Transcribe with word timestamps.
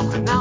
Krasnodar, 0.00 0.08
auch 0.08 0.14
in 0.14 0.39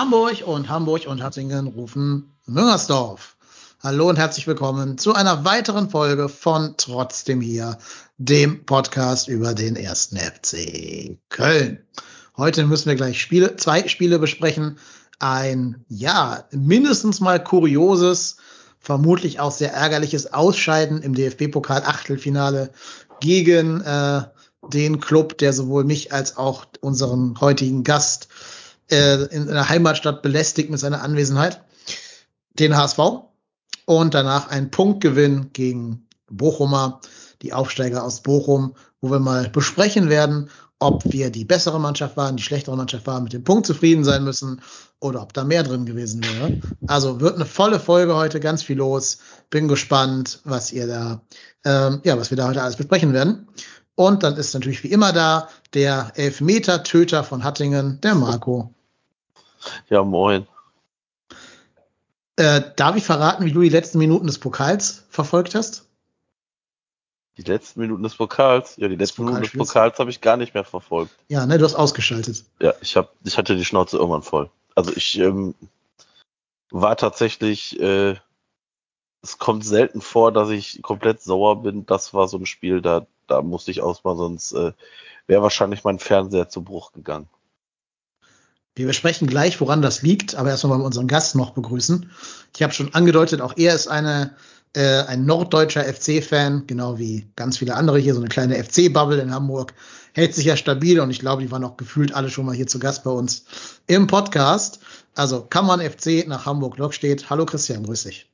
Hamburg 0.00 0.44
und 0.46 0.70
Hamburg 0.70 1.06
und 1.06 1.22
Hattingen 1.22 1.66
rufen 1.66 2.32
Müngersdorf. 2.46 3.36
Hallo 3.82 4.08
und 4.08 4.16
herzlich 4.16 4.46
willkommen 4.46 4.96
zu 4.96 5.12
einer 5.12 5.44
weiteren 5.44 5.90
Folge 5.90 6.30
von 6.30 6.72
Trotzdem 6.78 7.42
hier, 7.42 7.76
dem 8.16 8.64
Podcast 8.64 9.28
über 9.28 9.52
den 9.52 9.76
ersten 9.76 10.16
FC 10.16 11.18
Köln. 11.28 11.84
Heute 12.34 12.64
müssen 12.64 12.88
wir 12.88 12.94
gleich 12.94 13.20
Spiele, 13.20 13.56
zwei 13.56 13.88
Spiele 13.88 14.18
besprechen. 14.18 14.78
Ein, 15.18 15.84
ja, 15.90 16.44
mindestens 16.50 17.20
mal 17.20 17.44
kurioses, 17.44 18.38
vermutlich 18.78 19.38
auch 19.38 19.52
sehr 19.52 19.74
ärgerliches 19.74 20.32
Ausscheiden 20.32 21.02
im 21.02 21.14
DFB-Pokal-Achtelfinale 21.14 22.70
gegen 23.20 23.82
äh, 23.82 24.22
den 24.66 24.98
Club, 24.98 25.36
der 25.36 25.52
sowohl 25.52 25.84
mich 25.84 26.10
als 26.10 26.38
auch 26.38 26.64
unseren 26.80 27.38
heutigen 27.38 27.84
Gast 27.84 28.28
äh, 28.90 29.24
in 29.26 29.46
der 29.46 29.68
Heimatstadt 29.68 30.22
belästigt 30.22 30.70
mit 30.70 30.80
seiner 30.80 31.02
Anwesenheit, 31.02 31.62
den 32.54 32.76
HSV. 32.76 32.98
Und 33.86 34.14
danach 34.14 34.48
ein 34.48 34.70
Punktgewinn 34.70 35.52
gegen 35.52 36.06
Bochumer, 36.30 37.00
die 37.42 37.52
Aufsteiger 37.52 38.04
aus 38.04 38.20
Bochum, 38.20 38.74
wo 39.00 39.10
wir 39.10 39.18
mal 39.18 39.48
besprechen 39.48 40.08
werden, 40.08 40.50
ob 40.78 41.02
wir 41.12 41.30
die 41.30 41.44
bessere 41.44 41.78
Mannschaft 41.78 42.16
waren, 42.16 42.36
die 42.36 42.42
schlechtere 42.42 42.76
Mannschaft 42.76 43.06
waren, 43.06 43.24
mit 43.24 43.32
dem 43.32 43.44
Punkt 43.44 43.66
zufrieden 43.66 44.02
sein 44.02 44.24
müssen 44.24 44.62
oder 44.98 45.22
ob 45.22 45.32
da 45.34 45.44
mehr 45.44 45.62
drin 45.62 45.84
gewesen 45.84 46.22
wäre. 46.24 46.60
Also 46.86 47.20
wird 47.20 47.36
eine 47.36 47.44
volle 47.44 47.78
Folge 47.78 48.16
heute, 48.16 48.40
ganz 48.40 48.62
viel 48.62 48.78
los. 48.78 49.18
Bin 49.50 49.68
gespannt, 49.68 50.40
was 50.44 50.72
ihr 50.72 50.86
da, 50.86 51.22
ähm, 51.64 52.00
ja, 52.04 52.18
was 52.18 52.30
wir 52.30 52.36
da 52.36 52.48
heute 52.48 52.62
alles 52.62 52.76
besprechen 52.76 53.12
werden. 53.12 53.48
Und 53.94 54.22
dann 54.22 54.36
ist 54.36 54.54
natürlich 54.54 54.82
wie 54.82 54.90
immer 54.90 55.12
da 55.12 55.48
der 55.74 56.12
Elfmeter-Töter 56.14 57.24
von 57.24 57.44
Hattingen, 57.44 58.00
der 58.00 58.14
Marco. 58.14 58.74
Ja, 59.88 60.02
moin. 60.04 60.46
Äh, 62.36 62.62
darf 62.76 62.96
ich 62.96 63.04
verraten, 63.04 63.44
wie 63.44 63.52
du 63.52 63.60
die 63.60 63.68
letzten 63.68 63.98
Minuten 63.98 64.26
des 64.26 64.38
Pokals 64.38 65.04
verfolgt 65.10 65.54
hast? 65.54 65.86
Die 67.36 67.42
letzten 67.42 67.80
Minuten 67.80 68.02
des 68.02 68.16
Pokals, 68.16 68.76
ja, 68.76 68.88
die 68.88 68.96
letzten 68.96 69.24
Minuten 69.24 69.42
des. 69.42 69.52
Pokals 69.52 69.98
habe 69.98 70.10
ich 70.10 70.20
gar 70.20 70.36
nicht 70.36 70.54
mehr 70.54 70.64
verfolgt. 70.64 71.12
Ja, 71.28 71.46
ne, 71.46 71.58
du 71.58 71.64
hast 71.64 71.74
ausgeschaltet. 71.74 72.44
Ja, 72.60 72.74
ich 72.80 72.96
hab, 72.96 73.14
ich 73.24 73.38
hatte 73.38 73.56
die 73.56 73.64
Schnauze 73.64 73.96
irgendwann 73.96 74.22
voll. 74.22 74.50
Also 74.74 74.92
ich 74.94 75.18
ähm, 75.18 75.54
war 76.70 76.96
tatsächlich, 76.96 77.78
äh, 77.80 78.16
es 79.22 79.38
kommt 79.38 79.64
selten 79.64 80.00
vor, 80.00 80.32
dass 80.32 80.50
ich 80.50 80.82
komplett 80.82 81.22
sauer 81.22 81.62
bin. 81.62 81.86
Das 81.86 82.14
war 82.14 82.28
so 82.28 82.38
ein 82.38 82.46
Spiel, 82.46 82.80
da, 82.80 83.06
da 83.26 83.42
musste 83.42 83.70
ich 83.70 83.82
ausmachen, 83.82 84.18
sonst 84.18 84.52
äh, 84.52 84.72
wäre 85.26 85.42
wahrscheinlich 85.42 85.84
mein 85.84 85.98
Fernseher 85.98 86.48
zu 86.48 86.62
Bruch 86.62 86.92
gegangen. 86.92 87.28
Wir 88.80 88.86
besprechen 88.86 89.28
gleich, 89.28 89.60
woran 89.60 89.82
das 89.82 90.00
liegt, 90.00 90.36
aber 90.36 90.48
erstmal 90.48 90.70
wollen 90.70 90.80
wir 90.80 90.86
unseren 90.86 91.06
Gast 91.06 91.36
noch 91.36 91.50
begrüßen. 91.50 92.10
Ich 92.56 92.62
habe 92.62 92.72
schon 92.72 92.94
angedeutet, 92.94 93.42
auch 93.42 93.52
er 93.58 93.74
ist 93.74 93.88
eine, 93.88 94.34
äh, 94.74 95.02
ein 95.02 95.26
norddeutscher 95.26 95.84
FC-Fan, 95.84 96.66
genau 96.66 96.98
wie 96.98 97.30
ganz 97.36 97.58
viele 97.58 97.74
andere 97.74 97.98
hier, 97.98 98.14
so 98.14 98.20
eine 98.20 98.30
kleine 98.30 98.54
FC-Bubble 98.54 99.20
in 99.20 99.34
Hamburg. 99.34 99.74
Hält 100.14 100.34
sich 100.34 100.46
ja 100.46 100.56
stabil 100.56 100.98
und 100.98 101.10
ich 101.10 101.18
glaube, 101.18 101.42
die 101.42 101.50
waren 101.50 101.62
auch 101.62 101.76
gefühlt 101.76 102.14
alle 102.14 102.30
schon 102.30 102.46
mal 102.46 102.54
hier 102.54 102.68
zu 102.68 102.78
Gast 102.78 103.04
bei 103.04 103.10
uns 103.10 103.44
im 103.86 104.06
Podcast. 104.06 104.80
Also 105.14 105.42
Kammern 105.42 105.82
FC 105.82 106.26
nach 106.26 106.46
Hamburg-Lok 106.46 106.94
steht. 106.94 107.28
Hallo 107.28 107.44
Christian, 107.44 107.82
grüß 107.82 108.04
dich. 108.04 108.30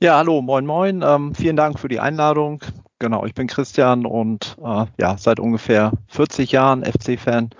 Ja, 0.00 0.16
hallo, 0.16 0.42
moin, 0.42 0.66
moin. 0.66 1.02
Ähm, 1.02 1.32
vielen 1.32 1.56
Dank 1.56 1.78
für 1.78 1.88
die 1.88 2.00
Einladung. 2.00 2.60
Genau, 2.98 3.24
ich 3.24 3.34
bin 3.34 3.46
Christian 3.46 4.06
und 4.06 4.56
äh, 4.64 4.86
ja, 4.98 5.16
seit 5.18 5.38
ungefähr 5.38 5.92
40 6.08 6.52
Jahren 6.52 6.84
FC-Fan 6.84 7.50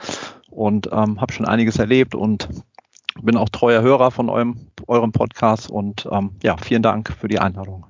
und 0.54 0.88
ähm, 0.92 1.20
habe 1.20 1.32
schon 1.32 1.47
einiges 1.47 1.78
erlebt 1.78 2.15
und 2.15 2.48
bin 3.22 3.37
auch 3.37 3.48
treuer 3.48 3.82
Hörer 3.82 4.10
von 4.10 4.28
eurem, 4.28 4.69
eurem 4.87 5.12
Podcast 5.12 5.70
und 5.70 6.09
ähm, 6.10 6.32
ja, 6.42 6.56
vielen 6.56 6.82
Dank 6.82 7.12
für 7.19 7.28
die 7.28 7.38
Einladung. 7.38 7.87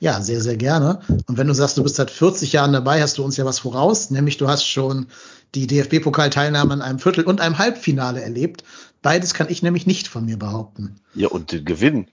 Ja, 0.00 0.20
sehr, 0.20 0.40
sehr 0.40 0.56
gerne. 0.56 1.00
Und 1.26 1.38
wenn 1.38 1.46
du 1.46 1.54
sagst, 1.54 1.78
du 1.78 1.82
bist 1.82 1.96
seit 1.96 2.10
40 2.10 2.52
Jahren 2.52 2.72
dabei, 2.72 3.00
hast 3.00 3.16
du 3.16 3.24
uns 3.24 3.36
ja 3.36 3.44
was 3.44 3.60
voraus, 3.60 4.10
nämlich 4.10 4.36
du 4.36 4.48
hast 4.48 4.64
schon 4.64 5.06
die 5.54 5.66
DFB-Pokalteilnahme 5.66 6.74
an 6.74 6.82
einem 6.82 6.98
Viertel- 6.98 7.24
und 7.24 7.40
einem 7.40 7.58
Halbfinale 7.58 8.20
erlebt. 8.20 8.64
Beides 9.02 9.34
kann 9.34 9.48
ich 9.48 9.62
nämlich 9.62 9.86
nicht 9.86 10.08
von 10.08 10.24
mir 10.24 10.38
behaupten. 10.38 10.96
Ja, 11.14 11.28
und 11.28 11.52
den 11.52 11.64
Gewinn. 11.64 12.08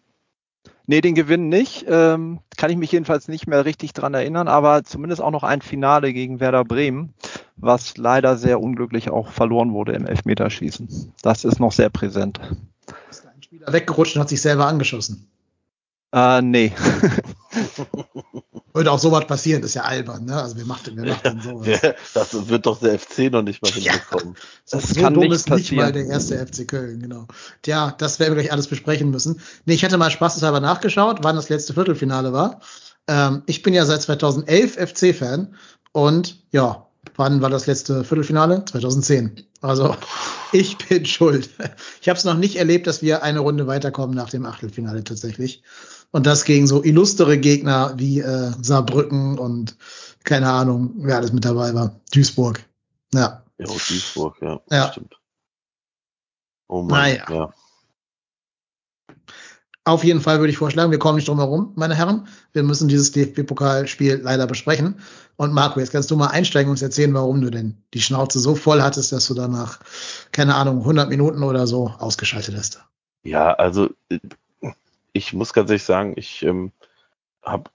Nee, 0.91 1.00
den 1.00 1.16
Gewinn 1.16 1.47
nicht. 1.47 1.85
Ähm, 1.88 2.41
kann 2.57 2.69
ich 2.69 2.75
mich 2.75 2.91
jedenfalls 2.91 3.29
nicht 3.29 3.47
mehr 3.47 3.63
richtig 3.63 3.94
dran 3.94 4.13
erinnern, 4.13 4.50
aber 4.50 4.84
zumindest 4.84 5.22
auch 5.22 5.31
noch 5.31 5.44
ein 5.44 5.62
Finale 5.62 6.12
gegen 6.12 6.41
Werder 6.41 6.66
Bremen, 6.66 7.13
was 7.56 7.96
leider 7.96 8.35
sehr 8.35 8.59
unglücklich 8.59 9.09
auch 9.09 9.30
verloren 9.30 9.72
wurde 9.72 9.94
im 9.94 10.06
Elfmeterschießen. 10.06 11.13
Das 11.22 11.46
ist 11.46 11.62
noch 11.62 11.72
sehr 11.72 11.90
präsent. 11.90 12.41
Ist 13.09 13.25
ein 13.25 13.41
Spieler 13.41 13.72
weggerutscht 13.72 14.18
und 14.18 14.24
hat 14.24 14.28
sich 14.28 14.41
selber 14.41 14.66
angeschossen. 14.66 15.31
Äh, 16.12 16.41
nee. 16.41 16.74
Würde 18.74 18.92
auch 18.92 19.00
sowas 19.00 19.28
passieren, 19.28 19.64
ist 19.64 19.74
ja 19.74 19.84
albern, 19.84 20.26
ne? 20.26 20.36
Also 20.42 20.56
wir 20.58 20.66
machen, 20.66 20.96
wir 20.96 21.06
machen 21.06 21.42
sowas. 21.42 21.68
Ja, 21.82 21.94
das 22.14 22.48
wird 22.50 22.66
doch 22.66 22.80
der 22.80 22.98
FC 23.00 23.30
noch 23.32 23.42
nicht 23.42 23.62
mal 23.62 23.72
Ja. 23.72 23.92
hinbekommen. 23.94 24.36
So, 24.66 24.78
Das 24.78 24.90
so 24.90 25.02
kann 25.02 25.14
dumm 25.14 25.24
nicht 25.24 25.34
ist 25.34 25.50
nicht 25.50 25.72
mal 25.74 25.92
der 25.92 26.06
passieren. 26.06 26.12
erste 26.12 26.64
FC 26.64 26.68
Köln, 26.68 27.00
genau. 27.02 27.28
Tja, 27.64 27.94
das 27.98 28.20
werden 28.20 28.36
wir 28.36 28.42
gleich 28.42 28.52
alles 28.52 28.68
besprechen 28.68 29.10
müssen. 29.12 29.42
Nee, 29.66 29.74
ich 29.74 29.84
hatte 29.84 29.98
mal 29.98 30.12
spaßeshalber 30.12 30.60
nachgeschaut, 30.60 31.20
wann 31.22 31.36
das 31.36 31.50
letzte 31.50 31.74
Viertelfinale 31.74 32.31
war. 32.34 32.62
Ähm, 33.08 33.44
ich 33.46 33.62
bin 33.64 33.74
ja 33.74 33.86
seit 33.86 34.02
2011 34.04 34.76
FC-Fan 34.78 35.56
und 35.92 36.38
ja, 36.52 36.88
wann 37.16 37.42
war 37.42 37.50
das 37.50 37.68
letzte 37.68 38.04
Viertelfinale? 38.04 38.64
2010. 38.66 39.44
Also 39.62 39.96
ich 40.54 40.78
bin 40.78 41.06
schuld. 41.06 41.50
Ich 42.02 42.08
habe 42.10 42.18
es 42.18 42.24
noch 42.24 42.38
nicht 42.38 42.56
erlebt, 42.56 42.88
dass 42.88 43.02
wir 43.02 43.22
eine 43.24 43.40
Runde 43.40 43.68
weiterkommen 43.68 44.16
nach 44.16 44.30
dem 44.30 44.46
Achtelfinale 44.46 45.04
tatsächlich. 45.04 45.62
Und 46.12 46.26
das 46.26 46.44
gegen 46.46 46.68
so 46.68 46.84
illustre 46.84 47.38
Gegner 47.40 47.94
wie 47.98 48.20
äh, 48.20 48.52
Saarbrücken 48.62 49.40
und 49.40 49.78
keine 50.24 50.50
Ahnung, 50.50 50.92
wer 50.98 51.18
alles 51.18 51.32
mit 51.34 51.46
dabei 51.46 51.74
war. 51.74 52.00
Duisburg. 52.14 52.64
Ja. 53.14 53.44
Ja, 53.58 53.66
Duisburg, 53.66 54.38
ja, 54.42 54.60
Ja. 54.70 54.92
stimmt. 54.92 55.16
Oh 56.68 56.82
Mann, 56.84 56.90
Naja. 57.00 57.26
ja. 57.30 57.54
Auf 59.84 60.04
jeden 60.04 60.22
Fall 60.22 60.40
würde 60.40 60.52
ich 60.52 60.58
vorschlagen, 60.60 60.92
wir 60.92 61.00
kommen 61.00 61.16
nicht 61.16 61.28
drum 61.28 61.40
herum, 61.40 61.74
meine 61.76 61.96
Herren. 61.96 62.28
Wir 62.54 62.62
müssen 62.62 62.88
dieses 62.88 63.12
DFB-Pokalspiel 63.14 64.18
leider 64.22 64.46
besprechen. 64.46 65.00
Und 65.38 65.54
Marco, 65.54 65.80
jetzt 65.80 65.92
kannst 65.92 66.12
du 66.12 66.16
mal 66.16 66.28
einsteigen 66.28 66.68
und 66.69 66.74
uns 66.74 66.84
erzählen, 66.84 67.14
warum 67.16 67.42
du 67.42 67.50
denn 67.50 67.78
die 67.96 68.02
Schnauze 68.02 68.40
so 68.40 68.54
voll 68.54 68.81
hattest, 68.84 69.12
dass 69.12 69.28
du 69.28 69.34
danach, 69.34 69.80
keine 70.31 70.54
Ahnung, 70.54 70.80
100 70.81 71.10
Minuten 71.10 71.42
oder 71.42 71.66
so 71.66 71.88
ausgeschaltet 71.98 72.56
hast. 72.56 72.84
Ja, 73.24 73.54
also 73.56 73.90
äh, 74.10 74.19
ich 75.13 75.34
muss 75.34 75.54
ganz 75.54 75.69
ehrlich 75.69 75.84
sagen, 75.84 76.13
ich 76.16 76.44
ähm, 76.44 76.72
habe 77.44 77.69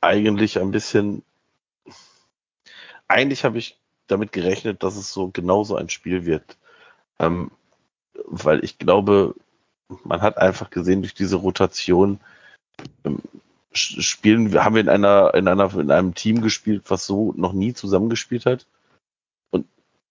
eigentlich 0.00 0.58
ein 0.58 0.70
bisschen, 0.70 1.22
eigentlich 3.08 3.44
habe 3.44 3.58
ich 3.58 3.78
damit 4.06 4.32
gerechnet, 4.32 4.82
dass 4.82 4.96
es 4.96 5.12
so 5.12 5.28
genauso 5.28 5.76
ein 5.76 5.88
Spiel 5.88 6.26
wird, 6.26 6.56
ähm, 7.18 7.50
weil 8.24 8.64
ich 8.64 8.78
glaube, 8.78 9.34
man 10.04 10.22
hat 10.22 10.38
einfach 10.38 10.70
gesehen 10.70 11.02
durch 11.02 11.14
diese 11.14 11.36
Rotation 11.36 12.20
ähm, 13.04 13.20
spielen, 13.72 14.54
haben 14.62 14.74
wir 14.74 14.82
in 14.82 14.88
einer 14.88 15.34
in 15.34 15.48
einer 15.48 15.74
in 15.78 15.90
einem 15.90 16.14
Team 16.14 16.40
gespielt, 16.40 16.84
was 16.88 17.06
so 17.06 17.32
noch 17.36 17.52
nie 17.52 17.74
zusammengespielt 17.74 18.46
hat 18.46 18.66
und 19.50 19.66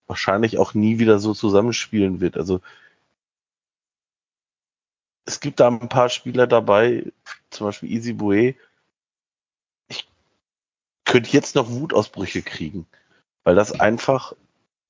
wahrscheinlich 0.06 0.58
auch 0.58 0.74
nie 0.74 0.98
wieder 0.98 1.18
so 1.18 1.34
zusammenspielen 1.34 2.20
wird. 2.20 2.36
Also 2.36 2.60
es 5.26 5.40
gibt 5.40 5.60
da 5.60 5.68
ein 5.68 5.88
paar 5.88 6.08
Spieler 6.08 6.46
dabei, 6.46 7.12
zum 7.50 7.66
Beispiel 7.66 7.90
Easy 7.90 8.12
Bue. 8.12 8.54
Ich 9.88 10.08
könnte 11.04 11.30
jetzt 11.30 11.56
noch 11.56 11.68
Wutausbrüche 11.68 12.42
kriegen, 12.42 12.86
weil 13.44 13.56
das 13.56 13.78
einfach 13.78 14.32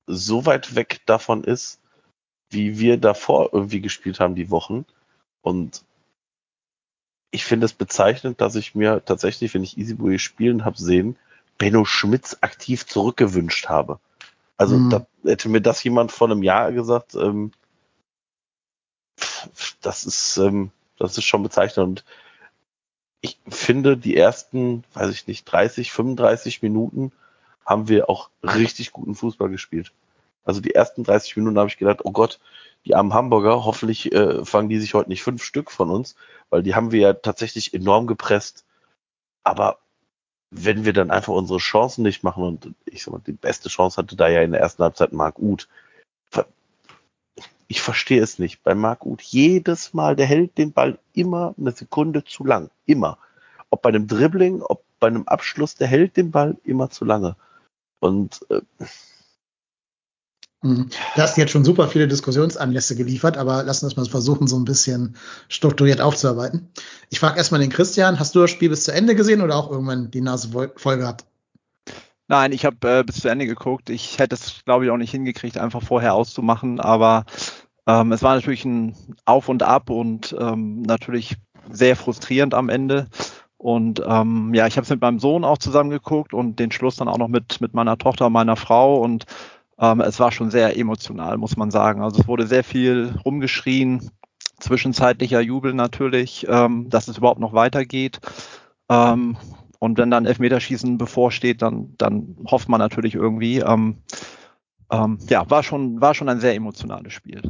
so 0.05 0.45
weit 0.45 0.75
weg 0.75 1.01
davon 1.05 1.43
ist, 1.43 1.81
wie 2.49 2.79
wir 2.79 2.97
davor 2.97 3.49
irgendwie 3.51 3.81
gespielt 3.81 4.19
haben 4.19 4.35
die 4.35 4.51
Wochen. 4.51 4.85
Und 5.41 5.83
ich 7.31 7.43
finde 7.43 7.65
es 7.65 7.73
bezeichnend, 7.73 8.39
dass 8.39 8.55
ich 8.55 8.75
mir 8.75 9.03
tatsächlich, 9.03 9.53
wenn 9.53 9.63
ich 9.63 9.77
Easy 9.77 9.95
Bue 9.95 10.19
spielen 10.19 10.63
habe 10.63 10.77
sehen, 10.77 11.17
Benno 11.57 11.83
Schmitz 11.83 12.37
aktiv 12.41 12.85
zurückgewünscht 12.85 13.67
habe. 13.67 13.99
Also 14.55 14.77
mhm. 14.77 14.89
da 14.91 15.07
hätte 15.23 15.49
mir 15.49 15.61
das 15.61 15.83
jemand 15.83 16.11
vor 16.11 16.29
einem 16.29 16.43
Jahr 16.43 16.71
gesagt, 16.71 17.15
ähm, 17.15 17.51
das 19.87 20.05
ist, 20.05 20.37
ähm, 20.37 20.71
das 20.99 21.17
ist 21.17 21.23
schon 21.23 21.43
bezeichnend. 21.43 21.87
Und 21.87 22.05
ich 23.21 23.39
finde, 23.47 23.95
die 23.95 24.17
ersten, 24.17 24.83
weiß 24.93 25.11
ich 25.11 25.27
nicht, 25.27 25.45
30, 25.45 25.93
35 25.93 26.61
Minuten 26.61 27.13
haben 27.65 27.87
wir 27.87 28.09
auch 28.09 28.29
richtig 28.43 28.91
guten 28.91 29.15
Fußball 29.15 29.49
gespielt. 29.49 29.93
Also 30.43 30.61
die 30.61 30.75
ersten 30.75 31.03
30 31.03 31.37
Minuten 31.37 31.57
habe 31.57 31.69
ich 31.69 31.77
gedacht, 31.77 32.01
oh 32.03 32.11
Gott, 32.11 32.39
die 32.85 32.95
armen 32.95 33.13
Hamburger, 33.13 33.65
hoffentlich 33.65 34.11
äh, 34.11 34.45
fangen 34.45 34.69
die 34.69 34.79
sich 34.79 34.93
heute 34.93 35.09
nicht 35.09 35.23
fünf 35.23 35.43
Stück 35.43 35.71
von 35.71 35.89
uns, 35.89 36.15
weil 36.49 36.63
die 36.63 36.75
haben 36.75 36.91
wir 36.91 36.99
ja 36.99 37.13
tatsächlich 37.13 37.73
enorm 37.73 38.07
gepresst. 38.07 38.65
Aber 39.43 39.79
wenn 40.51 40.85
wir 40.85 40.93
dann 40.93 41.11
einfach 41.11 41.33
unsere 41.33 41.59
Chancen 41.59 42.03
nicht 42.03 42.23
machen 42.23 42.43
und 42.43 42.73
ich 42.85 43.03
sag 43.03 43.13
mal, 43.13 43.21
die 43.25 43.33
beste 43.33 43.69
Chance 43.69 43.97
hatte 43.97 44.15
da 44.15 44.27
ja 44.27 44.41
in 44.41 44.51
der 44.51 44.61
ersten 44.61 44.83
Halbzeit 44.83 45.13
Marc 45.13 45.39
Uth. 45.39 45.67
Ich 47.67 47.81
verstehe 47.81 48.21
es 48.21 48.39
nicht. 48.39 48.63
Bei 48.63 48.75
Marc 48.75 49.05
Uth 49.05 49.21
jedes 49.21 49.93
Mal, 49.93 50.15
der 50.15 50.25
hält 50.25 50.57
den 50.57 50.71
Ball 50.71 50.99
immer 51.13 51.53
eine 51.57 51.71
Sekunde 51.71 52.23
zu 52.23 52.45
lang. 52.45 52.69
Immer. 52.85 53.17
Ob 53.69 53.81
bei 53.81 53.89
einem 53.89 54.07
Dribbling, 54.07 54.61
ob 54.61 54.83
bei 54.99 55.07
einem 55.07 55.27
Abschluss, 55.27 55.75
der 55.75 55.87
hält 55.87 56.15
den 56.17 56.31
Ball 56.31 56.57
immer 56.63 56.89
zu 56.89 57.03
lange. 57.05 57.35
Und 57.99 58.39
äh, 58.49 58.61
Mhm. 60.63 60.89
Du 61.15 61.21
hast 61.21 61.37
jetzt 61.37 61.51
schon 61.51 61.65
super 61.65 61.87
viele 61.87 62.07
Diskussionsanlässe 62.07 62.95
geliefert, 62.95 63.37
aber 63.37 63.63
lass 63.63 63.83
uns 63.83 63.95
mal 63.95 64.05
versuchen, 64.05 64.47
so 64.47 64.57
ein 64.57 64.65
bisschen 64.65 65.15
strukturiert 65.49 66.01
aufzuarbeiten. 66.01 66.69
Ich 67.09 67.19
frage 67.19 67.37
erstmal 67.37 67.61
den 67.61 67.69
Christian, 67.69 68.19
hast 68.19 68.33
du 68.33 68.41
das 68.41 68.49
Spiel 68.51 68.69
bis 68.69 68.83
zu 68.83 68.91
Ende 68.91 69.15
gesehen 69.15 69.41
oder 69.41 69.55
auch 69.55 69.69
irgendwann 69.69 70.09
die 70.09 70.21
Nase 70.21 70.49
voll 70.75 70.97
gehabt? 70.97 71.25
Nein, 72.27 72.51
ich 72.51 72.65
habe 72.65 72.99
äh, 72.99 73.03
bis 73.03 73.21
zu 73.21 73.29
Ende 73.29 73.45
geguckt. 73.45 73.89
Ich 73.89 74.19
hätte 74.19 74.35
es, 74.35 74.63
glaube 74.65 74.85
ich, 74.85 74.91
auch 74.91 74.97
nicht 74.97 75.11
hingekriegt, 75.11 75.57
einfach 75.57 75.81
vorher 75.81 76.13
auszumachen, 76.13 76.79
aber 76.79 77.25
ähm, 77.87 78.11
es 78.11 78.21
war 78.21 78.35
natürlich 78.35 78.65
ein 78.65 78.95
Auf 79.25 79.47
und 79.47 79.63
Ab 79.63 79.89
und 79.89 80.35
ähm, 80.37 80.81
natürlich 80.81 81.37
sehr 81.69 81.95
frustrierend 81.95 82.53
am 82.53 82.69
Ende. 82.69 83.07
Und 83.57 84.01
ähm, 84.05 84.53
ja, 84.53 84.67
ich 84.67 84.75
habe 84.75 84.83
es 84.83 84.89
mit 84.89 85.01
meinem 85.01 85.19
Sohn 85.19 85.43
auch 85.43 85.57
zusammen 85.57 85.89
geguckt 85.89 86.33
und 86.33 86.59
den 86.59 86.71
Schluss 86.71 86.97
dann 86.97 87.07
auch 87.07 87.17
noch 87.17 87.29
mit, 87.29 87.61
mit 87.61 87.73
meiner 87.73 87.97
Tochter 87.97 88.27
und 88.27 88.33
meiner 88.33 88.55
Frau 88.55 88.97
und 89.01 89.25
ähm, 89.79 90.01
es 90.01 90.19
war 90.19 90.31
schon 90.31 90.51
sehr 90.51 90.77
emotional, 90.77 91.37
muss 91.37 91.57
man 91.57 91.71
sagen. 91.71 92.01
Also 92.01 92.21
es 92.21 92.27
wurde 92.27 92.45
sehr 92.45 92.63
viel 92.63 93.15
rumgeschrien, 93.25 94.11
zwischenzeitlicher 94.59 95.39
Jubel 95.39 95.73
natürlich, 95.73 96.45
ähm, 96.49 96.89
dass 96.89 97.07
es 97.07 97.17
überhaupt 97.17 97.39
noch 97.39 97.53
weitergeht. 97.53 98.19
Ähm, 98.89 99.37
und 99.79 99.97
wenn 99.97 100.11
dann 100.11 100.25
Elfmeterschießen 100.25 100.97
bevorsteht, 100.97 101.61
dann, 101.61 101.93
dann 101.97 102.37
hofft 102.49 102.69
man 102.69 102.79
natürlich 102.79 103.15
irgendwie. 103.15 103.59
Ähm, 103.59 103.97
ähm, 104.89 105.19
ja, 105.29 105.49
war 105.49 105.63
schon, 105.63 105.99
war 106.01 106.13
schon 106.13 106.29
ein 106.29 106.39
sehr 106.39 106.55
emotionales 106.55 107.13
Spiel. 107.13 107.41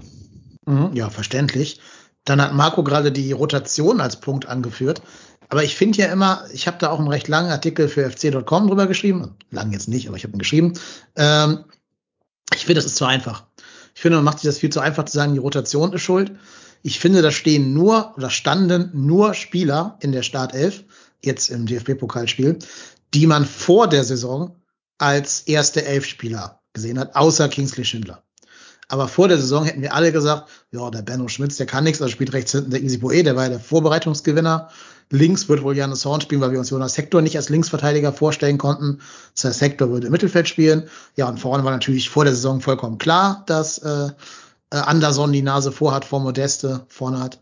Mhm, 0.65 0.91
ja, 0.93 1.09
verständlich. 1.09 1.79
Dann 2.25 2.41
hat 2.41 2.53
Marco 2.53 2.83
gerade 2.83 3.11
die 3.11 3.31
Rotation 3.31 4.01
als 4.01 4.19
Punkt 4.19 4.47
angeführt. 4.47 5.01
Aber 5.49 5.63
ich 5.63 5.75
finde 5.75 5.99
ja 5.99 6.07
immer, 6.11 6.43
ich 6.51 6.67
habe 6.67 6.77
da 6.79 6.89
auch 6.89 6.99
einen 6.99 7.07
recht 7.07 7.29
langen 7.29 7.51
Artikel 7.51 7.87
für 7.87 8.09
fc.com 8.09 8.67
drüber 8.67 8.87
geschrieben. 8.87 9.35
Lang 9.49 9.71
jetzt 9.71 9.87
nicht, 9.87 10.07
aber 10.07 10.17
ich 10.17 10.23
habe 10.23 10.33
ihn 10.33 10.39
geschrieben. 10.39 10.73
Ähm, 11.15 11.63
ich 12.53 12.65
finde, 12.65 12.75
das 12.75 12.85
ist 12.85 12.97
zu 12.97 13.05
einfach. 13.05 13.45
Ich 13.95 14.01
finde, 14.01 14.17
man 14.17 14.25
macht 14.25 14.39
sich 14.39 14.49
das 14.49 14.59
viel 14.59 14.69
zu 14.69 14.81
einfach 14.81 15.05
zu 15.05 15.13
sagen, 15.17 15.33
die 15.33 15.39
Rotation 15.39 15.93
ist 15.93 16.01
schuld. 16.01 16.33
Ich 16.83 16.99
finde, 16.99 17.21
da 17.21 17.31
stehen 17.31 17.73
nur 17.73 18.13
oder 18.17 18.29
standen 18.29 18.91
nur 18.93 19.33
Spieler 19.33 19.97
in 20.01 20.11
der 20.11 20.23
Startelf, 20.23 20.83
jetzt 21.21 21.49
im 21.49 21.65
DFB-Pokalspiel, 21.65 22.59
die 23.13 23.27
man 23.27 23.45
vor 23.45 23.87
der 23.87 24.03
Saison 24.03 24.55
als 24.97 25.41
erste 25.41 25.85
Elfspieler 25.85 26.59
gesehen 26.73 26.99
hat, 26.99 27.15
außer 27.15 27.49
Kingsley 27.49 27.85
Schindler. 27.85 28.23
Aber 28.89 29.07
vor 29.07 29.27
der 29.27 29.37
Saison 29.37 29.65
hätten 29.65 29.81
wir 29.81 29.93
alle 29.93 30.11
gesagt, 30.11 30.47
ja, 30.71 30.89
der 30.89 31.01
Benno 31.01 31.27
Schmitz, 31.27 31.57
der 31.57 31.65
kann 31.65 31.83
nichts, 31.83 32.01
also 32.01 32.11
spielt 32.11 32.33
rechts 32.33 32.53
hinten 32.53 32.71
der 32.71 32.81
Easy 32.81 32.97
Boe, 32.97 33.23
der 33.23 33.35
war 33.35 33.43
ja 33.43 33.49
der 33.49 33.59
Vorbereitungsgewinner. 33.59 34.69
Links 35.09 35.47
wird 35.47 35.63
wohl 35.63 35.75
Janis 35.75 36.05
Horn 36.05 36.21
spielen, 36.21 36.41
weil 36.41 36.51
wir 36.51 36.59
uns 36.59 36.69
Jonas 36.69 36.97
Hector 36.97 37.21
nicht 37.21 37.37
als 37.37 37.49
Linksverteidiger 37.49 38.11
vorstellen 38.11 38.57
konnten. 38.57 38.99
Das 39.35 39.45
heißt, 39.45 39.61
Hector 39.61 39.89
würde 39.89 40.07
im 40.07 40.11
Mittelfeld 40.11 40.47
spielen. 40.47 40.89
Ja, 41.15 41.27
und 41.29 41.39
vorne 41.39 41.63
war 41.63 41.71
natürlich 41.71 42.09
vor 42.09 42.25
der 42.25 42.33
Saison 42.33 42.61
vollkommen 42.61 42.97
klar, 42.97 43.43
dass 43.45 43.77
äh, 43.79 44.09
äh 44.69 44.77
Anderson 44.77 45.31
die 45.31 45.41
Nase 45.41 45.71
vorhat 45.71 46.03
vor 46.03 46.19
Modeste, 46.19 46.85
vorne 46.89 47.19
hat. 47.19 47.39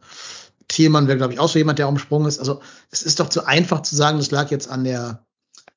Thielmann 0.76 1.08
wäre, 1.08 1.18
glaube 1.18 1.34
ich, 1.34 1.40
auch 1.40 1.50
so 1.50 1.58
jemand, 1.58 1.80
der 1.80 1.88
umsprungen 1.88 2.28
ist. 2.28 2.40
Also 2.40 2.62
es 2.92 3.02
ist 3.02 3.20
doch 3.20 3.30
zu 3.30 3.46
einfach 3.46 3.82
zu 3.82 3.96
sagen, 3.96 4.18
das 4.18 4.32
lag 4.32 4.52
jetzt 4.52 4.70
an 4.70 4.84
der 4.84 5.26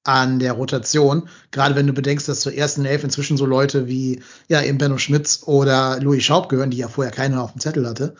an 0.05 0.39
der 0.39 0.55
Rotation. 0.55 1.29
Gerade 1.51 1.75
wenn 1.75 1.87
du 1.87 1.93
bedenkst, 1.93 2.29
dass 2.29 2.41
zur 2.41 2.55
ersten 2.55 2.87
Elf 2.87 3.05
inzwischen 3.05 3.37
so 3.37 3.45
Leute 3.45 3.89
wie 3.89 4.23
ja 4.49 4.63
eben 4.63 4.79
Benno 4.79 4.97
Schmitz 4.97 5.43
oder 5.45 6.01
Louis 6.01 6.25
Schaub 6.25 6.49
gehören, 6.49 6.71
die 6.71 6.79
ja 6.79 6.89
vorher 6.89 7.13
keiner 7.13 7.43
auf 7.43 7.53
dem 7.53 7.61
Zettel 7.61 7.87
hatte. 7.87 8.15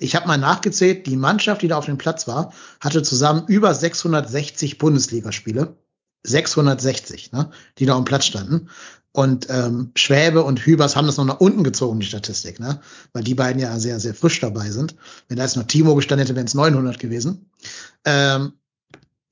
Ich 0.00 0.16
habe 0.16 0.26
mal 0.26 0.38
nachgezählt, 0.38 1.06
die 1.06 1.16
Mannschaft, 1.16 1.62
die 1.62 1.68
da 1.68 1.76
auf 1.76 1.84
dem 1.86 1.98
Platz 1.98 2.26
war, 2.26 2.52
hatte 2.80 3.02
zusammen 3.02 3.44
über 3.48 3.74
660 3.74 4.78
Bundesligaspiele. 4.78 5.76
660, 6.22 7.32
ne, 7.32 7.50
die 7.78 7.86
da 7.86 7.92
auf 7.92 8.00
dem 8.00 8.04
Platz 8.04 8.24
standen. 8.24 8.68
Und 9.16 9.46
ähm, 9.48 9.92
Schwäbe 9.94 10.44
und 10.44 10.60
Hübers 10.60 10.94
haben 10.94 11.06
das 11.06 11.16
noch 11.16 11.24
nach 11.24 11.40
unten 11.40 11.64
gezogen, 11.64 12.00
die 12.00 12.06
Statistik, 12.06 12.60
ne? 12.60 12.82
Weil 13.14 13.24
die 13.24 13.34
beiden 13.34 13.58
ja 13.62 13.78
sehr, 13.78 13.98
sehr 13.98 14.12
frisch 14.12 14.40
dabei 14.40 14.68
sind. 14.68 14.94
Wenn 15.26 15.38
da 15.38 15.44
jetzt 15.44 15.56
noch 15.56 15.64
Timo 15.64 15.94
gestanden 15.94 16.26
hätte, 16.26 16.36
wären 16.36 16.46
es 16.46 16.52
900 16.52 16.98
gewesen. 16.98 17.50
Ähm, 18.04 18.52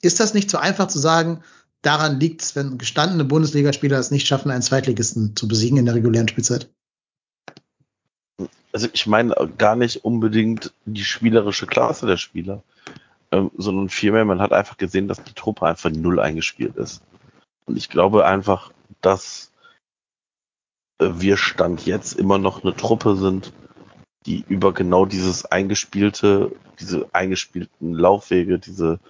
ist 0.00 0.20
das 0.20 0.32
nicht 0.32 0.50
so 0.50 0.56
einfach 0.56 0.88
zu 0.88 0.98
sagen, 0.98 1.42
daran 1.82 2.18
liegt 2.18 2.40
es, 2.40 2.56
wenn 2.56 2.78
gestandene 2.78 3.26
Bundesligaspieler 3.26 3.98
es 3.98 4.10
nicht 4.10 4.26
schaffen, 4.26 4.50
einen 4.50 4.62
Zweitligisten 4.62 5.36
zu 5.36 5.48
besiegen 5.48 5.76
in 5.76 5.84
der 5.84 5.96
regulären 5.96 6.28
Spielzeit? 6.28 6.70
Also 8.72 8.88
ich 8.90 9.06
meine 9.06 9.34
gar 9.58 9.76
nicht 9.76 10.02
unbedingt 10.02 10.72
die 10.86 11.04
spielerische 11.04 11.66
Klasse 11.66 12.06
der 12.06 12.16
Spieler, 12.16 12.62
ähm, 13.32 13.50
sondern 13.58 13.90
vielmehr, 13.90 14.24
man 14.24 14.40
hat 14.40 14.54
einfach 14.54 14.78
gesehen, 14.78 15.08
dass 15.08 15.22
die 15.22 15.34
Truppe 15.34 15.66
einfach 15.66 15.90
null 15.90 16.20
eingespielt 16.20 16.76
ist. 16.76 17.02
Und 17.66 17.76
ich 17.76 17.90
glaube 17.90 18.24
einfach, 18.24 18.72
dass 19.02 19.50
wir 20.98 21.36
Stand 21.36 21.86
jetzt 21.86 22.12
immer 22.14 22.38
noch 22.38 22.62
eine 22.62 22.74
Truppe 22.74 23.16
sind, 23.16 23.52
die 24.26 24.44
über 24.48 24.72
genau 24.72 25.06
dieses 25.06 25.44
eingespielte, 25.44 26.52
diese 26.80 27.08
eingespielten 27.12 27.92
Laufwege, 27.92 28.58
diese 28.58 29.00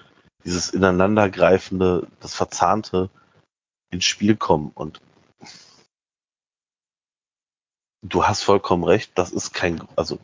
dieses 0.45 0.71
ineinandergreifende, 0.71 2.07
das 2.21 2.35
Verzahnte 2.35 3.11
ins 3.91 4.05
Spiel 4.05 4.37
kommen. 4.37 4.71
Und 4.75 5.01
du 8.03 8.27
hast 8.27 8.43
vollkommen 8.43 8.85
recht, 8.85 9.13
das 9.15 9.31
ist 9.31 9.53
kein, 9.53 9.83
also 9.97 10.19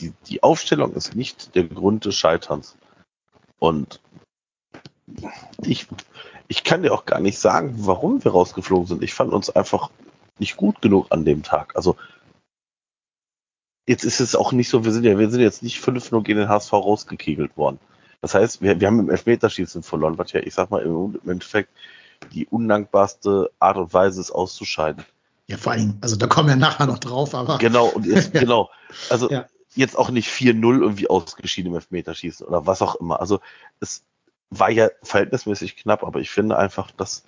die, 0.00 0.12
die 0.26 0.42
Aufstellung 0.42 0.92
ist 0.94 1.14
nicht 1.14 1.54
der 1.54 1.64
Grund 1.64 2.04
des 2.04 2.16
Scheiterns. 2.16 2.76
Und 3.58 4.00
ich, 5.62 5.86
ich 6.48 6.64
kann 6.64 6.82
dir 6.82 6.92
auch 6.92 7.06
gar 7.06 7.20
nicht 7.20 7.38
sagen, 7.38 7.74
warum 7.86 8.24
wir 8.24 8.32
rausgeflogen 8.32 8.86
sind. 8.86 9.02
Ich 9.02 9.14
fand 9.14 9.32
uns 9.32 9.48
einfach 9.48 9.90
nicht 10.38 10.56
gut 10.56 10.82
genug 10.82 11.06
an 11.10 11.24
dem 11.24 11.42
Tag. 11.42 11.74
Also 11.76 11.96
jetzt 13.86 14.04
ist 14.04 14.20
es 14.20 14.34
auch 14.34 14.52
nicht 14.52 14.68
so, 14.68 14.84
wir 14.84 14.92
sind 14.92 15.04
ja, 15.04 15.18
wir 15.18 15.30
sind 15.30 15.40
jetzt 15.40 15.62
nicht 15.62 15.82
5-0 15.82 16.22
gegen 16.22 16.40
den 16.40 16.48
HSV 16.48 16.72
rausgekegelt 16.72 17.56
worden. 17.56 17.78
Das 18.20 18.34
heißt, 18.34 18.62
wir, 18.62 18.80
wir 18.80 18.88
haben 18.88 19.00
im 19.00 19.10
Elfmeterschießen 19.10 19.82
verloren, 19.82 20.18
was 20.18 20.32
ja, 20.32 20.40
ich 20.40 20.54
sag 20.54 20.70
mal, 20.70 20.82
im, 20.82 21.18
Endeffekt 21.28 21.70
die 22.32 22.46
undankbarste 22.46 23.50
Art 23.58 23.76
und 23.76 23.92
Weise 23.92 24.20
ist 24.20 24.30
auszuscheiden. 24.30 25.04
Ja, 25.46 25.56
vor 25.58 25.72
allem, 25.72 25.96
also 26.00 26.16
da 26.16 26.26
kommen 26.26 26.48
wir 26.48 26.56
nachher 26.56 26.86
noch 26.86 26.98
drauf, 26.98 27.34
aber. 27.34 27.58
Genau, 27.60 27.86
und 27.86 28.06
jetzt, 28.06 28.34
ja. 28.34 28.40
genau. 28.42 28.70
Also 29.10 29.30
ja. 29.30 29.46
jetzt 29.74 29.96
auch 29.96 30.10
nicht 30.10 30.28
4-0 30.28 30.80
irgendwie 30.80 31.08
ausgeschieden 31.08 31.70
im 31.70 31.76
Elfmeterschießen 31.76 32.46
oder 32.46 32.66
was 32.66 32.82
auch 32.82 32.96
immer. 32.96 33.20
Also 33.20 33.40
es 33.80 34.02
war 34.50 34.70
ja 34.70 34.88
verhältnismäßig 35.02 35.76
knapp, 35.76 36.02
aber 36.02 36.20
ich 36.20 36.30
finde 36.30 36.56
einfach, 36.58 36.90
dass 36.90 37.24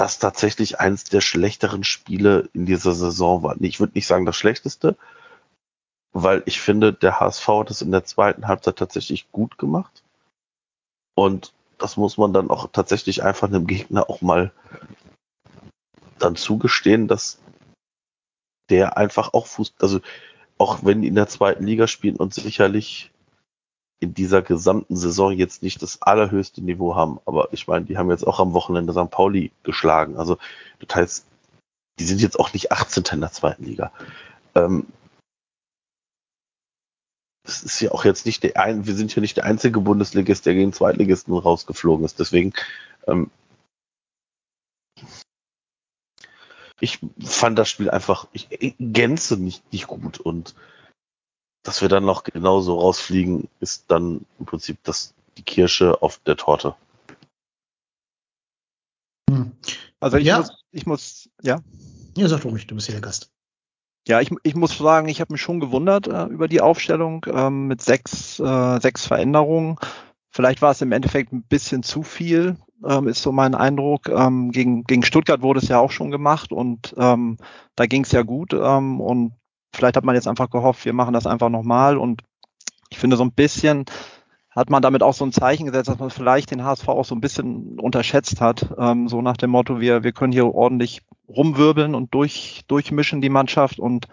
das 0.00 0.18
tatsächlich 0.18 0.80
eins 0.80 1.04
der 1.04 1.20
schlechteren 1.20 1.84
Spiele 1.84 2.48
in 2.54 2.64
dieser 2.64 2.92
Saison 2.92 3.42
war. 3.42 3.60
Ich 3.60 3.80
würde 3.80 3.92
nicht 3.94 4.06
sagen 4.06 4.24
das 4.24 4.36
schlechteste, 4.36 4.96
weil 6.12 6.42
ich 6.46 6.60
finde, 6.60 6.94
der 6.94 7.20
HSV 7.20 7.46
hat 7.48 7.70
es 7.70 7.82
in 7.82 7.92
der 7.92 8.04
zweiten 8.04 8.48
Halbzeit 8.48 8.76
tatsächlich 8.76 9.30
gut 9.30 9.58
gemacht. 9.58 10.02
Und 11.14 11.52
das 11.76 11.98
muss 11.98 12.16
man 12.16 12.32
dann 12.32 12.48
auch 12.48 12.68
tatsächlich 12.72 13.22
einfach 13.22 13.48
einem 13.48 13.66
Gegner 13.66 14.08
auch 14.08 14.22
mal 14.22 14.52
dann 16.18 16.34
zugestehen, 16.34 17.06
dass 17.06 17.38
der 18.70 18.96
einfach 18.96 19.34
auch 19.34 19.46
Fuß, 19.46 19.74
also 19.80 20.00
auch 20.56 20.82
wenn 20.82 21.02
die 21.02 21.08
in 21.08 21.14
der 21.14 21.28
zweiten 21.28 21.66
Liga 21.66 21.86
spielen 21.86 22.16
und 22.16 22.32
sicherlich 22.32 23.10
in 24.00 24.14
dieser 24.14 24.40
gesamten 24.40 24.96
Saison 24.96 25.32
jetzt 25.32 25.62
nicht 25.62 25.82
das 25.82 26.00
allerhöchste 26.00 26.62
Niveau 26.62 26.96
haben. 26.96 27.20
Aber 27.26 27.48
ich 27.52 27.68
meine, 27.68 27.84
die 27.84 27.98
haben 27.98 28.10
jetzt 28.10 28.26
auch 28.26 28.40
am 28.40 28.54
Wochenende 28.54 28.92
St. 28.92 29.10
Pauli 29.10 29.52
geschlagen. 29.62 30.16
Also 30.16 30.38
das 30.80 30.96
heißt, 30.96 31.26
die 31.98 32.04
sind 32.04 32.20
jetzt 32.22 32.40
auch 32.40 32.52
nicht 32.54 32.72
18. 32.72 33.04
in 33.12 33.20
der 33.20 33.30
zweiten 33.30 33.64
Liga. 33.64 33.92
Ähm, 34.54 34.86
das 37.44 37.62
ist 37.62 37.80
ja 37.80 37.90
auch 37.92 38.04
jetzt 38.04 38.24
nicht 38.24 38.42
der 38.42 38.56
ein, 38.58 38.86
wir 38.86 38.94
sind 38.94 39.14
ja 39.14 39.20
nicht 39.20 39.36
der 39.36 39.44
einzige 39.44 39.80
Bundesligist, 39.80 40.46
der 40.46 40.54
gegen 40.54 40.72
Zweitligisten 40.72 41.34
rausgeflogen 41.34 42.04
ist. 42.04 42.18
Deswegen, 42.18 42.54
ähm, 43.06 43.30
ich 46.80 47.00
fand 47.22 47.58
das 47.58 47.68
Spiel 47.68 47.90
einfach, 47.90 48.28
ich 48.32 48.48
gänze 48.78 49.36
nicht, 49.36 49.70
nicht 49.72 49.86
gut 49.86 50.18
und 50.18 50.54
dass 51.62 51.82
wir 51.82 51.88
dann 51.88 52.04
noch 52.04 52.24
genauso 52.24 52.78
rausfliegen, 52.78 53.48
ist 53.60 53.84
dann 53.88 54.24
im 54.38 54.46
Prinzip 54.46 54.78
das, 54.84 55.14
die 55.36 55.42
Kirsche 55.42 56.02
auf 56.02 56.18
der 56.26 56.36
Torte. 56.36 56.74
Hm. 59.30 59.52
Also 60.00 60.16
ich 60.16 60.26
Ja. 60.26 60.38
muss, 60.38 60.50
ich 60.72 60.86
muss, 60.86 61.30
ja. 61.42 61.60
Ja, 62.16 62.28
sag 62.28 62.40
doch 62.42 62.50
ruhig, 62.50 62.66
du 62.66 62.74
bist 62.74 62.86
hier 62.86 62.94
der 62.94 63.02
Gast. 63.02 63.30
Ja, 64.08 64.20
ich, 64.20 64.30
ich 64.42 64.54
muss 64.54 64.76
sagen, 64.78 65.08
ich 65.08 65.20
habe 65.20 65.32
mich 65.32 65.42
schon 65.42 65.60
gewundert 65.60 66.06
äh, 66.06 66.24
über 66.24 66.48
die 66.48 66.62
Aufstellung 66.62 67.26
ähm, 67.30 67.66
mit 67.66 67.82
sechs, 67.82 68.40
äh, 68.40 68.80
sechs 68.80 69.06
Veränderungen. 69.06 69.76
Vielleicht 70.30 70.62
war 70.62 70.70
es 70.70 70.80
im 70.80 70.92
Endeffekt 70.92 71.32
ein 71.32 71.42
bisschen 71.42 71.82
zu 71.82 72.02
viel, 72.02 72.56
ähm, 72.84 73.08
ist 73.08 73.20
so 73.22 73.30
mein 73.30 73.54
Eindruck. 73.54 74.08
Ähm, 74.08 74.52
gegen, 74.52 74.84
gegen 74.84 75.02
Stuttgart 75.02 75.42
wurde 75.42 75.60
es 75.60 75.68
ja 75.68 75.78
auch 75.78 75.90
schon 75.90 76.10
gemacht 76.10 76.50
und 76.50 76.94
ähm, 76.96 77.36
da 77.76 77.86
ging 77.86 78.04
es 78.04 78.12
ja 78.12 78.22
gut. 78.22 78.54
Ähm, 78.54 79.00
und 79.00 79.34
vielleicht 79.72 79.96
hat 79.96 80.04
man 80.04 80.14
jetzt 80.14 80.28
einfach 80.28 80.50
gehofft, 80.50 80.84
wir 80.84 80.92
machen 80.92 81.14
das 81.14 81.26
einfach 81.26 81.48
nochmal. 81.48 81.96
Und 81.96 82.22
ich 82.90 82.98
finde, 82.98 83.16
so 83.16 83.24
ein 83.24 83.32
bisschen 83.32 83.84
hat 84.50 84.68
man 84.68 84.82
damit 84.82 85.02
auch 85.02 85.14
so 85.14 85.24
ein 85.24 85.32
Zeichen 85.32 85.66
gesetzt, 85.66 85.88
dass 85.88 85.98
man 85.98 86.10
vielleicht 86.10 86.50
den 86.50 86.64
HSV 86.64 86.88
auch 86.88 87.04
so 87.04 87.14
ein 87.14 87.20
bisschen 87.20 87.78
unterschätzt 87.78 88.40
hat. 88.40 88.74
Ähm, 88.76 89.08
so 89.08 89.22
nach 89.22 89.36
dem 89.36 89.50
Motto, 89.50 89.80
wir, 89.80 90.02
wir 90.02 90.12
können 90.12 90.32
hier 90.32 90.46
ordentlich 90.46 91.02
rumwirbeln 91.28 91.94
und 91.94 92.12
durch, 92.12 92.62
durchmischen 92.66 93.20
die 93.20 93.28
Mannschaft 93.28 93.78
und 93.78 94.08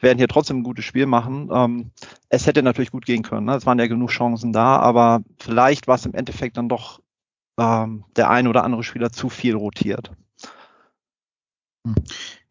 werden 0.00 0.18
hier 0.18 0.28
trotzdem 0.28 0.58
ein 0.58 0.64
gutes 0.64 0.84
Spiel 0.84 1.06
machen. 1.06 1.48
Ähm, 1.52 1.90
es 2.28 2.46
hätte 2.46 2.62
natürlich 2.62 2.90
gut 2.90 3.06
gehen 3.06 3.22
können. 3.22 3.46
Ne? 3.46 3.54
Es 3.54 3.64
waren 3.64 3.78
ja 3.78 3.86
genug 3.86 4.10
Chancen 4.10 4.52
da, 4.52 4.76
aber 4.76 5.22
vielleicht 5.38 5.86
war 5.86 5.94
es 5.94 6.06
im 6.06 6.14
Endeffekt 6.14 6.56
dann 6.56 6.68
doch 6.68 7.00
ähm, 7.58 8.04
der 8.16 8.28
ein 8.30 8.48
oder 8.48 8.64
andere 8.64 8.82
Spieler 8.82 9.12
zu 9.12 9.28
viel 9.28 9.54
rotiert. 9.54 10.10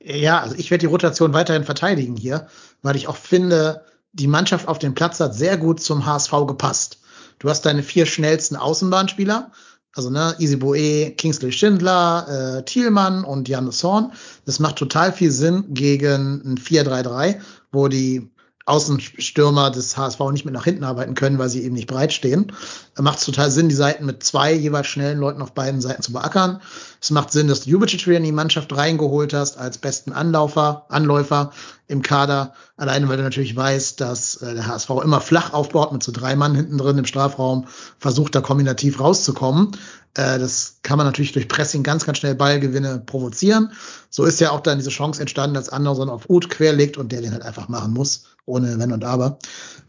Ja, 0.06 0.40
also 0.40 0.56
ich 0.56 0.70
werde 0.70 0.82
die 0.82 0.92
Rotation 0.92 1.34
weiterhin 1.34 1.64
verteidigen 1.64 2.16
hier, 2.16 2.48
weil 2.84 2.96
ich 2.96 3.08
auch 3.08 3.16
finde, 3.16 3.84
die 4.14 4.28
Mannschaft 4.28 4.68
auf 4.68 4.78
dem 4.78 4.94
Platz 4.94 5.20
hat 5.20 5.34
sehr 5.34 5.58
gut 5.58 5.82
zum 5.82 6.06
HSV 6.06 6.32
gepasst. 6.46 7.00
Du 7.40 7.50
hast 7.50 7.66
deine 7.66 7.82
vier 7.82 8.06
schnellsten 8.06 8.56
Außenbahnspieler, 8.56 9.52
also 9.96 10.12
ne, 10.12 10.36
Easy 10.38 10.58
Boe, 10.58 11.10
Kingsley 11.12 11.52
Schindler, 11.52 12.58
äh, 12.60 12.64
Thielmann 12.66 13.24
und 13.24 13.50
Janus 13.50 13.84
Horn. 13.84 14.14
Das 14.46 14.60
macht 14.60 14.76
total 14.76 15.12
viel 15.12 15.32
Sinn 15.32 15.66
gegen 15.70 16.42
ein 16.46 16.58
4-3-3, 16.60 17.40
wo 17.72 17.88
die 17.88 18.30
Außenstürmer 18.66 19.70
des 19.70 19.96
HSV 19.96 20.20
nicht 20.32 20.44
mit 20.46 20.54
nach 20.54 20.64
hinten 20.64 20.84
arbeiten 20.84 21.14
können, 21.14 21.38
weil 21.38 21.50
sie 21.50 21.64
eben 21.64 21.76
nicht 21.76 21.88
breit 21.88 22.12
stehen. 22.12 22.52
Da 22.96 23.04
macht 23.04 23.20
es 23.20 23.26
total 23.26 23.52
Sinn, 23.52 23.70
die 23.70 23.76
Seiten 23.76 24.06
mit 24.06 24.24
zwei 24.24 24.54
jeweils 24.54 24.88
schnellen 24.88 25.20
Leuten 25.20 25.44
auf 25.44 25.54
beiden 25.54 25.82
Seiten 25.82 26.02
zu 26.02 26.12
beackern. 26.12 26.62
Es 27.00 27.12
macht 27.12 27.32
Sinn, 27.32 27.48
dass 27.48 27.62
du 27.62 27.70
Jubicic 27.70 28.08
wieder 28.08 28.18
in 28.18 28.24
die 28.24 28.32
Mannschaft 28.32 28.76
reingeholt 28.76 29.34
hast 29.34 29.60
als 29.60 29.78
besten 29.78 30.14
Anlaufer, 30.14 30.86
Anläufer 30.90 31.52
im 31.88 32.02
Kader. 32.02 32.54
Alleine, 32.76 33.08
weil 33.08 33.18
du 33.18 33.24
natürlich 33.24 33.56
weißt, 33.56 34.02
dass 34.02 34.38
äh, 34.38 34.56
der 34.56 34.66
HSV 34.66 34.90
immer 35.04 35.22
flach 35.22 35.54
aufbaut 35.54 35.94
mit 35.94 36.02
so 36.02 36.12
drei 36.12 36.36
Mann 36.36 36.56
hinten 36.56 36.80
drin 36.80 36.98
im 36.98 37.06
Strafraum, 37.06 37.68
versucht 38.00 38.34
da 38.34 38.42
kombinativ 38.42 39.00
rauszukommen. 39.00 39.74
Äh, 40.16 40.40
das 40.40 40.78
kann 40.82 40.98
man 40.98 41.06
natürlich 41.06 41.34
durch 41.34 41.48
Pressing 41.48 41.84
ganz, 41.84 42.06
ganz 42.06 42.18
schnell 42.18 42.34
Ballgewinne 42.34 43.04
provozieren. 43.06 43.72
So 44.10 44.24
ist 44.24 44.40
ja 44.40 44.50
auch 44.52 44.62
dann 44.62 44.80
diese 44.80 44.90
Chance 44.90 45.22
entstanden, 45.22 45.54
dass 45.54 45.70
Anderson 45.70 46.10
auf 46.10 46.30
Uth 46.30 46.50
querlegt 46.50 46.98
und 46.98 47.12
der 47.12 47.22
den 47.22 47.34
halt 47.34 47.44
einfach 47.44 47.68
machen 47.68 47.94
muss, 47.94 48.24
ohne 48.46 48.80
Wenn 48.80 48.92
und 48.92 49.04
Aber. 49.04 49.40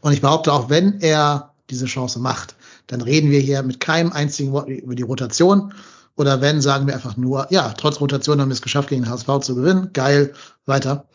Und 0.01 0.13
ich 0.13 0.21
behaupte 0.21 0.53
auch, 0.53 0.71
wenn 0.71 1.01
er 1.01 1.55
diese 1.71 1.87
Chance 1.87 2.19
macht, 2.19 2.55
dann 2.87 3.01
reden 3.01 3.31
wir 3.31 3.41
hier 3.41 3.63
mit 3.63 3.81
keinem 3.81 4.13
einzigen 4.13 4.53
Wort 4.53 4.69
über 4.69 4.95
die 4.95 5.03
Rotation. 5.03 5.75
Oder 6.17 6.41
wenn, 6.41 6.63
sagen 6.63 6.87
wir 6.87 6.95
einfach 6.95 7.17
nur, 7.17 7.47
ja, 7.51 7.75
trotz 7.77 8.01
Rotation 8.01 8.41
haben 8.41 8.49
wir 8.49 8.55
es 8.55 8.63
geschafft, 8.63 8.89
gegen 8.89 9.03
den 9.03 9.11
HSV 9.11 9.41
zu 9.41 9.55
gewinnen. 9.55 9.91
Geil, 9.93 10.33
weiter. 10.65 11.07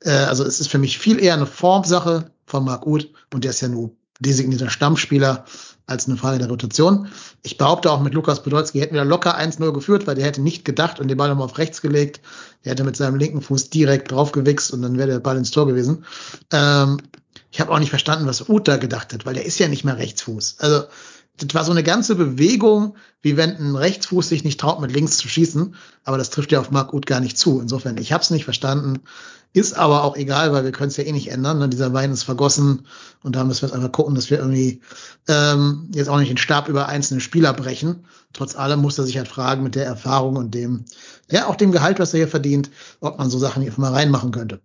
Äh, 0.00 0.10
also 0.10 0.44
es 0.44 0.60
ist 0.60 0.68
für 0.68 0.78
mich 0.78 0.98
viel 0.98 1.18
eher 1.20 1.34
eine 1.34 1.46
Formsache 1.46 2.30
von 2.46 2.64
Marc 2.64 2.86
Uth 2.86 3.10
und 3.32 3.44
der 3.44 3.50
ist 3.50 3.62
ja 3.62 3.68
nur 3.68 3.90
designierter 4.20 4.70
Stammspieler 4.70 5.44
als 5.86 6.06
eine 6.06 6.16
Frage 6.16 6.38
der 6.38 6.48
Rotation. 6.48 7.08
Ich 7.42 7.58
behaupte 7.58 7.90
auch 7.90 8.00
mit 8.00 8.14
Lukas 8.14 8.42
Podolski 8.42 8.80
hätten 8.80 8.94
wir 8.94 9.04
locker 9.04 9.38
1-0 9.38 9.72
geführt, 9.72 10.06
weil 10.06 10.14
der 10.14 10.24
hätte 10.24 10.40
nicht 10.40 10.64
gedacht 10.64 10.98
und 10.98 11.08
den 11.08 11.16
Ball 11.16 11.28
nochmal 11.28 11.44
auf 11.44 11.58
rechts 11.58 11.82
gelegt. 11.82 12.20
Der 12.64 12.72
hätte 12.72 12.84
mit 12.84 12.96
seinem 12.96 13.16
linken 13.16 13.42
Fuß 13.42 13.70
direkt 13.70 14.10
draufgewichst 14.10 14.72
und 14.72 14.82
dann 14.82 14.96
wäre 14.96 15.08
der 15.08 15.20
Ball 15.20 15.36
ins 15.36 15.50
Tor 15.50 15.66
gewesen. 15.66 16.04
Ähm, 16.52 16.98
ich 17.50 17.60
habe 17.60 17.70
auch 17.70 17.78
nicht 17.78 17.90
verstanden, 17.90 18.26
was 18.26 18.48
Uth 18.48 18.66
da 18.66 18.78
gedacht 18.78 19.12
hat, 19.12 19.26
weil 19.26 19.34
der 19.34 19.44
ist 19.44 19.58
ja 19.58 19.68
nicht 19.68 19.84
mehr 19.84 19.98
Rechtsfuß. 19.98 20.56
Also 20.58 20.84
das 21.36 21.54
war 21.54 21.64
so 21.64 21.72
eine 21.72 21.82
ganze 21.82 22.14
Bewegung, 22.14 22.96
wie 23.20 23.36
wenn 23.36 23.56
ein 23.56 23.74
Rechtsfuß 23.74 24.28
sich 24.28 24.44
nicht 24.44 24.60
traut, 24.60 24.80
mit 24.80 24.92
links 24.92 25.16
zu 25.16 25.28
schießen. 25.28 25.74
Aber 26.04 26.16
das 26.16 26.30
trifft 26.30 26.52
ja 26.52 26.60
auf 26.60 26.70
Marc 26.70 26.92
Uth 26.92 27.06
gar 27.06 27.20
nicht 27.20 27.36
zu. 27.36 27.60
Insofern, 27.60 27.98
ich 27.98 28.12
habe 28.12 28.22
es 28.22 28.30
nicht 28.30 28.44
verstanden. 28.44 29.00
Ist 29.52 29.76
aber 29.76 30.02
auch 30.02 30.16
egal, 30.16 30.52
weil 30.52 30.64
wir 30.64 30.72
können 30.72 30.88
es 30.88 30.96
ja 30.96 31.04
eh 31.04 31.12
nicht 31.12 31.30
ändern. 31.30 31.58
Ne? 31.58 31.68
Dieser 31.68 31.92
Wein 31.92 32.10
ist 32.10 32.24
vergossen 32.24 32.86
und 33.22 33.36
da 33.36 33.44
müssen 33.44 33.62
wir 33.62 33.68
jetzt 33.68 33.76
einfach 33.76 33.92
gucken, 33.92 34.16
dass 34.16 34.28
wir 34.28 34.38
irgendwie 34.38 34.80
ähm, 35.28 35.88
jetzt 35.94 36.08
auch 36.08 36.18
nicht 36.18 36.30
den 36.30 36.38
Stab 36.38 36.68
über 36.68 36.88
einzelne 36.88 37.20
Spieler 37.20 37.52
brechen. 37.52 38.04
Trotz 38.32 38.56
allem 38.56 38.80
muss 38.80 38.98
er 38.98 39.04
sich 39.04 39.16
halt 39.16 39.28
fragen 39.28 39.62
mit 39.62 39.76
der 39.76 39.86
Erfahrung 39.86 40.36
und 40.36 40.54
dem, 40.54 40.84
ja, 41.30 41.46
auch 41.46 41.54
dem 41.54 41.70
Gehalt, 41.70 42.00
was 42.00 42.12
er 42.14 42.18
hier 42.18 42.28
verdient, 42.28 42.70
ob 43.00 43.18
man 43.18 43.30
so 43.30 43.38
Sachen 43.38 43.62
hier 43.62 43.72
mal 43.76 43.92
reinmachen 43.92 44.32
könnte. 44.32 44.60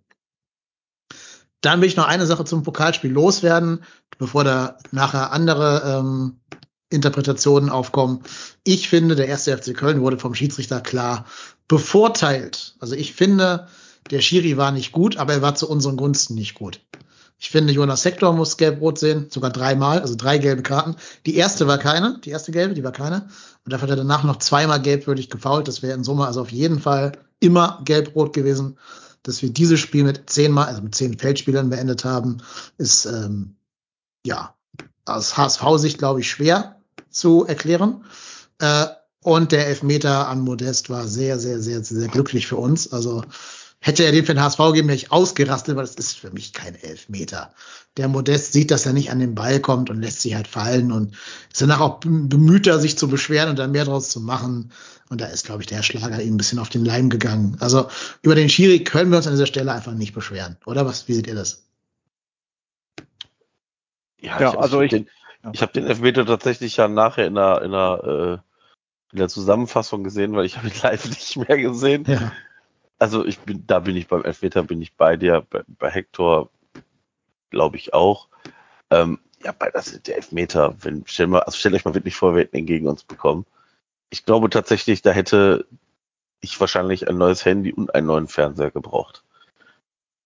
Dann 1.60 1.80
will 1.80 1.88
ich 1.88 1.96
noch 1.96 2.06
eine 2.06 2.26
Sache 2.26 2.44
zum 2.44 2.62
Pokalspiel 2.62 3.10
loswerden, 3.10 3.84
bevor 4.18 4.44
da 4.44 4.78
nachher 4.92 5.32
andere 5.32 5.82
ähm, 5.98 6.40
Interpretationen 6.88 7.70
aufkommen. 7.70 8.22
Ich 8.64 8.88
finde, 8.88 9.14
der 9.14 9.28
erste 9.28 9.56
FC 9.56 9.76
Köln 9.76 10.00
wurde 10.00 10.18
vom 10.18 10.34
Schiedsrichter 10.34 10.80
klar 10.80 11.26
bevorteilt. 11.68 12.74
Also 12.80 12.94
ich 12.94 13.12
finde, 13.12 13.68
der 14.10 14.20
Schiri 14.20 14.56
war 14.56 14.72
nicht 14.72 14.92
gut, 14.92 15.16
aber 15.16 15.34
er 15.34 15.42
war 15.42 15.54
zu 15.54 15.68
unseren 15.70 15.96
Gunsten 15.96 16.34
nicht 16.34 16.54
gut. 16.54 16.80
Ich 17.38 17.48
finde, 17.48 17.72
Jonas 17.72 18.02
Sektor 18.02 18.34
muss 18.34 18.58
gelb-rot 18.58 18.98
sehen, 18.98 19.28
sogar 19.30 19.50
dreimal, 19.50 20.00
also 20.00 20.14
drei 20.14 20.36
gelbe 20.36 20.62
Karten. 20.62 20.96
Die 21.24 21.36
erste 21.36 21.66
war 21.66 21.78
keine, 21.78 22.18
die 22.22 22.30
erste 22.30 22.52
gelbe, 22.52 22.74
die 22.74 22.84
war 22.84 22.92
keine. 22.92 23.28
Und 23.64 23.72
dafür 23.72 23.84
hat 23.84 23.90
er 23.90 23.96
danach 23.96 24.24
noch 24.24 24.36
zweimal 24.36 24.82
gelbwürdig 24.82 25.30
gefault. 25.30 25.66
Das 25.66 25.80
wäre 25.80 25.94
in 25.94 26.04
Summe 26.04 26.26
also 26.26 26.42
auf 26.42 26.52
jeden 26.52 26.80
Fall 26.80 27.12
immer 27.38 27.80
gelb-rot 27.84 28.34
gewesen. 28.34 28.76
Dass 29.22 29.42
wir 29.42 29.50
dieses 29.50 29.80
Spiel 29.80 30.04
mit 30.04 30.30
zehnmal, 30.30 30.66
also 30.66 30.82
mit 30.82 30.94
zehn 30.94 31.18
Feldspielern 31.18 31.70
beendet 31.70 32.04
haben, 32.04 32.38
ist 32.78 33.06
ähm, 33.06 33.56
ja 34.24 34.54
aus 35.04 35.36
HSV-Sicht, 35.36 35.98
glaube 35.98 36.20
ich, 36.20 36.30
schwer 36.30 36.80
zu 37.10 37.44
erklären. 37.44 38.04
Äh, 38.58 38.86
und 39.22 39.52
der 39.52 39.66
Elfmeter 39.66 40.28
an 40.28 40.40
Modest 40.40 40.88
war 40.88 41.06
sehr, 41.06 41.38
sehr, 41.38 41.60
sehr, 41.60 41.84
sehr 41.84 42.08
glücklich 42.08 42.46
für 42.46 42.56
uns. 42.56 42.92
Also 42.92 43.22
hätte 43.80 44.04
er 44.04 44.12
den 44.12 44.24
für 44.26 44.34
den 44.34 44.42
HSV 44.42 44.58
gegeben, 44.58 44.88
wäre 44.88 44.96
ich 44.96 45.10
ausgerastet, 45.10 45.74
weil 45.76 45.84
das 45.84 45.94
ist 45.94 46.18
für 46.18 46.30
mich 46.30 46.52
kein 46.52 46.74
Elfmeter. 46.74 47.54
Der 47.96 48.08
Modest 48.08 48.52
sieht, 48.52 48.70
dass 48.70 48.86
er 48.86 48.92
nicht 48.92 49.10
an 49.10 49.18
den 49.20 49.34
Ball 49.34 49.58
kommt 49.60 49.90
und 49.90 50.00
lässt 50.00 50.20
sich 50.20 50.34
halt 50.34 50.46
fallen 50.48 50.92
und 50.92 51.14
ist 51.50 51.60
danach 51.62 51.80
auch 51.80 51.98
bemüht, 52.00 52.66
er 52.66 52.78
sich 52.78 52.98
zu 52.98 53.08
beschweren 53.08 53.48
und 53.50 53.58
dann 53.58 53.72
mehr 53.72 53.84
draus 53.86 54.10
zu 54.10 54.20
machen. 54.20 54.70
Und 55.08 55.20
da 55.20 55.26
ist, 55.26 55.44
glaube 55.46 55.62
ich, 55.62 55.66
der 55.66 55.82
Schlager 55.82 56.22
ihm 56.22 56.34
ein 56.34 56.36
bisschen 56.36 56.58
auf 56.60 56.68
den 56.68 56.84
Leim 56.84 57.08
gegangen. 57.10 57.56
Also 57.60 57.88
über 58.22 58.34
den 58.34 58.48
Schiri 58.48 58.84
können 58.84 59.10
wir 59.10 59.16
uns 59.16 59.26
an 59.26 59.32
dieser 59.32 59.46
Stelle 59.46 59.72
einfach 59.72 59.92
nicht 59.94 60.14
beschweren. 60.14 60.56
Oder 60.66 60.86
was? 60.86 61.08
Wie 61.08 61.14
seht 61.14 61.26
ihr 61.26 61.34
das? 61.34 61.64
Ja, 64.20 64.38
Ja, 64.40 64.50
ich, 64.52 64.58
also 64.58 64.80
ich, 64.82 64.92
ich- 64.92 65.04
den, 65.04 65.10
ich 65.52 65.62
habe 65.62 65.72
den 65.72 65.86
Elfmeter 65.86 66.26
tatsächlich 66.26 66.76
ja 66.76 66.86
nachher 66.86 67.26
in 67.26 67.34
der, 67.34 67.62
in 67.62 67.70
der, 67.72 68.02
äh, 68.04 69.12
in 69.12 69.18
der 69.18 69.28
Zusammenfassung 69.28 70.04
gesehen, 70.04 70.34
weil 70.34 70.44
ich 70.44 70.56
habe 70.58 70.68
ihn 70.68 70.74
live 70.82 71.08
nicht 71.08 71.36
mehr 71.36 71.56
gesehen. 71.58 72.04
Ja. 72.06 72.32
Also 73.00 73.24
ich 73.24 73.38
bin, 73.40 73.66
da 73.66 73.80
bin 73.80 73.96
ich 73.96 74.08
beim 74.08 74.24
Elfmeter, 74.24 74.62
bin 74.62 74.82
ich 74.82 74.94
bei 74.94 75.16
dir, 75.16 75.44
bei, 75.48 75.62
bei 75.66 75.90
Hector 75.90 76.50
glaube 77.48 77.76
ich 77.78 77.94
auch. 77.94 78.28
Ähm, 78.90 79.18
ja, 79.42 79.52
bei 79.52 79.70
das 79.70 79.88
ist 79.88 80.06
der 80.06 80.16
Elfmeter, 80.16 80.76
wenn, 80.82 81.04
stell 81.06 81.26
mal, 81.26 81.40
also 81.40 81.56
stellt 81.56 81.74
euch 81.74 81.84
mal 81.86 81.94
wirklich 81.94 82.14
vor, 82.14 82.34
wir 82.34 82.42
hätten 82.42 82.58
ihn 82.58 82.66
gegen 82.66 82.86
uns 82.86 83.02
bekommen. 83.02 83.46
Ich 84.10 84.24
glaube 84.26 84.50
tatsächlich, 84.50 85.00
da 85.00 85.12
hätte 85.12 85.66
ich 86.42 86.60
wahrscheinlich 86.60 87.08
ein 87.08 87.16
neues 87.16 87.44
Handy 87.44 87.72
und 87.72 87.94
einen 87.94 88.06
neuen 88.06 88.28
Fernseher 88.28 88.70
gebraucht. 88.70 89.24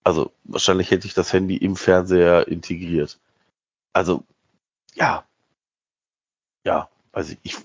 Also 0.03 0.33
wahrscheinlich 0.43 0.91
hätte 0.91 1.07
ich 1.07 1.15
das 1.15 1.33
Handy 1.33 1.57
im 1.57 1.77
Fernseher 1.77 2.49
integriert. 2.49 3.21
Also, 3.93 4.25
ja. 4.95 5.25
Ja, 6.67 6.89
also 7.13 7.35
ich 7.45 7.57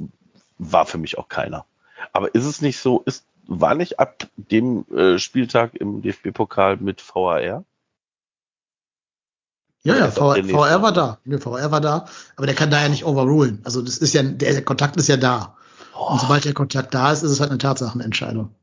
war 0.59 0.85
für 0.85 0.99
mich 0.99 1.17
auch 1.17 1.29
keiner. 1.29 1.65
Aber 2.13 2.33
ist 2.35 2.45
es 2.45 2.61
nicht 2.61 2.77
so, 2.77 3.01
ist, 3.05 3.25
war 3.49 3.75
nicht 3.75 3.99
ab 3.99 4.27
dem 4.37 4.85
äh, 4.95 5.17
Spieltag 5.19 5.73
im 5.75 6.01
DFB-Pokal 6.01 6.77
mit 6.77 7.01
VAR? 7.01 7.63
Ja, 9.83 9.95
ja, 9.95 10.05
ist 10.07 10.17
das 10.17 10.39
VR, 10.49 10.81
war 10.81 10.91
da. 10.91 11.19
Nee, 11.23 11.37
VR 11.39 11.71
war 11.71 11.81
da, 11.81 12.05
aber 12.35 12.45
der 12.45 12.55
kann 12.55 12.69
da 12.69 12.81
ja 12.81 12.89
nicht 12.89 13.05
overrulen. 13.05 13.61
Also 13.63 13.81
das 13.81 13.97
ist 13.97 14.13
ja, 14.13 14.23
der, 14.23 14.51
der 14.53 14.65
Kontakt 14.65 14.97
ist 14.97 15.07
ja 15.07 15.17
da. 15.17 15.57
Und 15.93 16.15
Oh, 16.15 16.17
sobald 16.17 16.45
der 16.45 16.53
Kontakt 16.53 16.93
da 16.93 17.11
ist, 17.11 17.23
ist 17.23 17.31
es 17.31 17.39
halt 17.39 17.49
eine 17.49 17.57
Tatsachenentscheidung. 17.59 18.53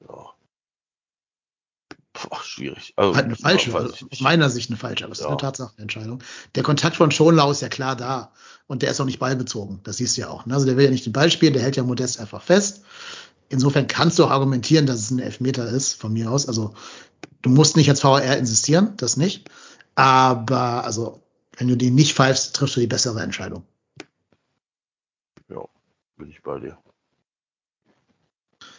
ja. 0.00 0.34
Boah, 2.12 2.42
schwierig. 2.42 2.92
Also, 2.96 3.14
Halt 3.14 3.26
eine 3.26 3.36
falsche, 3.36 3.74
also 3.74 4.06
aus 4.10 4.20
meiner 4.20 4.50
Sicht 4.50 4.68
eine 4.70 4.76
falsche, 4.76 5.04
aber 5.04 5.12
es 5.12 5.18
ist 5.20 5.24
Ja. 5.24 5.28
eine 5.30 5.38
Tatsachenentscheidung. 5.38 6.22
Der 6.54 6.62
Kontakt 6.62 6.96
von 6.96 7.10
Schonlau 7.10 7.50
ist 7.50 7.62
ja 7.62 7.68
klar 7.68 7.96
da. 7.96 8.32
Und 8.66 8.82
der 8.82 8.90
ist 8.90 9.00
auch 9.00 9.04
nicht 9.06 9.18
ballbezogen. 9.18 9.80
Das 9.82 9.96
siehst 9.96 10.16
du 10.16 10.20
ja 10.22 10.28
auch. 10.28 10.46
ne? 10.46 10.54
Also 10.54 10.66
der 10.66 10.76
will 10.76 10.84
ja 10.84 10.90
nicht 10.90 11.06
den 11.06 11.12
Ball 11.12 11.30
spielen, 11.30 11.54
der 11.54 11.62
hält 11.62 11.76
ja 11.76 11.82
Modest 11.82 12.20
einfach 12.20 12.42
fest. 12.42 12.84
Insofern 13.50 13.86
kannst 13.86 14.18
du 14.18 14.24
auch 14.24 14.30
argumentieren, 14.30 14.86
dass 14.86 15.00
es 15.00 15.10
ein 15.10 15.18
Elfmeter 15.18 15.68
ist, 15.68 15.94
von 15.94 16.12
mir 16.12 16.30
aus. 16.30 16.48
Also 16.48 16.74
du 17.42 17.50
musst 17.50 17.76
nicht 17.76 17.90
als 17.90 18.00
VR 18.00 18.38
insistieren, 18.38 18.94
das 18.96 19.18
nicht. 19.18 19.50
Aber 19.94 20.84
also, 20.84 21.22
wenn 21.58 21.68
du 21.68 21.76
den 21.76 21.94
nicht 21.94 22.14
pfeifst, 22.14 22.56
triffst 22.56 22.76
du 22.76 22.80
die 22.80 22.86
bessere 22.86 23.20
Entscheidung. 23.20 23.64
Ja, 25.48 25.62
bin 26.16 26.30
ich 26.30 26.42
bei 26.42 26.58
dir. 26.58 26.78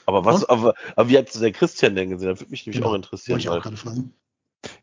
Aber 0.06 0.26
was, 0.26 0.44
aber, 0.46 0.74
aber 0.96 1.10
wie 1.10 1.18
hat 1.18 1.40
der 1.40 1.52
Christian 1.52 1.96
denn 1.96 2.10
gesehen? 2.10 2.30
Das 2.30 2.40
würde 2.40 2.52
mich 2.52 2.66
nämlich 2.66 2.82
Genau, 2.82 2.92
auch 2.92 2.96
interessieren. 2.96 3.36
Wollte 3.36 3.44
ich 3.44 3.50
auch 3.50 3.62
gerade 3.62 3.78
fragen. 3.78 4.14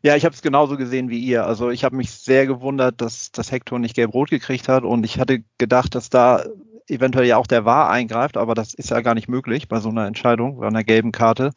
Ja, 0.01 0.15
ich 0.15 0.25
habe 0.25 0.35
es 0.35 0.41
genauso 0.41 0.77
gesehen 0.77 1.09
wie 1.09 1.19
ihr. 1.19 1.45
Also 1.45 1.69
ich 1.69 1.83
habe 1.83 1.95
mich 1.95 2.11
sehr 2.11 2.45
gewundert, 2.45 3.01
dass 3.01 3.31
das 3.31 3.51
Hector 3.51 3.79
nicht 3.79 3.95
gelb-rot 3.95 4.29
gekriegt 4.29 4.67
hat 4.67 4.83
und 4.83 5.03
ich 5.03 5.19
hatte 5.19 5.43
gedacht, 5.57 5.95
dass 5.95 6.09
da 6.09 6.45
eventuell 6.89 7.25
ja 7.25 7.37
auch 7.37 7.47
der 7.47 7.65
VAR 7.65 7.89
eingreift, 7.89 8.37
aber 8.37 8.55
das 8.55 8.73
ist 8.73 8.89
ja 8.89 9.01
gar 9.01 9.15
nicht 9.15 9.27
möglich 9.27 9.67
bei 9.67 9.79
so 9.79 9.89
einer 9.89 10.07
Entscheidung, 10.07 10.59
bei 10.59 10.67
einer 10.67 10.83
gelben 10.83 11.11
Karte. 11.11 11.51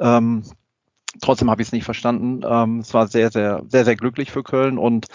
Ähm, 0.00 0.44
trotzdem 1.20 1.50
habe 1.50 1.62
ich 1.62 1.68
es 1.68 1.72
nicht 1.72 1.84
verstanden. 1.84 2.42
Ähm, 2.48 2.80
es 2.80 2.94
war 2.94 3.08
sehr, 3.08 3.30
sehr, 3.30 3.62
sehr, 3.68 3.84
sehr 3.84 3.96
glücklich 3.96 4.30
für 4.30 4.42
Köln 4.42 4.78
und 4.78 5.06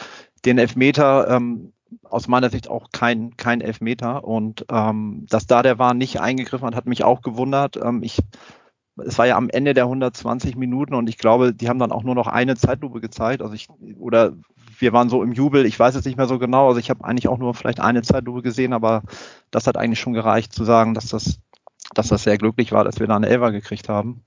den 0.45 0.57
Elfmeter 0.57 1.29
ähm, 1.29 1.73
aus 2.03 2.27
meiner 2.27 2.49
Sicht 2.49 2.67
auch 2.67 2.87
kein, 2.91 3.37
kein 3.37 3.61
Elfmeter 3.61 4.23
und 4.23 4.65
ähm, 4.69 5.25
dass 5.29 5.47
da 5.47 5.61
der 5.61 5.77
VAR 5.79 5.93
nicht 5.93 6.19
eingegriffen 6.19 6.65
hat, 6.65 6.75
hat 6.75 6.85
mich 6.87 7.03
auch 7.03 7.21
gewundert. 7.21 7.77
Ähm, 7.77 8.01
ich 8.03 8.19
es 8.97 9.17
war 9.17 9.25
ja 9.25 9.37
am 9.37 9.49
Ende 9.49 9.73
der 9.73 9.85
120 9.85 10.55
Minuten 10.55 10.93
und 10.93 11.09
ich 11.09 11.17
glaube, 11.17 11.53
die 11.53 11.67
haben 11.67 11.79
dann 11.79 11.91
auch 11.91 12.03
nur 12.03 12.15
noch 12.15 12.27
eine 12.27 12.55
Zeitlupe 12.55 13.01
gezeigt. 13.01 13.41
Also 13.41 13.53
ich, 13.55 13.67
oder 13.97 14.33
wir 14.79 14.93
waren 14.93 15.09
so 15.09 15.23
im 15.23 15.33
Jubel, 15.33 15.65
ich 15.65 15.79
weiß 15.79 15.95
es 15.95 16.05
nicht 16.05 16.17
mehr 16.17 16.27
so 16.27 16.39
genau. 16.39 16.67
Also 16.67 16.79
ich 16.79 16.89
habe 16.89 17.03
eigentlich 17.03 17.27
auch 17.27 17.37
nur 17.37 17.53
vielleicht 17.53 17.79
eine 17.79 18.01
Zeitlupe 18.01 18.41
gesehen, 18.41 18.73
aber 18.73 19.03
das 19.51 19.67
hat 19.67 19.77
eigentlich 19.77 19.99
schon 19.99 20.13
gereicht 20.13 20.53
zu 20.53 20.63
sagen, 20.63 20.93
dass 20.93 21.07
das, 21.07 21.39
dass 21.93 22.07
das 22.07 22.23
sehr 22.23 22.37
glücklich 22.37 22.71
war, 22.71 22.83
dass 22.83 22.99
wir 22.99 23.07
da 23.07 23.15
eine 23.15 23.27
Elfer 23.27 23.51
gekriegt 23.51 23.89
haben. 23.89 24.23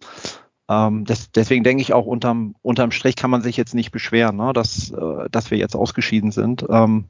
Ähm, 0.69 1.05
des, 1.05 1.31
deswegen 1.31 1.65
denke 1.65 1.83
ich 1.83 1.93
auch 1.93 2.07
unterm, 2.07 2.57
unterm 2.63 2.91
Strich 2.91 3.17
kann 3.17 3.31
man 3.31 3.43
sich 3.43 3.57
jetzt 3.57 3.75
nicht 3.75 3.93
beschweren, 3.93 4.37
ne, 4.37 4.53
dass, 4.53 4.91
äh, 4.91 5.29
dass 5.31 5.51
wir 5.51 5.59
jetzt 5.59 5.77
ausgeschieden 5.77 6.33
sind, 6.33 6.67
ähm, 6.69 7.05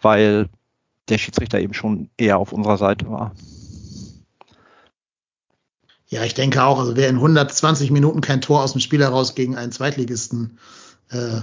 weil 0.00 0.48
der 1.08 1.18
Schiedsrichter 1.18 1.58
eben 1.58 1.74
schon 1.74 2.08
eher 2.16 2.38
auf 2.38 2.52
unserer 2.52 2.78
Seite 2.78 3.10
war. 3.10 3.32
Ja, 6.06 6.24
ich 6.24 6.34
denke 6.34 6.64
auch, 6.64 6.78
also 6.78 6.96
wer 6.96 7.08
in 7.08 7.16
120 7.16 7.90
Minuten 7.90 8.20
kein 8.20 8.40
Tor 8.40 8.62
aus 8.62 8.72
dem 8.72 8.80
Spiel 8.80 9.00
heraus 9.00 9.34
gegen 9.34 9.56
einen 9.56 9.70
Zweitligisten 9.70 10.58
äh, 11.10 11.40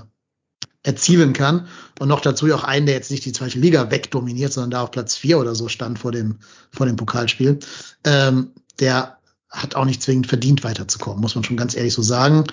erzielen 0.87 1.33
kann 1.33 1.67
und 1.99 2.07
noch 2.07 2.21
dazu 2.21 2.51
auch 2.53 2.63
einen, 2.63 2.85
der 2.85 2.95
jetzt 2.95 3.11
nicht 3.11 3.25
die 3.25 3.33
zweite 3.33 3.59
Liga 3.59 3.91
wegdominiert, 3.91 4.53
sondern 4.53 4.71
da 4.71 4.83
auf 4.83 4.91
Platz 4.91 5.15
vier 5.15 5.37
oder 5.37 5.53
so 5.53 5.67
stand 5.67 5.99
vor 5.99 6.13
dem, 6.13 6.37
vor 6.71 6.85
dem 6.85 6.95
Pokalspiel, 6.95 7.59
ähm, 8.05 8.51
der 8.79 9.17
hat 9.49 9.75
auch 9.75 9.83
nicht 9.83 10.01
zwingend 10.01 10.27
verdient 10.27 10.63
weiterzukommen, 10.63 11.19
muss 11.19 11.35
man 11.35 11.43
schon 11.43 11.57
ganz 11.57 11.75
ehrlich 11.75 11.93
so 11.93 12.01
sagen. 12.01 12.45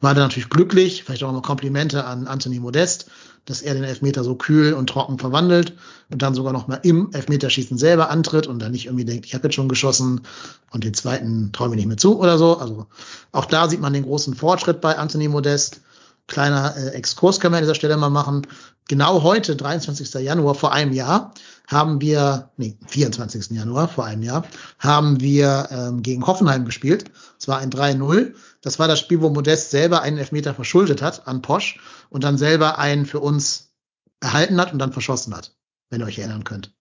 War 0.00 0.14
dann 0.14 0.24
natürlich 0.24 0.48
glücklich, 0.48 1.02
vielleicht 1.04 1.24
auch 1.24 1.32
mal 1.32 1.42
Komplimente 1.42 2.04
an 2.04 2.26
Anthony 2.28 2.60
Modest, 2.60 3.06
dass 3.46 3.62
er 3.62 3.74
den 3.74 3.84
Elfmeter 3.84 4.22
so 4.22 4.36
kühl 4.36 4.74
und 4.74 4.88
trocken 4.88 5.18
verwandelt 5.18 5.74
und 6.10 6.22
dann 6.22 6.34
sogar 6.34 6.52
noch 6.52 6.68
mal 6.68 6.78
im 6.82 7.10
Elfmeterschießen 7.12 7.78
selber 7.78 8.10
antritt 8.10 8.46
und 8.46 8.60
dann 8.60 8.70
nicht 8.70 8.86
irgendwie 8.86 9.04
denkt, 9.04 9.26
ich 9.26 9.34
habe 9.34 9.44
jetzt 9.44 9.54
schon 9.54 9.68
geschossen 9.68 10.20
und 10.70 10.84
den 10.84 10.94
zweiten 10.94 11.50
traue 11.52 11.68
mir 11.68 11.76
nicht 11.76 11.86
mehr 11.86 11.96
zu 11.96 12.20
oder 12.20 12.38
so. 12.38 12.58
Also 12.58 12.86
auch 13.32 13.46
da 13.46 13.68
sieht 13.68 13.80
man 13.80 13.92
den 13.92 14.04
großen 14.04 14.34
Fortschritt 14.34 14.80
bei 14.80 14.96
Anthony 14.96 15.26
Modest. 15.26 15.80
Kleiner 16.26 16.76
äh, 16.76 16.88
Exkurs 16.90 17.40
können 17.40 17.54
wir 17.54 17.58
an 17.58 17.64
dieser 17.64 17.74
Stelle 17.74 17.96
mal 17.96 18.10
machen. 18.10 18.46
Genau 18.88 19.22
heute, 19.22 19.56
23. 19.56 20.14
Januar 20.14 20.54
vor 20.54 20.72
einem 20.72 20.92
Jahr, 20.92 21.32
haben 21.66 22.00
wir, 22.00 22.50
nee, 22.56 22.76
24. 22.86 23.50
Januar 23.50 23.88
vor 23.88 24.04
einem 24.04 24.22
Jahr, 24.22 24.44
haben 24.78 25.20
wir 25.20 25.68
ähm, 25.70 26.02
gegen 26.02 26.26
Hoffenheim 26.26 26.64
gespielt. 26.64 27.04
Es 27.38 27.48
war 27.48 27.58
ein 27.58 27.70
3-0. 27.70 28.34
Das 28.60 28.78
war 28.78 28.88
das 28.88 28.98
Spiel, 28.98 29.20
wo 29.20 29.30
Modest 29.30 29.70
selber 29.70 30.02
einen 30.02 30.18
Elfmeter 30.18 30.54
verschuldet 30.54 31.02
hat 31.02 31.26
an 31.26 31.42
Posch 31.42 31.80
und 32.10 32.24
dann 32.24 32.38
selber 32.38 32.78
einen 32.78 33.06
für 33.06 33.20
uns 33.20 33.72
erhalten 34.20 34.60
hat 34.60 34.72
und 34.72 34.78
dann 34.78 34.92
verschossen 34.92 35.34
hat, 35.34 35.54
wenn 35.90 36.00
ihr 36.00 36.06
euch 36.06 36.18
erinnern 36.18 36.44
könnt. 36.44 36.74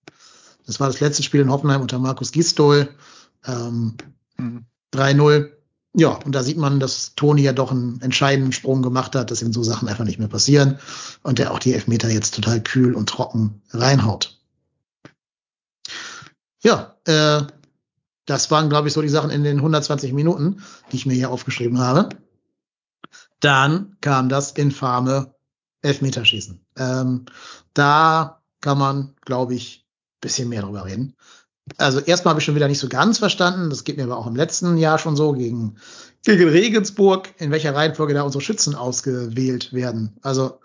Das 0.65 0.79
war 0.79 0.87
das 0.87 0.99
letzte 0.99 1.23
Spiel 1.23 1.41
in 1.41 1.51
Hoffenheim 1.51 1.81
unter 1.81 1.99
Markus 1.99 2.31
Gistol. 2.31 2.89
Ähm, 3.45 3.97
Mhm. 4.41 4.65
3-0. 4.93 5.51
Ja, 5.93 6.11
und 6.25 6.33
da 6.33 6.41
sieht 6.41 6.57
man, 6.57 6.79
dass 6.79 7.15
Toni 7.15 7.41
ja 7.41 7.51
doch 7.51 7.71
einen 7.71 7.99
entscheidenden 8.01 8.53
Sprung 8.53 8.81
gemacht 8.81 9.13
hat, 9.15 9.29
dass 9.29 9.41
ihm 9.41 9.51
so 9.51 9.61
Sachen 9.61 9.89
einfach 9.89 10.05
nicht 10.05 10.19
mehr 10.19 10.29
passieren 10.29 10.79
und 11.21 11.37
der 11.37 11.51
auch 11.51 11.59
die 11.59 11.73
Elfmeter 11.73 12.09
jetzt 12.09 12.33
total 12.33 12.61
kühl 12.63 12.95
und 12.95 13.09
trocken 13.09 13.61
reinhaut. 13.71 14.39
Ja, 16.63 16.95
äh, 17.05 17.43
das 18.25 18.51
waren, 18.51 18.69
glaube 18.69 18.87
ich, 18.87 18.93
so 18.93 19.01
die 19.01 19.09
Sachen 19.09 19.31
in 19.31 19.43
den 19.43 19.57
120 19.57 20.13
Minuten, 20.13 20.63
die 20.91 20.95
ich 20.95 21.05
mir 21.05 21.15
hier 21.15 21.29
aufgeschrieben 21.29 21.79
habe. 21.79 22.09
Dann 23.41 23.97
kam 23.99 24.29
das 24.29 24.51
infame 24.51 25.33
Elfmeterschießen. 25.81 26.63
Ähm, 26.77 27.25
da 27.73 28.41
kann 28.61 28.77
man, 28.77 29.15
glaube 29.25 29.55
ich, 29.55 29.85
bisschen 30.21 30.49
mehr 30.49 30.61
drüber 30.61 30.85
reden. 30.85 31.15
Also 31.77 31.99
erstmal 31.99 32.31
habe 32.31 32.39
ich 32.39 32.45
schon 32.45 32.55
wieder 32.55 32.67
nicht 32.67 32.79
so 32.79 32.89
ganz 32.89 33.17
verstanden, 33.17 33.69
das 33.69 33.83
geht 33.83 33.97
mir 33.97 34.03
aber 34.03 34.17
auch 34.17 34.27
im 34.27 34.35
letzten 34.35 34.77
Jahr 34.77 34.99
schon 34.99 35.15
so, 35.15 35.33
gegen, 35.33 35.77
gegen 36.23 36.49
Regensburg, 36.49 37.29
in 37.37 37.51
welcher 37.51 37.75
Reihenfolge 37.75 38.13
da 38.13 38.23
unsere 38.23 38.43
Schützen 38.43 38.75
ausgewählt 38.75 39.73
werden. 39.73 40.17
Also 40.21 40.59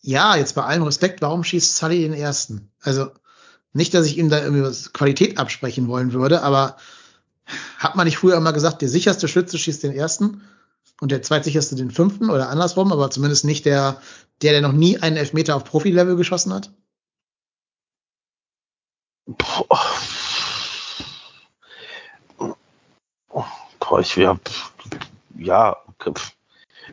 ja, 0.00 0.36
jetzt 0.36 0.54
bei 0.54 0.64
allem 0.64 0.82
Respekt, 0.82 1.22
warum 1.22 1.44
schießt 1.44 1.76
Sully 1.76 2.02
den 2.02 2.12
ersten? 2.12 2.70
Also 2.82 3.10
nicht, 3.72 3.94
dass 3.94 4.06
ich 4.06 4.18
ihm 4.18 4.28
da 4.28 4.42
irgendwie 4.42 4.62
was 4.62 4.92
Qualität 4.92 5.38
absprechen 5.38 5.88
wollen 5.88 6.12
würde, 6.12 6.42
aber 6.42 6.76
hat 7.78 7.96
man 7.96 8.06
nicht 8.06 8.18
früher 8.18 8.36
immer 8.36 8.52
gesagt, 8.52 8.82
der 8.82 8.88
sicherste 8.88 9.28
Schütze 9.28 9.58
schießt 9.58 9.82
den 9.82 9.92
ersten 9.92 10.42
und 11.00 11.10
der 11.10 11.22
zweitsicherste 11.22 11.74
den 11.74 11.90
fünften 11.90 12.30
oder 12.30 12.48
andersrum, 12.48 12.92
aber 12.92 13.10
zumindest 13.10 13.44
nicht 13.44 13.66
der, 13.66 14.00
der, 14.42 14.52
der 14.52 14.62
noch 14.62 14.72
nie 14.72 14.98
einen 14.98 15.16
Elfmeter 15.16 15.56
auf 15.56 15.64
Profilevel 15.64 16.16
geschossen 16.16 16.52
hat? 16.52 16.70
Boah. 19.26 19.80
Ich 24.00 24.16
ja, 24.16 24.38
ja, 25.38 25.76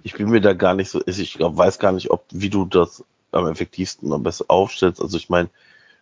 ich 0.03 0.13
bin 0.13 0.29
mir 0.29 0.41
da 0.41 0.53
gar 0.53 0.75
nicht 0.75 0.89
so, 0.89 1.01
ich 1.05 1.39
weiß 1.39 1.79
gar 1.79 1.91
nicht, 1.93 2.11
ob 2.11 2.25
wie 2.29 2.49
du 2.49 2.65
das 2.65 3.03
am 3.31 3.47
effektivsten 3.47 4.13
am 4.13 4.23
besten 4.23 4.45
aufstellst. 4.49 5.01
Also 5.01 5.17
ich 5.17 5.29
meine, 5.29 5.49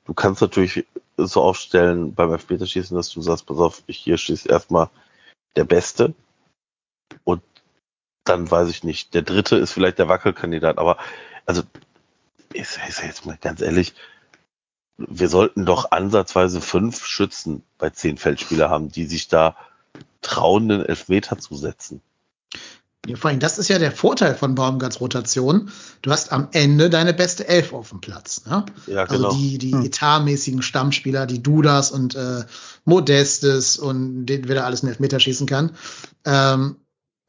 du 0.05 0.13
kannst 0.13 0.41
natürlich 0.41 0.85
so 1.17 1.41
aufstellen 1.41 2.13
beim 2.13 2.31
Elfmeterschießen, 2.31 2.95
dass 2.97 3.11
du 3.11 3.21
sagst, 3.21 3.45
pass 3.45 3.59
auf, 3.59 3.83
ich 3.87 3.97
hier 3.97 4.17
schießt 4.17 4.47
erstmal 4.47 4.89
der 5.55 5.63
Beste 5.63 6.13
und 7.23 7.41
dann 8.23 8.49
weiß 8.49 8.69
ich 8.69 8.83
nicht, 8.83 9.13
der 9.13 9.21
Dritte 9.21 9.55
ist 9.55 9.71
vielleicht 9.71 9.99
der 9.99 10.09
Wackelkandidat, 10.09 10.77
aber 10.77 10.97
also 11.45 11.63
ich 12.53 12.67
sage 12.67 13.07
jetzt 13.07 13.25
mal 13.25 13.37
ganz 13.39 13.61
ehrlich, 13.61 13.93
wir 15.07 15.29
sollten 15.29 15.65
doch 15.65 15.91
ansatzweise 15.91 16.62
fünf 16.62 17.05
Schützen 17.05 17.63
bei 17.77 17.89
zehn 17.89 18.17
Feldspieler 18.17 18.69
haben, 18.69 18.89
die 18.89 19.05
sich 19.05 19.27
da 19.27 19.55
trauen, 20.21 20.67
den 20.67 20.81
Elfmeter 20.85 21.38
zu 21.38 21.55
setzen. 21.55 22.01
Ja, 23.07 23.15
vor 23.15 23.29
allem, 23.29 23.39
das 23.39 23.57
ist 23.57 23.69
ja 23.69 23.79
der 23.79 23.93
Vorteil 23.93 24.35
von 24.35 24.55
Baumgarts 24.55 24.99
Rotation. 24.99 25.71
Du 26.01 26.12
hast 26.12 26.33
am 26.33 26.49
Ende 26.51 26.89
deine 26.89 27.13
beste 27.13 27.47
Elf 27.47 27.71
auf 27.71 27.89
dem 27.89 28.01
Platz. 28.01 28.45
Ne? 28.45 28.65
Ja, 28.88 29.03
Also 29.05 29.15
genau. 29.29 29.33
die, 29.33 29.57
die 29.57 29.71
Hm. 29.71 29.85
etatmäßigen 29.85 30.62
Stammspieler, 30.62 31.25
die 31.25 31.41
Dudas 31.41 31.91
und 31.91 32.15
äh, 32.15 32.43
Modestes 32.83 33.77
und 33.77 34.25
den 34.25 34.47
wer 34.49 34.55
da 34.55 34.63
alles 34.65 34.81
einen 34.83 34.89
Elfmeter 34.89 35.19
schießen 35.19 35.47
kann. 35.47 35.71
Ähm, 36.25 36.75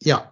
ja, 0.03 0.31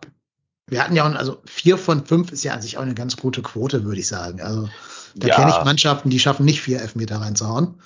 wir 0.68 0.82
hatten 0.82 0.94
ja 0.94 1.08
auch, 1.08 1.14
also 1.14 1.40
vier 1.44 1.78
von 1.78 2.04
fünf 2.04 2.32
ist 2.32 2.44
ja 2.44 2.52
an 2.52 2.62
sich 2.62 2.76
auch 2.78 2.82
eine 2.82 2.94
ganz 2.94 3.16
gute 3.16 3.42
Quote, 3.42 3.84
würde 3.84 4.00
ich 4.00 4.08
sagen. 4.08 4.40
Also 4.40 4.68
da 5.16 5.28
Ja. 5.28 5.36
kenne 5.36 5.50
ich 5.50 5.64
Mannschaften, 5.64 6.10
die 6.10 6.18
schaffen 6.20 6.44
nicht 6.44 6.60
vier 6.60 6.80
Elfmeter 6.80 7.20
reinzuhauen. 7.20 7.80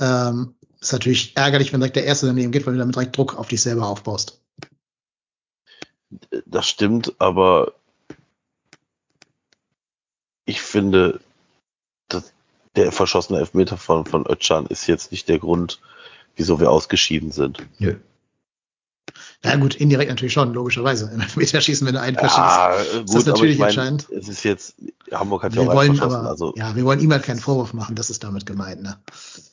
Ähm, 0.00 0.54
ist 0.80 0.92
natürlich 0.92 1.36
ärgerlich, 1.36 1.72
wenn 1.72 1.80
direkt 1.80 1.96
der 1.96 2.04
erste 2.04 2.26
daneben 2.26 2.52
geht, 2.52 2.66
weil 2.66 2.74
du 2.74 2.78
damit 2.78 2.94
direkt 2.94 3.16
Druck 3.16 3.36
auf 3.36 3.48
dich 3.48 3.62
selber 3.62 3.86
aufbaust. 3.88 4.40
Das 6.46 6.66
stimmt, 6.68 7.14
aber 7.18 7.72
ich 10.44 10.62
finde, 10.62 11.20
dass 12.08 12.32
der 12.76 12.92
verschossene 12.92 13.40
Elfmeter 13.40 13.76
von, 13.76 14.06
von 14.06 14.26
Özcan 14.26 14.66
ist 14.66 14.86
jetzt 14.86 15.10
nicht 15.10 15.28
der 15.28 15.38
Grund, 15.38 15.80
wieso 16.36 16.60
wir 16.60 16.70
ausgeschieden 16.70 17.32
sind. 17.32 17.66
Nö. 17.78 17.96
Ja 19.44 19.56
gut, 19.56 19.74
indirekt 19.74 20.10
natürlich 20.10 20.32
schon, 20.32 20.52
logischerweise. 20.52 21.10
Im 21.14 21.20
Elfmeterschießen, 21.20 21.86
wenn 21.86 21.94
du 21.94 22.00
einen 22.00 22.16
verschießt. 22.16 22.38
Ja, 22.38 22.72
ist 22.72 23.14
das 23.14 23.26
natürlich 23.26 23.60
entscheidend. 23.60 24.08
Es 24.10 24.28
ist 24.28 24.42
jetzt, 24.44 24.74
Hamburg 25.12 25.42
hat 25.42 25.54
ja 25.54 25.62
Wir 25.62 25.68
auch 25.68 25.70
einen 25.70 25.78
wollen 25.78 25.96
verschossen, 25.96 26.20
aber, 26.20 26.30
also 26.30 26.54
ja, 26.56 26.74
wir 26.74 26.84
wollen 26.84 27.00
ihm 27.00 27.12
halt 27.12 27.24
keinen 27.24 27.40
Vorwurf 27.40 27.72
machen, 27.72 27.94
das 27.94 28.10
ist 28.10 28.24
damit 28.24 28.46
gemeint, 28.46 28.82
ne? 28.82 28.98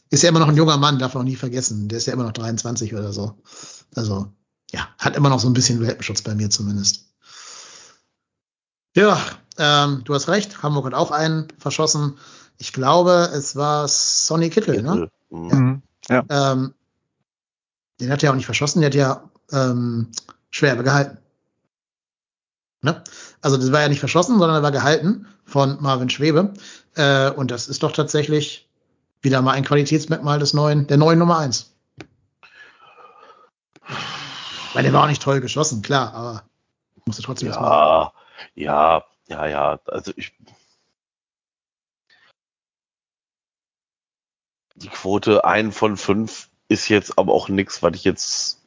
Ist 0.10 0.24
ja 0.24 0.30
immer 0.30 0.40
noch 0.40 0.48
ein 0.48 0.56
junger 0.56 0.78
Mann, 0.78 1.00
darf 1.00 1.14
man 1.14 1.24
auch 1.24 1.28
nie 1.28 1.36
vergessen. 1.36 1.88
Der 1.88 1.98
ist 1.98 2.06
ja 2.06 2.14
immer 2.14 2.24
noch 2.24 2.32
23 2.32 2.94
oder 2.94 3.12
so. 3.12 3.38
Also, 3.96 4.28
ja, 4.72 4.88
hat 4.98 5.16
immer 5.16 5.30
noch 5.30 5.40
so 5.40 5.50
ein 5.50 5.54
bisschen 5.54 5.82
Welpenschutz 5.82 6.22
bei 6.22 6.36
mir 6.36 6.50
zumindest. 6.50 7.06
Ja, 8.96 9.20
ähm, 9.58 10.02
du 10.06 10.14
hast 10.14 10.30
recht, 10.30 10.64
Hamburg 10.64 10.86
hat 10.86 10.94
auch 10.94 11.12
einen 11.12 11.48
verschossen. 11.58 12.18
Ich 12.58 12.72
glaube, 12.72 13.30
es 13.34 13.56
war 13.56 13.88
Sonny 13.88 14.50
Kittel, 14.50 14.82
ne? 14.82 15.10
Mhm. 15.30 15.48
Mhm. 16.10 16.24
Ähm, 16.30 16.74
Den 18.00 18.12
hat 18.12 18.24
er 18.24 18.32
auch 18.32 18.36
nicht 18.36 18.46
verschossen, 18.46 18.82
der 18.82 18.90
hat 18.90 18.96
ja 18.96 19.30
ähm, 19.52 20.12
Schwerbe 20.50 20.84
gehalten. 20.84 21.18
Ne? 22.82 23.04
Also 23.42 23.58
das 23.58 23.72
war 23.72 23.82
ja 23.82 23.90
nicht 23.90 24.00
verschossen, 24.00 24.38
sondern 24.38 24.58
er 24.58 24.64
war 24.64 24.72
gehalten 24.72 25.28
von 25.46 25.82
Marvin 25.82 26.10
Schwebe. 26.10 26.54
Äh, 26.96 27.32
und 27.32 27.52
das 27.52 27.68
ist 27.68 27.84
doch 27.84 27.92
tatsächlich 27.92 28.70
wieder 29.22 29.42
mal 29.42 29.54
ein 29.54 29.66
Qualitätsmerkmal 29.66 30.40
des 30.40 30.54
neuen, 30.54 30.88
der 30.88 30.98
neuen 30.98 31.20
Nummer 31.20 31.40
eins. 31.40 31.74
Weil 34.74 34.84
der 34.84 34.94
war 34.94 35.04
auch 35.04 35.08
nicht 35.08 35.22
toll 35.22 35.42
geschossen, 35.42 35.82
klar, 35.82 36.14
aber 36.14 36.44
musste 37.06 37.24
trotzdem 37.24 37.50
ja, 37.50 38.12
ja, 38.56 39.04
ja, 39.28 39.46
ja. 39.48 39.80
Also 39.86 40.12
ich. 40.16 40.34
Die 44.76 44.90
Quote 44.90 45.46
1 45.46 45.76
von 45.76 45.96
5 45.96 46.50
ist 46.68 46.90
jetzt 46.90 47.18
aber 47.18 47.34
auch 47.34 47.48
nichts, 47.48 47.82
was 47.82 47.96
ich 47.96 48.04
jetzt 48.04 48.65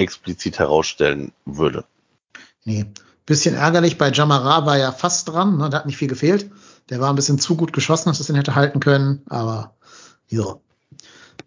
explizit 0.00 0.58
herausstellen 0.58 1.32
würde. 1.44 1.84
Nee. 2.64 2.86
Bisschen 3.26 3.54
ärgerlich, 3.54 3.96
bei 3.96 4.10
Jamara 4.10 4.66
war 4.66 4.76
ja 4.76 4.90
fast 4.90 5.28
dran, 5.28 5.56
ne? 5.56 5.70
da 5.70 5.78
hat 5.78 5.86
nicht 5.86 5.98
viel 5.98 6.08
gefehlt. 6.08 6.50
Der 6.88 7.00
war 7.00 7.10
ein 7.10 7.16
bisschen 7.16 7.38
zu 7.38 7.54
gut 7.54 7.72
geschossen, 7.72 8.08
dass 8.08 8.18
es 8.18 8.26
den 8.26 8.34
hätte 8.34 8.56
halten 8.56 8.80
können, 8.80 9.22
aber 9.28 9.74
ja. 10.28 10.56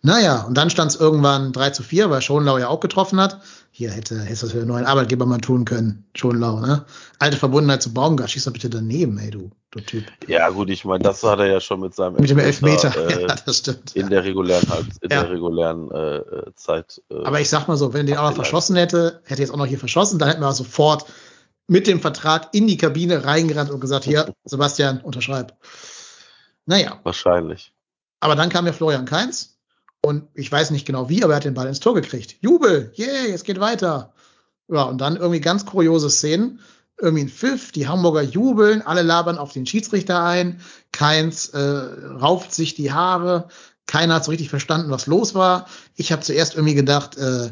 Naja, 0.01 0.43
und 0.43 0.55
dann 0.55 0.69
stand 0.69 0.91
es 0.91 0.99
irgendwann 0.99 1.51
3 1.51 1.71
zu 1.71 1.83
4, 1.83 2.09
weil 2.09 2.21
Schonlau 2.21 2.57
ja 2.57 2.69
auch 2.69 2.79
getroffen 2.79 3.19
hat. 3.19 3.41
Hier 3.75 3.89
hätte, 3.89 4.21
hätte 4.21 4.41
das 4.41 4.51
für 4.51 4.59
den 4.59 4.67
neuen 4.67 4.85
Arbeitgeber 4.85 5.25
mal 5.25 5.39
tun 5.39 5.65
können. 5.65 6.05
Schonlau, 6.15 6.59
ne? 6.59 6.85
Alte 7.17 7.37
Verbundenheit 7.37 7.81
zu 7.81 7.91
Baumgart, 7.91 8.29
schieß 8.29 8.43
doch 8.43 8.53
bitte 8.53 8.69
daneben, 8.69 9.17
ey, 9.17 9.31
du, 9.31 9.49
du 9.71 9.79
Typ. 9.79 10.03
Ja, 10.27 10.47
gut, 10.49 10.69
ich 10.69 10.85
meine, 10.85 11.03
das 11.03 11.23
hat 11.23 11.39
er 11.39 11.47
ja 11.47 11.59
schon 11.59 11.79
mit 11.79 11.95
seinem 11.95 12.17
mit 12.17 12.29
dem 12.29 12.37
Elfmeter. 12.37 12.95
Äh, 12.95 13.21
ja, 13.27 13.35
das 13.43 13.57
stimmt. 13.57 13.95
In 13.95 14.11
der 14.11 14.23
regulären, 14.23 14.67
in 15.01 15.09
ja. 15.09 15.23
der 15.23 15.31
regulären 15.31 15.89
äh, 15.89 16.21
Zeit. 16.53 17.01
Äh, 17.09 17.23
Aber 17.23 17.41
ich 17.41 17.49
sag 17.49 17.67
mal 17.67 17.75
so, 17.75 17.93
wenn 17.93 18.05
den 18.05 18.17
auch 18.17 18.29
noch 18.29 18.35
verschossen 18.35 18.75
hätte, 18.75 19.23
hätte 19.25 19.41
jetzt 19.41 19.51
auch 19.51 19.57
noch 19.57 19.65
hier 19.65 19.79
verschossen, 19.79 20.19
dann 20.19 20.29
hätten 20.29 20.41
wir 20.41 20.53
sofort 20.53 21.07
mit 21.65 21.87
dem 21.87 21.99
Vertrag 21.99 22.49
in 22.53 22.67
die 22.67 22.77
Kabine 22.77 23.25
reingerannt 23.25 23.71
und 23.71 23.79
gesagt, 23.79 24.05
hier, 24.05 24.35
Sebastian, 24.45 25.01
unterschreib. 25.01 25.57
Naja. 26.67 26.99
Wahrscheinlich. 27.01 27.73
Aber 28.19 28.35
dann 28.35 28.49
kam 28.49 28.67
ja 28.67 28.71
Florian 28.73 29.05
Kainz 29.05 29.52
und 30.05 30.27
ich 30.33 30.51
weiß 30.51 30.71
nicht 30.71 30.85
genau 30.85 31.07
wie, 31.09 31.23
aber 31.23 31.33
er 31.33 31.37
hat 31.37 31.45
den 31.45 31.53
Ball 31.53 31.67
ins 31.67 31.79
Tor 31.79 31.93
gekriegt. 31.93 32.35
Jubel, 32.41 32.91
yay, 32.95 33.31
es 33.31 33.43
geht 33.43 33.59
weiter. 33.59 34.13
Ja, 34.67 34.83
und 34.83 34.99
dann 34.99 35.15
irgendwie 35.15 35.39
ganz 35.39 35.65
kuriose 35.65 36.09
Szenen. 36.09 36.59
Irgendwie 36.99 37.23
ein 37.23 37.29
Pfiff, 37.29 37.71
die 37.71 37.87
Hamburger 37.87 38.21
jubeln, 38.21 38.81
alle 38.81 39.01
labern 39.01 39.37
auf 39.37 39.53
den 39.53 39.65
Schiedsrichter 39.65 40.23
ein. 40.23 40.61
Keins 40.91 41.49
äh, 41.49 41.59
rauft 41.59 42.53
sich 42.53 42.75
die 42.75 42.91
Haare. 42.91 43.47
Keiner 43.87 44.15
hat 44.15 44.25
so 44.25 44.31
richtig 44.31 44.49
verstanden, 44.49 44.91
was 44.91 45.07
los 45.07 45.35
war. 45.35 45.67
Ich 45.95 46.11
habe 46.11 46.21
zuerst 46.21 46.55
irgendwie 46.55 46.75
gedacht, 46.75 47.17
äh, 47.17 47.51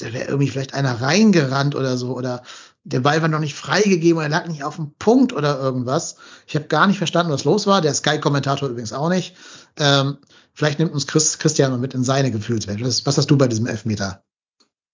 da 0.00 0.12
wäre 0.12 0.28
irgendwie 0.28 0.48
vielleicht 0.48 0.74
einer 0.74 1.00
reingerannt 1.00 1.74
oder 1.74 1.96
so. 1.96 2.14
Oder 2.14 2.42
der 2.88 3.00
Ball 3.00 3.20
war 3.20 3.28
noch 3.28 3.38
nicht 3.38 3.54
freigegeben, 3.54 4.20
er 4.22 4.28
lag 4.28 4.46
nicht 4.48 4.64
auf 4.64 4.76
dem 4.76 4.92
Punkt 4.98 5.32
oder 5.32 5.58
irgendwas. 5.58 6.16
Ich 6.46 6.54
habe 6.54 6.66
gar 6.66 6.86
nicht 6.86 6.98
verstanden, 6.98 7.32
was 7.32 7.44
los 7.44 7.66
war. 7.66 7.82
Der 7.82 7.92
Sky-Kommentator 7.92 8.68
übrigens 8.68 8.94
auch 8.94 9.10
nicht. 9.10 9.36
Ähm, 9.78 10.18
vielleicht 10.54 10.78
nimmt 10.78 10.92
uns 10.92 11.06
Chris, 11.06 11.38
Christian 11.38 11.70
mal 11.70 11.78
mit 11.78 11.92
in 11.92 12.02
seine 12.02 12.30
Gefühlswelt. 12.30 12.82
Was, 12.82 13.04
was 13.04 13.18
hast 13.18 13.30
du 13.30 13.36
bei 13.36 13.46
diesem 13.46 13.66
Elfmeter 13.66 14.22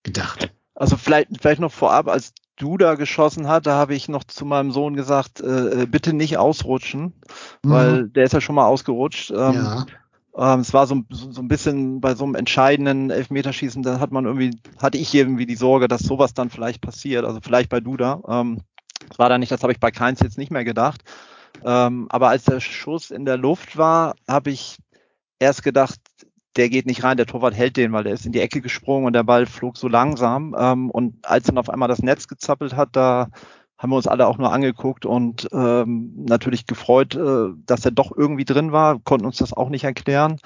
gedacht? 0.03 0.53
Also 0.75 0.97
vielleicht, 0.97 1.29
vielleicht 1.41 1.61
noch 1.61 1.73
vorab, 1.73 2.09
als 2.09 2.33
du 2.57 2.77
da 2.77 2.97
geschossen 2.97 3.47
hast, 3.47 3.67
da 3.67 3.75
habe 3.75 3.95
ich 3.95 4.09
noch 4.09 4.25
zu 4.25 4.45
meinem 4.45 4.73
Sohn 4.73 4.95
gesagt, 4.95 5.41
äh, 5.41 5.83
äh 5.83 5.87
bitte 5.87 6.13
nicht 6.13 6.37
ausrutschen, 6.37 7.15
mhm. 7.63 7.71
weil 7.71 8.09
der 8.09 8.25
ist 8.25 8.33
ja 8.33 8.41
schon 8.41 8.57
mal 8.57 8.67
ausgerutscht. 8.67 9.31
Ähm, 9.31 9.55
ja. 9.55 9.87
Ähm, 10.37 10.61
es 10.61 10.73
war 10.73 10.87
so, 10.87 11.03
so, 11.11 11.40
ein 11.40 11.49
bisschen 11.49 12.01
bei 12.01 12.14
so 12.14 12.25
einem 12.25 12.35
entscheidenden 12.35 13.11
Elfmeterschießen, 13.11 13.83
da 13.83 14.01
hat 14.01 14.11
man 14.11 14.25
irgendwie, 14.25 14.59
hatte 14.83 14.99
ich 14.99 15.14
irgendwie 15.14 15.47
die 15.47 15.57
Sorge, 15.57 15.87
dass 15.87 16.01
sowas 16.01 16.35
dann 16.35 16.51
vielleicht 16.51 16.81
passiert. 16.81 17.25
Also 17.25 17.40
vielleicht 17.42 17.70
bei 17.70 17.81
Duda. 17.81 18.20
Ähm, 18.29 18.62
das 19.09 19.18
war 19.18 19.29
da 19.29 19.38
nicht, 19.38 19.53
das 19.53 19.62
habe 19.62 19.73
ich 19.73 19.81
bei 19.81 19.90
Keins 19.90 20.20
jetzt 20.20 20.38
nicht 20.38 20.51
mehr 20.51 20.64
gedacht. 20.64 21.03
Ähm, 21.64 22.07
aber 22.11 22.29
als 22.29 22.44
der 22.44 22.61
Schuss 22.61 23.11
in 23.11 23.25
der 23.25 23.37
Luft 23.37 23.77
war, 23.77 24.16
habe 24.29 24.51
ich 24.51 24.79
erst 25.38 25.62
gedacht, 25.62 26.01
der 26.57 26.68
geht 26.68 26.87
nicht 26.87 27.05
rein, 27.05 27.16
der 27.16 27.27
Torwart 27.27 27.55
hält 27.55 27.77
den, 27.77 27.92
weil 27.92 28.05
der 28.05 28.14
ist 28.14 28.27
in 28.27 28.33
die 28.33 28.40
Ecke 28.40 28.61
gesprungen 28.61 29.07
und 29.07 29.12
der 29.12 29.25
Ball 29.25 29.47
flog 29.47 29.77
so 29.77 29.88
langsam. 29.88 30.55
Ähm, 30.59 30.90
und 30.90 31.25
als 31.27 31.47
dann 31.47 31.59
auf 31.59 31.70
einmal 31.70 31.88
das 31.88 32.03
Netz 32.03 32.27
gezappelt 32.29 32.75
hat, 32.75 32.90
da 32.92 33.29
haben 33.85 33.90
wir 33.90 33.97
uns 33.97 34.07
alle 34.07 34.27
auch 34.29 34.38
nur 34.38 34.51
angeguckt 34.51 35.05
und 35.05 35.47
ähm, 35.53 36.14
natürlich 36.16 36.66
gefreut, 36.66 37.16
äh, 37.16 37.49
dass 37.66 37.85
er 37.85 37.90
doch 37.90 38.16
irgendwie 38.16 38.47
drin 38.47 38.73
war, 38.73 38.99
konnten 38.99 39.27
uns 39.27 39.37
das 39.37 39.53
auch 39.53 39.68
nicht 39.68 39.85
erklären. 39.85 40.38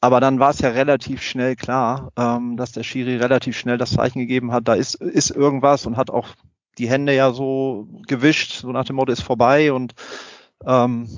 Aber 0.00 0.20
dann 0.20 0.38
war 0.38 0.50
es 0.50 0.60
ja 0.60 0.68
relativ 0.68 1.20
schnell 1.20 1.56
klar, 1.56 2.12
ähm, 2.16 2.56
dass 2.56 2.70
der 2.70 2.84
Schiri 2.84 3.16
relativ 3.16 3.58
schnell 3.58 3.76
das 3.76 3.90
Zeichen 3.90 4.20
gegeben 4.20 4.52
hat, 4.52 4.68
da 4.68 4.74
ist, 4.74 4.94
ist 4.94 5.30
irgendwas 5.32 5.84
und 5.84 5.96
hat 5.96 6.10
auch 6.10 6.28
die 6.78 6.88
Hände 6.88 7.12
ja 7.12 7.32
so 7.32 7.88
gewischt, 8.06 8.52
so 8.52 8.70
nach 8.70 8.84
dem 8.84 8.94
Motto 8.94 9.10
ist 9.10 9.22
vorbei 9.22 9.72
und 9.72 9.94
ähm, 10.64 11.08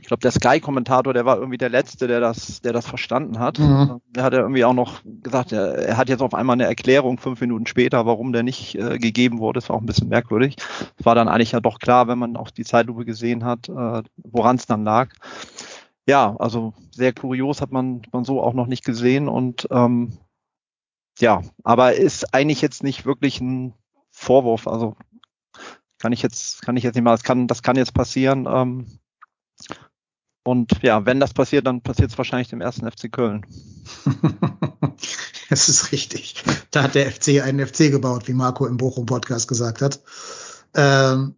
ich 0.00 0.08
glaube, 0.08 0.20
der 0.20 0.30
Sky-Kommentator, 0.30 1.12
der 1.12 1.24
war 1.24 1.36
irgendwie 1.36 1.58
der 1.58 1.68
Letzte, 1.68 2.06
der 2.06 2.20
das, 2.20 2.60
der 2.60 2.72
das 2.72 2.86
verstanden 2.86 3.38
hat. 3.38 3.58
Mhm. 3.58 4.00
Der 4.08 4.22
hat 4.22 4.32
ja 4.32 4.40
irgendwie 4.40 4.64
auch 4.64 4.74
noch 4.74 5.02
gesagt, 5.04 5.52
er, 5.52 5.74
er, 5.74 5.96
hat 5.96 6.08
jetzt 6.08 6.22
auf 6.22 6.34
einmal 6.34 6.54
eine 6.54 6.66
Erklärung 6.66 7.18
fünf 7.18 7.40
Minuten 7.40 7.66
später, 7.66 8.06
warum 8.06 8.32
der 8.32 8.42
nicht 8.42 8.74
äh, 8.74 8.98
gegeben 8.98 9.38
wurde. 9.38 9.58
Das 9.58 9.68
war 9.68 9.76
auch 9.76 9.80
ein 9.80 9.86
bisschen 9.86 10.08
merkwürdig. 10.08 10.56
Es 10.98 11.04
war 11.04 11.14
dann 11.14 11.28
eigentlich 11.28 11.52
ja 11.52 11.60
doch 11.60 11.78
klar, 11.78 12.08
wenn 12.08 12.18
man 12.18 12.36
auch 12.36 12.50
die 12.50 12.64
Zeitlupe 12.64 13.04
gesehen 13.04 13.44
hat, 13.44 13.68
äh, 13.68 14.02
woran 14.16 14.56
es 14.56 14.66
dann 14.66 14.84
lag. 14.84 15.12
Ja, 16.06 16.36
also 16.38 16.72
sehr 16.92 17.12
kurios 17.12 17.60
hat 17.60 17.72
man, 17.72 18.02
man 18.12 18.24
so 18.24 18.40
auch 18.40 18.54
noch 18.54 18.68
nicht 18.68 18.84
gesehen 18.84 19.28
und 19.28 19.66
ähm, 19.70 20.18
ja, 21.18 21.42
aber 21.64 21.94
ist 21.94 22.34
eigentlich 22.34 22.62
jetzt 22.62 22.82
nicht 22.82 23.06
wirklich 23.06 23.40
ein 23.40 23.74
Vorwurf. 24.10 24.68
Also 24.68 24.96
kann 25.98 26.12
ich 26.12 26.22
jetzt, 26.22 26.62
kann 26.62 26.76
ich 26.76 26.84
jetzt 26.84 26.94
nicht 26.94 27.04
mal, 27.04 27.12
das 27.12 27.24
kann, 27.24 27.46
das 27.46 27.62
kann 27.62 27.76
jetzt 27.76 27.94
passieren. 27.94 28.46
Ähm, 28.48 28.86
und 30.46 30.70
ja, 30.82 31.04
wenn 31.04 31.18
das 31.18 31.34
passiert, 31.34 31.66
dann 31.66 31.80
passiert 31.80 32.12
es 32.12 32.18
wahrscheinlich 32.18 32.46
dem 32.46 32.60
ersten 32.60 32.88
FC 32.88 33.10
Köln. 33.10 33.44
das 35.50 35.68
ist 35.68 35.90
richtig. 35.90 36.36
Da 36.70 36.84
hat 36.84 36.94
der 36.94 37.10
FC 37.10 37.42
einen 37.42 37.66
FC 37.66 37.90
gebaut, 37.90 38.28
wie 38.28 38.32
Marco 38.32 38.64
im 38.66 38.76
Bochum-Podcast 38.76 39.48
gesagt 39.48 39.82
hat. 39.82 40.00
Ähm, 40.74 41.34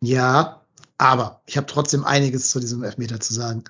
ja, 0.00 0.62
aber 0.96 1.42
ich 1.44 1.58
habe 1.58 1.66
trotzdem 1.66 2.06
einiges 2.06 2.48
zu 2.48 2.58
diesem 2.58 2.82
Elfmeter 2.82 3.20
zu 3.20 3.34
sagen. 3.34 3.64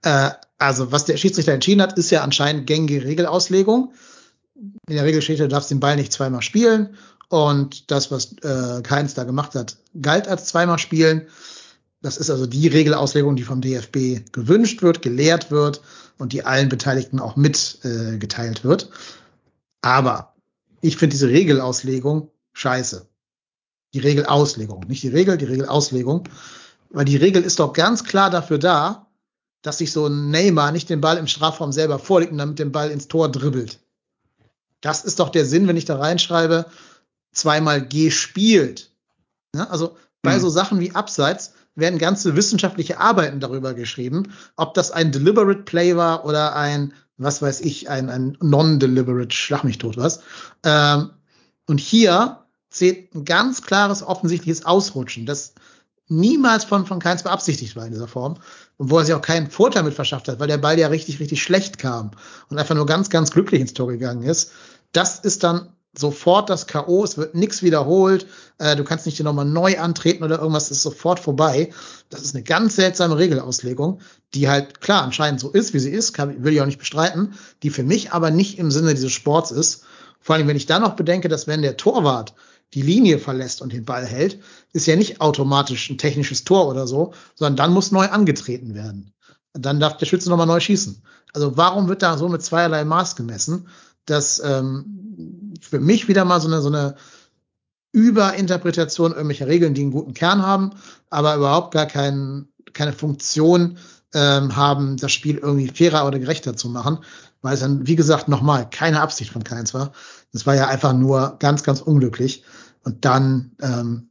Äh, 0.00 0.30
also, 0.56 0.90
was 0.90 1.04
der 1.04 1.18
Schiedsrichter 1.18 1.52
entschieden 1.52 1.82
hat, 1.82 1.98
ist 1.98 2.10
ja 2.10 2.22
anscheinend 2.22 2.66
gängige 2.66 3.04
Regelauslegung. 3.04 3.92
In 4.54 4.96
der 4.96 5.04
Regel 5.04 5.20
steht, 5.20 5.40
du 5.40 5.48
darfst 5.48 5.70
den 5.70 5.80
Ball 5.80 5.96
nicht 5.96 6.14
zweimal 6.14 6.40
spielen. 6.40 6.96
Und 7.28 7.90
das, 7.90 8.10
was 8.10 8.32
äh, 8.38 8.80
Keins 8.82 9.12
da 9.12 9.24
gemacht 9.24 9.54
hat, 9.54 9.76
galt 10.00 10.28
als 10.28 10.46
zweimal 10.46 10.78
spielen. 10.78 11.26
Das 12.04 12.18
ist 12.18 12.28
also 12.28 12.44
die 12.44 12.68
Regelauslegung, 12.68 13.34
die 13.34 13.44
vom 13.44 13.62
DFB 13.62 14.30
gewünscht 14.30 14.82
wird, 14.82 15.00
gelehrt 15.00 15.50
wird 15.50 15.80
und 16.18 16.34
die 16.34 16.44
allen 16.44 16.68
Beteiligten 16.68 17.18
auch 17.18 17.34
mitgeteilt 17.34 18.60
äh, 18.60 18.64
wird. 18.64 18.90
Aber 19.80 20.34
ich 20.82 20.98
finde 20.98 21.14
diese 21.14 21.30
Regelauslegung 21.30 22.30
scheiße. 22.52 23.08
Die 23.94 24.00
Regelauslegung, 24.00 24.84
nicht 24.86 25.02
die 25.02 25.08
Regel, 25.08 25.38
die 25.38 25.46
Regelauslegung. 25.46 26.28
Weil 26.90 27.06
die 27.06 27.16
Regel 27.16 27.42
ist 27.42 27.58
doch 27.58 27.72
ganz 27.72 28.04
klar 28.04 28.28
dafür 28.28 28.58
da, 28.58 29.06
dass 29.62 29.78
sich 29.78 29.90
so 29.90 30.06
ein 30.06 30.28
Neymar 30.28 30.72
nicht 30.72 30.90
den 30.90 31.00
Ball 31.00 31.16
im 31.16 31.26
Strafraum 31.26 31.72
selber 31.72 31.98
vorlegt 31.98 32.32
und 32.32 32.38
damit 32.38 32.58
den 32.58 32.70
Ball 32.70 32.90
ins 32.90 33.08
Tor 33.08 33.30
dribbelt. 33.30 33.80
Das 34.82 35.04
ist 35.06 35.20
doch 35.20 35.30
der 35.30 35.46
Sinn, 35.46 35.68
wenn 35.68 35.78
ich 35.78 35.86
da 35.86 35.96
reinschreibe, 35.96 36.66
zweimal 37.32 37.88
gespielt. 37.88 38.90
Ja, 39.56 39.70
also 39.70 39.96
bei 40.20 40.36
mhm. 40.36 40.40
so 40.42 40.50
Sachen 40.50 40.80
wie 40.80 40.94
Abseits 40.94 41.54
werden 41.74 41.98
ganze 41.98 42.36
wissenschaftliche 42.36 43.00
Arbeiten 43.00 43.40
darüber 43.40 43.74
geschrieben, 43.74 44.32
ob 44.56 44.74
das 44.74 44.90
ein 44.90 45.12
deliberate 45.12 45.62
Play 45.62 45.96
war 45.96 46.24
oder 46.24 46.54
ein, 46.56 46.92
was 47.16 47.42
weiß 47.42 47.60
ich, 47.62 47.88
ein, 47.88 48.08
ein 48.10 48.36
non-deliberate, 48.40 49.34
schlag 49.34 49.64
mich 49.64 49.78
tot 49.78 49.96
was. 49.96 50.20
Ähm, 50.62 51.10
und 51.66 51.80
hier 51.80 52.44
zählt 52.70 53.14
ein 53.14 53.24
ganz 53.24 53.62
klares, 53.62 54.02
offensichtliches 54.02 54.64
Ausrutschen, 54.64 55.26
das 55.26 55.54
niemals 56.08 56.64
von, 56.64 56.86
von 56.86 56.98
keins 56.98 57.22
beabsichtigt 57.22 57.76
war 57.76 57.86
in 57.86 57.92
dieser 57.92 58.08
Form. 58.08 58.36
Und 58.76 58.90
wo 58.90 58.98
er 58.98 59.04
sich 59.04 59.14
auch 59.14 59.22
keinen 59.22 59.50
Vorteil 59.50 59.84
mit 59.84 59.94
verschafft 59.94 60.28
hat, 60.28 60.40
weil 60.40 60.48
der 60.48 60.58
Ball 60.58 60.78
ja 60.78 60.88
richtig, 60.88 61.20
richtig 61.20 61.42
schlecht 61.42 61.78
kam 61.78 62.10
und 62.50 62.58
einfach 62.58 62.74
nur 62.74 62.86
ganz, 62.86 63.08
ganz 63.08 63.30
glücklich 63.30 63.60
ins 63.60 63.74
Tor 63.74 63.88
gegangen 63.88 64.22
ist. 64.22 64.50
Das 64.92 65.18
ist 65.20 65.44
dann 65.44 65.72
sofort 65.98 66.50
das 66.50 66.66
K.O., 66.66 67.04
es 67.04 67.16
wird 67.16 67.34
nichts 67.34 67.62
wiederholt, 67.62 68.26
äh, 68.58 68.76
du 68.76 68.84
kannst 68.84 69.06
nicht 69.06 69.16
hier 69.16 69.24
nochmal 69.24 69.44
neu 69.44 69.78
antreten 69.78 70.24
oder 70.24 70.38
irgendwas, 70.38 70.70
ist 70.70 70.82
sofort 70.82 71.20
vorbei. 71.20 71.72
Das 72.10 72.22
ist 72.22 72.34
eine 72.34 72.44
ganz 72.44 72.76
seltsame 72.76 73.16
Regelauslegung, 73.16 74.00
die 74.34 74.48
halt 74.48 74.80
klar 74.80 75.02
anscheinend 75.02 75.40
so 75.40 75.50
ist, 75.50 75.74
wie 75.74 75.78
sie 75.78 75.90
ist, 75.90 76.12
kann, 76.12 76.44
will 76.44 76.52
ich 76.52 76.60
auch 76.60 76.66
nicht 76.66 76.78
bestreiten, 76.78 77.34
die 77.62 77.70
für 77.70 77.82
mich 77.82 78.12
aber 78.12 78.30
nicht 78.30 78.58
im 78.58 78.70
Sinne 78.70 78.94
dieses 78.94 79.12
Sports 79.12 79.50
ist. 79.50 79.84
Vor 80.20 80.36
allem, 80.36 80.48
wenn 80.48 80.56
ich 80.56 80.66
dann 80.66 80.82
noch 80.82 80.96
bedenke, 80.96 81.28
dass 81.28 81.46
wenn 81.46 81.62
der 81.62 81.76
Torwart 81.76 82.34
die 82.72 82.82
Linie 82.82 83.18
verlässt 83.18 83.62
und 83.62 83.72
den 83.72 83.84
Ball 83.84 84.04
hält, 84.04 84.40
ist 84.72 84.86
ja 84.86 84.96
nicht 84.96 85.20
automatisch 85.20 85.90
ein 85.90 85.98
technisches 85.98 86.44
Tor 86.44 86.68
oder 86.68 86.86
so, 86.86 87.12
sondern 87.34 87.56
dann 87.56 87.72
muss 87.72 87.92
neu 87.92 88.06
angetreten 88.06 88.74
werden. 88.74 89.12
Dann 89.52 89.78
darf 89.78 89.96
der 89.98 90.06
Schütze 90.06 90.28
nochmal 90.28 90.46
neu 90.46 90.58
schießen. 90.58 91.02
Also 91.32 91.56
warum 91.56 91.88
wird 91.88 92.02
da 92.02 92.18
so 92.18 92.28
mit 92.28 92.42
zweierlei 92.42 92.84
Maß 92.84 93.16
gemessen? 93.16 93.68
Dass 94.06 94.42
ähm, 94.44 95.54
für 95.60 95.80
mich 95.80 96.08
wieder 96.08 96.24
mal 96.24 96.40
so 96.40 96.48
eine, 96.48 96.60
so 96.60 96.68
eine 96.68 96.96
Überinterpretation 97.92 99.12
irgendwelcher 99.12 99.46
Regeln, 99.46 99.74
die 99.74 99.82
einen 99.82 99.92
guten 99.92 100.14
Kern 100.14 100.42
haben, 100.42 100.70
aber 101.10 101.36
überhaupt 101.36 101.72
gar 101.72 101.86
kein, 101.86 102.48
keine 102.72 102.92
Funktion 102.92 103.78
ähm, 104.12 104.56
haben, 104.56 104.96
das 104.96 105.12
Spiel 105.12 105.38
irgendwie 105.38 105.68
fairer 105.68 106.06
oder 106.06 106.18
gerechter 106.18 106.56
zu 106.56 106.68
machen, 106.68 106.98
weil 107.42 107.54
es 107.54 107.60
dann, 107.60 107.86
wie 107.86 107.96
gesagt, 107.96 108.28
nochmal 108.28 108.68
keine 108.68 109.00
Absicht 109.00 109.30
von 109.30 109.44
keins 109.44 109.74
war. 109.74 109.92
Das 110.32 110.46
war 110.46 110.54
ja 110.54 110.66
einfach 110.66 110.92
nur 110.92 111.36
ganz, 111.38 111.62
ganz 111.62 111.80
unglücklich. 111.80 112.44
Und 112.82 113.04
dann 113.04 113.52
ähm, 113.62 114.10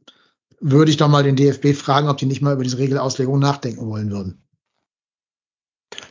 würde 0.60 0.90
ich 0.90 0.96
doch 0.96 1.08
mal 1.08 1.22
den 1.22 1.36
DFB 1.36 1.74
fragen, 1.74 2.08
ob 2.08 2.16
die 2.16 2.26
nicht 2.26 2.40
mal 2.40 2.54
über 2.54 2.64
diese 2.64 2.78
Regelauslegung 2.78 3.38
nachdenken 3.38 3.86
wollen 3.86 4.10
würden. 4.10 4.42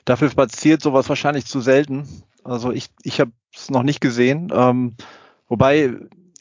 Dafür 0.06 0.30
passiert 0.30 0.82
sowas 0.82 1.10
wahrscheinlich 1.10 1.46
zu 1.46 1.62
selten. 1.62 2.08
Also 2.44 2.72
ich, 2.72 2.90
ich 3.04 3.20
habe 3.20 3.32
es 3.54 3.70
noch 3.70 3.84
nicht 3.84 4.02
gesehen. 4.02 4.52
Ähm, 4.54 4.96
wobei 5.48 5.96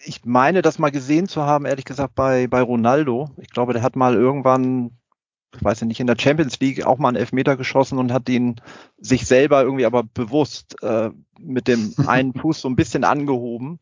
ich 0.05 0.25
meine, 0.25 0.63
das 0.63 0.79
mal 0.79 0.91
gesehen 0.91 1.29
zu 1.29 1.43
haben, 1.43 1.65
ehrlich 1.65 1.85
gesagt, 1.85 2.15
bei, 2.15 2.47
bei 2.47 2.61
Ronaldo. 2.61 3.31
Ich 3.37 3.51
glaube, 3.51 3.73
der 3.73 3.83
hat 3.83 3.97
mal 3.97 4.15
irgendwann, 4.15 4.91
ich 5.55 5.63
weiß 5.63 5.81
ja 5.81 5.87
nicht, 5.87 6.01
in 6.01 6.07
der 6.07 6.17
Champions 6.19 6.59
League 6.61 6.85
auch 6.85 6.99
mal 6.99 7.09
einen 7.09 7.17
Elfmeter 7.17 7.57
geschossen 7.57 7.99
und 7.99 8.13
hat 8.13 8.29
ihn 8.29 8.61
sich 8.99 9.27
selber 9.27 9.63
irgendwie 9.63 9.87
aber 9.87 10.03
bewusst 10.03 10.83
äh, 10.83 11.11
mit 11.39 11.69
dem 11.69 11.95
einen 12.07 12.35
Fuß 12.35 12.61
so 12.61 12.69
ein 12.69 12.77
bisschen 12.77 13.05
angehoben. 13.05 13.79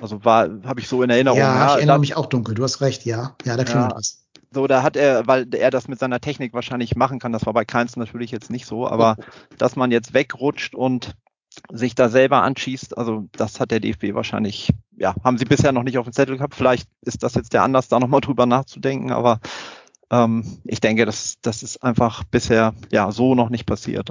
Also 0.00 0.24
war, 0.24 0.48
habe 0.64 0.80
ich 0.80 0.88
so 0.88 1.02
in 1.02 1.10
Erinnerung. 1.10 1.38
Ja, 1.38 1.56
ja 1.56 1.66
ich 1.70 1.76
erinnere 1.76 1.98
mich 1.98 2.16
auch 2.16 2.26
dunkel. 2.26 2.54
Du 2.54 2.62
hast 2.62 2.80
recht, 2.80 3.04
ja. 3.04 3.34
Ja, 3.44 3.56
da 3.56 3.64
klingelt 3.64 3.92
ja, 3.92 3.96
was. 3.96 4.22
So, 4.52 4.66
da 4.66 4.82
hat 4.82 4.96
er, 4.96 5.26
weil 5.26 5.52
er 5.54 5.70
das 5.70 5.88
mit 5.88 5.98
seiner 5.98 6.20
Technik 6.20 6.54
wahrscheinlich 6.54 6.96
machen 6.96 7.18
kann. 7.18 7.32
Das 7.32 7.46
war 7.46 7.52
bei 7.52 7.64
Keins 7.64 7.96
natürlich 7.96 8.30
jetzt 8.30 8.50
nicht 8.50 8.66
so, 8.66 8.86
aber 8.86 9.16
dass 9.58 9.74
man 9.74 9.90
jetzt 9.90 10.14
wegrutscht 10.14 10.74
und 10.74 11.14
sich 11.72 11.94
da 11.94 12.08
selber 12.08 12.42
anschießt, 12.42 12.96
also 12.96 13.26
das 13.32 13.60
hat 13.60 13.70
der 13.70 13.80
DFB 13.80 14.14
wahrscheinlich, 14.14 14.70
ja, 14.96 15.14
haben 15.24 15.38
sie 15.38 15.44
bisher 15.44 15.72
noch 15.72 15.82
nicht 15.82 15.98
auf 15.98 16.06
dem 16.06 16.12
Zettel 16.12 16.36
gehabt. 16.36 16.54
Vielleicht 16.54 16.88
ist 17.02 17.22
das 17.22 17.34
jetzt 17.34 17.52
der 17.52 17.62
Anlass, 17.62 17.88
da 17.88 17.98
nochmal 17.98 18.20
drüber 18.20 18.46
nachzudenken, 18.46 19.12
aber 19.12 19.40
ähm, 20.10 20.58
ich 20.64 20.80
denke, 20.80 21.06
das, 21.06 21.36
das 21.42 21.62
ist 21.62 21.82
einfach 21.82 22.24
bisher 22.24 22.74
ja 22.90 23.10
so 23.10 23.34
noch 23.34 23.50
nicht 23.50 23.66
passiert. 23.66 24.10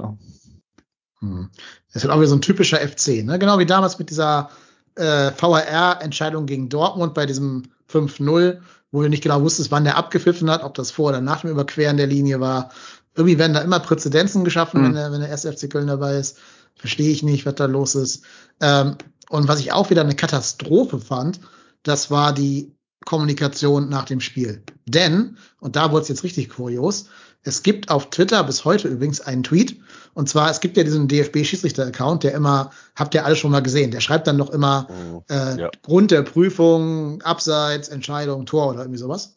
Hm. 1.19 1.49
Das 1.93 2.03
ist 2.03 2.09
auch 2.09 2.17
wieder 2.17 2.27
so 2.27 2.35
ein 2.35 2.41
typischer 2.41 2.77
FC, 2.77 3.23
ne? 3.23 3.39
Genau 3.39 3.59
wie 3.59 3.65
damals 3.65 3.97
mit 3.99 4.09
dieser 4.09 4.49
äh, 4.95 5.31
VAR-Entscheidung 5.31 6.45
gegen 6.45 6.69
Dortmund 6.69 7.13
bei 7.13 7.25
diesem 7.25 7.63
5-0, 7.91 8.59
wo 8.91 9.01
du 9.01 9.09
nicht 9.09 9.23
genau 9.23 9.41
wusstest, 9.41 9.71
wann 9.71 9.83
der 9.83 9.97
abgepfiffen 9.97 10.49
hat, 10.49 10.63
ob 10.63 10.73
das 10.73 10.91
vor 10.91 11.09
oder 11.09 11.21
nach 11.21 11.41
dem 11.41 11.51
Überqueren 11.51 11.97
der 11.97 12.07
Linie 12.07 12.39
war. 12.39 12.71
Irgendwie 13.15 13.37
werden 13.37 13.53
da 13.53 13.61
immer 13.61 13.79
Präzedenzen 13.79 14.43
geschaffen, 14.43 14.81
mhm. 14.81 14.85
wenn, 14.85 14.93
der, 14.93 15.11
wenn 15.11 15.21
der 15.21 15.31
SFC 15.31 15.69
Köln 15.69 15.87
dabei 15.87 16.15
ist. 16.15 16.37
Verstehe 16.75 17.11
ich 17.11 17.23
nicht, 17.23 17.45
was 17.45 17.55
da 17.55 17.65
los 17.65 17.95
ist. 17.95 18.23
Ähm, 18.61 18.97
und 19.29 19.47
was 19.47 19.59
ich 19.59 19.71
auch 19.71 19.89
wieder 19.89 20.01
eine 20.01 20.15
Katastrophe 20.15 20.99
fand, 20.99 21.39
das 21.83 22.11
war 22.11 22.33
die 22.33 22.71
Kommunikation 23.05 23.89
nach 23.89 24.05
dem 24.05 24.19
Spiel. 24.19 24.63
Denn, 24.85 25.37
und 25.59 25.75
da 25.75 25.91
wurde 25.91 26.03
es 26.03 26.09
jetzt 26.09 26.23
richtig 26.23 26.49
kurios, 26.49 27.07
es 27.45 27.61
gibt 27.61 27.91
auf 27.91 28.09
Twitter 28.09 28.43
bis 28.43 28.65
heute 28.65 28.87
übrigens 28.87 29.21
einen 29.21 29.43
Tweet. 29.43 29.79
Und 30.15 30.27
zwar, 30.27 30.49
es 30.49 30.61
gibt 30.61 30.77
ja 30.77 30.83
diesen 30.83 31.07
DFB-Schiedsrichter-Account, 31.07 32.23
der 32.23 32.33
immer, 32.33 32.71
habt 32.95 33.13
ihr 33.13 33.23
alle 33.23 33.35
schon 33.35 33.51
mal 33.51 33.61
gesehen, 33.61 33.91
der 33.91 34.01
schreibt 34.01 34.25
dann 34.25 34.37
noch 34.37 34.49
immer 34.49 34.87
oh, 34.89 35.23
äh, 35.29 35.59
ja. 35.59 35.69
Grund 35.83 36.09
der 36.09 36.23
Prüfung, 36.23 37.21
Abseits, 37.21 37.87
Entscheidung, 37.87 38.47
Tor 38.47 38.69
oder 38.69 38.79
irgendwie 38.79 38.99
sowas. 38.99 39.35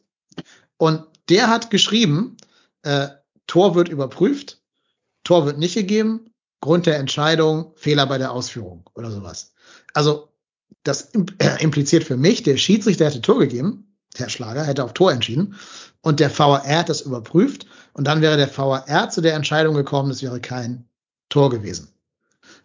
Und 0.78 1.04
der 1.28 1.48
hat 1.48 1.70
geschrieben, 1.70 2.38
äh, 2.82 3.08
Tor 3.46 3.74
wird 3.74 3.90
überprüft, 3.90 4.62
Tor 5.22 5.44
wird 5.44 5.58
nicht 5.58 5.74
gegeben, 5.74 6.27
Grund 6.60 6.86
der 6.86 6.98
Entscheidung, 6.98 7.72
Fehler 7.76 8.06
bei 8.06 8.18
der 8.18 8.32
Ausführung 8.32 8.88
oder 8.94 9.10
sowas. 9.10 9.52
Also 9.94 10.28
das 10.82 11.10
äh, 11.38 11.62
impliziert 11.62 12.04
für 12.04 12.16
mich, 12.16 12.42
der 12.42 12.56
Schiedsrichter 12.56 13.06
hätte 13.06 13.20
Tor 13.20 13.38
gegeben, 13.38 13.96
Herr 14.16 14.28
Schlager 14.28 14.64
hätte 14.64 14.84
auf 14.84 14.94
Tor 14.94 15.12
entschieden 15.12 15.54
und 16.00 16.20
der 16.20 16.36
VAR 16.36 16.66
hat 16.66 16.88
das 16.88 17.02
überprüft 17.02 17.66
und 17.92 18.06
dann 18.06 18.22
wäre 18.22 18.36
der 18.36 18.56
VAR 18.56 19.10
zu 19.10 19.20
der 19.20 19.34
Entscheidung 19.34 19.74
gekommen, 19.74 20.10
es 20.10 20.22
wäre 20.22 20.40
kein 20.40 20.88
Tor 21.28 21.50
gewesen. 21.50 21.92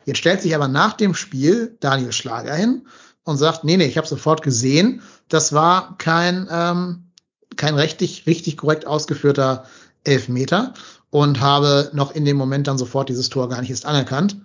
Jetzt 0.05 0.17
stellt 0.17 0.41
sich 0.41 0.55
aber 0.55 0.67
nach 0.67 0.93
dem 0.93 1.13
Spiel 1.13 1.77
Daniel 1.79 2.11
Schlager 2.11 2.55
hin 2.55 2.87
und 3.23 3.37
sagt, 3.37 3.63
nee, 3.63 3.77
nee, 3.77 3.85
ich 3.85 3.97
habe 3.97 4.07
sofort 4.07 4.41
gesehen, 4.41 5.01
das 5.29 5.53
war 5.53 5.97
kein, 5.97 6.47
ähm, 6.49 7.11
kein 7.55 7.75
richtig, 7.75 8.25
richtig 8.25 8.57
korrekt 8.57 8.85
ausgeführter 8.85 9.65
Elfmeter 10.03 10.73
und 11.13 11.41
habe 11.41 11.91
noch 11.93 12.15
in 12.15 12.25
dem 12.25 12.37
Moment 12.37 12.65
dann 12.65 12.79
sofort 12.79 13.07
dieses 13.07 13.29
Tor 13.29 13.47
gar 13.47 13.61
nicht 13.61 13.69
erst 13.69 13.85
anerkannt. 13.85 14.35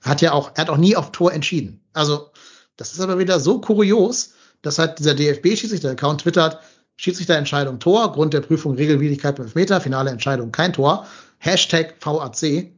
Hat 0.00 0.22
ja 0.22 0.32
auch, 0.32 0.52
er 0.54 0.62
hat 0.62 0.70
auch 0.70 0.78
nie 0.78 0.96
auf 0.96 1.12
Tor 1.12 1.34
entschieden. 1.34 1.82
Also, 1.92 2.30
das 2.78 2.94
ist 2.94 3.00
aber 3.00 3.18
wieder 3.18 3.40
so 3.40 3.60
kurios, 3.60 4.32
dass 4.62 4.78
halt 4.78 4.98
dieser 4.98 5.14
DFB-Schiedsrichter-Account 5.14 6.22
twittert, 6.22 6.60
Schiedsrichterentscheidung 6.96 7.78
Tor, 7.78 8.10
Grund 8.12 8.32
der 8.32 8.40
Prüfung 8.40 8.74
Regelwidrigkeit 8.74 9.36
beim 9.36 9.50
Meter, 9.54 9.82
finale 9.82 10.08
Entscheidung 10.08 10.50
kein 10.50 10.72
Tor, 10.72 11.06
Hashtag 11.40 11.96
VAC. 12.00 12.72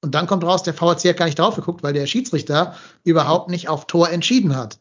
Und 0.00 0.16
dann 0.16 0.26
kommt 0.26 0.42
raus, 0.42 0.64
der 0.64 0.74
VAC 0.74 1.04
hat 1.04 1.16
gar 1.18 1.26
nicht 1.26 1.38
drauf 1.38 1.54
geguckt, 1.54 1.84
weil 1.84 1.92
der 1.92 2.08
Schiedsrichter 2.08 2.74
überhaupt 3.04 3.48
nicht 3.48 3.68
auf 3.68 3.86
Tor 3.86 4.10
entschieden 4.10 4.56
hat. 4.56 4.80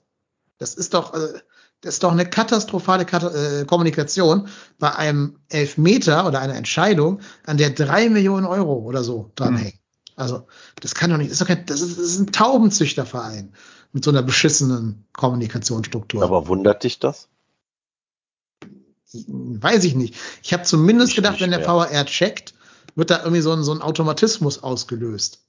Das 0.58 0.74
ist 0.74 0.96
doch, 0.96 1.14
äh, 1.14 1.40
das 1.82 1.96
ist 1.96 2.04
doch 2.04 2.12
eine 2.12 2.30
katastrophale 2.30 3.06
Kat 3.06 3.24
äh, 3.24 3.66
Kommunikation 3.66 4.48
bei 4.78 4.96
einem 4.96 5.40
Elfmeter 5.50 6.28
oder 6.28 6.40
einer 6.40 6.56
Entscheidung, 6.56 7.22
an 7.46 7.58
der 7.58 7.72
drei 7.72 8.10
Millionen 8.10 8.46
Euro 8.46 8.74
oder 8.76 9.04
so 9.04 9.32
dranhängen. 9.36 9.74
Mhm. 9.74 10.12
Also, 10.16 10.48
das 10.80 10.94
kann 10.94 11.10
doch 11.10 11.18
nicht, 11.18 11.32
das 11.32 11.36
ist, 11.36 11.42
doch 11.42 11.48
kein, 11.48 11.66
das 11.66 11.82
ist, 11.82 11.98
das 11.98 12.06
ist 12.06 12.20
ein 12.20 12.32
Taubenzüchterverein 12.32 13.54
mit 13.94 14.04
so 14.04 14.12
einer 14.12 14.22
beschissenen 14.22 15.06
Kommunikationsstruktur. 15.14 16.24
Aber 16.24 16.48
wundert 16.48 16.84
dich 16.84 17.00
das? 17.00 17.28
Weiß 19.14 19.84
ich 19.84 19.96
nicht. 19.96 20.16
Ich 20.44 20.54
habe 20.54 20.64
zumindest 20.64 21.10
ich 21.10 21.16
gedacht, 21.16 21.42
wenn 21.42 21.52
der 21.52 21.64
VR 21.64 22.06
checkt, 22.06 22.54
wird 22.96 23.10
da 23.10 23.20
irgendwie 23.20 23.42
so 23.42 23.52
ein, 23.52 23.64
so 23.64 23.74
ein 23.74 23.82
Automatismus 23.82 24.62
ausgelöst. 24.62 25.42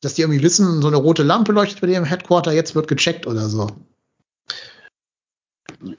Dass 0.00 0.14
die 0.14 0.22
irgendwie 0.22 0.42
wissen, 0.42 0.80
so 0.80 0.88
eine 0.88 0.96
rote 0.96 1.24
Lampe 1.24 1.50
leuchtet 1.50 1.80
bei 1.80 1.88
dem 1.88 2.04
Headquarter, 2.04 2.52
jetzt 2.52 2.76
wird 2.76 2.86
gecheckt 2.86 3.26
oder 3.26 3.48
so 3.48 3.68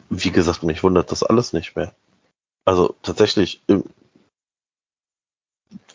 wie 0.10 0.32
gesagt, 0.32 0.63
mich 0.63 0.84
wundert 0.84 1.12
das 1.12 1.24
alles 1.24 1.54
nicht 1.54 1.76
mehr. 1.76 1.94
Also 2.65 2.96
tatsächlich, 3.02 3.62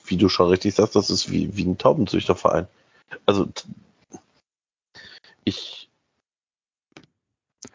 wie 0.07 0.17
du 0.17 0.29
schon 0.29 0.49
richtig 0.49 0.75
sagst, 0.75 0.97
das 0.97 1.11
ist 1.11 1.31
wie, 1.31 1.57
wie 1.57 1.65
ein 1.65 1.79
Taubenzüchterverein. 1.79 2.67
Also 3.27 3.49
ich. 5.45 5.89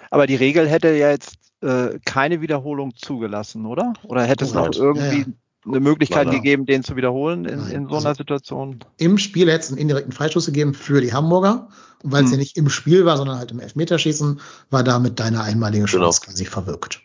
Aber 0.10 0.28
die 0.28 0.36
Regel 0.36 0.68
hätte 0.68 0.90
ja 0.96 1.10
jetzt 1.12 1.38
äh, 1.62 2.00
keine 2.06 2.42
Wiederholung 2.42 2.96
zugelassen, 2.96 3.66
oder? 3.66 3.94
Oder 4.04 4.24
hätte 4.24 4.46
es 4.46 4.54
noch 4.54 4.72
irgendwie 4.74 5.20
ja, 5.20 5.28
ja. 5.28 5.34
Eine 5.66 5.80
Möglichkeit 5.80 6.28
Nein, 6.28 6.38
gegeben, 6.38 6.66
den 6.66 6.84
zu 6.84 6.96
wiederholen 6.96 7.46
in, 7.46 7.60
in 7.70 7.88
so 7.88 7.98
einer 7.98 8.08
also 8.08 8.20
Situation? 8.20 8.80
Im 8.98 9.18
Spiel 9.18 9.50
hätte 9.50 9.66
es 9.66 9.70
einen 9.70 9.78
indirekten 9.78 10.14
Freistoß 10.14 10.46
gegeben 10.48 10.74
für 10.74 11.02
die 11.02 11.14
Hamburger. 11.14 11.70
Und 12.02 12.14
weil 12.14 12.24
es 12.24 12.30
hm. 12.30 12.34
ja 12.34 12.38
nicht 12.40 12.58
im 12.58 12.70
Spiel 12.70 13.06
war, 13.06 13.18
sondern 13.18 13.38
halt 13.38 13.52
im 13.52 13.60
Elfmeterschießen, 13.60 14.40
war 14.70 14.84
damit 14.84 15.20
deine 15.20 15.42
einmalige. 15.44 15.86
Chance 15.86 16.22
genau. 16.22 16.32
quasi 16.32 16.46
verwirkt. 16.46 17.02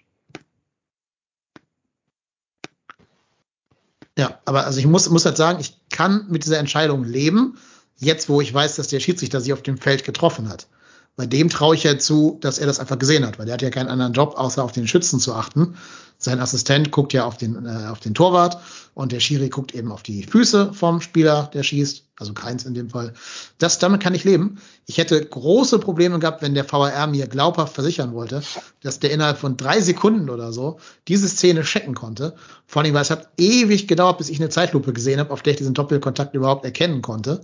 Ja, 4.17 4.38
aber 4.45 4.64
also 4.67 4.79
ich 4.79 4.87
muss, 4.87 5.11
muss 5.11 5.25
halt 5.25 5.37
sagen, 5.37 5.59
ich 5.61 5.77
kann 5.90 6.27
mit 6.29 6.45
dieser 6.45 6.59
Entscheidung 6.59 7.03
leben, 7.03 7.59
jetzt 7.97 8.29
wo 8.29 8.40
ich 8.40 8.55
weiß, 8.55 8.77
dass 8.77 8.88
der 8.88 9.01
Schiedsrichter 9.01 9.40
sich 9.40 9.53
auf 9.53 9.62
dem 9.62 9.79
Feld 9.79 10.05
getroffen 10.05 10.49
hat. 10.49 10.69
Bei 11.16 11.27
dem 11.27 11.48
traue 11.48 11.77
ich 11.77 11.85
ja 11.85 11.96
zu, 11.98 12.38
dass 12.40 12.59
er 12.59 12.66
das 12.66 12.81
einfach 12.81 12.98
gesehen 12.98 13.24
hat, 13.24 13.38
weil 13.38 13.46
der 13.46 13.55
hat 13.55 13.62
ja 13.62 13.70
keinen 13.70 13.88
anderen 13.88 14.14
Job, 14.14 14.35
außer 14.37 14.64
auf 14.64 14.72
den 14.72 14.88
Schützen 14.88 15.20
zu 15.20 15.35
achten. 15.35 15.77
Sein 16.18 16.40
Assistent 16.40 16.90
guckt 16.90 17.12
ja 17.12 17.24
auf 17.24 17.37
den, 17.37 17.66
äh, 17.66 17.87
auf 17.87 18.00
den 18.00 18.14
Torwart 18.14 18.59
und 18.94 19.12
der 19.12 19.20
Schiri 19.20 19.48
guckt 19.48 19.74
eben 19.74 19.92
auf 19.92 20.03
die 20.03 20.22
Füße 20.22 20.72
vom 20.72 21.00
Spieler, 21.00 21.50
der 21.53 21.62
schießt, 21.62 22.05
also 22.18 22.33
keins 22.33 22.64
in 22.64 22.74
dem 22.74 22.88
Fall. 22.88 23.12
Das, 23.59 23.79
damit 23.79 24.00
kann 24.00 24.14
ich 24.14 24.24
leben. 24.24 24.59
Ich 24.87 24.98
hätte 24.98 25.24
große 25.24 25.79
Probleme 25.79 26.18
gehabt, 26.18 26.42
wenn 26.42 26.55
der 26.55 26.70
VAR 26.70 27.07
mir 27.09 27.27
glaubhaft 27.27 27.74
versichern 27.74 28.14
wollte, 28.14 28.42
dass 28.83 29.00
der 29.00 29.11
innerhalb 29.11 29.38
von 29.38 29.57
drei 29.57 29.81
Sekunden 29.81 30.31
oder 30.31 30.53
so 30.53 30.79
diese 31.09 31.29
Szene 31.29 31.62
checken 31.62 31.94
konnte. 31.94 32.35
Vor 32.66 32.83
allem, 32.83 32.94
weil 32.94 33.03
es 33.03 33.11
hat 33.11 33.29
ewig 33.37 33.87
gedauert, 33.87 34.18
bis 34.18 34.31
ich 34.31 34.40
eine 34.40 34.48
Zeitlupe 34.48 34.92
gesehen 34.92 35.20
habe, 35.20 35.33
auf 35.33 35.42
der 35.42 35.53
ich 35.53 35.59
diesen 35.59 35.74
Doppelkontakt 35.74 36.35
überhaupt 36.35 36.64
erkennen 36.64 37.03
konnte. 37.03 37.42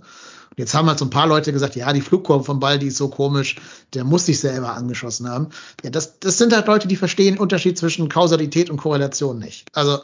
Und 0.51 0.59
jetzt 0.59 0.73
haben 0.73 0.87
halt 0.87 0.99
so 0.99 1.05
ein 1.05 1.09
paar 1.09 1.27
Leute 1.27 1.53
gesagt, 1.53 1.77
ja, 1.77 1.91
die 1.93 2.01
Flugkurve 2.01 2.43
vom 2.43 2.59
Ball, 2.59 2.77
die 2.77 2.87
ist 2.87 2.97
so 2.97 3.07
komisch, 3.07 3.55
der 3.93 4.03
muss 4.03 4.25
sich 4.25 4.39
selber 4.39 4.73
angeschossen 4.73 5.29
haben. 5.29 5.47
Ja, 5.81 5.89
das, 5.89 6.19
das 6.19 6.37
sind 6.37 6.53
halt 6.53 6.67
Leute, 6.67 6.89
die 6.89 6.97
verstehen 6.97 7.35
den 7.35 7.41
Unterschied 7.41 7.77
zwischen 7.77 8.09
Kausalität 8.09 8.69
und 8.69 8.77
Korrelation 8.77 9.39
nicht. 9.39 9.65
Also 9.73 9.99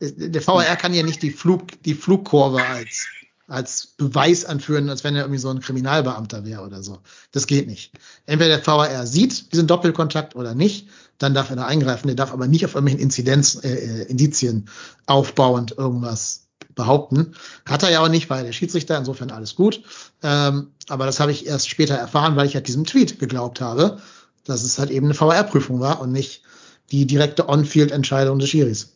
der 0.00 0.40
VR 0.40 0.76
kann 0.76 0.94
ja 0.94 1.02
nicht 1.02 1.22
die 1.22 1.32
Flug, 1.32 1.82
die 1.82 1.94
Flugkurve 1.94 2.64
als 2.64 3.08
als 3.48 3.94
Beweis 3.96 4.44
anführen, 4.44 4.90
als 4.90 5.04
wenn 5.04 5.16
er 5.16 5.22
irgendwie 5.22 5.40
so 5.40 5.48
ein 5.48 5.60
Kriminalbeamter 5.60 6.44
wäre 6.44 6.62
oder 6.62 6.82
so. 6.82 6.98
Das 7.32 7.46
geht 7.46 7.66
nicht. 7.66 7.92
Entweder 8.26 8.58
der 8.58 8.66
VAR 8.66 9.06
sieht 9.06 9.52
diesen 9.52 9.66
Doppelkontakt 9.66 10.36
oder 10.36 10.54
nicht, 10.54 10.88
dann 11.16 11.32
darf 11.32 11.48
er 11.48 11.56
da 11.56 11.66
eingreifen. 11.66 12.08
Der 12.08 12.14
darf 12.14 12.32
aber 12.32 12.46
nicht 12.46 12.66
auf 12.66 12.74
irgendwelchen 12.74 13.02
Inzidenz, 13.02 13.58
äh, 13.64 13.70
äh 13.70 14.02
Indizien 14.02 14.68
aufbauend 15.06 15.72
irgendwas 15.78 16.47
behaupten. 16.78 17.34
Hat 17.66 17.82
er 17.82 17.90
ja 17.90 18.00
auch 18.00 18.08
nicht, 18.08 18.30
weil 18.30 18.44
der 18.44 18.52
Schiedsrichter, 18.52 18.96
insofern 18.96 19.30
alles 19.30 19.54
gut. 19.54 19.82
Ähm, 20.22 20.72
aber 20.88 21.04
das 21.04 21.20
habe 21.20 21.32
ich 21.32 21.46
erst 21.46 21.68
später 21.68 21.96
erfahren, 21.96 22.36
weil 22.36 22.46
ich 22.46 22.54
halt 22.54 22.66
diesem 22.66 22.86
Tweet 22.86 23.18
geglaubt 23.18 23.60
habe, 23.60 24.00
dass 24.44 24.62
es 24.62 24.78
halt 24.78 24.90
eben 24.90 25.06
eine 25.06 25.14
VR-Prüfung 25.14 25.80
war 25.80 26.00
und 26.00 26.12
nicht 26.12 26.42
die 26.90 27.06
direkte 27.06 27.50
On-Field-Entscheidung 27.50 28.38
des 28.38 28.48
Schiris. 28.48 28.94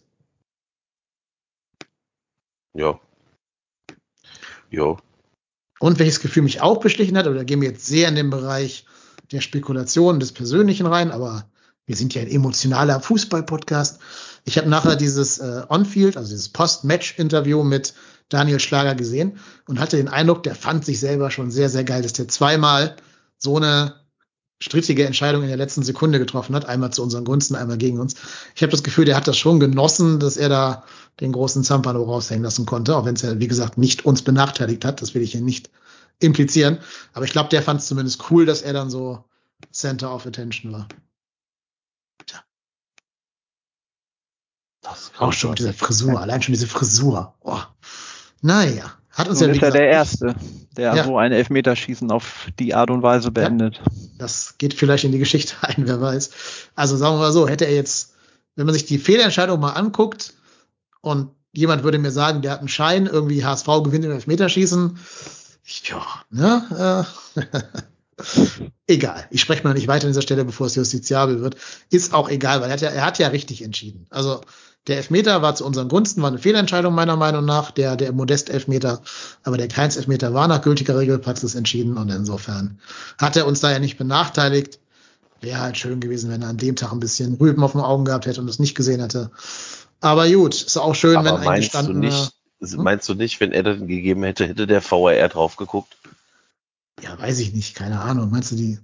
Ja. 2.75 2.99
Ja. 4.71 4.97
Und 5.81 5.99
welches 5.99 6.21
Gefühl 6.21 6.45
mich 6.45 6.62
auch 6.62 6.81
beschlichen 6.81 7.18
hat, 7.18 7.27
oder 7.27 7.38
da 7.38 7.45
gehen 7.45 7.61
wir 7.61 7.68
jetzt 7.68 7.85
sehr 7.85 8.09
in 8.09 8.14
den 8.14 8.31
Bereich 8.31 8.87
der 9.33 9.40
Spekulation 9.40 10.21
des 10.21 10.33
Persönlichen 10.33 10.87
rein, 10.87 11.11
aber 11.11 11.47
wir 11.85 11.97
sind 11.97 12.14
ja 12.14 12.23
ein 12.23 12.31
emotionaler 12.31 13.01
Fußball-Podcast. 13.01 14.01
Ich 14.44 14.59
habe 14.59 14.68
nachher 14.68 14.96
dieses 14.96 15.38
äh, 15.38 15.62
On-Field, 15.68 16.16
also 16.16 16.31
dieses 16.31 16.48
Post-Match-Interview 16.48 17.62
mit 17.62 17.94
Daniel 18.28 18.61
Schlager 18.61 18.94
gesehen 18.94 19.38
und 19.68 19.78
hatte 19.78 19.96
den 19.96 20.09
Eindruck, 20.09 20.42
der 20.42 20.55
fand 20.55 20.85
sich 20.85 20.98
selber 20.98 21.31
schon 21.31 21.50
sehr, 21.50 21.68
sehr 21.68 21.85
geil, 21.85 22.02
dass 22.02 22.14
der 22.14 22.28
zweimal 22.28 22.96
so 23.38 23.57
eine 23.57 23.94
strittige 24.62 25.05
Entscheidung 25.05 25.42
in 25.42 25.48
der 25.48 25.57
letzten 25.57 25.83
Sekunde 25.83 26.18
getroffen 26.18 26.55
hat, 26.55 26.66
einmal 26.66 26.92
zu 26.92 27.02
unseren 27.02 27.24
Gunsten, 27.24 27.57
einmal 27.57 27.78
gegen 27.78 27.98
uns. 27.98 28.14
Ich 28.55 28.62
habe 28.62 28.70
das 28.70 28.85
Gefühl, 28.85 29.05
der 29.05 29.16
hat 29.16 29.26
das 29.26 29.37
schon 29.37 29.61
genossen, 29.61 30.20
dass 30.20 30.37
er 30.37 30.48
da 30.48 30.85
den 31.20 31.33
großen 31.33 31.64
Zampano 31.64 32.02
raushängen 32.02 32.44
lassen 32.44 32.64
konnte, 32.64 32.96
auch 32.96 33.05
wenn 33.05 33.16
es 33.16 33.22
ja, 33.22 33.38
wie 33.38 33.48
gesagt, 33.48 33.76
nicht 33.76 34.07
uns 34.07 34.22
benachteiligt 34.22 34.85
hat. 34.85 35.02
Das 35.02 35.14
will 35.14 35.22
ich 35.22 35.33
hier 35.33 35.40
nicht 35.40 35.70
implizieren. 36.20 36.78
Aber 37.12 37.24
ich 37.24 37.33
glaube, 37.33 37.50
der 37.50 37.62
fand 37.62 37.81
es 37.81 37.87
zumindest 37.87 38.31
cool, 38.31 38.46
dass 38.46 38.62
er 38.62 38.72
dann 38.72 38.88
so 38.88 39.24
Center 39.72 40.14
of 40.14 40.26
Attention 40.26 40.72
war. 40.72 40.88
Das 44.92 45.12
Auch 45.18 45.33
schon 45.33 45.50
mit 45.50 45.59
dieser 45.59 45.74
Frisur, 45.74 46.20
allein 46.20 46.42
schon 46.42 46.52
diese 46.52 46.66
Frisur. 46.66 47.35
Oh. 47.40 47.59
Naja, 48.40 48.92
hat 49.11 49.28
uns 49.28 49.40
Nun 49.40 49.50
ja 49.50 49.57
ist 49.57 49.62
er 49.62 49.70
der 49.70 49.88
Erste, 49.88 50.35
der 50.76 50.94
Ja. 50.94 51.05
so 51.05 51.18
ein 51.18 51.33
Elfmeterschießen 51.33 52.11
auf 52.11 52.46
die 52.59 52.74
Art 52.74 52.90
und 52.90 53.02
Weise 53.02 53.31
beendet. 53.31 53.81
Das 54.18 54.57
geht 54.59 54.74
vielleicht 54.74 55.05
in 55.05 55.12
die 55.12 55.18
Geschichte 55.18 55.55
ein, 55.62 55.87
wer 55.87 56.00
weiß. 56.00 56.31
Also 56.74 56.96
sagen 56.96 57.16
wir 57.16 57.20
mal 57.20 57.33
so, 57.33 57.48
hätte 57.48 57.66
er 57.66 57.74
jetzt, 57.74 58.14
wenn 58.57 58.66
man 58.66 58.74
sich 58.74 58.87
die 58.87 58.98
Fehlentscheidung 58.98 59.61
mal 59.61 59.72
anguckt 59.72 60.35
und 61.00 61.31
jemand 61.52 61.83
würde 61.85 61.98
mir 61.98 62.11
sagen, 62.11 62.42
der 62.42 62.52
hat 62.52 62.61
einen 62.61 62.68
Schein, 62.68 63.07
irgendwie 63.07 63.44
HSV 63.44 63.66
gewinnt 63.85 64.05
im 64.05 64.12
Elfmeterschießen, 64.12 64.98
ja, 65.85 66.05
ne? 66.31 67.07
Äh, 67.37 67.42
egal. 68.87 69.26
Ich 69.31 69.40
spreche 69.40 69.64
mal 69.64 69.74
nicht 69.74 69.88
weiter 69.88 70.07
an 70.07 70.11
dieser 70.12 70.22
Stelle, 70.22 70.44
bevor 70.44 70.66
es 70.66 70.74
justiziabel 70.74 71.40
wird. 71.40 71.57
Ist 71.90 72.14
auch 72.14 72.28
egal, 72.28 72.61
weil 72.61 72.68
er 72.68 72.74
hat 72.74 72.81
ja, 72.81 72.90
er 72.90 73.05
hat 73.07 73.18
ja 73.18 73.28
richtig 73.28 73.62
entschieden. 73.62 74.07
Also 74.11 74.40
der 74.87 74.97
Elfmeter 74.99 75.42
war 75.42 75.55
zu 75.55 75.64
unseren 75.64 75.88
Gunsten, 75.88 76.23
war 76.23 76.29
eine 76.29 76.38
Fehlentscheidung 76.38 76.95
meiner 76.95 77.16
Meinung 77.16 77.45
nach, 77.45 77.71
der, 77.71 77.97
der 77.97 78.12
Modest-Elfmeter, 78.12 79.03
aber 79.45 79.57
der 79.57 79.68
Keins-Elfmeter 79.68 80.35
war 80.35 80.49
nach 80.49 80.62
gültiger 80.62 80.99
Regelpraxis 80.99 81.55
entschieden 81.55 81.97
und 81.97 82.11
insofern 82.11 82.81
hat 83.18 83.37
er 83.37 83.47
uns 83.47 83.61
da 83.61 83.71
ja 83.71 83.79
nicht 83.79 83.99
benachteiligt. 83.99 84.81
Wäre 85.40 85.61
halt 85.61 85.77
schön 85.77 86.01
gewesen, 86.01 86.31
wenn 86.31 86.42
er 86.42 86.49
an 86.49 86.57
dem 86.57 86.77
Tag 86.77 86.92
ein 86.92 87.01
bisschen 87.01 87.35
Rüben 87.35 87.62
auf 87.64 87.73
den 87.73 87.81
Augen 87.81 88.05
gehabt 88.05 88.27
hätte 88.27 88.40
und 88.40 88.49
es 88.49 88.59
nicht 88.61 88.75
gesehen 88.77 89.01
hätte. 89.01 89.31
Aber 90.01 90.29
gut, 90.31 90.55
ist 90.55 90.77
auch 90.77 90.95
schön, 90.95 91.25
wenn 91.25 91.27
Aber 91.29 91.38
ein 91.40 91.45
meinst 91.47 91.75
du 91.75 91.92
gestandener, 91.92 91.99
nicht, 91.99 92.35
Hm? 92.77 92.83
meinst 92.83 93.09
du 93.09 93.14
nicht, 93.14 93.40
wenn 93.40 93.53
er 93.53 93.64
den 93.64 93.88
gegeben 93.88 94.23
hätte, 94.23 94.47
hätte 94.47 94.66
der 94.68 94.83
VAR 94.83 95.29
drauf 95.29 95.57
geguckt? 95.57 95.97
ja, 97.01 97.18
weiß 97.18 97.38
ich 97.40 97.53
nicht, 97.53 97.75
keine 97.75 98.01
Ahnung. 98.01 98.31
Meinst 98.31 98.53
du 98.53 98.57
die, 98.57 98.79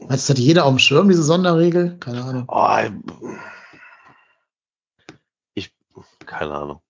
meinst 0.00 0.28
du, 0.28 0.32
das 0.32 0.38
hat 0.38 0.38
jeder 0.38 0.64
auf 0.64 0.72
dem 0.74 0.78
Schirm, 0.78 1.08
diese 1.08 1.22
Sonderregel? 1.22 1.96
Keine 2.00 2.22
Ahnung. 2.24 2.48
Oh, 2.48 2.78
keine 6.28 6.54
Ahnung. 6.54 6.80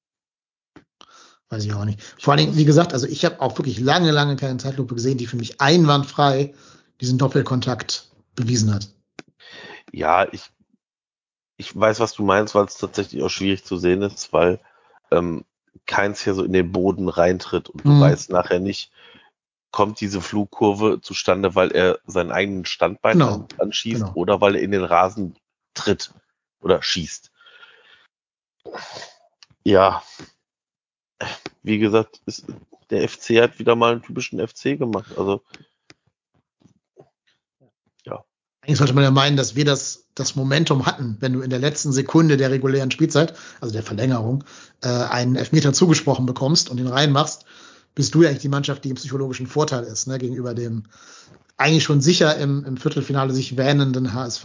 Weiß 1.48 1.64
ich 1.64 1.72
auch 1.72 1.86
nicht. 1.86 2.02
Vor 2.20 2.34
allen 2.34 2.44
Dingen, 2.44 2.56
wie 2.56 2.66
gesagt, 2.66 2.92
also 2.92 3.06
ich 3.06 3.24
habe 3.24 3.40
auch 3.40 3.56
wirklich 3.56 3.80
lange, 3.80 4.10
lange 4.10 4.36
keine 4.36 4.58
Zeitlupe 4.58 4.94
gesehen, 4.94 5.16
die 5.16 5.26
für 5.26 5.36
mich 5.36 5.60
einwandfrei 5.62 6.54
diesen 7.00 7.16
Doppelkontakt 7.16 8.10
bewiesen 8.34 8.74
hat. 8.74 8.88
Ja, 9.92 10.30
ich, 10.30 10.50
ich 11.56 11.74
weiß, 11.74 12.00
was 12.00 12.12
du 12.12 12.22
meinst, 12.22 12.54
weil 12.54 12.66
es 12.66 12.76
tatsächlich 12.76 13.22
auch 13.22 13.30
schwierig 13.30 13.64
zu 13.64 13.78
sehen 13.78 14.02
ist, 14.02 14.32
weil 14.34 14.60
ähm, 15.10 15.44
keins 15.86 16.22
hier 16.22 16.34
so 16.34 16.44
in 16.44 16.52
den 16.52 16.70
Boden 16.70 17.08
reintritt 17.08 17.70
und 17.70 17.82
du 17.84 17.92
Mhm. 17.92 18.00
weißt 18.00 18.30
nachher 18.30 18.60
nicht, 18.60 18.92
kommt 19.70 20.00
diese 20.00 20.20
Flugkurve 20.20 21.00
zustande, 21.00 21.54
weil 21.54 21.70
er 21.70 21.98
seinen 22.06 22.32
eigenen 22.32 22.66
Standbein 22.66 23.18
Genau, 23.18 23.34
an, 23.34 23.48
anschießt 23.58 24.02
genau. 24.02 24.14
oder 24.14 24.40
weil 24.42 24.56
er 24.56 24.62
in 24.62 24.72
den 24.72 24.84
Rasen 24.84 25.36
tritt 25.72 26.12
oder 26.60 26.82
schießt. 26.82 27.30
Ja, 29.68 30.02
wie 31.62 31.78
gesagt, 31.78 32.22
ist, 32.24 32.46
der 32.88 33.06
FC 33.06 33.42
hat 33.42 33.58
wieder 33.58 33.76
mal 33.76 33.92
einen 33.92 34.02
typischen 34.02 34.40
FC 34.46 34.78
gemacht. 34.78 35.12
Also 35.18 35.42
Eigentlich 38.68 38.78
sollte 38.78 38.92
man 38.92 39.04
ja 39.04 39.10
meinen, 39.10 39.38
dass 39.38 39.56
wir 39.56 39.64
das, 39.64 40.04
das 40.14 40.36
Momentum 40.36 40.84
hatten, 40.84 41.16
wenn 41.20 41.32
du 41.32 41.40
in 41.40 41.48
der 41.48 41.58
letzten 41.58 41.90
Sekunde 41.90 42.36
der 42.36 42.50
regulären 42.50 42.90
Spielzeit, 42.90 43.32
also 43.62 43.72
der 43.72 43.82
Verlängerung, 43.82 44.44
äh, 44.82 44.88
einen 44.88 45.36
Elfmeter 45.36 45.72
zugesprochen 45.72 46.26
bekommst 46.26 46.68
und 46.68 46.76
den 46.76 46.86
reinmachst, 46.86 47.46
bist 47.94 48.14
du 48.14 48.22
ja 48.22 48.28
eigentlich 48.28 48.42
die 48.42 48.50
Mannschaft, 48.50 48.84
die 48.84 48.90
im 48.90 48.96
psychologischen 48.96 49.46
Vorteil 49.46 49.84
ist, 49.84 50.06
ne, 50.06 50.18
gegenüber 50.18 50.52
dem 50.52 50.82
eigentlich 51.56 51.84
schon 51.84 52.02
sicher 52.02 52.36
im, 52.36 52.62
im 52.66 52.76
Viertelfinale 52.76 53.32
sich 53.32 53.56
wähnenden 53.56 54.12
HSV. 54.12 54.44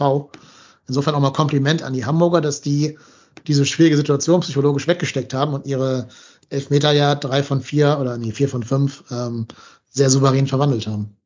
Insofern 0.88 1.14
auch 1.14 1.20
mal 1.20 1.32
Kompliment 1.32 1.82
an 1.82 1.92
die 1.92 2.06
Hamburger, 2.06 2.40
dass 2.40 2.62
die 2.62 2.98
diese 3.46 3.66
schwierige 3.66 3.96
Situation 3.96 4.40
psychologisch 4.40 4.86
weggesteckt 4.86 5.34
haben 5.34 5.54
und 5.54 5.66
ihre 5.66 6.08
Elfmeter 6.50 6.92
ja 6.92 7.14
drei 7.14 7.42
von 7.42 7.60
vier 7.60 7.98
oder 8.00 8.16
nee, 8.16 8.32
vier 8.32 8.48
von 8.48 8.62
fünf 8.62 9.04
ähm, 9.10 9.46
sehr 9.90 10.10
souverän 10.10 10.46
verwandelt 10.46 10.86
haben. 10.86 11.16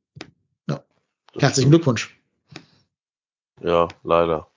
das 0.66 0.80
Herzlichen. 1.38 1.70
Glückwunsch. 1.70 2.18
Ja, 3.62 3.88
leider. 4.04 4.48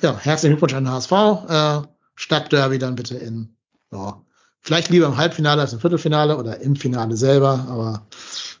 Ja, 0.00 0.16
herzlichen 0.18 0.54
Glückwunsch 0.54 0.74
an 0.74 0.84
den 0.84 0.92
HSV. 0.92 1.12
Äh, 1.48 1.88
Stadtderby 2.14 2.78
dann 2.78 2.94
bitte 2.94 3.16
in, 3.16 3.56
ja, 3.90 4.22
vielleicht 4.60 4.90
lieber 4.90 5.06
im 5.06 5.16
Halbfinale 5.16 5.62
als 5.62 5.72
im 5.72 5.80
Viertelfinale 5.80 6.36
oder 6.36 6.60
im 6.60 6.76
Finale 6.76 7.16
selber, 7.16 7.66
aber 7.68 8.06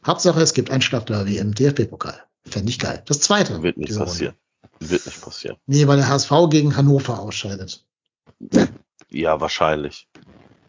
Hauptsache 0.06 0.40
es 0.40 0.54
gibt 0.54 0.70
ein 0.70 0.82
Stadtderby 0.82 1.38
im 1.38 1.54
DFB-Pokal. 1.54 2.20
Fände 2.46 2.70
ich 2.70 2.78
geil. 2.78 3.02
Das 3.06 3.20
zweite. 3.20 3.62
Wird 3.62 3.76
nicht 3.76 3.96
passieren. 3.96 4.34
Wird 4.90 5.06
nicht 5.06 5.20
passieren. 5.22 5.56
Nee, 5.66 5.86
weil 5.86 5.98
der 5.98 6.08
HSV 6.08 6.30
gegen 6.50 6.76
Hannover 6.76 7.18
ausscheidet. 7.20 7.84
Ja, 9.10 9.40
wahrscheinlich. 9.40 10.08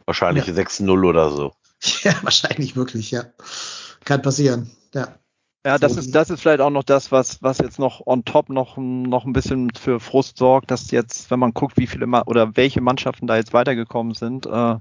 Wahrscheinlich 0.05 0.47
Ja. 0.47 0.53
6-0 0.53 1.07
oder 1.07 1.31
so. 1.31 1.53
Ja, 2.03 2.15
wahrscheinlich 2.21 2.77
wirklich, 2.77 3.11
ja. 3.11 3.25
Kann 4.05 4.21
passieren. 4.21 4.71
Ja. 4.93 5.15
Ja, 5.65 5.77
das 5.77 5.95
ist, 5.95 6.13
das 6.13 6.29
ist 6.29 6.41
vielleicht 6.41 6.59
auch 6.59 6.69
noch 6.69 6.83
das, 6.83 7.11
was, 7.11 7.41
was 7.41 7.57
jetzt 7.59 7.79
noch 7.79 8.05
on 8.05 8.25
top 8.25 8.49
noch, 8.49 8.75
noch 8.77 9.25
ein 9.25 9.31
bisschen 9.31 9.69
für 9.71 10.01
Frust 10.01 10.37
sorgt, 10.37 10.71
dass 10.71 10.91
jetzt, 10.91 11.31
wenn 11.31 11.39
man 11.39 11.53
guckt, 11.53 11.77
wie 11.77 11.87
viele 11.87 12.05
Ma 12.05 12.21
oder 12.25 12.55
welche 12.57 12.81
Mannschaften 12.81 13.27
da 13.27 13.37
jetzt 13.37 13.53
weitergekommen 13.53 14.13
sind, 14.13 14.45
äh, 14.45 14.75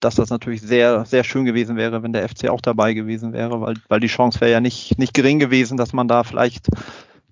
dass 0.00 0.16
das 0.16 0.28
natürlich 0.28 0.60
sehr, 0.60 1.06
sehr 1.06 1.24
schön 1.24 1.46
gewesen 1.46 1.76
wäre, 1.76 2.02
wenn 2.02 2.12
der 2.12 2.28
FC 2.28 2.50
auch 2.50 2.60
dabei 2.60 2.92
gewesen 2.92 3.32
wäre, 3.32 3.60
weil, 3.62 3.76
weil 3.88 4.00
die 4.00 4.06
Chance 4.06 4.40
wäre 4.40 4.52
ja 4.52 4.60
nicht, 4.60 4.98
nicht 4.98 5.14
gering 5.14 5.38
gewesen, 5.38 5.78
dass 5.78 5.94
man 5.94 6.08
da 6.08 6.24
vielleicht 6.24 6.68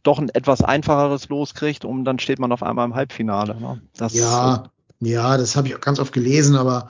doch 0.06 0.18
ein 0.18 0.28
etwas 0.30 0.62
einfacheres 0.62 1.28
loskriegt 1.28 1.84
und 1.84 2.04
dann 2.04 2.18
steht 2.18 2.38
man 2.38 2.52
auf 2.52 2.62
einmal 2.62 2.86
im 2.86 2.94
Halbfinale. 2.94 3.60
Ne? 3.60 3.80
Das, 3.96 4.14
Ja, 4.14 4.64
ja, 5.00 5.36
das 5.36 5.56
habe 5.56 5.68
ich 5.68 5.74
auch 5.74 5.80
ganz 5.80 5.98
oft 5.98 6.12
gelesen, 6.12 6.56
aber 6.56 6.88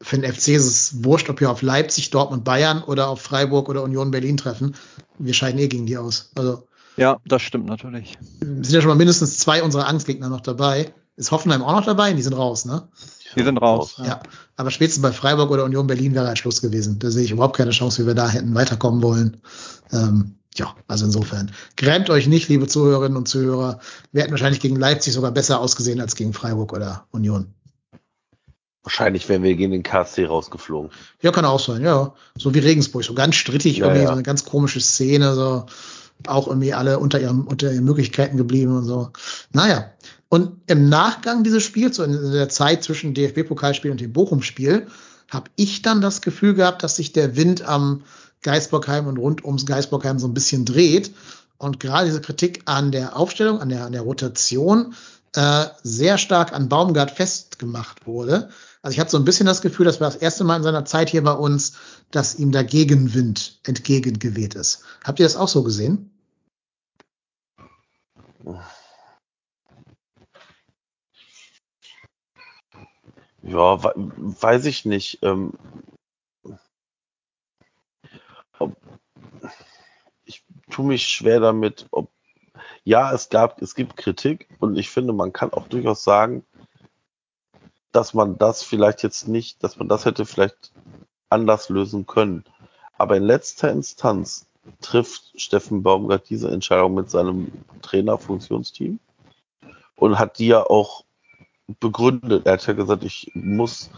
für 0.00 0.18
den 0.18 0.30
FC 0.30 0.48
ist 0.48 0.66
es 0.66 1.04
wurscht, 1.04 1.30
ob 1.30 1.40
wir 1.40 1.50
auf 1.50 1.62
Leipzig, 1.62 2.10
Dortmund, 2.10 2.44
Bayern 2.44 2.82
oder 2.82 3.08
auf 3.08 3.20
Freiburg 3.20 3.68
oder 3.68 3.82
Union 3.82 4.10
Berlin 4.10 4.36
treffen. 4.36 4.74
Wir 5.18 5.34
scheiden 5.34 5.58
eh 5.58 5.68
gegen 5.68 5.86
die 5.86 5.96
aus. 5.96 6.32
Also 6.34 6.64
Äh, 6.96 7.00
ja, 7.02 7.18
das 7.24 7.42
stimmt 7.42 7.66
natürlich. 7.66 8.18
sind 8.40 8.70
ja 8.70 8.80
schon 8.80 8.88
mal 8.88 8.96
mindestens 8.96 9.38
zwei 9.38 9.62
unserer 9.62 9.88
Angstgegner 9.88 10.28
noch 10.28 10.40
dabei. 10.40 10.92
Ist 11.16 11.30
Hoffenheim 11.30 11.62
auch 11.62 11.72
noch 11.72 11.84
dabei? 11.84 12.12
Die 12.12 12.22
sind 12.22 12.34
raus, 12.34 12.64
ne? 12.64 12.88
Wir 13.34 13.44
sind 13.44 13.58
raus. 13.58 13.96
Ja. 14.04 14.20
Aber 14.56 14.70
spätestens 14.70 15.02
bei 15.02 15.12
Freiburg 15.12 15.50
oder 15.50 15.64
Union 15.64 15.86
Berlin 15.86 16.14
wäre 16.14 16.26
halt 16.26 16.38
Schluss 16.38 16.60
gewesen. 16.60 16.98
Da 17.00 17.10
sehe 17.10 17.24
ich 17.24 17.32
überhaupt 17.32 17.56
keine 17.56 17.72
Chance, 17.72 18.02
wie 18.02 18.06
wir 18.06 18.14
da 18.14 18.28
hätten 18.28 18.54
weiterkommen 18.54 19.02
wollen. 19.02 19.38
Ähm, 19.92 20.36
ja, 20.56 20.74
also 20.86 21.06
insofern. 21.06 21.52
Grämt 21.76 22.10
euch 22.10 22.26
nicht, 22.26 22.48
liebe 22.48 22.66
Zuhörerinnen 22.66 23.16
und 23.16 23.28
Zuhörer. 23.28 23.80
Wir 24.12 24.22
hätten 24.22 24.32
wahrscheinlich 24.32 24.60
gegen 24.60 24.76
Leipzig 24.76 25.12
sogar 25.12 25.32
besser 25.32 25.60
ausgesehen 25.60 26.00
als 26.00 26.14
gegen 26.14 26.32
Freiburg 26.32 26.72
oder 26.72 27.06
Union. 27.10 27.54
Wahrscheinlich 28.84 29.28
wären 29.28 29.42
wir 29.42 29.56
gegen 29.56 29.72
den 29.72 29.82
KSC 29.82 30.26
rausgeflogen. 30.26 30.90
Ja, 31.22 31.32
kann 31.32 31.46
auch 31.46 31.58
sein, 31.58 31.82
ja. 31.82 32.14
So 32.36 32.54
wie 32.54 32.58
Regensburg, 32.58 33.02
so 33.02 33.14
ganz 33.14 33.34
strittig, 33.34 33.78
Ja, 33.78 33.86
irgendwie 33.86 34.02
ja. 34.02 34.08
so 34.08 34.12
eine 34.12 34.22
ganz 34.22 34.44
komische 34.44 34.80
Szene, 34.80 35.34
so 35.34 35.66
auch 36.26 36.46
irgendwie 36.46 36.74
alle 36.74 36.98
unter 36.98 37.20
ihren, 37.20 37.44
unter 37.44 37.72
ihren 37.72 37.84
Möglichkeiten 37.84 38.36
geblieben 38.36 38.76
und 38.76 38.84
so. 38.84 39.10
Naja. 39.52 39.90
Und 40.28 40.60
im 40.66 40.88
Nachgang 40.88 41.44
dieses 41.44 41.62
Spiels, 41.62 41.96
so 41.96 42.02
in 42.02 42.32
der 42.32 42.48
Zeit 42.48 42.82
zwischen 42.84 43.14
DFB-Pokalspiel 43.14 43.90
und 43.90 44.00
dem 44.00 44.12
Bochum-Spiel, 44.12 44.86
habe 45.30 45.50
ich 45.56 45.82
dann 45.82 46.00
das 46.00 46.20
Gefühl 46.20 46.54
gehabt, 46.54 46.82
dass 46.82 46.96
sich 46.96 47.12
der 47.12 47.36
Wind 47.36 47.62
am 47.62 48.02
Geisbockheim 48.44 49.08
und 49.08 49.18
rund 49.18 49.44
ums 49.44 49.66
Geisbockheim 49.66 50.20
so 50.20 50.28
ein 50.28 50.34
bisschen 50.34 50.64
dreht. 50.64 51.12
Und 51.58 51.80
gerade 51.80 52.06
diese 52.06 52.20
Kritik 52.20 52.62
an 52.66 52.92
der 52.92 53.16
Aufstellung, 53.16 53.60
an 53.60 53.68
der, 53.68 53.86
an 53.86 53.92
der 53.92 54.02
Rotation, 54.02 54.94
äh, 55.34 55.66
sehr 55.82 56.18
stark 56.18 56.52
an 56.52 56.68
Baumgart 56.68 57.10
festgemacht 57.10 58.06
wurde. 58.06 58.50
Also 58.82 58.94
ich 58.94 59.00
hatte 59.00 59.10
so 59.10 59.18
ein 59.18 59.24
bisschen 59.24 59.46
das 59.46 59.62
Gefühl, 59.62 59.86
das 59.86 60.00
war 60.00 60.08
das 60.08 60.20
erste 60.20 60.44
Mal 60.44 60.58
in 60.58 60.62
seiner 60.62 60.84
Zeit 60.84 61.10
hier 61.10 61.24
bei 61.24 61.32
uns, 61.32 61.72
dass 62.10 62.36
ihm 62.36 62.52
der 62.52 62.64
Gegenwind 62.64 63.58
entgegengeweht 63.64 64.54
ist. 64.54 64.84
Habt 65.02 65.18
ihr 65.18 65.26
das 65.26 65.36
auch 65.36 65.48
so 65.48 65.62
gesehen? 65.64 66.10
Ja, 73.42 73.82
weiß 73.82 74.66
ich 74.66 74.84
nicht. 74.84 75.18
Ähm, 75.22 75.52
ich 80.24 80.44
tue 80.74 80.86
mich 80.86 81.06
schwer 81.06 81.38
damit, 81.38 81.86
ob 81.92 82.10
ja, 82.82 83.12
es 83.12 83.28
gab, 83.28 83.62
es 83.62 83.76
gibt 83.76 83.96
Kritik 83.96 84.48
und 84.58 84.76
ich 84.76 84.90
finde, 84.90 85.12
man 85.12 85.32
kann 85.32 85.52
auch 85.52 85.68
durchaus 85.68 86.02
sagen, 86.02 86.44
dass 87.92 88.12
man 88.12 88.38
das 88.38 88.64
vielleicht 88.64 89.04
jetzt 89.04 89.28
nicht, 89.28 89.62
dass 89.62 89.78
man 89.78 89.88
das 89.88 90.04
hätte 90.04 90.26
vielleicht 90.26 90.72
anders 91.28 91.68
lösen 91.68 92.06
können. 92.06 92.44
Aber 92.98 93.16
in 93.16 93.22
letzter 93.22 93.70
Instanz 93.70 94.48
trifft 94.80 95.40
Steffen 95.40 95.84
Baumgart 95.84 96.28
diese 96.28 96.50
Entscheidung 96.50 96.94
mit 96.94 97.08
seinem 97.08 97.52
Trainerfunktionsteam 97.82 98.98
und 99.94 100.18
hat 100.18 100.40
die 100.40 100.48
ja 100.48 100.64
auch 100.64 101.04
begründet. 101.78 102.46
Er 102.46 102.54
hat 102.54 102.66
ja 102.66 102.72
gesagt, 102.72 103.04
ich 103.04 103.30
muss 103.34 103.90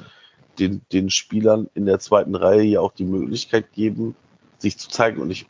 den, 0.58 0.82
den 0.92 1.08
Spielern 1.08 1.70
in 1.72 1.86
der 1.86 2.00
zweiten 2.00 2.34
Reihe 2.34 2.64
ja 2.64 2.80
auch 2.80 2.92
die 2.92 3.04
Möglichkeit 3.04 3.72
geben, 3.72 4.14
sich 4.58 4.76
zu 4.78 4.90
zeigen. 4.90 5.22
Und 5.22 5.30
ich 5.30 5.46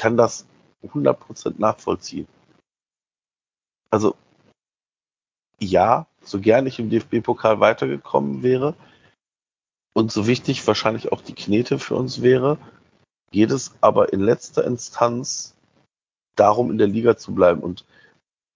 kann 0.00 0.16
das 0.16 0.46
100% 0.82 1.56
nachvollziehen. 1.58 2.26
Also, 3.90 4.16
ja, 5.58 6.06
so 6.22 6.40
gern 6.40 6.66
ich 6.66 6.78
im 6.78 6.88
DFB-Pokal 6.88 7.60
weitergekommen 7.60 8.42
wäre 8.42 8.74
und 9.92 10.10
so 10.10 10.26
wichtig 10.26 10.66
wahrscheinlich 10.66 11.12
auch 11.12 11.20
die 11.20 11.34
Knete 11.34 11.78
für 11.78 11.96
uns 11.96 12.22
wäre, 12.22 12.56
geht 13.30 13.50
es 13.50 13.74
aber 13.82 14.14
in 14.14 14.20
letzter 14.20 14.64
Instanz 14.64 15.54
darum, 16.34 16.70
in 16.70 16.78
der 16.78 16.86
Liga 16.86 17.18
zu 17.18 17.34
bleiben. 17.34 17.60
Und 17.60 17.84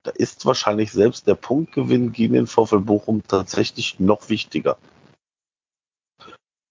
da 0.02 0.12
ist 0.12 0.46
wahrscheinlich 0.46 0.92
selbst 0.92 1.26
der 1.26 1.34
Punktgewinn 1.34 2.12
gegen 2.12 2.32
den 2.32 2.46
VfL 2.46 2.80
Bochum 2.80 3.22
tatsächlich 3.28 4.00
noch 4.00 4.30
wichtiger. 4.30 4.78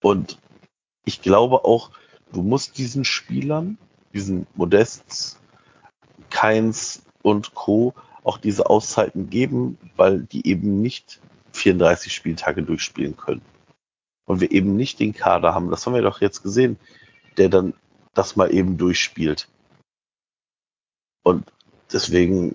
Und 0.02 0.40
ich 1.04 1.22
glaube 1.22 1.64
auch, 1.64 1.90
du 2.32 2.42
musst 2.42 2.76
diesen 2.76 3.04
Spielern, 3.04 3.78
diesen 4.14 4.46
Modests, 4.54 5.38
Keins 6.30 7.02
und 7.22 7.54
Co. 7.54 7.94
auch 8.22 8.38
diese 8.38 8.70
Auszeiten 8.70 9.28
geben, 9.28 9.78
weil 9.96 10.20
die 10.20 10.46
eben 10.46 10.80
nicht 10.80 11.20
34 11.52 12.12
Spieltage 12.12 12.62
durchspielen 12.62 13.16
können. 13.16 13.42
Und 14.24 14.40
wir 14.40 14.50
eben 14.50 14.76
nicht 14.76 15.00
den 15.00 15.12
Kader 15.12 15.54
haben, 15.54 15.70
das 15.70 15.84
haben 15.84 15.94
wir 15.94 16.02
doch 16.02 16.20
jetzt 16.20 16.42
gesehen, 16.42 16.78
der 17.36 17.48
dann 17.48 17.74
das 18.14 18.36
mal 18.36 18.54
eben 18.54 18.78
durchspielt. 18.78 19.48
Und 21.22 21.44
deswegen 21.92 22.54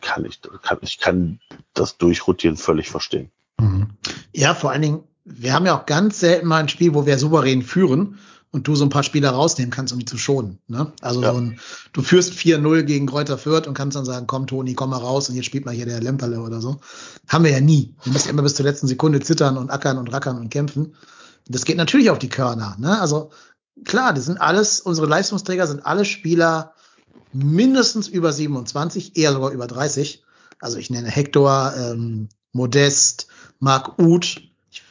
kann 0.00 0.24
ich, 0.24 0.40
kann, 0.62 0.78
ich 0.82 0.98
kann 0.98 1.40
das 1.72 1.96
Durchrotieren 1.96 2.56
völlig 2.56 2.90
verstehen. 2.90 3.30
Mhm. 3.60 3.90
Ja, 4.32 4.54
vor 4.54 4.70
allen 4.70 4.82
Dingen, 4.82 5.04
wir 5.24 5.54
haben 5.54 5.66
ja 5.66 5.78
auch 5.78 5.86
ganz 5.86 6.20
selten 6.20 6.46
mal 6.46 6.58
ein 6.58 6.68
Spiel, 6.68 6.94
wo 6.94 7.06
wir 7.06 7.18
souverän 7.18 7.62
führen 7.62 8.18
und 8.54 8.68
du 8.68 8.76
so 8.76 8.84
ein 8.84 8.88
paar 8.88 9.02
Spieler 9.02 9.30
rausnehmen 9.30 9.72
kannst, 9.72 9.92
um 9.92 9.98
die 9.98 10.04
zu 10.04 10.16
schonen. 10.16 10.60
Ne? 10.68 10.92
Also 11.00 11.22
ja. 11.22 11.32
so 11.32 11.40
ein, 11.40 11.58
du 11.92 12.02
führst 12.02 12.34
4-0 12.34 12.84
gegen 12.84 13.06
Kräuter 13.06 13.36
Fürth 13.36 13.66
und 13.66 13.74
kannst 13.74 13.96
dann 13.96 14.04
sagen, 14.04 14.28
komm 14.28 14.46
Toni, 14.46 14.74
komm 14.74 14.90
mal 14.90 14.98
raus 14.98 15.28
und 15.28 15.34
jetzt 15.34 15.46
spielt 15.46 15.66
mal 15.66 15.74
hier 15.74 15.86
der 15.86 16.00
Lemperle 16.00 16.40
oder 16.40 16.60
so. 16.60 16.78
Haben 17.26 17.42
wir 17.42 17.50
ja 17.50 17.60
nie. 17.60 17.96
Wir 18.04 18.12
müssen 18.12 18.28
immer 18.28 18.42
bis 18.42 18.54
zur 18.54 18.64
letzten 18.64 18.86
Sekunde 18.86 19.18
zittern 19.18 19.58
und 19.58 19.70
ackern 19.70 19.98
und 19.98 20.12
rackern 20.12 20.38
und 20.38 20.50
kämpfen. 20.50 20.94
Das 21.48 21.64
geht 21.64 21.76
natürlich 21.76 22.10
auf 22.10 22.20
die 22.20 22.28
Körner. 22.28 22.76
Ne? 22.78 23.00
Also 23.00 23.30
klar, 23.84 24.14
das 24.14 24.26
sind 24.26 24.40
alles, 24.40 24.80
unsere 24.80 25.08
Leistungsträger 25.08 25.66
sind 25.66 25.84
alle 25.84 26.04
Spieler 26.04 26.74
mindestens 27.32 28.06
über 28.06 28.32
27, 28.32 29.16
eher 29.16 29.32
sogar 29.32 29.50
über 29.50 29.66
30. 29.66 30.22
Also 30.60 30.78
ich 30.78 30.90
nenne 30.90 31.08
Hector, 31.08 31.74
ähm, 31.76 32.28
Modest, 32.52 33.26
Marc 33.58 33.98
Uth, 33.98 34.42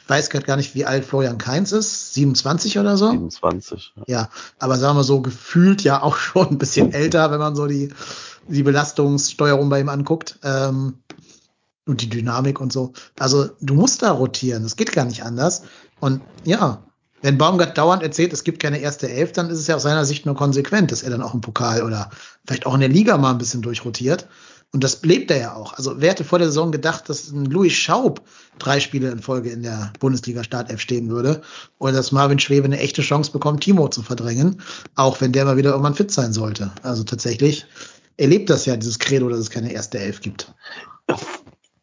weiß 0.06 0.30
gerade 0.30 0.46
gar 0.46 0.56
nicht, 0.56 0.74
wie 0.74 0.84
alt 0.84 1.04
Florian 1.04 1.38
Kainz 1.38 1.72
ist, 1.72 2.14
27 2.14 2.78
oder 2.78 2.96
so. 2.96 3.10
27. 3.10 3.94
Ja. 3.96 4.04
ja, 4.06 4.28
aber 4.58 4.76
sagen 4.76 4.96
wir 4.98 5.04
so, 5.04 5.20
gefühlt 5.20 5.82
ja 5.82 6.02
auch 6.02 6.16
schon 6.16 6.48
ein 6.48 6.58
bisschen 6.58 6.92
älter, 6.92 7.30
wenn 7.30 7.38
man 7.38 7.56
so 7.56 7.66
die, 7.66 7.90
die 8.48 8.62
Belastungssteuerung 8.62 9.68
bei 9.68 9.80
ihm 9.80 9.88
anguckt. 9.88 10.38
Ähm, 10.42 10.98
und 11.86 12.00
die 12.00 12.08
Dynamik 12.08 12.60
und 12.60 12.72
so. 12.72 12.92
Also 13.18 13.50
du 13.60 13.74
musst 13.74 14.02
da 14.02 14.10
rotieren, 14.10 14.62
das 14.62 14.76
geht 14.76 14.92
gar 14.92 15.04
nicht 15.04 15.22
anders. 15.22 15.64
Und 16.00 16.22
ja, 16.44 16.82
wenn 17.20 17.38
Baumgart 17.38 17.76
dauernd 17.78 18.02
erzählt, 18.02 18.32
es 18.32 18.44
gibt 18.44 18.62
keine 18.62 18.78
erste 18.78 19.08
Elf, 19.08 19.32
dann 19.32 19.48
ist 19.48 19.58
es 19.58 19.66
ja 19.66 19.76
aus 19.76 19.82
seiner 19.82 20.04
Sicht 20.04 20.26
nur 20.26 20.34
konsequent, 20.34 20.92
dass 20.92 21.02
er 21.02 21.10
dann 21.10 21.22
auch 21.22 21.34
im 21.34 21.40
Pokal 21.40 21.82
oder 21.82 22.10
vielleicht 22.46 22.66
auch 22.66 22.74
in 22.74 22.80
der 22.80 22.88
Liga 22.88 23.16
mal 23.16 23.30
ein 23.30 23.38
bisschen 23.38 23.62
durchrotiert. 23.62 24.28
Und 24.74 24.82
das 24.82 25.04
lebt 25.04 25.30
er 25.30 25.38
ja 25.38 25.54
auch. 25.54 25.74
Also 25.74 26.00
wer 26.00 26.10
hätte 26.10 26.24
vor 26.24 26.40
der 26.40 26.48
Saison 26.48 26.72
gedacht, 26.72 27.08
dass 27.08 27.30
ein 27.30 27.44
Louis 27.44 27.72
Schaub 27.72 28.22
drei 28.58 28.80
Spiele 28.80 29.08
in 29.08 29.22
Folge 29.22 29.50
in 29.50 29.62
der 29.62 29.92
Bundesliga-Startelf 30.00 30.80
stehen 30.80 31.10
würde 31.10 31.42
oder 31.78 31.92
dass 31.92 32.10
Marvin 32.10 32.40
Schwebe 32.40 32.64
eine 32.64 32.80
echte 32.80 33.00
Chance 33.00 33.30
bekommt, 33.30 33.62
Timo 33.62 33.86
zu 33.86 34.02
verdrängen, 34.02 34.60
auch 34.96 35.20
wenn 35.20 35.30
der 35.30 35.44
mal 35.44 35.56
wieder 35.56 35.70
irgendwann 35.70 35.94
fit 35.94 36.10
sein 36.10 36.32
sollte. 36.32 36.72
Also 36.82 37.04
tatsächlich 37.04 37.66
erlebt 38.16 38.50
das 38.50 38.66
ja, 38.66 38.76
dieses 38.76 38.98
Credo, 38.98 39.28
dass 39.28 39.38
es 39.38 39.50
keine 39.50 39.72
erste 39.72 40.00
Elf 40.00 40.20
gibt. 40.20 40.52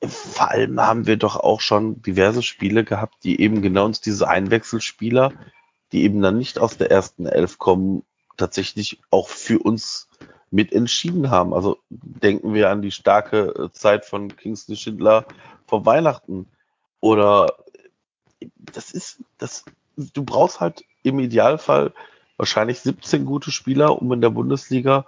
Vor 0.04 0.52
allem 0.52 0.82
haben 0.82 1.08
wir 1.08 1.16
doch 1.16 1.38
auch 1.38 1.62
schon 1.62 2.02
diverse 2.02 2.44
Spiele 2.44 2.84
gehabt, 2.84 3.24
die 3.24 3.40
eben 3.40 3.62
genau 3.62 3.86
uns 3.86 4.02
diese 4.02 4.28
Einwechselspieler, 4.28 5.32
die 5.94 6.04
eben 6.04 6.22
dann 6.22 6.38
nicht 6.38 6.60
aus 6.60 6.76
der 6.76 6.92
ersten 6.92 7.26
Elf 7.26 7.58
kommen, 7.58 8.04
tatsächlich 8.36 9.00
auch 9.12 9.30
für 9.30 9.60
uns 9.60 10.10
mit 10.52 10.74
entschieden 10.74 11.32
haben. 11.32 11.54
Also 11.54 11.80
denken 11.90 12.54
wir 12.54 12.70
an 12.70 12.82
die 12.82 12.92
starke 12.92 13.56
äh, 13.56 13.72
Zeit 13.72 14.06
von 14.06 14.36
Kingsley 14.36 14.76
Schindler 14.76 15.26
vor 15.66 15.86
Weihnachten. 15.86 16.48
Oder 17.00 17.56
das 18.58 18.92
ist, 18.92 19.20
das, 19.38 19.66
du 19.96 20.24
brauchst 20.24 20.60
halt 20.60 20.84
im 21.04 21.20
Idealfall 21.20 21.94
wahrscheinlich 22.38 22.82
17 22.82 23.26
gute 23.26 23.52
Spieler, 23.52 24.02
um 24.02 24.12
in 24.12 24.22
der 24.22 24.30
Bundesliga 24.30 25.06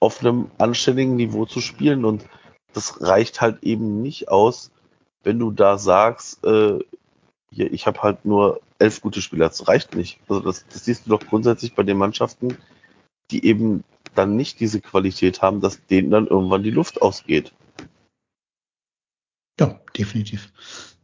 auf 0.00 0.20
einem 0.20 0.50
anständigen 0.58 1.16
Niveau 1.16 1.46
zu 1.46 1.60
spielen. 1.60 2.04
Und 2.04 2.26
das 2.74 3.00
reicht 3.00 3.40
halt 3.40 3.62
eben 3.62 4.02
nicht 4.02 4.28
aus, 4.28 4.70
wenn 5.22 5.38
du 5.38 5.50
da 5.50 5.78
sagst, 5.78 6.44
äh, 6.44 6.78
hier, 7.50 7.72
ich 7.72 7.86
habe 7.86 8.02
halt 8.02 8.26
nur 8.26 8.60
elf 8.78 9.00
gute 9.00 9.22
Spieler. 9.22 9.48
Das 9.48 9.66
reicht 9.66 9.94
nicht. 9.94 10.20
Also 10.28 10.42
das, 10.42 10.66
das 10.68 10.84
siehst 10.84 11.06
du 11.06 11.10
doch 11.10 11.26
grundsätzlich 11.26 11.74
bei 11.74 11.84
den 11.84 11.96
Mannschaften, 11.96 12.58
die 13.30 13.46
eben 13.46 13.82
dann 14.16 14.36
nicht 14.36 14.60
diese 14.60 14.80
Qualität 14.80 15.42
haben, 15.42 15.60
dass 15.60 15.84
denen 15.86 16.10
dann 16.10 16.26
irgendwann 16.26 16.62
die 16.62 16.70
Luft 16.70 17.02
ausgeht. 17.02 17.52
Ja, 19.58 19.80
definitiv. 19.96 20.52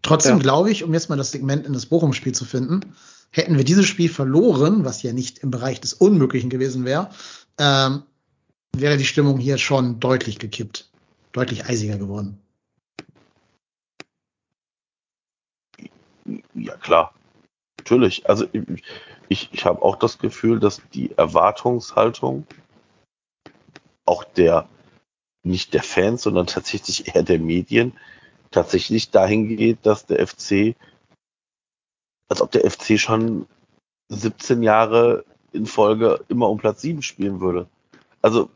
Trotzdem 0.03 0.37
ja. 0.37 0.43
glaube 0.43 0.71
ich, 0.71 0.85
um 0.85 0.93
jetzt 0.93 1.09
mal 1.09 1.17
das 1.17 1.31
Segment 1.31 1.67
in 1.67 1.73
das 1.73 1.87
Bochum-Spiel 1.87 2.35
zu 2.35 2.45
finden, 2.45 2.95
hätten 3.31 3.57
wir 3.57 3.65
dieses 3.65 3.87
Spiel 3.87 4.09
verloren, 4.09 4.85
was 4.85 5.03
ja 5.03 5.13
nicht 5.13 5.39
im 5.39 5.51
Bereich 5.51 5.81
des 5.81 5.95
Unmöglichen 5.95 6.51
gewesen 6.51 6.85
wäre, 6.85 7.11
ähm, 7.59 8.03
wäre 8.75 8.97
die 8.97 9.05
Stimmung 9.05 9.39
hier 9.39 9.59
schon 9.59 10.01
deutlich 10.01 10.39
gekippt, 10.39 10.91
deutlich 11.33 11.67
eisiger 11.67 11.97
geworden. 11.97 12.39
Ja, 16.55 16.77
klar. 16.77 17.15
Natürlich. 17.79 18.29
Also 18.29 18.47
ich, 19.29 19.49
ich 19.53 19.65
habe 19.65 19.83
auch 19.83 19.97
das 19.97 20.19
Gefühl, 20.19 20.61
dass 20.61 20.81
die 20.95 21.11
Erwartungshaltung 21.17 22.47
auch 24.05 24.25
der, 24.25 24.69
nicht 25.43 25.75
der 25.75 25.83
Fans, 25.83 26.23
sondern 26.23 26.47
tatsächlich 26.47 27.09
eher 27.15 27.23
der 27.23 27.39
Medien, 27.39 27.93
tatsächlich 28.51 29.11
dahin 29.11 29.49
geht, 29.49 29.85
dass 29.85 30.07
der 30.07 30.27
FC, 30.27 30.77
als 32.29 32.41
ob 32.41 32.51
der 32.51 32.71
FC 32.71 32.99
schon 32.99 33.47
17 34.09 34.63
Jahre 34.63 35.25
in 35.53 35.67
Folge 35.67 36.25
immer 36.29 36.49
um 36.49 36.59
Platz 36.59 36.83
7 36.83 37.03
spielen 37.03 37.41
würde. 37.41 37.69
Also, 38.21 38.51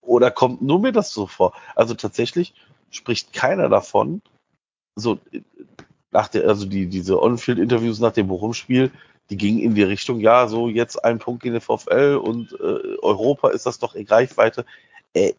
oder 0.00 0.30
kommt 0.30 0.62
nur 0.62 0.80
mir 0.80 0.92
das 0.92 1.12
so 1.12 1.26
vor? 1.26 1.54
Also 1.74 1.94
tatsächlich 1.94 2.54
spricht 2.90 3.32
keiner 3.32 3.68
davon, 3.68 4.22
so 4.96 5.18
nach 6.10 6.28
der, 6.28 6.46
also 6.46 6.66
die, 6.66 6.86
diese 6.86 7.20
On-Field-Interviews 7.20 7.98
nach 7.98 8.12
dem 8.12 8.28
Bochum-Spiel, 8.28 8.92
die 9.30 9.36
gingen 9.36 9.60
in 9.60 9.74
die 9.74 9.82
Richtung, 9.82 10.20
ja, 10.20 10.48
so 10.48 10.68
jetzt 10.68 11.02
ein 11.04 11.18
Punkt 11.18 11.42
gegen 11.42 11.54
den 11.54 11.60
VfL 11.60 12.20
und 12.22 12.52
äh, 12.52 12.98
Europa 13.02 13.50
ist 13.50 13.66
das 13.66 13.78
doch 13.78 13.94
in 13.94 14.06
Reichweite. 14.06 14.66
Äh, 15.14 15.32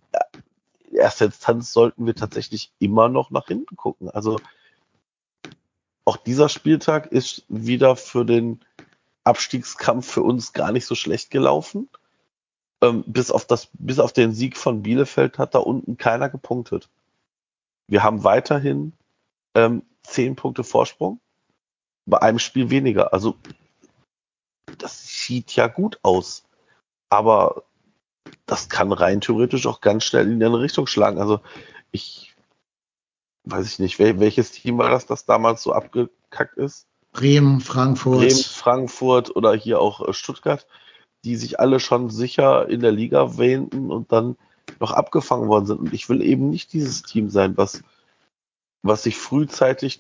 in 0.90 0.98
erster 0.98 1.26
Instanz 1.26 1.72
sollten 1.72 2.06
wir 2.06 2.16
tatsächlich 2.16 2.72
immer 2.80 3.10
noch 3.10 3.30
nach 3.30 3.48
hinten 3.48 3.76
gucken. 3.76 4.10
Also 4.10 4.40
auch 6.04 6.18
dieser 6.18 6.50
Spieltag 6.50 7.12
ist 7.12 7.44
wieder 7.48 7.96
für 7.96 8.26
den 8.26 8.62
Abstiegskampf 9.24 10.10
für 10.10 10.22
uns 10.22 10.54
gar 10.54 10.72
nicht 10.72 10.86
so 10.86 10.96
schlecht 10.96 11.32
gelaufen. 11.32 11.90
Ähm, 12.82 13.04
bis, 13.08 13.32
auf 13.32 13.46
das, 13.46 13.70
bis 13.74 14.00
auf 14.00 14.14
den 14.14 14.32
Sieg 14.34 14.58
von 14.58 14.84
Bielefeld 14.84 15.38
hat 15.38 15.56
da 15.56 15.60
unten 15.60 15.98
keiner 15.98 16.30
gepunktet. 16.30 16.90
Wir 17.88 18.04
haben 18.04 18.24
weiterhin 18.24 18.94
ähm, 19.56 19.84
zehn 20.04 20.36
Punkte 20.36 20.64
Vorsprung, 20.64 21.20
bei 22.06 22.22
einem 22.22 22.40
Spiel 22.40 22.70
weniger. 22.70 23.14
Also 23.14 23.36
das 24.78 25.08
sieht 25.08 25.56
ja 25.56 25.68
gut 25.68 26.00
aus. 26.02 26.44
Aber 27.10 27.64
das 28.46 28.70
kann 28.70 28.92
rein 28.92 29.22
theoretisch 29.22 29.66
auch 29.68 29.82
ganz 29.82 30.04
schnell 30.04 30.32
in 30.32 30.44
eine 30.44 30.60
Richtung 30.60 30.88
schlagen. 30.88 31.20
Also 31.20 31.40
ich 31.92 32.36
weiß 33.46 33.68
ich 33.68 33.80
nicht, 33.80 34.00
wel 34.00 34.20
welches 34.20 34.52
Team 34.52 34.78
war 34.78 34.90
das, 34.90 35.06
das 35.06 35.26
damals 35.26 35.64
so 35.64 35.72
abgekackt 35.72 36.58
ist? 36.58 36.88
Bremen, 37.12 37.62
Frankfurt. 37.62 38.20
Bremen, 38.20 38.44
Frankfurt 38.44 39.36
oder 39.36 39.54
hier 39.54 39.80
auch 39.80 40.06
äh, 40.06 40.14
Stuttgart, 40.14 40.68
die 41.24 41.36
sich 41.36 41.60
alle 41.60 41.80
schon 41.80 42.10
sicher 42.10 42.68
in 42.68 42.82
der 42.82 42.92
Liga 42.92 43.38
wähnten 43.38 43.92
und 43.92 44.12
dann 44.12 44.36
noch 44.80 44.92
abgefangen 44.92 45.48
worden 45.48 45.66
sind. 45.66 45.80
Und 45.80 45.94
ich 45.94 46.10
will 46.10 46.22
eben 46.22 46.50
nicht 46.50 46.74
dieses 46.74 47.04
Team 47.04 47.30
sein, 47.30 47.56
was, 47.56 47.84
was 48.82 49.04
sich 49.04 49.18
frühzeitig 49.18 50.00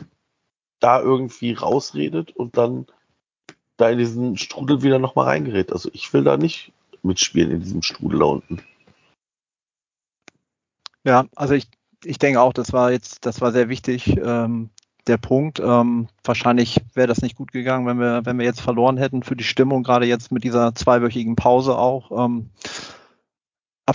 da 0.79 0.99
irgendwie 0.99 1.53
rausredet 1.53 2.35
und 2.35 2.57
dann 2.57 2.87
da 3.77 3.89
in 3.89 3.97
diesen 3.97 4.37
Strudel 4.37 4.83
wieder 4.83 4.99
nochmal 4.99 5.25
reingerät. 5.25 5.71
Also 5.71 5.89
ich 5.93 6.13
will 6.13 6.23
da 6.23 6.37
nicht 6.37 6.71
mitspielen 7.03 7.51
in 7.51 7.59
diesem 7.61 7.81
Strudel 7.81 8.19
da 8.19 8.25
unten. 8.25 8.61
Ja, 11.03 11.25
also 11.35 11.53
ich, 11.53 11.67
ich 12.03 12.17
denke 12.17 12.41
auch, 12.41 12.53
das 12.53 12.73
war 12.73 12.91
jetzt, 12.91 13.25
das 13.25 13.41
war 13.41 13.51
sehr 13.51 13.69
wichtig, 13.69 14.17
ähm, 14.17 14.69
der 15.07 15.17
Punkt. 15.17 15.59
Ähm, 15.59 16.07
wahrscheinlich 16.23 16.81
wäre 16.95 17.07
das 17.07 17.21
nicht 17.21 17.35
gut 17.35 17.51
gegangen, 17.51 17.85
wenn 17.85 17.99
wir, 17.99 18.25
wenn 18.25 18.39
wir 18.39 18.45
jetzt 18.45 18.61
verloren 18.61 18.97
hätten 18.97 19.21
für 19.21 19.35
die 19.35 19.43
Stimmung, 19.43 19.83
gerade 19.83 20.07
jetzt 20.07 20.31
mit 20.31 20.43
dieser 20.43 20.73
zweiwöchigen 20.73 21.35
Pause 21.35 21.77
auch. 21.77 22.25
Ähm, 22.25 22.49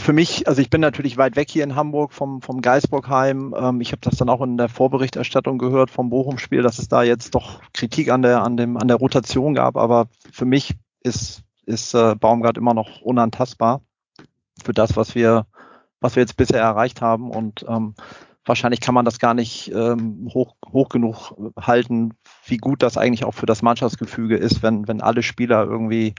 für 0.01 0.13
mich, 0.13 0.49
also 0.49 0.61
ich 0.61 0.71
bin 0.71 0.81
natürlich 0.81 1.17
weit 1.17 1.37
weg 1.37 1.51
hier 1.51 1.63
in 1.63 1.77
Hamburg 1.77 2.13
vom, 2.13 2.43
vom 2.43 2.63
Geisburgheim. 2.63 3.55
Ähm, 3.57 3.81
ich 3.81 3.93
habe 3.93 4.01
das 4.01 4.17
dann 4.17 4.29
auch 4.29 4.41
in 4.41 4.57
der 4.57 4.69
Vorberichterstattung 4.69 5.59
gehört 5.59 5.91
vom 5.91 6.11
Bochum-Spiel, 6.11 6.63
dass 6.63 6.79
es 6.79 6.89
da 6.89 7.03
jetzt 7.03 7.35
doch 7.35 7.61
Kritik 7.73 8.11
an 8.11 8.23
der, 8.23 8.43
an 8.43 8.57
dem, 8.57 8.77
an 8.77 8.89
der 8.89 8.97
Rotation 8.97 9.55
gab. 9.55 9.77
Aber 9.77 10.09
für 10.33 10.47
mich 10.47 10.75
ist, 11.03 11.43
ist 11.67 11.95
äh, 11.95 12.15
Baumgart 12.15 12.59
immer 12.59 12.75
noch 12.75 13.03
unantastbar 13.03 13.83
für 14.65 14.73
das, 14.73 14.97
was 14.97 15.15
wir, 15.15 15.47
was 16.01 16.17
wir 16.17 16.23
jetzt 16.23 16.37
bisher 16.37 16.61
erreicht 16.61 17.03
haben. 17.03 17.31
Und 17.31 17.65
ähm, 17.69 17.95
wahrscheinlich 18.45 18.81
kann 18.81 18.95
man 18.95 19.05
das 19.05 19.19
gar 19.19 19.35
nicht 19.35 19.71
ähm, 19.73 20.31
hoch, 20.33 20.57
hoch 20.73 20.89
genug 20.89 21.35
halten, 21.61 22.15
wie 22.47 22.57
gut 22.57 22.83
das 22.83 22.97
eigentlich 22.97 23.25
auch 23.25 23.35
für 23.35 23.47
das 23.47 23.63
Mannschaftsgefüge 23.63 24.37
ist, 24.37 24.63
wenn, 24.63 24.89
wenn 24.89 25.01
alle 25.03 25.23
Spieler 25.23 25.65
irgendwie 25.65 26.15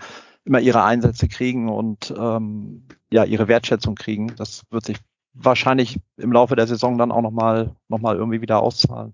immer 0.46 0.60
ihre 0.60 0.84
Einsätze 0.84 1.28
kriegen 1.28 1.70
und 1.70 2.14
ähm, 2.18 2.88
ja 3.12 3.24
ihre 3.24 3.48
Wertschätzung 3.48 3.96
kriegen. 3.96 4.34
Das 4.38 4.64
wird 4.70 4.86
sich 4.86 4.98
wahrscheinlich 5.34 6.00
im 6.18 6.32
Laufe 6.32 6.56
der 6.56 6.68
Saison 6.68 6.98
dann 6.98 7.12
auch 7.12 7.22
nochmal 7.22 7.76
noch 7.88 8.00
mal 8.00 8.16
irgendwie 8.16 8.42
wieder 8.42 8.62
auszahlen. 8.62 9.14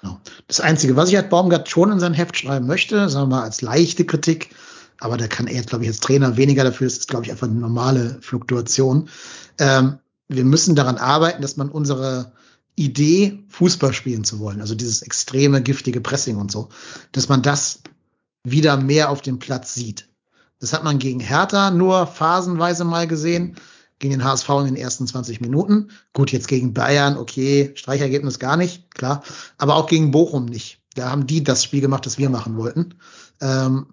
Genau. 0.00 0.18
Das 0.46 0.60
Einzige, 0.60 0.96
was 0.96 1.10
ich 1.10 1.16
halt 1.16 1.30
Baumgart 1.30 1.68
schon 1.68 1.92
in 1.92 2.00
sein 2.00 2.14
Heft 2.14 2.36
schreiben 2.36 2.66
möchte, 2.66 3.08
sagen 3.08 3.30
wir 3.30 3.36
mal 3.36 3.44
als 3.44 3.60
leichte 3.60 4.04
Kritik, 4.04 4.54
aber 4.98 5.16
da 5.16 5.26
kann 5.26 5.46
er 5.46 5.56
jetzt, 5.56 5.70
glaube 5.70 5.84
ich, 5.84 5.90
als 5.90 6.00
Trainer 6.00 6.36
weniger 6.36 6.64
dafür, 6.64 6.86
das 6.86 6.98
ist, 6.98 7.08
glaube 7.08 7.24
ich, 7.24 7.30
einfach 7.30 7.48
eine 7.48 7.58
normale 7.58 8.18
Fluktuation. 8.20 9.08
Ähm, 9.58 9.98
wir 10.28 10.44
müssen 10.44 10.74
daran 10.74 10.96
arbeiten, 10.96 11.42
dass 11.42 11.56
man 11.56 11.70
unsere 11.70 12.32
Idee, 12.76 13.44
Fußball 13.48 13.92
spielen 13.92 14.24
zu 14.24 14.38
wollen, 14.38 14.60
also 14.60 14.74
dieses 14.74 15.02
extreme, 15.02 15.62
giftige 15.62 16.00
Pressing 16.00 16.36
und 16.36 16.50
so, 16.50 16.68
dass 17.12 17.28
man 17.28 17.42
das 17.42 17.82
wieder 18.42 18.76
mehr 18.78 19.10
auf 19.10 19.20
dem 19.20 19.38
Platz 19.38 19.74
sieht. 19.74 20.09
Das 20.60 20.72
hat 20.72 20.84
man 20.84 20.98
gegen 20.98 21.20
Hertha 21.20 21.70
nur 21.70 22.06
phasenweise 22.06 22.84
mal 22.84 23.06
gesehen, 23.08 23.56
gegen 23.98 24.12
den 24.12 24.24
HSV 24.24 24.48
in 24.60 24.66
den 24.66 24.76
ersten 24.76 25.06
20 25.06 25.40
Minuten. 25.40 25.90
Gut, 26.12 26.32
jetzt 26.32 26.48
gegen 26.48 26.74
Bayern, 26.74 27.16
okay, 27.16 27.72
Streichergebnis 27.74 28.38
gar 28.38 28.56
nicht, 28.56 28.94
klar, 28.94 29.22
aber 29.58 29.76
auch 29.76 29.86
gegen 29.86 30.10
Bochum 30.10 30.46
nicht. 30.46 30.80
Da 30.94 31.10
haben 31.10 31.26
die 31.26 31.44
das 31.44 31.64
Spiel 31.64 31.80
gemacht, 31.80 32.06
das 32.06 32.18
wir 32.18 32.30
machen 32.30 32.56
wollten. 32.56 32.94
Ähm, 33.40 33.86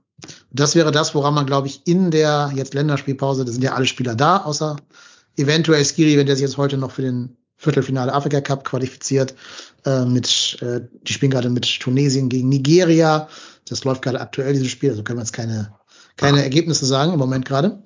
das 0.52 0.76
wäre 0.76 0.92
das, 0.92 1.14
woran 1.14 1.34
man, 1.34 1.46
glaube 1.46 1.68
ich, 1.68 1.86
in 1.86 2.10
der 2.12 2.52
jetzt 2.56 2.74
Länderspielpause, 2.74 3.46
da 3.46 3.52
sind 3.52 3.64
ja 3.64 3.74
alle 3.74 3.86
Spieler 3.86 4.16
da, 4.16 4.38
außer 4.38 4.78
eventuell 5.36 5.86
Skiri, 5.86 6.18
wenn 6.18 6.26
der 6.26 6.36
sich 6.36 6.44
jetzt 6.44 6.58
heute 6.58 6.78
noch 6.78 6.92
für 6.92 7.04
den 7.04 7.38
Viertelfinale 7.58 8.14
Afrika 8.14 8.42
Cup 8.42 8.64
qualifiziert, 8.64 9.36
äh, 9.86 10.06
mit, 10.06 10.58
äh, 10.62 10.82
die 11.04 11.14
spielen 11.14 11.32
gerade 11.32 11.50
mit 11.50 11.80
Tunesien 11.80 12.30
gegen 12.30 12.50
Nigeria. 12.50 13.28
Das 13.68 13.84
läuft 13.84 14.04
gerade 14.04 14.22
aktuell, 14.22 14.54
dieses 14.54 14.70
Spiel, 14.70 14.92
also 14.92 15.04
können 15.04 15.20
wir 15.20 15.24
jetzt 15.24 15.34
keine 15.34 15.77
keine 16.18 16.44
Ergebnisse 16.44 16.86
sagen 16.86 17.14
im 17.14 17.20
Moment 17.20 17.46
gerade. 17.46 17.82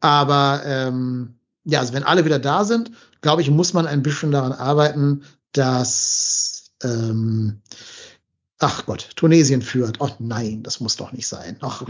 Aber 0.00 0.62
ähm, 0.64 1.34
ja, 1.64 1.80
also 1.80 1.92
wenn 1.92 2.04
alle 2.04 2.24
wieder 2.24 2.38
da 2.38 2.64
sind, 2.64 2.92
glaube 3.20 3.42
ich, 3.42 3.50
muss 3.50 3.74
man 3.74 3.86
ein 3.86 4.02
bisschen 4.02 4.30
daran 4.30 4.52
arbeiten, 4.52 5.24
dass 5.52 6.70
ähm, 6.82 7.60
Ach 8.62 8.84
Gott, 8.84 9.08
Tunesien 9.16 9.62
führt. 9.62 9.96
Ach 10.02 10.16
nein, 10.18 10.62
das 10.62 10.80
muss 10.80 10.96
doch 10.96 11.12
nicht 11.12 11.26
sein. 11.26 11.56
Ach, 11.62 11.82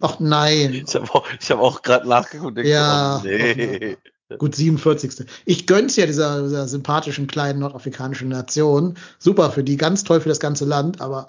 ach 0.00 0.18
nein. 0.18 0.84
Ich 0.86 0.94
habe 0.96 1.08
auch, 1.14 1.28
hab 1.28 1.58
auch 1.60 1.82
gerade 1.82 2.08
nachgeguckt. 2.08 2.58
Ja, 2.58 3.18
oh, 3.18 3.24
nee. 3.24 3.96
Gut, 4.38 4.56
47. 4.56 5.26
Ich 5.44 5.68
gönn's 5.68 5.94
ja 5.94 6.06
dieser, 6.06 6.42
dieser 6.42 6.66
sympathischen 6.66 7.28
kleinen 7.28 7.60
nordafrikanischen 7.60 8.28
Nation. 8.28 8.96
Super 9.20 9.50
für 9.50 9.62
die, 9.62 9.76
ganz 9.76 10.02
toll 10.02 10.20
für 10.20 10.28
das 10.28 10.40
ganze 10.40 10.64
Land, 10.64 11.00
aber 11.00 11.28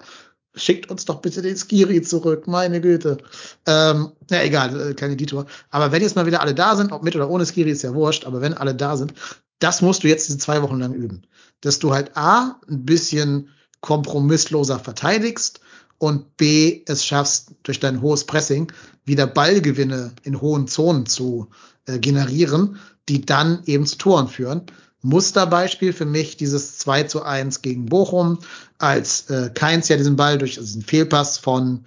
schickt 0.54 0.90
uns 0.90 1.04
doch 1.04 1.20
bitte 1.20 1.42
den 1.42 1.56
Skiri 1.56 2.02
zurück, 2.02 2.46
meine 2.46 2.80
Güte. 2.80 3.18
Ähm, 3.66 4.12
ja, 4.30 4.42
egal, 4.42 4.90
äh, 4.90 4.94
kleine 4.94 5.16
Detour. 5.16 5.46
Aber 5.70 5.92
wenn 5.92 6.02
jetzt 6.02 6.16
mal 6.16 6.26
wieder 6.26 6.40
alle 6.40 6.54
da 6.54 6.76
sind, 6.76 6.92
ob 6.92 7.02
mit 7.02 7.16
oder 7.16 7.30
ohne 7.30 7.46
Skiri, 7.46 7.70
ist 7.70 7.82
ja 7.82 7.94
wurscht, 7.94 8.26
aber 8.26 8.40
wenn 8.40 8.54
alle 8.54 8.74
da 8.74 8.96
sind, 8.96 9.14
das 9.58 9.80
musst 9.80 10.02
du 10.02 10.08
jetzt 10.08 10.28
diese 10.28 10.38
zwei 10.38 10.62
Wochen 10.62 10.78
lang 10.78 10.92
üben. 10.92 11.22
Dass 11.60 11.78
du 11.78 11.92
halt 11.92 12.16
A, 12.16 12.60
ein 12.68 12.84
bisschen 12.84 13.48
kompromissloser 13.80 14.78
verteidigst 14.78 15.60
und 15.98 16.36
B, 16.36 16.82
es 16.86 17.04
schaffst, 17.04 17.52
durch 17.62 17.80
dein 17.80 18.02
hohes 18.02 18.24
Pressing 18.24 18.72
wieder 19.04 19.26
Ballgewinne 19.26 20.12
in 20.22 20.40
hohen 20.40 20.66
Zonen 20.66 21.06
zu 21.06 21.48
äh, 21.86 21.98
generieren, 21.98 22.78
die 23.08 23.24
dann 23.24 23.62
eben 23.66 23.86
zu 23.86 23.98
Toren 23.98 24.28
führen. 24.28 24.66
Musterbeispiel 25.02 25.92
für 25.92 26.04
mich 26.06 26.36
dieses 26.36 26.78
2 26.78 27.04
zu 27.04 27.22
1 27.22 27.62
gegen 27.62 27.86
Bochum, 27.86 28.38
als 28.78 29.28
äh, 29.30 29.50
Keins 29.52 29.88
ja 29.88 29.96
diesen 29.96 30.16
Ball 30.16 30.38
durch 30.38 30.54
diesen 30.54 30.82
Fehlpass 30.82 31.38
von 31.38 31.84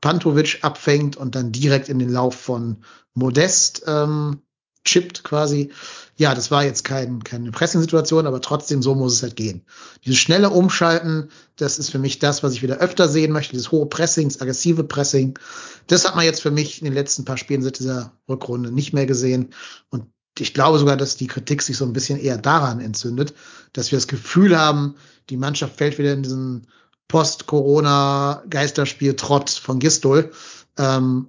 Pantovic 0.00 0.58
abfängt 0.62 1.16
und 1.16 1.34
dann 1.34 1.52
direkt 1.52 1.88
in 1.88 1.98
den 1.98 2.10
Lauf 2.10 2.34
von 2.34 2.78
Modest 3.14 3.82
ähm, 3.86 4.42
chippt 4.84 5.24
quasi. 5.24 5.70
Ja, 6.16 6.34
das 6.34 6.50
war 6.50 6.64
jetzt 6.64 6.84
kein, 6.84 7.22
keine 7.22 7.50
Pressing-Situation, 7.50 8.26
aber 8.26 8.40
trotzdem 8.40 8.82
so 8.82 8.94
muss 8.94 9.14
es 9.14 9.22
halt 9.22 9.36
gehen. 9.36 9.66
Dieses 10.04 10.18
schnelle 10.18 10.48
Umschalten, 10.48 11.30
das 11.56 11.78
ist 11.78 11.90
für 11.90 11.98
mich 11.98 12.18
das, 12.18 12.42
was 12.42 12.54
ich 12.54 12.62
wieder 12.62 12.78
öfter 12.78 13.08
sehen 13.08 13.32
möchte, 13.32 13.52
dieses 13.52 13.70
hohe 13.70 13.86
Pressing, 13.86 14.28
das 14.28 14.40
aggressive 14.40 14.84
Pressing. 14.84 15.38
Das 15.88 16.06
hat 16.06 16.16
man 16.16 16.24
jetzt 16.24 16.40
für 16.40 16.50
mich 16.50 16.80
in 16.80 16.86
den 16.86 16.94
letzten 16.94 17.26
paar 17.26 17.36
Spielen 17.36 17.62
seit 17.62 17.78
dieser 17.78 18.12
Rückrunde 18.28 18.70
nicht 18.70 18.94
mehr 18.94 19.06
gesehen. 19.06 19.50
Und 19.90 20.06
ich 20.38 20.54
glaube 20.54 20.78
sogar, 20.78 20.96
dass 20.96 21.16
die 21.16 21.26
Kritik 21.26 21.62
sich 21.62 21.76
so 21.76 21.84
ein 21.84 21.92
bisschen 21.92 22.18
eher 22.18 22.38
daran 22.38 22.80
entzündet, 22.80 23.34
dass 23.72 23.90
wir 23.90 23.96
das 23.96 24.06
Gefühl 24.08 24.58
haben, 24.58 24.96
die 25.30 25.36
Mannschaft 25.36 25.76
fällt 25.76 25.98
wieder 25.98 26.12
in 26.12 26.22
diesen 26.22 26.66
Post-Corona-Geisterspiel-Trott 27.08 29.50
von 29.50 29.78
Gistol. 29.78 30.32
Ähm, 30.76 31.28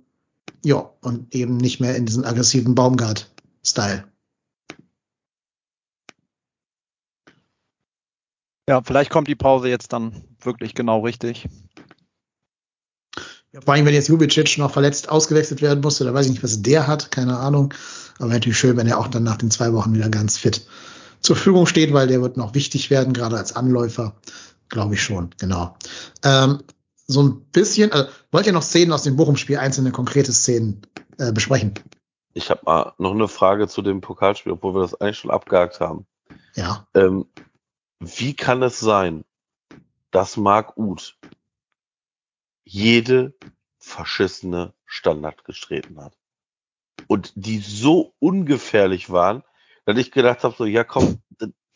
ja, 0.63 0.89
und 1.01 1.33
eben 1.33 1.57
nicht 1.57 1.79
mehr 1.79 1.95
in 1.95 2.05
diesen 2.05 2.25
aggressiven 2.25 2.75
Baumgart-Style. 2.75 4.03
Ja, 8.69 8.81
vielleicht 8.81 9.11
kommt 9.11 9.29
die 9.29 9.35
Pause 9.35 9.69
jetzt 9.69 9.93
dann 9.93 10.25
wirklich 10.41 10.73
genau 10.73 10.99
richtig. 10.99 11.47
Ja, 13.57 13.61
vor 13.65 13.73
allem, 13.73 13.87
wenn 13.87 13.93
jetzt 13.95 14.07
Jubicic 14.07 14.59
noch 14.59 14.71
verletzt 14.71 15.09
ausgewechselt 15.09 15.63
werden 15.63 15.81
musste, 15.81 16.03
da 16.03 16.13
weiß 16.13 16.27
ich 16.27 16.31
nicht, 16.33 16.43
was 16.43 16.61
der 16.61 16.85
hat, 16.85 17.09
keine 17.09 17.39
Ahnung. 17.39 17.73
Aber 18.19 18.29
natürlich 18.29 18.59
schön, 18.59 18.77
wenn 18.77 18.85
er 18.85 18.99
auch 18.99 19.07
dann 19.07 19.23
nach 19.23 19.37
den 19.37 19.49
zwei 19.49 19.73
Wochen 19.73 19.95
wieder 19.95 20.09
ganz 20.09 20.37
fit 20.37 20.67
zur 21.21 21.35
Verfügung 21.35 21.65
steht, 21.65 21.91
weil 21.91 22.05
der 22.05 22.21
wird 22.21 22.37
noch 22.37 22.53
wichtig 22.53 22.91
werden, 22.91 23.13
gerade 23.13 23.35
als 23.35 23.55
Anläufer. 23.55 24.15
Glaube 24.69 24.93
ich 24.93 25.01
schon, 25.01 25.31
genau. 25.39 25.75
Ähm, 26.23 26.61
so 27.07 27.23
ein 27.23 27.41
bisschen, 27.51 27.91
also, 27.91 28.07
wollt 28.31 28.45
ihr 28.45 28.53
noch 28.53 28.61
Szenen 28.61 28.91
aus 28.91 29.01
dem 29.01 29.15
Bochum-Spiel, 29.15 29.57
einzelne 29.57 29.91
konkrete 29.91 30.33
Szenen 30.33 30.83
äh, 31.17 31.31
besprechen? 31.31 31.73
Ich 32.33 32.51
habe 32.51 32.61
mal 32.63 32.93
noch 32.99 33.15
eine 33.15 33.27
Frage 33.27 33.67
zu 33.67 33.81
dem 33.81 34.01
Pokalspiel, 34.01 34.51
obwohl 34.51 34.75
wir 34.75 34.81
das 34.81 34.93
eigentlich 35.01 35.17
schon 35.17 35.31
abgehakt 35.31 35.79
haben. 35.79 36.05
Ja. 36.53 36.85
Ähm, 36.93 37.25
wie 37.99 38.35
kann 38.35 38.61
es 38.61 38.79
sein, 38.79 39.23
dass 40.11 40.37
Marc 40.37 40.77
Uth 40.77 41.17
jede 42.67 43.33
verschissene 43.79 44.73
Standard 44.85 45.45
gestreten 45.45 46.01
hat. 46.01 46.17
Und 47.07 47.31
die 47.35 47.59
so 47.59 48.13
ungefährlich 48.19 49.09
waren, 49.09 49.43
dass 49.85 49.97
ich 49.97 50.11
gedacht 50.11 50.43
habe, 50.43 50.55
so, 50.57 50.65
ja 50.65 50.83
komm, 50.83 51.21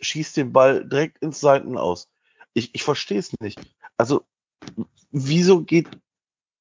schieß 0.02 0.34
den 0.34 0.52
Ball 0.52 0.88
direkt 0.88 1.20
ins 1.20 1.40
Seiten 1.40 1.78
aus. 1.78 2.10
Ich, 2.54 2.76
ich 2.76 2.84
verstehe 2.84 3.20
es 3.20 3.40
nicht. 3.40 3.60
Also, 3.98 4.26
wieso 5.12 5.62
geht 5.62 5.88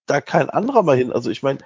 da 0.06 0.20
kein 0.20 0.50
anderer 0.50 0.82
mal 0.82 0.96
hin? 0.96 1.12
Also 1.12 1.30
ich 1.30 1.42
meine, 1.42 1.58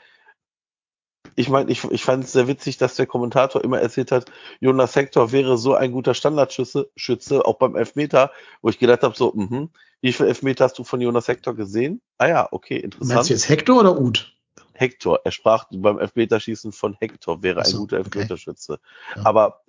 ich 1.36 1.48
meine, 1.48 1.70
ich, 1.70 1.84
ich 1.84 2.04
fand 2.04 2.24
es 2.24 2.32
sehr 2.32 2.48
witzig, 2.48 2.78
dass 2.78 2.96
der 2.96 3.06
Kommentator 3.06 3.62
immer 3.64 3.80
erzählt 3.80 4.12
hat, 4.12 4.30
Jonas 4.60 4.94
Hector 4.96 5.32
wäre 5.32 5.58
so 5.58 5.74
ein 5.74 5.92
guter 5.92 6.14
Standardschütze, 6.14 6.90
Schütze, 6.96 7.44
auch 7.44 7.58
beim 7.58 7.76
Elfmeter, 7.76 8.32
wo 8.62 8.68
ich 8.68 8.78
gedacht 8.78 9.02
habe, 9.02 9.16
so, 9.16 9.32
mh, 9.34 9.68
wie 10.00 10.12
viele 10.12 10.28
Elfmeter 10.28 10.64
hast 10.64 10.78
du 10.78 10.84
von 10.84 11.00
Jonas 11.00 11.28
Hector 11.28 11.54
gesehen? 11.54 12.02
Ah 12.18 12.28
ja, 12.28 12.48
okay, 12.50 12.76
interessant. 12.76 13.14
Meinst 13.14 13.30
du 13.30 13.34
jetzt 13.34 13.48
Hector 13.48 13.80
oder 13.80 13.98
Uth? 13.98 14.32
Hector, 14.74 15.20
er 15.24 15.30
sprach 15.30 15.66
beim 15.70 15.98
Elfmeterschießen 15.98 16.72
von 16.72 16.94
Hector, 16.98 17.42
wäre 17.42 17.60
Ach 17.60 17.66
so, 17.66 17.76
ein 17.76 17.80
guter 17.80 18.00
okay. 18.00 18.08
Elfmeterschütze. 18.08 18.80
Ja. 19.16 19.22
Aber 19.24 19.62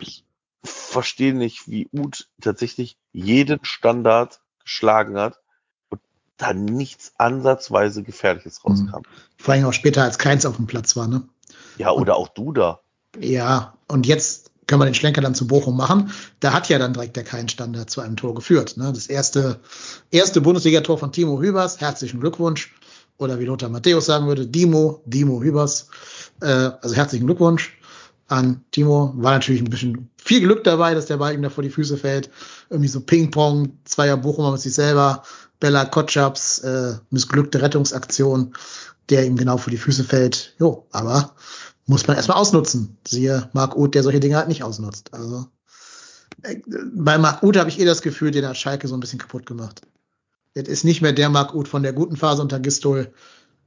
ich 0.00 0.24
verstehe 0.64 1.34
nicht, 1.34 1.68
wie 1.68 1.88
Uth 1.92 2.28
tatsächlich 2.40 2.96
jeden 3.12 3.64
Standard 3.64 4.40
geschlagen 4.62 5.18
hat 5.18 5.41
da 6.42 6.52
nichts 6.52 7.12
ansatzweise 7.18 8.02
Gefährliches 8.02 8.60
Mhm. 8.64 8.70
rauskam. 8.70 9.02
Vor 9.38 9.54
allem 9.54 9.64
auch 9.64 9.72
später, 9.72 10.02
als 10.02 10.18
Keins 10.18 10.44
auf 10.46 10.56
dem 10.56 10.66
Platz 10.66 10.96
war, 10.96 11.08
ne? 11.08 11.22
Ja, 11.78 11.90
oder 11.92 12.16
auch 12.16 12.28
Duda. 12.28 12.80
Ja, 13.18 13.74
und 13.88 14.06
jetzt 14.06 14.50
können 14.66 14.80
wir 14.80 14.86
den 14.86 14.94
Schlenker 14.94 15.20
dann 15.20 15.34
zu 15.34 15.46
Bochum 15.46 15.76
machen. 15.76 16.12
Da 16.40 16.52
hat 16.52 16.68
ja 16.68 16.78
dann 16.78 16.92
direkt 16.94 17.16
der 17.16 17.24
Kein-Standard 17.24 17.90
zu 17.90 18.00
einem 18.00 18.16
Tor 18.16 18.34
geführt. 18.34 18.76
Ne? 18.76 18.92
Das 18.92 19.06
erste, 19.06 19.60
erste 20.10 20.40
Bundesligator 20.40 20.96
von 20.98 21.12
Timo 21.12 21.40
Hübers. 21.40 21.80
Herzlichen 21.80 22.20
Glückwunsch. 22.20 22.74
Oder 23.18 23.38
wie 23.38 23.44
Lothar 23.44 23.68
Matthäus 23.68 24.06
sagen 24.06 24.26
würde, 24.26 24.46
Dimo, 24.46 25.02
Dimo 25.04 25.42
Hübers. 25.42 25.88
Äh, 26.40 26.46
also 26.80 26.94
herzlichen 26.94 27.26
Glückwunsch 27.26 27.76
an 28.32 28.64
Timo. 28.70 29.12
War 29.16 29.32
natürlich 29.32 29.60
ein 29.60 29.70
bisschen 29.70 30.10
viel 30.16 30.40
Glück 30.40 30.64
dabei, 30.64 30.94
dass 30.94 31.06
der 31.06 31.18
Ball 31.18 31.34
ihm 31.34 31.42
da 31.42 31.50
vor 31.50 31.62
die 31.62 31.70
Füße 31.70 31.96
fällt. 31.96 32.30
Irgendwie 32.70 32.88
so 32.88 33.00
Ping-Pong, 33.00 33.78
Zweier 33.84 34.16
Bochumer 34.16 34.52
mit 34.52 34.60
sich 34.60 34.74
selber. 34.74 35.22
Bella 35.60 35.84
Kotschaps, 35.84 36.58
äh, 36.60 36.94
missglückte 37.10 37.62
Rettungsaktion, 37.62 38.54
der 39.10 39.26
ihm 39.26 39.36
genau 39.36 39.58
vor 39.58 39.70
die 39.70 39.76
Füße 39.76 40.02
fällt. 40.02 40.54
Jo, 40.58 40.86
aber 40.90 41.34
muss 41.86 42.06
man 42.06 42.16
erstmal 42.16 42.38
ausnutzen. 42.38 42.96
Siehe 43.06 43.48
Marc 43.52 43.76
Uth, 43.76 43.94
der 43.94 44.02
solche 44.02 44.20
Dinge 44.20 44.36
halt 44.36 44.48
nicht 44.48 44.64
ausnutzt. 44.64 45.12
Also 45.12 45.46
äh, 46.42 46.56
bei 46.94 47.18
Marc 47.18 47.42
Uth 47.42 47.56
habe 47.56 47.68
ich 47.68 47.78
eh 47.78 47.84
das 47.84 48.02
Gefühl, 48.02 48.30
den 48.30 48.46
hat 48.46 48.56
Schalke 48.56 48.88
so 48.88 48.94
ein 48.94 49.00
bisschen 49.00 49.18
kaputt 49.18 49.46
gemacht. 49.46 49.82
Das 50.54 50.68
ist 50.68 50.84
nicht 50.84 51.02
mehr 51.02 51.12
der 51.12 51.28
Marc 51.28 51.54
Uth 51.54 51.68
von 51.68 51.82
der 51.82 51.92
guten 51.92 52.16
Phase 52.16 52.42
unter 52.42 52.58
Gistol. 52.58 53.12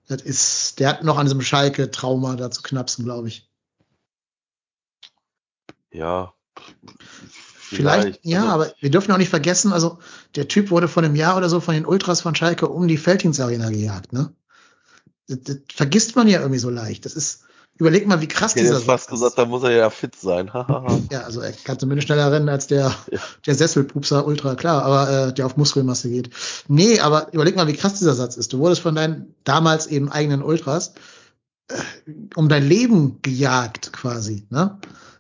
Das 0.08 0.22
ist, 0.22 0.80
der 0.80 0.90
hat 0.90 1.04
noch 1.04 1.18
an 1.18 1.26
diesem 1.26 1.42
Schalke-Trauma 1.42 2.36
da 2.36 2.52
zu 2.52 2.62
knapsen, 2.62 3.06
glaube 3.06 3.28
ich. 3.28 3.45
Ja. 5.96 6.34
Vielleicht, 7.68 8.20
ja, 8.24 8.42
Also, 8.42 8.52
aber 8.54 8.74
wir 8.80 8.92
dürfen 8.92 9.12
auch 9.12 9.18
nicht 9.18 9.30
vergessen, 9.30 9.74
also 9.74 9.98
der 10.36 10.48
Typ 10.48 10.70
wurde 10.72 10.88
vor 10.88 11.04
einem 11.04 11.16
Jahr 11.16 11.36
oder 11.36 11.50
so 11.50 11.60
von 11.60 11.74
den 11.74 11.86
Ultras 11.86 12.22
von 12.22 12.36
Schalke 12.36 12.68
um 12.70 12.88
die 12.88 12.98
Felddienstarena 12.98 13.70
gejagt, 13.70 14.14
ne? 14.14 14.34
Das, 15.28 15.40
das 15.42 15.58
vergisst 15.74 16.16
man 16.16 16.28
ja 16.28 16.40
irgendwie 16.42 16.60
so 16.60 16.70
leicht. 16.70 17.06
Das 17.06 17.14
ist, 17.16 17.42
überleg 17.78 18.06
mal, 18.08 18.22
wie 18.22 18.28
krass 18.28 18.52
Ich 18.52 18.58
hätte 18.58 18.66
dieser 18.68 18.76
jetzt 18.78 18.86
fast 18.86 19.06
Satz 19.06 19.14
ist. 19.14 19.20
gesagt, 19.20 19.38
da 19.40 19.46
muss 19.46 19.64
er 19.64 19.72
ja 19.72 19.90
fit 19.90 20.16
sein. 20.16 20.52
Ja, 21.12 21.22
also 21.22 21.42
er 21.42 21.52
kann 21.54 21.80
zumindest 21.80 22.08
schneller 22.08 22.32
rennen 22.32 22.50
als 22.50 22.68
der, 22.68 22.94
Ja. 23.12 23.20
der 23.48 23.56
Sesselpupser 23.56 24.28
Ultra, 24.28 24.54
klar, 24.56 24.84
aber 24.84 25.10
äh, 25.30 25.34
der 25.34 25.48
auf 25.48 25.58
Muskelmasse 25.58 26.10
geht. 26.10 26.30
Nee, 26.68 27.00
aber 27.00 27.34
überleg 27.34 27.56
mal, 27.56 27.68
wie 27.68 27.74
krass 27.76 27.96
dieser 27.98 28.14
Satz 28.16 28.38
ist. 28.38 28.54
Du 28.54 28.60
wurdest 28.60 28.82
von 28.82 28.94
deinen 28.96 29.34
damals 29.44 29.88
eben 29.88 30.10
eigenen 30.12 30.44
Ultras 30.44 30.94
äh, 31.70 31.74
um 32.36 32.48
dein 32.48 32.68
Leben 32.68 33.22
gejagt 33.24 33.92
quasi, 33.92 34.46
ne? 34.52 34.78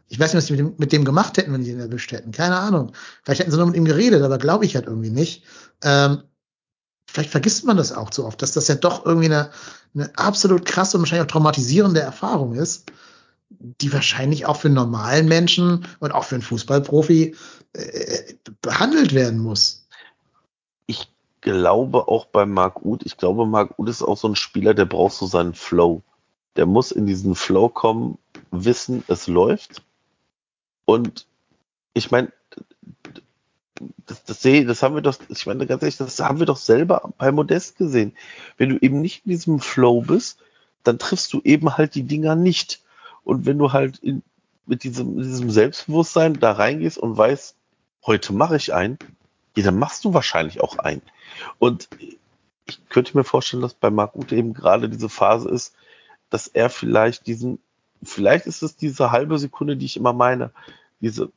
Ich 0.07 0.19
weiß 0.19 0.33
nicht, 0.33 0.37
was 0.37 0.45
die 0.45 0.53
mit 0.53 0.59
dem, 0.59 0.73
mit 0.77 0.91
dem 0.91 1.05
gemacht 1.05 1.37
hätten, 1.37 1.53
wenn 1.53 1.63
die 1.63 1.71
ihn 1.71 1.79
erwischt 1.79 2.11
hätten. 2.11 2.31
Keine 2.31 2.57
Ahnung. 2.57 2.91
Vielleicht 3.23 3.41
hätten 3.41 3.51
sie 3.51 3.57
nur 3.57 3.67
mit 3.67 3.75
ihm 3.75 3.85
geredet, 3.85 4.21
aber 4.21 4.37
glaube 4.37 4.65
ich 4.65 4.75
halt 4.75 4.85
irgendwie 4.85 5.09
nicht. 5.09 5.43
Ähm, 5.83 6.23
vielleicht 7.07 7.31
vergisst 7.31 7.65
man 7.65 7.77
das 7.77 7.91
auch 7.91 8.09
zu 8.09 8.25
oft, 8.25 8.41
dass 8.41 8.51
das 8.51 8.67
ja 8.67 8.75
doch 8.75 9.05
irgendwie 9.05 9.25
eine, 9.25 9.49
eine 9.93 10.11
absolut 10.17 10.65
krasse 10.65 10.97
und 10.97 11.03
wahrscheinlich 11.03 11.25
auch 11.25 11.31
traumatisierende 11.31 12.01
Erfahrung 12.01 12.53
ist, 12.53 12.91
die 13.49 13.93
wahrscheinlich 13.93 14.45
auch 14.45 14.57
für 14.57 14.67
einen 14.67 14.75
normalen 14.75 15.27
Menschen 15.27 15.87
und 15.99 16.11
auch 16.11 16.23
für 16.23 16.35
einen 16.35 16.41
Fußballprofi 16.41 17.35
äh, 17.73 18.33
behandelt 18.61 19.13
werden 19.13 19.39
muss. 19.39 19.87
Ich 20.87 21.11
glaube 21.41 22.07
auch 22.07 22.25
bei 22.25 22.45
Marc 22.45 22.83
Uth, 22.83 23.05
ich 23.05 23.17
glaube, 23.17 23.45
Marc 23.45 23.77
Uth 23.79 23.89
ist 23.89 24.01
auch 24.01 24.17
so 24.17 24.27
ein 24.27 24.35
Spieler, 24.35 24.73
der 24.73 24.85
braucht 24.85 25.13
so 25.13 25.25
seinen 25.25 25.53
Flow. 25.53 26.01
Der 26.55 26.65
muss 26.65 26.91
in 26.91 27.05
diesen 27.05 27.35
Flow 27.35 27.69
kommen, 27.69 28.17
wissen, 28.51 29.03
es 29.07 29.27
läuft. 29.27 29.83
Und 30.85 31.25
ich 31.93 32.11
meine, 32.11 32.31
das, 34.05 34.23
das 34.23 34.41
sehe, 34.41 34.65
das 34.65 34.83
haben 34.83 34.95
wir 34.95 35.01
doch, 35.01 35.17
ich 35.29 35.45
meine 35.45 35.65
ganz 35.65 35.81
ehrlich, 35.81 35.97
das 35.97 36.19
haben 36.19 36.39
wir 36.39 36.45
doch 36.45 36.57
selber 36.57 37.13
bei 37.17 37.31
Modest 37.31 37.77
gesehen. 37.77 38.15
Wenn 38.57 38.69
du 38.69 38.77
eben 38.77 39.01
nicht 39.01 39.25
in 39.25 39.31
diesem 39.31 39.59
Flow 39.59 40.01
bist, 40.01 40.39
dann 40.83 40.99
triffst 40.99 41.33
du 41.33 41.41
eben 41.43 41.77
halt 41.77 41.95
die 41.95 42.03
Dinger 42.03 42.35
nicht. 42.35 42.81
Und 43.23 43.45
wenn 43.45 43.57
du 43.57 43.73
halt 43.73 43.97
in, 43.99 44.21
mit 44.65 44.83
diesem, 44.83 45.17
diesem 45.17 45.49
Selbstbewusstsein 45.49 46.39
da 46.39 46.53
reingehst 46.53 46.97
und 46.97 47.17
weißt, 47.17 47.55
heute 48.05 48.33
mache 48.33 48.55
ich 48.55 48.73
einen, 48.73 48.97
ja, 49.55 49.63
dann 49.63 49.79
machst 49.79 50.05
du 50.05 50.13
wahrscheinlich 50.13 50.61
auch 50.61 50.77
einen. 50.77 51.01
Und 51.59 51.89
ich 52.65 52.79
könnte 52.89 53.17
mir 53.17 53.23
vorstellen, 53.23 53.61
dass 53.61 53.73
bei 53.73 53.89
Marc 53.89 54.15
Ute 54.15 54.35
eben 54.35 54.53
gerade 54.53 54.89
diese 54.89 55.09
Phase 55.09 55.49
ist, 55.49 55.73
dass 56.29 56.47
er 56.47 56.69
vielleicht 56.69 57.27
diesen, 57.27 57.59
vielleicht 58.05 58.45
ist 58.45 58.63
es 58.63 58.75
diese 58.75 59.11
halbe 59.11 59.37
Sekunde, 59.37 59.77
die 59.77 59.85
ich 59.85 59.97
immer 59.97 60.13
meine, 60.13 60.51
diese 60.99 61.31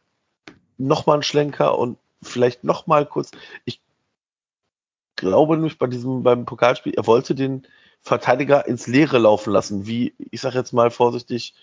nochmal 0.76 1.18
ein 1.18 1.22
Schlenker 1.22 1.78
und 1.78 1.98
vielleicht 2.22 2.64
nochmal 2.64 3.06
kurz. 3.06 3.30
Ich 3.64 3.80
glaube 5.16 5.56
nämlich 5.56 5.78
bei 5.78 5.86
diesem, 5.86 6.22
beim 6.22 6.44
Pokalspiel, 6.44 6.94
er 6.94 7.06
wollte 7.06 7.34
den 7.34 7.66
Verteidiger 8.02 8.66
ins 8.66 8.86
Leere 8.86 9.18
laufen 9.18 9.52
lassen, 9.52 9.86
wie, 9.86 10.14
ich 10.30 10.40
sag 10.40 10.54
jetzt 10.54 10.72
mal 10.72 10.90
vorsichtig, 10.90 11.54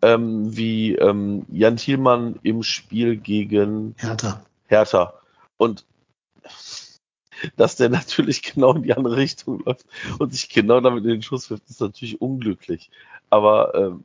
ähm, 0.00 0.56
wie 0.56 0.94
ähm, 0.94 1.44
Jan 1.50 1.76
Thielmann 1.76 2.38
im 2.42 2.62
Spiel 2.62 3.16
gegen 3.16 3.94
Hertha. 3.98 4.42
Hertha. 4.66 5.14
Und 5.58 5.84
dass 7.56 7.76
der 7.76 7.88
natürlich 7.90 8.42
genau 8.42 8.74
in 8.74 8.82
die 8.82 8.94
andere 8.94 9.16
Richtung 9.16 9.62
läuft 9.64 9.86
und 10.18 10.32
sich 10.32 10.48
genau 10.48 10.80
damit 10.80 11.04
in 11.04 11.10
den 11.10 11.22
Schuss 11.22 11.50
wirft, 11.50 11.68
ist 11.68 11.80
natürlich 11.80 12.20
unglücklich. 12.20 12.90
Aber 13.30 13.74
ähm, 13.74 14.04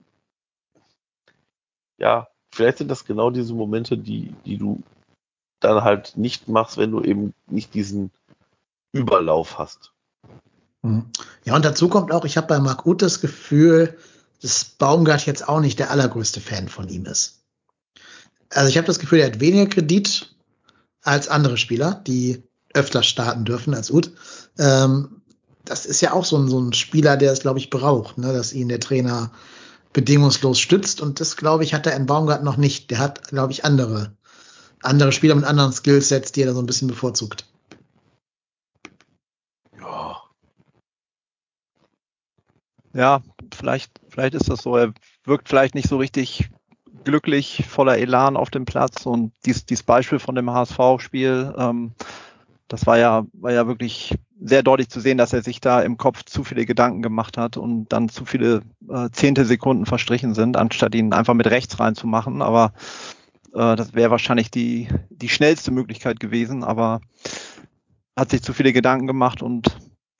ja, 1.97 2.27
vielleicht 2.53 2.79
sind 2.79 2.89
das 2.89 3.05
genau 3.05 3.29
diese 3.29 3.53
Momente, 3.53 3.97
die, 3.97 4.33
die 4.45 4.57
du 4.57 4.81
dann 5.59 5.83
halt 5.83 6.15
nicht 6.17 6.47
machst, 6.47 6.77
wenn 6.77 6.91
du 6.91 7.01
eben 7.01 7.33
nicht 7.49 7.73
diesen 7.73 8.11
Überlauf 8.91 9.57
hast. 9.57 9.91
Mhm. 10.83 11.05
Ja, 11.45 11.55
und 11.55 11.65
dazu 11.65 11.89
kommt 11.89 12.11
auch, 12.11 12.25
ich 12.25 12.37
habe 12.37 12.47
bei 12.47 12.59
Marc 12.59 12.85
Uth 12.85 13.01
das 13.01 13.21
Gefühl, 13.21 13.97
dass 14.41 14.65
Baumgart 14.65 15.25
jetzt 15.25 15.47
auch 15.47 15.59
nicht 15.59 15.79
der 15.79 15.91
allergrößte 15.91 16.41
Fan 16.41 16.67
von 16.67 16.87
ihm 16.89 17.05
ist. 17.05 17.41
Also 18.49 18.69
ich 18.69 18.77
habe 18.77 18.87
das 18.87 18.99
Gefühl, 18.99 19.19
er 19.19 19.27
hat 19.27 19.39
weniger 19.39 19.67
Kredit 19.67 20.35
als 21.01 21.27
andere 21.27 21.57
Spieler, 21.57 22.01
die 22.05 22.43
öfter 22.73 23.03
starten 23.03 23.45
dürfen 23.45 23.73
als 23.73 23.91
Uth. 23.91 24.11
Ähm, 24.57 25.21
das 25.65 25.85
ist 25.85 26.01
ja 26.01 26.13
auch 26.13 26.23
so 26.23 26.37
ein, 26.37 26.47
so 26.47 26.59
ein 26.59 26.73
Spieler, 26.73 27.17
der 27.17 27.31
es, 27.31 27.41
glaube 27.41 27.59
ich, 27.59 27.69
braucht, 27.69 28.17
ne? 28.17 28.31
dass 28.31 28.53
ihn 28.53 28.69
der 28.69 28.79
Trainer 28.79 29.31
bedingungslos 29.93 30.59
stützt. 30.59 31.01
Und 31.01 31.19
das, 31.19 31.37
glaube 31.37 31.63
ich, 31.63 31.73
hat 31.73 31.87
er 31.87 31.95
in 31.95 32.05
Baumgart 32.05 32.43
noch 32.43 32.57
nicht. 32.57 32.91
Der 32.91 32.99
hat, 32.99 33.27
glaube 33.29 33.51
ich, 33.51 33.65
andere, 33.65 34.15
andere 34.83 35.11
Spieler 35.11 35.35
mit 35.35 35.45
anderen 35.45 35.71
Skillsets, 35.71 36.31
die 36.31 36.41
er 36.41 36.47
da 36.47 36.53
so 36.53 36.61
ein 36.61 36.65
bisschen 36.65 36.87
bevorzugt. 36.87 37.45
Ja, 39.79 40.17
Ja, 42.97 43.21
vielleicht, 43.53 43.91
vielleicht 44.09 44.33
ist 44.33 44.49
das 44.49 44.63
so. 44.63 44.75
Er 44.75 44.91
wirkt 45.23 45.49
vielleicht 45.49 45.75
nicht 45.75 45.87
so 45.87 45.97
richtig 45.97 46.49
glücklich, 47.03 47.63
voller 47.69 47.99
Elan 47.99 48.35
auf 48.35 48.49
dem 48.49 48.65
Platz. 48.65 49.05
Und 49.05 49.33
dies, 49.45 49.67
dieses 49.67 49.83
Beispiel 49.83 50.17
von 50.17 50.33
dem 50.33 50.49
HSV-Spiel, 50.49 51.53
ähm, 51.57 51.91
das 52.67 52.87
war 52.87 52.97
ja, 52.97 53.25
war 53.33 53.51
ja 53.51 53.67
wirklich 53.67 54.15
sehr 54.39 54.63
deutlich 54.63 54.89
zu 54.89 54.99
sehen, 54.99 55.17
dass 55.17 55.33
er 55.33 55.41
sich 55.41 55.61
da 55.61 55.81
im 55.81 55.97
Kopf 55.97 56.23
zu 56.23 56.43
viele 56.43 56.65
Gedanken 56.65 57.01
gemacht 57.01 57.37
hat 57.37 57.57
und 57.57 57.91
dann 57.91 58.09
zu 58.09 58.25
viele 58.25 58.61
äh, 58.89 59.09
zehnte 59.11 59.45
Sekunden 59.45 59.85
verstrichen 59.85 60.33
sind, 60.33 60.57
anstatt 60.57 60.93
ihn 60.95 61.13
einfach 61.13 61.33
mit 61.33 61.47
rechts 61.47 61.79
reinzumachen. 61.79 62.41
Aber 62.41 62.73
äh, 63.53 63.75
das 63.75 63.93
wäre 63.93 64.11
wahrscheinlich 64.11 64.51
die, 64.51 64.87
die 65.09 65.29
schnellste 65.29 65.71
Möglichkeit 65.71 66.19
gewesen, 66.19 66.63
aber 66.63 67.01
hat 68.15 68.31
sich 68.31 68.41
zu 68.41 68.53
viele 68.53 68.73
Gedanken 68.73 69.07
gemacht 69.07 69.41
und 69.41 69.77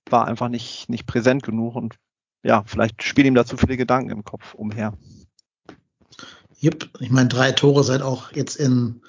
war 0.10 0.28
einfach 0.28 0.50
nicht, 0.50 0.90
nicht 0.90 1.06
präsent 1.06 1.44
genug 1.44 1.76
und 1.76 1.96
ja, 2.44 2.64
vielleicht 2.66 3.04
spielen 3.04 3.28
ihm 3.28 3.36
da 3.36 3.46
zu 3.46 3.58
viele 3.58 3.78
Gedanken 3.78 4.12
im 4.12 4.24
Kopf 4.24 4.54
umher. 4.54 4.94
Jupp, 6.60 6.90
ich 7.00 7.12
meine, 7.12 7.28
drei 7.30 7.52
Tore 7.52 7.84
seit 7.84 8.02
auch 8.02 8.32
jetzt 8.32 8.56
in 8.56 9.02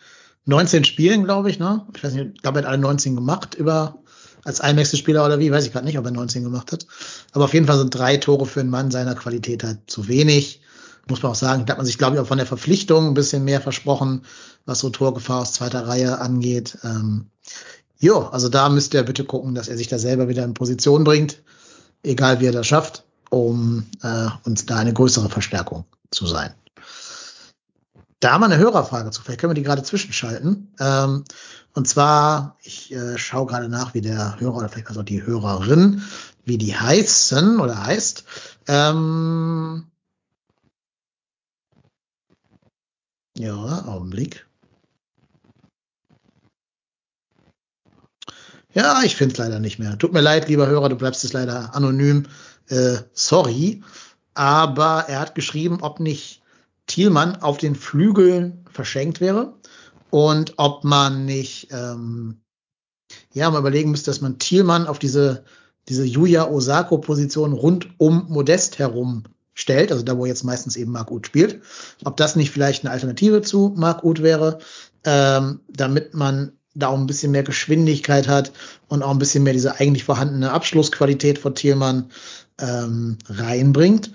19 0.47 0.85
Spielen, 0.85 1.25
glaube 1.25 1.51
ich, 1.51 1.59
ne? 1.59 1.87
Ich 1.95 2.03
weiß 2.03 2.15
nicht, 2.15 2.45
hat 2.45 2.65
alle 2.65 2.79
19 2.79 3.15
gemacht 3.15 3.55
über 3.55 4.03
als 4.45 4.61
Einwechselspieler 4.61 5.24
oder 5.24 5.39
wie, 5.39 5.51
weiß 5.51 5.66
ich 5.66 5.72
gerade 5.72 5.86
nicht, 5.86 5.99
ob 5.99 6.05
er 6.05 6.11
19 6.11 6.45
gemacht 6.45 6.72
hat. 6.72 6.86
Aber 7.32 7.45
auf 7.45 7.55
jeden 7.55 7.66
Fall 7.66 7.78
sind 7.78 7.95
drei 7.95 8.16
Tore 8.16 8.47
für 8.47 8.61
einen 8.61 8.70
Mann 8.70 8.91
seiner 8.91 9.14
Qualität 9.14 9.64
halt 9.64 9.78
zu 9.86 10.09
wenig. 10.09 10.61
Muss 11.09 11.22
man 11.22 11.32
auch 11.32 11.36
sagen, 11.36 11.64
da 11.64 11.72
hat 11.72 11.78
man 11.78 11.86
sich, 11.86 11.99
glaube 11.99 12.16
ich, 12.16 12.20
auch 12.20 12.26
von 12.26 12.39
der 12.39 12.47
Verpflichtung 12.47 13.09
ein 13.09 13.14
bisschen 13.14 13.45
mehr 13.45 13.61
versprochen, 13.61 14.22
was 14.66 14.80
so 14.80 14.91
Torgefahr 14.91 15.41
aus 15.43 15.55
zweiter 15.55 15.86
Reihe 15.86 16.18
angeht. 16.20 16.78
Ähm, 16.84 17.26
jo, 17.99 18.20
also 18.26 18.49
da 18.49 18.68
müsste 18.68 18.99
er 18.99 19.05
bitte 19.05 19.24
gucken, 19.24 19.55
dass 19.55 19.68
er 19.68 19.76
sich 19.76 19.89
da 19.89 19.99
selber 19.99 20.28
wieder 20.28 20.45
in 20.45 20.55
Position 20.55 21.05
bringt. 21.05 21.43
Egal 22.03 22.41
wie 22.41 22.47
er 22.47 22.53
das 22.53 22.66
schafft. 22.66 23.05
um 23.30 23.84
äh, 24.03 24.28
uns 24.45 24.64
da 24.64 24.76
eine 24.76 24.93
größere 24.93 25.28
Verstärkung 25.28 25.84
zu 26.11 26.26
sein. 26.26 26.55
Da 28.20 28.32
haben 28.32 28.41
wir 28.41 28.47
eine 28.47 28.59
Hörerfrage 28.59 29.11
zu. 29.11 29.22
Vielleicht 29.22 29.41
können 29.41 29.51
wir 29.51 29.55
die 29.55 29.62
gerade 29.62 29.82
zwischenschalten. 29.82 30.72
Ähm, 30.80 31.24
und 31.79 31.87
zwar, 31.87 32.57
ich 32.64 32.93
äh, 32.93 33.16
schaue 33.18 33.47
gerade 33.47 33.68
nach, 33.68 33.95
wie 33.95 34.01
der 34.01 34.41
Hörer 34.41 34.57
oder 34.57 34.68
vielleicht 34.68 34.89
also 34.89 35.05
die 35.05 35.24
Hörerin, 35.24 36.03
wie 36.45 36.59
die 36.59 36.74
heißen 36.74 37.61
oder 37.61 37.85
heißt. 37.85 38.24
Ähm, 38.66 39.87
ja, 43.37 43.85
Augenblick. 43.87 44.49
Ja, 48.74 49.05
ich 49.05 49.14
finde 49.14 49.35
es 49.35 49.39
leider 49.39 49.61
nicht 49.61 49.79
mehr. 49.79 49.97
Tut 49.99 50.12
mir 50.12 50.20
leid, 50.20 50.49
lieber 50.49 50.66
Hörer, 50.66 50.89
du 50.89 50.97
bleibst 50.97 51.22
es 51.22 51.33
leider 51.33 51.76
anonym. 51.76 52.26
Äh, 52.66 52.97
sorry. 53.12 53.85
Aber 54.35 55.05
er 55.07 55.20
hat 55.20 55.37
geschrieben, 55.37 55.79
ob 55.83 56.01
nicht 56.01 56.43
Thielmann 56.89 57.37
auf 57.37 57.59
den 57.59 57.76
Flügeln 57.76 58.64
verschenkt 58.68 59.20
wäre 59.20 59.58
und 60.11 60.55
ob 60.57 60.85
man 60.85 61.25
nicht 61.25 61.69
ähm, 61.71 62.41
ja 63.33 63.51
mal 63.51 63.61
überlegen 63.61 63.91
müsste, 63.91 64.11
dass 64.11 64.21
man 64.21 64.39
Thielmann 64.39 64.87
auf 64.87 64.99
diese 64.99 65.45
diese 65.89 66.05
Yuya 66.05 66.49
Osako 66.49 66.99
Position 66.99 67.53
rund 67.53 67.89
um 67.99 68.27
Modest 68.29 68.79
herum 68.79 69.25
stellt, 69.55 69.91
also 69.91 70.05
da 70.05 70.17
wo 70.17 70.27
jetzt 70.27 70.45
meistens 70.45 70.77
eben 70.77 70.93
Mark 70.93 71.11
Uth 71.11 71.27
spielt, 71.27 71.61
ob 72.05 72.17
das 72.17 72.37
nicht 72.37 72.51
vielleicht 72.51 72.85
eine 72.85 72.93
Alternative 72.93 73.43
zu 73.43 73.75
Mark 73.77 74.05
Uth 74.05 74.23
wäre, 74.23 74.59
ähm, 75.05 75.61
damit 75.69 76.15
man 76.15 76.53
da 76.75 76.89
auch 76.89 76.99
ein 76.99 77.07
bisschen 77.07 77.33
mehr 77.33 77.43
Geschwindigkeit 77.43 78.29
hat 78.29 78.53
und 78.89 79.03
auch 79.03 79.11
ein 79.11 79.19
bisschen 79.19 79.43
mehr 79.43 79.53
diese 79.53 79.81
eigentlich 79.81 80.05
vorhandene 80.05 80.53
Abschlussqualität 80.53 81.39
von 81.39 81.55
Thielmann 81.55 82.11
ähm, 82.61 83.19
reinbringt. 83.29 84.13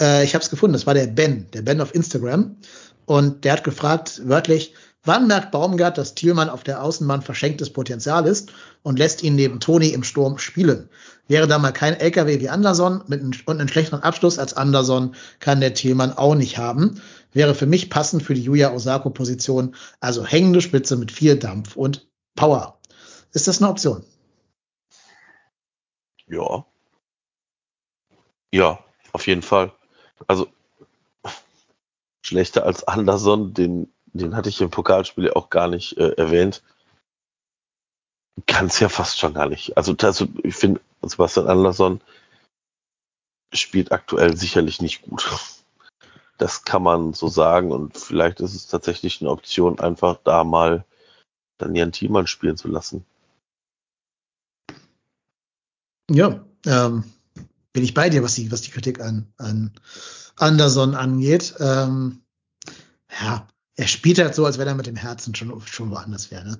Äh, 0.00 0.24
ich 0.24 0.34
habe 0.34 0.42
es 0.42 0.50
gefunden, 0.50 0.72
das 0.72 0.86
war 0.86 0.94
der 0.94 1.06
Ben, 1.06 1.46
der 1.52 1.62
Ben 1.62 1.80
auf 1.80 1.94
Instagram. 1.94 2.56
Und 3.04 3.44
der 3.44 3.52
hat 3.52 3.64
gefragt, 3.64 4.22
wörtlich, 4.24 4.74
wann 5.04 5.26
merkt 5.26 5.50
Baumgart, 5.50 5.98
dass 5.98 6.14
Thielmann 6.14 6.50
auf 6.50 6.62
der 6.62 6.82
Außenbahn 6.82 7.22
verschenktes 7.22 7.70
Potenzial 7.70 8.26
ist 8.26 8.52
und 8.82 8.98
lässt 8.98 9.22
ihn 9.22 9.34
neben 9.34 9.60
Toni 9.60 9.88
im 9.88 10.04
Sturm 10.04 10.38
spielen? 10.38 10.88
Wäre 11.28 11.46
da 11.46 11.58
mal 11.58 11.72
kein 11.72 11.94
LKW 11.94 12.40
wie 12.40 12.48
Anderson 12.48 13.02
mit 13.06 13.22
und 13.46 13.60
einen 13.60 13.68
schlechteren 13.68 14.02
Abschluss 14.02 14.38
als 14.38 14.54
Anderson 14.54 15.14
kann 15.40 15.60
der 15.60 15.74
Thielmann 15.74 16.12
auch 16.12 16.34
nicht 16.34 16.58
haben. 16.58 17.00
Wäre 17.32 17.54
für 17.54 17.66
mich 17.66 17.90
passend 17.90 18.22
für 18.22 18.34
die 18.34 18.42
Yuya 18.42 18.72
Osako 18.72 19.10
Position, 19.10 19.74
also 20.00 20.24
hängende 20.24 20.60
Spitze 20.60 20.96
mit 20.96 21.12
viel 21.12 21.36
Dampf 21.36 21.76
und 21.76 22.08
Power. 22.34 22.78
Ist 23.32 23.46
das 23.46 23.60
eine 23.60 23.70
Option? 23.70 24.04
Ja. 26.26 26.64
Ja, 28.52 28.78
auf 29.12 29.26
jeden 29.26 29.42
Fall. 29.42 29.72
Also 30.26 30.48
schlechter 32.22 32.64
als 32.64 32.84
Anderson, 32.84 33.54
den, 33.54 33.92
den 34.12 34.36
hatte 34.36 34.48
ich 34.48 34.60
im 34.60 34.70
Pokalspiel 34.70 35.30
auch 35.30 35.50
gar 35.50 35.68
nicht 35.68 35.96
äh, 35.98 36.12
erwähnt. 36.12 36.62
Kann 38.46 38.66
es 38.66 38.78
ja 38.80 38.88
fast 38.88 39.18
schon 39.18 39.34
gar 39.34 39.48
nicht. 39.48 39.76
Also, 39.76 39.94
also 40.00 40.28
ich 40.42 40.54
finde, 40.54 40.80
Sebastian 41.02 41.48
Anderson 41.48 42.00
spielt 43.52 43.92
aktuell 43.92 44.36
sicherlich 44.36 44.80
nicht 44.80 45.02
gut. 45.02 45.28
Das 46.36 46.64
kann 46.64 46.82
man 46.82 47.14
so 47.14 47.28
sagen 47.28 47.72
und 47.72 47.98
vielleicht 47.98 48.40
ist 48.40 48.54
es 48.54 48.68
tatsächlich 48.68 49.20
eine 49.20 49.30
Option, 49.30 49.80
einfach 49.80 50.18
da 50.22 50.44
mal 50.44 50.84
dann 51.58 51.74
Jan 51.74 51.90
Thiemann 51.90 52.28
spielen 52.28 52.56
zu 52.56 52.68
lassen. 52.68 53.04
Ja, 56.10 56.44
ähm, 56.64 57.04
bin 57.72 57.84
ich 57.84 57.94
bei 57.94 58.08
dir, 58.08 58.22
was 58.22 58.34
die, 58.34 58.50
was 58.50 58.62
die 58.62 58.70
Kritik 58.70 59.00
an, 59.00 59.32
an 59.36 59.72
Anderson 60.36 60.94
angeht. 60.94 61.54
Ähm, 61.58 62.22
ja, 63.20 63.46
er 63.78 63.86
spielt 63.86 64.18
halt 64.18 64.34
so, 64.34 64.44
als 64.44 64.58
wenn 64.58 64.66
er 64.66 64.74
mit 64.74 64.88
dem 64.88 64.96
Herzen 64.96 65.36
schon, 65.36 65.62
schon 65.64 65.92
woanders 65.92 66.32
wäre. 66.32 66.44
Ne? 66.44 66.58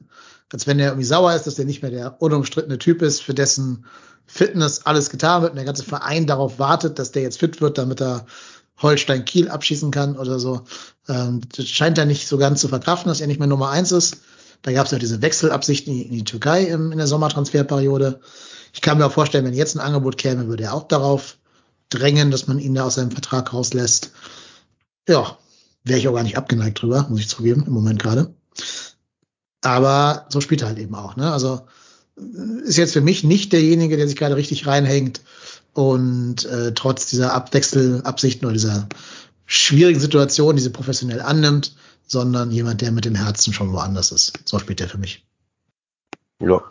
Als 0.53 0.69
wenn 0.69 0.79
er 0.79 0.91
irgendwie 0.91 1.05
sauer 1.05 1.35
ist, 1.35 1.49
dass 1.49 1.59
er 1.59 1.65
nicht 1.65 1.83
mehr 1.83 1.91
der 1.91 2.23
unumstrittene 2.23 2.79
Typ 2.79 3.03
ist, 3.03 3.23
für 3.23 3.35
dessen 3.35 3.87
Fitness 4.27 4.87
alles 4.87 5.11
getan 5.11 5.43
wird 5.43 5.51
und 5.51 5.57
der 5.57 5.65
ganze 5.65 5.83
Verein 5.83 6.29
darauf 6.29 6.61
wartet, 6.61 7.01
dass 7.01 7.11
der 7.11 7.23
jetzt 7.23 7.41
fit 7.41 7.61
wird, 7.61 7.77
damit 7.77 8.01
er 8.01 8.25
Holstein 8.81 9.25
Kiel 9.25 9.49
abschießen 9.49 9.91
kann 9.91 10.17
oder 10.17 10.39
so. 10.39 10.63
Ähm, 11.09 11.41
das 11.57 11.67
scheint 11.67 11.99
er 11.99 12.05
nicht 12.05 12.29
so 12.29 12.39
ganz 12.39 12.61
zu 12.61 12.69
verkraften, 12.69 13.09
dass 13.09 13.21
er 13.21 13.27
nicht 13.27 13.41
mehr 13.41 13.49
Nummer 13.49 13.71
eins 13.71 13.91
ist. 13.91 14.19
Da 14.63 14.71
gab 14.71 14.87
es 14.87 14.93
ja 14.93 15.01
diese 15.01 15.21
Wechselabsichten 15.21 16.01
in 16.01 16.13
die 16.13 16.25
Türkei 16.25 16.67
im, 16.67 16.93
in 16.93 16.99
der 16.99 17.09
Sommertransferperiode. 17.09 18.21
Ich 18.73 18.81
kann 18.81 18.97
mir 18.97 19.07
auch 19.07 19.13
vorstellen, 19.13 19.45
wenn 19.45 19.55
jetzt 19.55 19.75
ein 19.75 19.81
Angebot 19.81 20.19
käme, 20.19 20.47
würde 20.47 20.65
er 20.65 20.75
auch 20.75 20.87
darauf 20.87 21.37
drängen, 21.89 22.31
dass 22.31 22.47
man 22.47 22.61
ihn 22.61 22.77
da 22.77 22.85
aus 22.85 22.95
seinem 22.95 23.11
Vertrag 23.11 23.53
rauslässt. 23.53 24.13
Ja, 25.09 25.37
wäre 25.89 25.99
ich 25.99 26.09
auch 26.09 26.15
gar 26.15 26.23
nicht 26.23 26.37
abgeneigt 26.37 26.81
drüber, 26.81 27.07
muss 27.09 27.21
ich 27.21 27.29
zugeben, 27.29 27.65
im 27.67 27.73
Moment 27.73 28.01
gerade. 28.01 28.35
Aber 29.63 30.27
so 30.29 30.41
spielt 30.41 30.63
er 30.63 30.69
halt 30.69 30.79
eben 30.79 30.95
auch. 30.95 31.17
Ne? 31.17 31.33
Also 31.33 31.67
ist 32.65 32.77
jetzt 32.77 32.93
für 32.93 33.01
mich 33.01 33.25
nicht 33.25 33.53
derjenige, 33.53 33.97
der 33.97 34.09
sich 34.09 34.17
gerade 34.17 34.37
richtig 34.37 34.67
reinhängt 34.67 35.21
und 35.73 36.45
äh, 36.47 36.73
trotz 36.75 37.07
dieser 37.07 37.35
Abwechselabsichten 37.35 38.47
oder 38.47 38.55
dieser 38.55 38.89
schwierigen 39.47 40.01
Situation, 40.01 40.57
diese 40.57 40.71
professionell 40.71 41.21
annimmt, 41.21 41.75
sondern 42.07 42.51
jemand, 42.51 42.81
der 42.81 42.93
mit 42.93 43.05
dem 43.05 43.15
Herzen 43.15 43.53
schon 43.53 43.73
woanders 43.73 44.13
ist. 44.13 44.41
So 44.45 44.59
spielt 44.59 44.81
er 44.81 44.89
für 44.89 44.99
mich. 44.99 45.25
Ja, 46.41 46.63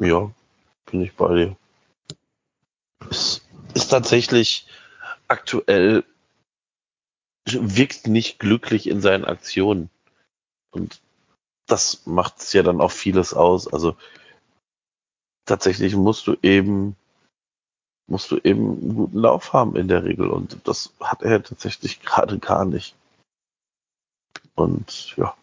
ja, 0.00 0.30
bin 0.90 1.02
ich 1.02 1.14
bei 1.14 1.34
dir. 1.34 1.56
Es 3.10 3.42
ist 3.74 3.88
tatsächlich 3.88 4.66
aktuell 5.28 6.04
wirkt 7.54 8.06
nicht 8.06 8.38
glücklich 8.38 8.88
in 8.88 9.00
seinen 9.00 9.24
Aktionen. 9.24 9.90
Und 10.70 11.00
das 11.66 12.06
macht 12.06 12.38
es 12.38 12.52
ja 12.52 12.62
dann 12.62 12.80
auch 12.80 12.90
vieles 12.90 13.34
aus. 13.34 13.72
Also 13.72 13.96
tatsächlich 15.46 15.94
musst 15.94 16.26
du 16.26 16.36
eben 16.42 16.96
musst 18.08 18.30
du 18.30 18.38
eben 18.42 18.70
einen 18.70 18.94
guten 18.94 19.18
Lauf 19.18 19.52
haben 19.52 19.76
in 19.76 19.86
der 19.86 20.02
Regel 20.04 20.30
und 20.30 20.56
das 20.64 20.92
hat 20.98 21.22
er 21.22 21.42
tatsächlich 21.42 22.00
gerade 22.00 22.38
gar 22.38 22.64
nicht. 22.64 22.94
Und 24.54 25.14
ja. 25.16 25.34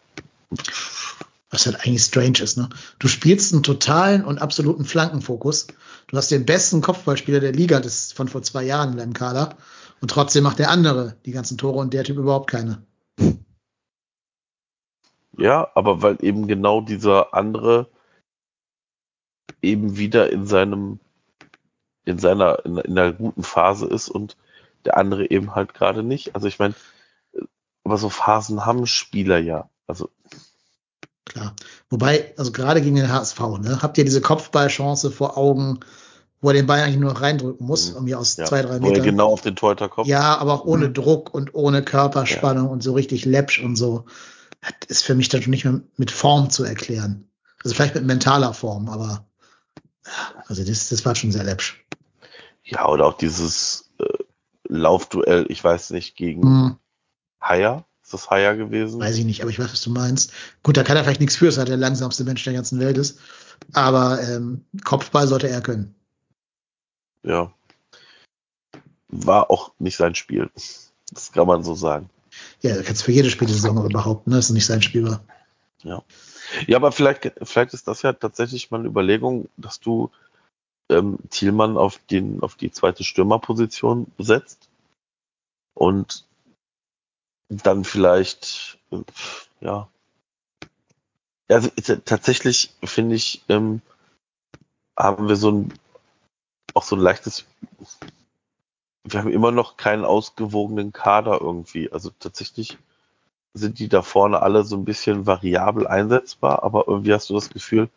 Was 1.50 1.66
halt 1.66 1.76
eigentlich 1.76 2.02
strange 2.02 2.40
ist, 2.40 2.58
ne? 2.58 2.68
Du 2.98 3.08
spielst 3.08 3.52
einen 3.52 3.62
totalen 3.62 4.24
und 4.24 4.38
absoluten 4.38 4.84
Flankenfokus. 4.84 5.68
Du 6.08 6.16
hast 6.16 6.30
den 6.30 6.44
besten 6.44 6.82
Kopfballspieler 6.82 7.40
der 7.40 7.52
Liga 7.52 7.80
des, 7.80 8.12
von 8.12 8.28
vor 8.28 8.42
zwei 8.42 8.64
Jahren 8.64 8.92
in 8.92 8.98
deinem 8.98 9.12
Kader. 9.12 9.56
Und 10.00 10.10
trotzdem 10.10 10.44
macht 10.44 10.58
der 10.58 10.70
andere 10.70 11.16
die 11.24 11.32
ganzen 11.32 11.58
Tore 11.58 11.78
und 11.78 11.94
der 11.94 12.04
Typ 12.04 12.18
überhaupt 12.18 12.50
keine. 12.50 12.82
Ja, 15.38 15.70
aber 15.74 16.02
weil 16.02 16.18
eben 16.22 16.46
genau 16.46 16.80
dieser 16.80 17.34
andere 17.34 17.90
eben 19.62 19.96
wieder 19.96 20.30
in 20.32 20.46
seinem, 20.46 21.00
in 22.04 22.18
seiner, 22.18 22.64
in, 22.64 22.78
in 22.78 22.98
einer 22.98 23.12
guten 23.12 23.42
Phase 23.42 23.86
ist 23.86 24.08
und 24.08 24.36
der 24.84 24.96
andere 24.96 25.30
eben 25.30 25.54
halt 25.54 25.74
gerade 25.74 26.02
nicht. 26.02 26.34
Also 26.34 26.46
ich 26.46 26.58
meine, 26.58 26.74
aber 27.84 27.98
so 27.98 28.08
Phasen 28.08 28.64
haben 28.64 28.86
Spieler 28.86 29.38
ja. 29.38 29.68
Also 29.86 30.10
Klar. 31.26 31.54
Wobei, 31.90 32.32
also 32.38 32.52
gerade 32.52 32.80
gegen 32.80 32.96
den 32.96 33.12
HSV, 33.12 33.40
ne, 33.60 33.82
habt 33.82 33.98
ihr 33.98 34.04
diese 34.04 34.20
Kopfballchance 34.20 35.10
vor 35.10 35.36
Augen, 35.36 35.80
wo 36.40 36.48
er 36.48 36.54
den 36.54 36.66
Ball 36.66 36.80
eigentlich 36.80 36.98
nur 36.98 37.12
noch 37.12 37.20
reindrücken 37.22 37.66
muss, 37.66 37.90
Mhm. 37.90 37.94
irgendwie 37.96 38.14
aus 38.14 38.36
ja, 38.36 38.44
zwei, 38.44 38.62
drei 38.62 38.80
wo 38.80 38.86
er 38.86 38.90
Metern. 38.92 39.04
genau 39.04 39.28
auf 39.32 39.40
den 39.40 39.56
Torhüter 39.56 39.88
kommt. 39.88 40.06
Ja, 40.08 40.36
aber 40.38 40.54
auch 40.54 40.64
ohne 40.64 40.88
Mhm. 40.88 40.94
Druck 40.94 41.32
und 41.34 41.54
ohne 41.54 41.82
Körperspannung 41.82 42.68
und 42.68 42.82
so 42.82 42.92
richtig 42.94 43.24
läppsch 43.24 43.60
und 43.62 43.76
so. 43.76 44.04
Das 44.80 44.98
ist 44.98 45.02
für 45.02 45.14
mich 45.14 45.28
dann 45.28 45.42
schon 45.42 45.50
nicht 45.50 45.64
mehr 45.64 45.80
mit 45.96 46.10
Form 46.10 46.50
zu 46.50 46.64
erklären. 46.64 47.28
Also 47.64 47.74
vielleicht 47.74 47.94
mit 47.94 48.04
mentaler 48.04 48.54
Form, 48.54 48.88
aber 48.88 49.26
ja, 50.06 50.42
also 50.46 50.62
das, 50.64 50.88
das 50.88 51.04
war 51.04 51.14
schon 51.16 51.32
sehr 51.32 51.42
läppsch. 51.44 51.84
Ja, 52.62 52.86
oder 52.88 53.06
auch 53.06 53.16
dieses 53.16 53.90
äh, 53.98 54.04
Laufduell, 54.68 55.46
ich 55.48 55.62
weiß 55.64 55.90
nicht, 55.90 56.16
gegen 56.16 56.42
Hm, 56.42 56.76
Haier. 57.40 57.84
Ist 58.04 58.12
das 58.12 58.30
Haier 58.30 58.54
gewesen? 58.56 59.00
weiß 59.00 59.16
ich 59.16 59.24
nicht, 59.24 59.40
aber 59.42 59.50
ich 59.50 59.58
weiß, 59.58 59.72
was 59.72 59.80
du 59.82 59.90
meinst. 59.90 60.32
Gut, 60.62 60.76
da 60.76 60.84
kann 60.84 60.96
er 60.96 61.02
vielleicht 61.02 61.20
nichts 61.20 61.34
für, 61.36 61.46
dass 61.46 61.56
er 61.56 61.64
der 61.64 61.76
langsamste 61.76 62.22
Mensch 62.22 62.44
der 62.44 62.52
ganzen 62.52 62.78
Welt 62.78 62.98
ist. 62.98 63.18
Aber 63.72 64.22
ähm, 64.22 64.64
Kopfball 64.84 65.26
sollte 65.26 65.48
er 65.48 65.60
können. 65.60 65.95
Ja. 67.26 67.52
War 69.08 69.50
auch 69.50 69.72
nicht 69.78 69.96
sein 69.96 70.14
Spiel. 70.14 70.50
Das 71.10 71.32
kann 71.32 71.46
man 71.46 71.62
so 71.62 71.74
sagen. 71.74 72.08
Ja, 72.62 72.74
du 72.74 72.82
kannst 72.82 73.02
für 73.02 73.12
jede 73.12 73.30
Spielsaison 73.30 73.78
aber 73.78 73.88
behaupten, 73.88 74.30
ne, 74.30 74.36
dass 74.36 74.46
es 74.46 74.52
nicht 74.52 74.66
sein 74.66 74.82
Spiel 74.82 75.04
war. 75.04 75.24
Ja, 76.66 76.76
aber 76.76 76.92
vielleicht, 76.92 77.32
vielleicht 77.42 77.74
ist 77.74 77.86
das 77.88 78.02
ja 78.02 78.12
tatsächlich 78.12 78.70
mal 78.70 78.80
eine 78.80 78.88
Überlegung, 78.88 79.48
dass 79.56 79.80
du 79.80 80.10
ähm, 80.88 81.18
Thielmann 81.30 81.76
auf, 81.76 81.98
den, 82.10 82.42
auf 82.42 82.54
die 82.54 82.70
zweite 82.70 83.04
Stürmerposition 83.04 84.06
setzt 84.18 84.68
und 85.74 86.24
dann 87.48 87.84
vielleicht, 87.84 88.78
äh, 88.90 89.02
ja. 89.60 89.88
Also 91.48 91.70
tatsächlich 92.04 92.74
finde 92.82 93.14
ich, 93.14 93.44
ähm, 93.48 93.80
haben 94.96 95.28
wir 95.28 95.36
so 95.36 95.52
ein 95.52 95.72
auch 96.76 96.82
so 96.82 96.96
ein 96.96 97.00
leichtes 97.00 97.46
wir 99.08 99.20
haben 99.20 99.30
immer 99.30 99.52
noch 99.52 99.76
keinen 99.76 100.04
ausgewogenen 100.04 100.92
Kader 100.92 101.40
irgendwie. 101.40 101.92
Also 101.92 102.10
tatsächlich 102.18 102.76
sind 103.54 103.78
die 103.78 103.88
da 103.88 104.02
vorne 104.02 104.42
alle 104.42 104.64
so 104.64 104.76
ein 104.76 104.84
bisschen 104.84 105.26
variabel 105.26 105.86
einsetzbar, 105.86 106.62
aber 106.62 106.88
irgendwie 106.88 107.14
hast 107.14 107.30
du 107.30 107.34
das 107.34 107.50
Gefühl, 107.50 107.88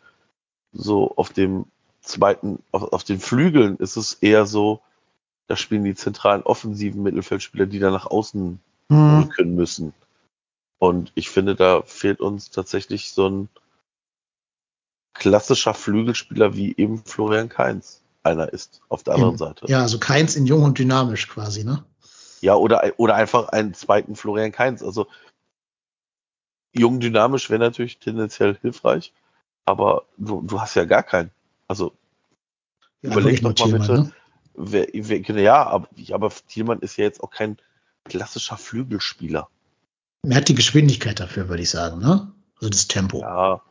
so 0.72 1.14
auf 1.16 1.30
dem 1.30 1.66
zweiten, 2.00 2.62
auf, 2.70 2.92
auf 2.92 3.04
den 3.04 3.20
Flügeln 3.20 3.76
ist 3.78 3.96
es 3.96 4.14
eher 4.14 4.46
so, 4.46 4.80
da 5.48 5.56
spielen 5.56 5.84
die 5.84 5.96
zentralen 5.96 6.42
offensiven 6.42 7.02
Mittelfeldspieler, 7.02 7.66
die 7.66 7.80
da 7.80 7.90
nach 7.90 8.06
außen 8.06 8.60
Hm. 8.90 9.22
rücken 9.22 9.54
müssen. 9.54 9.94
Und 10.78 11.12
ich 11.14 11.30
finde, 11.30 11.54
da 11.54 11.82
fehlt 11.82 12.20
uns 12.20 12.50
tatsächlich 12.50 13.12
so 13.12 13.28
ein 13.28 13.48
klassischer 15.12 15.74
Flügelspieler 15.74 16.54
wie 16.56 16.74
eben 16.76 17.04
Florian 17.04 17.48
Kainz 17.48 18.00
einer 18.22 18.52
ist 18.52 18.80
auf 18.88 19.02
der 19.02 19.14
anderen 19.14 19.38
Seite. 19.38 19.66
Ja, 19.68 19.80
also 19.82 19.98
keins 19.98 20.36
in 20.36 20.46
jung 20.46 20.62
und 20.62 20.78
dynamisch 20.78 21.28
quasi, 21.28 21.64
ne? 21.64 21.84
Ja, 22.40 22.54
oder, 22.54 22.92
oder 22.96 23.14
einfach 23.14 23.48
einen 23.48 23.74
zweiten 23.74 24.16
Florian 24.16 24.52
Kainz. 24.52 24.82
Also 24.82 25.06
jung 26.72 27.00
dynamisch 27.00 27.50
wäre 27.50 27.60
natürlich 27.60 27.98
tendenziell 27.98 28.56
hilfreich, 28.60 29.12
aber 29.64 30.04
du, 30.16 30.42
du 30.42 30.60
hast 30.60 30.74
ja 30.74 30.84
gar 30.84 31.02
keinen. 31.02 31.30
Also 31.68 31.92
Ja, 33.02 33.12
Überleg 33.12 33.36
doch 33.42 33.50
mal 33.50 33.54
Thielmann, 33.54 33.80
bitte. 33.80 34.12
wer, 34.54 34.86
wer, 34.92 35.42
ja, 35.42 35.66
aber, 35.66 35.88
aber 36.12 36.30
Thielmann 36.48 36.80
ist 36.80 36.96
ja 36.96 37.04
jetzt 37.04 37.22
auch 37.22 37.30
kein 37.30 37.58
klassischer 38.04 38.56
Flügelspieler. 38.56 39.48
Ne? 40.22 40.34
Er 40.34 40.36
hat 40.38 40.48
die 40.48 40.54
Geschwindigkeit 40.54 41.20
dafür, 41.20 41.48
würde 41.48 41.62
ich 41.62 41.70
sagen, 41.70 41.98
ne? 41.98 42.32
Also 42.56 42.70
das 42.70 42.88
Tempo. 42.88 43.20
Ja. 43.20 43.62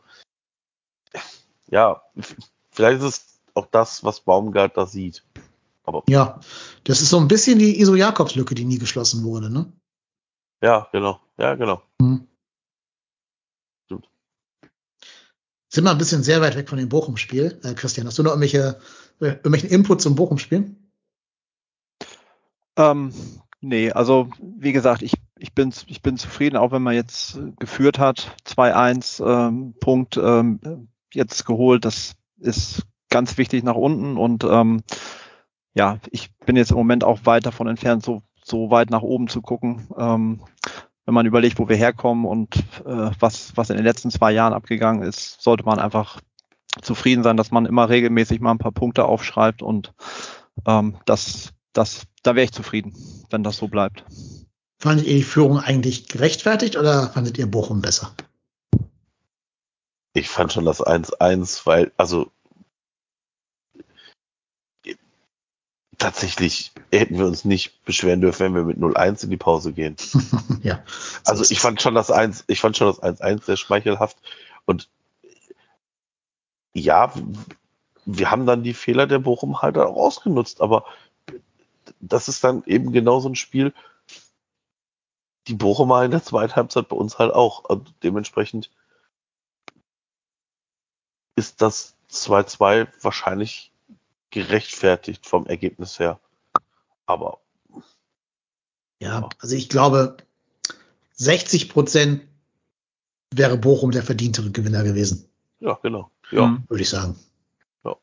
Ja, 1.68 2.02
vielleicht 2.72 2.98
ist 3.02 3.04
es 3.04 3.39
auch 3.60 3.66
das, 3.66 4.02
was 4.04 4.20
Baumgart 4.20 4.76
da 4.76 4.86
sieht. 4.86 5.22
Aber 5.84 6.02
Ja, 6.08 6.40
das 6.84 7.02
ist 7.02 7.10
so 7.10 7.18
ein 7.18 7.28
bisschen 7.28 7.58
die 7.58 7.80
Iso-Jakobs-Lücke, 7.80 8.54
die 8.54 8.64
nie 8.64 8.78
geschlossen 8.78 9.24
wurde, 9.24 9.50
ne? 9.50 9.72
ja, 10.62 10.88
genau. 10.92 11.20
Ja, 11.38 11.54
genau. 11.54 11.82
Mhm. 12.00 12.26
Stimmt. 13.86 14.08
Sind 15.68 15.84
wir 15.84 15.90
ein 15.90 15.98
bisschen 15.98 16.22
sehr 16.22 16.40
weit 16.40 16.56
weg 16.56 16.68
von 16.68 16.78
dem 16.78 16.88
Bochum-Spiel. 16.88 17.60
Äh, 17.62 17.74
Christian, 17.74 18.06
hast 18.06 18.18
du 18.18 18.22
noch 18.22 18.32
irgendwelche, 18.32 18.78
äh, 19.20 19.26
irgendwelchen 19.26 19.70
Input 19.70 20.02
zum 20.02 20.14
Bochum-Spiel? 20.16 20.76
Ähm, 22.76 23.12
nee, 23.60 23.90
also 23.90 24.28
wie 24.38 24.72
gesagt, 24.72 25.02
ich, 25.02 25.14
ich, 25.38 25.54
bin, 25.54 25.72
ich 25.86 26.02
bin 26.02 26.16
zufrieden, 26.18 26.56
auch 26.56 26.72
wenn 26.72 26.82
man 26.82 26.94
jetzt 26.94 27.38
geführt 27.58 27.98
hat, 27.98 28.36
2-1 28.46 29.24
ähm, 29.26 29.74
Punkt 29.80 30.18
ähm, 30.18 30.88
jetzt 31.12 31.46
geholt. 31.46 31.84
Das 31.84 32.14
ist 32.38 32.86
ganz 33.10 33.36
wichtig 33.38 33.64
nach 33.64 33.74
unten 33.74 34.16
und 34.16 34.44
ähm, 34.44 34.82
ja, 35.74 35.98
ich 36.10 36.34
bin 36.46 36.56
jetzt 36.56 36.70
im 36.70 36.76
Moment 36.76 37.04
auch 37.04 37.20
weit 37.24 37.46
davon 37.46 37.68
entfernt, 37.68 38.04
so, 38.04 38.22
so 38.42 38.70
weit 38.70 38.90
nach 38.90 39.02
oben 39.02 39.28
zu 39.28 39.40
gucken. 39.40 39.88
Ähm, 39.96 40.40
wenn 41.06 41.14
man 41.14 41.26
überlegt, 41.26 41.58
wo 41.58 41.68
wir 41.68 41.76
herkommen 41.76 42.24
und 42.24 42.56
äh, 42.84 43.10
was, 43.18 43.56
was 43.56 43.70
in 43.70 43.76
den 43.76 43.84
letzten 43.84 44.10
zwei 44.10 44.32
Jahren 44.32 44.52
abgegangen 44.52 45.02
ist, 45.02 45.40
sollte 45.40 45.64
man 45.64 45.78
einfach 45.78 46.20
zufrieden 46.82 47.22
sein, 47.22 47.36
dass 47.36 47.50
man 47.50 47.66
immer 47.66 47.88
regelmäßig 47.88 48.40
mal 48.40 48.52
ein 48.52 48.58
paar 48.58 48.72
Punkte 48.72 49.04
aufschreibt 49.04 49.62
und 49.62 49.92
ähm, 50.66 50.96
das, 51.04 51.52
das, 51.72 52.04
da 52.22 52.34
wäre 52.34 52.44
ich 52.44 52.52
zufrieden, 52.52 52.94
wenn 53.30 53.42
das 53.42 53.56
so 53.56 53.68
bleibt. 53.68 54.04
Fandet 54.78 55.06
ihr 55.06 55.16
die 55.16 55.22
Führung 55.22 55.58
eigentlich 55.58 56.08
gerechtfertigt 56.08 56.76
oder 56.76 57.08
fandet 57.08 57.38
ihr 57.38 57.50
Bochum 57.50 57.82
besser? 57.82 58.14
Ich 60.14 60.28
fand 60.28 60.52
schon 60.52 60.64
das 60.64 60.80
1-1, 60.80 61.66
weil, 61.66 61.92
also 61.96 62.30
tatsächlich 66.00 66.72
hätten 66.90 67.18
wir 67.18 67.26
uns 67.26 67.44
nicht 67.44 67.84
beschweren 67.84 68.20
dürfen, 68.20 68.46
wenn 68.46 68.54
wir 68.54 68.64
mit 68.64 68.78
0-1 68.78 69.24
in 69.24 69.30
die 69.30 69.36
Pause 69.36 69.72
gehen. 69.72 69.96
ja. 70.62 70.82
Also 71.24 71.44
ich 71.48 71.60
fand 71.60 71.80
schon 71.80 71.94
das 71.94 72.10
1, 72.10 72.44
ich 72.48 72.60
fand 72.60 72.76
schon 72.76 72.88
das 72.88 73.02
1-1 73.02 73.44
sehr 73.44 73.56
schmeichelhaft 73.56 74.16
und 74.64 74.88
ja, 76.72 77.12
wir 78.06 78.30
haben 78.30 78.46
dann 78.46 78.62
die 78.62 78.74
Fehler 78.74 79.06
der 79.06 79.18
Bochum 79.18 79.62
halt 79.62 79.76
auch 79.76 79.96
ausgenutzt, 79.96 80.60
aber 80.60 80.84
das 82.00 82.28
ist 82.28 82.42
dann 82.44 82.64
eben 82.64 82.92
genau 82.92 83.20
so 83.20 83.28
ein 83.28 83.36
Spiel, 83.36 83.74
die 85.48 85.54
Bochumer 85.54 86.04
in 86.04 86.10
der 86.10 86.22
zweiten 86.22 86.56
Halbzeit 86.56 86.88
bei 86.88 86.96
uns 86.96 87.18
halt 87.18 87.32
auch. 87.32 87.64
Und 87.64 87.92
dementsprechend 88.02 88.70
ist 91.34 91.60
das 91.60 91.96
2-2 92.10 92.88
wahrscheinlich 93.02 93.72
gerechtfertigt 94.30 95.26
vom 95.26 95.46
Ergebnis 95.46 95.98
her. 95.98 96.20
Aber 97.06 97.40
Ja, 99.00 99.28
also 99.38 99.54
ich 99.56 99.68
glaube, 99.68 100.16
60 101.14 101.68
Prozent 101.70 102.22
wäre 103.34 103.56
Bochum 103.56 103.90
der 103.90 104.02
verdientere 104.02 104.50
Gewinner 104.50 104.82
gewesen, 104.84 105.28
ja, 105.60 105.78
genau. 105.82 106.10
Ja, 106.30 106.46
Mhm. 106.46 106.64
würde 106.68 106.82
ich 106.82 106.88
sagen. 106.88 107.16
Ja. 107.84 107.96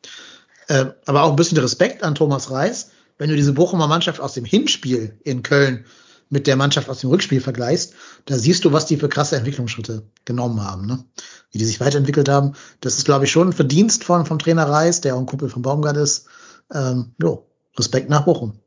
Äh, 0.68 0.94
aber 1.06 1.24
auch 1.24 1.30
ein 1.32 1.36
bisschen 1.36 1.58
Respekt 1.58 2.04
an 2.04 2.16
Thomas 2.16 2.52
Reis, 2.52 2.92
wenn 3.18 3.30
du 3.30 3.36
diese 3.36 3.54
Bochumer 3.54 3.88
Mannschaft 3.88 4.20
aus 4.20 4.34
dem 4.34 4.46
Hinspiel 4.46 5.18
in 5.24 5.44
Köln 5.44 5.86
mit 6.30 6.48
der 6.48 6.56
Mannschaft 6.56 6.90
aus 6.90 7.02
dem 7.02 7.10
Rückspiel 7.10 7.42
vergleichst, 7.42 7.94
da 8.26 8.38
siehst 8.38 8.66
du, 8.66 8.74
was 8.74 8.86
die 8.86 8.98
für 8.98 9.10
krasse 9.10 9.38
Entwicklungsschritte 9.38 10.04
genommen 10.26 10.62
haben, 10.62 10.86
ne? 10.86 11.04
wie 11.52 11.58
die 11.58 11.66
sich 11.66 11.80
weiterentwickelt 11.80 12.30
haben. 12.30 12.54
Das 12.82 12.98
ist, 12.98 13.06
glaube 13.06 13.26
ich, 13.26 13.32
schon 13.32 13.50
ein 13.50 13.54
Verdienst 13.54 14.04
von, 14.04 14.26
vom 14.26 14.40
Trainer 14.40 14.68
Reis, 14.68 15.02
der 15.02 15.16
auch 15.16 15.20
ein 15.20 15.26
Kumpel 15.26 15.50
von 15.50 15.62
Baumgart 15.62 15.98
ist. 15.98 16.28
Ähm, 16.74 17.14
jo, 17.22 17.48
Respekt 17.78 18.10
nach 18.10 18.26
Bochum. 18.26 18.60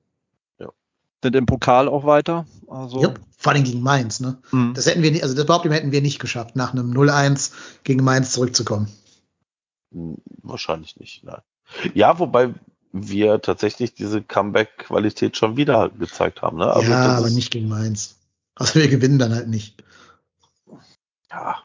Sind 1.22 1.36
im 1.36 1.46
Pokal 1.46 1.88
auch 1.88 2.04
weiter. 2.04 2.46
Also 2.66 3.02
Jupp, 3.02 3.20
vor 3.36 3.52
allem 3.52 3.64
gegen 3.64 3.82
Mainz. 3.82 4.20
Ne? 4.20 4.38
mhm. 4.52 4.72
Das 4.74 4.86
hätten 4.86 5.02
wir 5.02 5.11
nicht, 5.11 5.22
also 5.22 5.34
das 5.34 5.44
behaupte 5.44 5.68
ich, 5.68 5.74
hätten 5.74 5.92
wir 5.92 6.00
nicht 6.00 6.18
geschafft, 6.18 6.56
nach 6.56 6.72
einem 6.72 6.92
0-1 6.92 7.52
gegen 7.84 8.02
Mainz 8.02 8.32
zurückzukommen. 8.32 8.88
Hm, 9.92 10.16
Wahrscheinlich 10.42 10.96
nicht, 10.96 11.22
nein. 11.24 11.42
Ja, 11.94 12.18
wobei 12.18 12.54
wir 12.93 13.41
tatsächlich 13.41 13.95
diese 13.95 14.22
Comeback-Qualität 14.22 15.36
schon 15.36 15.57
wieder 15.57 15.91
gezeigt 15.91 16.43
haben. 16.43 16.59
Ne? 16.59 16.72
Also 16.72 16.91
ja, 16.91 17.16
aber 17.16 17.26
ist- 17.28 17.34
nicht 17.34 17.51
gegen 17.51 17.68
Mainz. 17.68 18.16
Also 18.57 18.74
wir 18.80 18.88
gewinnen 18.88 19.18
dann 19.18 19.34
halt 19.34 19.49
nicht. 19.49 19.82
Ja, 21.30 21.57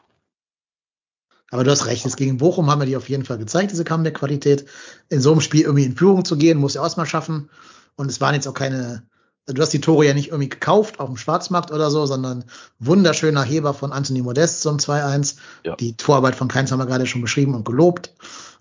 Aber 1.50 1.64
du 1.64 1.70
hast 1.70 1.86
recht, 1.86 2.04
jetzt 2.04 2.16
gegen 2.16 2.38
Bochum 2.38 2.70
haben 2.70 2.80
wir 2.80 2.86
die 2.86 2.96
auf 2.96 3.08
jeden 3.08 3.24
Fall 3.24 3.38
gezeigt, 3.38 3.72
diese 3.72 3.84
Comeback-Qualität. 3.84 4.66
In 5.08 5.20
so 5.20 5.32
einem 5.32 5.40
Spiel 5.40 5.62
irgendwie 5.62 5.84
in 5.84 5.96
Führung 5.96 6.24
zu 6.24 6.36
gehen, 6.36 6.58
muss 6.58 6.74
ja 6.74 6.82
auch 6.82 6.96
mal 6.96 7.06
schaffen. 7.06 7.50
Und 7.96 8.10
es 8.10 8.20
waren 8.20 8.34
jetzt 8.34 8.46
auch 8.46 8.54
keine, 8.54 9.02
also 9.46 9.54
du 9.54 9.62
hast 9.62 9.72
die 9.72 9.80
Tore 9.80 10.06
ja 10.06 10.14
nicht 10.14 10.28
irgendwie 10.28 10.48
gekauft 10.48 11.00
auf 11.00 11.08
dem 11.08 11.16
Schwarzmarkt 11.16 11.70
oder 11.70 11.90
so, 11.90 12.06
sondern 12.06 12.44
wunderschöner 12.78 13.42
Heber 13.42 13.74
von 13.74 13.92
Anthony 13.92 14.22
Modest 14.22 14.62
zum 14.62 14.78
2-1. 14.78 15.36
Ja. 15.64 15.76
Die 15.76 15.96
Torarbeit 15.96 16.36
von 16.36 16.48
Keins 16.48 16.70
haben 16.72 16.78
wir 16.78 16.86
gerade 16.86 17.06
schon 17.06 17.22
beschrieben 17.22 17.54
und 17.54 17.64
gelobt. 17.64 18.12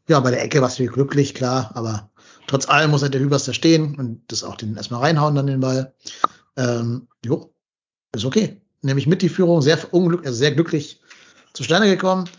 Ja, 0.07 0.20
bei 0.20 0.32
der 0.32 0.43
Ecke 0.43 0.61
warst 0.61 0.78
du 0.80 0.86
glücklich, 0.86 1.34
klar, 1.34 1.72
aber 1.74 2.09
trotz 2.48 2.68
allem 2.68 2.91
muss 2.91 3.02
halt 3.02 3.14
der 3.14 3.22
Hübers 3.22 3.46
da 3.46 3.54
stehen 3.54 3.96
und 3.96 4.22
das 4.28 4.43
auch 4.43 4.56
den 4.56 4.76
erstmal 4.76 5.02
reinhauen, 5.02 5.36
dann 5.36 5.48
den 5.48 5.60
Ball. 5.60 5.93
Ähm, 6.58 7.08
jo, 7.24 7.54
ist 8.14 8.26
okay. 8.26 8.62
Nämlich 8.82 9.08
mit 9.08 9.22
die 9.22 9.30
Führung 9.30 9.62
sehr 9.62 9.93
unglücklich, 9.93 10.28
also 10.28 10.38
sehr 10.38 10.52
glücklich 10.52 11.02
zustande 11.54 11.88
gekommen. 11.88 12.30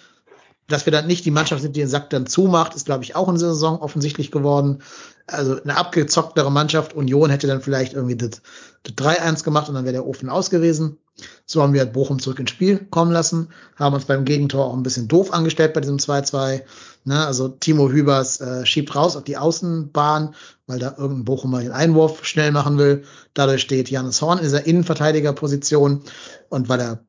Dass 0.69 0.85
wir 0.85 0.91
dann 0.91 1.07
nicht 1.07 1.25
die 1.25 1.31
Mannschaft 1.31 1.63
sind, 1.63 1.77
die 1.77 1.81
den 1.81 1.89
Sack 1.89 2.11
dann 2.11 2.27
zumacht, 2.27 2.75
ist, 2.75 2.87
glaube 2.87 3.05
ich, 3.05 3.15
auch 3.15 3.29
in 3.29 3.37
dieser 3.37 3.53
Saison 3.53 3.81
offensichtlich 3.81 4.33
geworden. 4.33 4.83
Also 5.29 5.63
eine 5.63 5.77
abgezocktere 5.77 6.51
Mannschaft, 6.51 6.93
Union 6.95 7.31
hätte 7.31 7.47
dann 7.47 7.63
vielleicht 7.63 7.93
irgendwie 7.93 8.17
das, 8.17 8.43
das 8.83 8.95
3-1 8.95 9.45
gemacht 9.45 9.69
und 9.69 9.77
dann 9.77 9.85
wäre 9.85 9.93
der 9.93 10.07
Ofen 10.07 10.29
aus 10.29 10.51
gewesen. 10.51 10.99
So 11.47 11.63
haben 11.63 11.73
wir 11.73 11.81
halt 11.81 11.93
Bochum 11.93 12.19
zurück 12.19 12.39
ins 12.39 12.51
Spiel 12.51 12.79
kommen 12.91 13.13
lassen, 13.13 13.49
haben 13.77 13.95
uns 13.95 14.05
beim 14.05 14.25
Gegentor 14.25 14.67
auch 14.67 14.75
ein 14.75 14.83
bisschen 14.83 15.09
doof 15.09 15.33
angestellt 15.33 15.73
bei 15.73 15.81
diesem 15.81 15.97
2-2. 15.97 16.63
Ne, 17.05 17.25
also 17.25 17.49
Timo 17.49 17.89
Hübers 17.89 18.41
äh, 18.41 18.67
schiebt 18.67 18.95
raus 18.95 19.17
auf 19.17 19.25
die 19.25 19.37
Außenbahn, 19.37 20.35
weil 20.67 20.79
da 20.79 20.97
irgendein 20.99 21.25
Bochumer 21.25 21.61
den 21.61 21.73
Einwurf 21.73 22.25
schnell 22.25 22.53
machen 22.53 22.79
will. 22.79 23.05
Dadurch 23.33 23.63
steht 23.63 23.89
Janis 23.89 24.21
Horn 24.21 24.39
in 24.39 24.45
dieser 24.45 24.67
Innenverteidigerposition 24.67 26.03
und 26.49 26.69
weil 26.69 26.81
er 26.81 27.07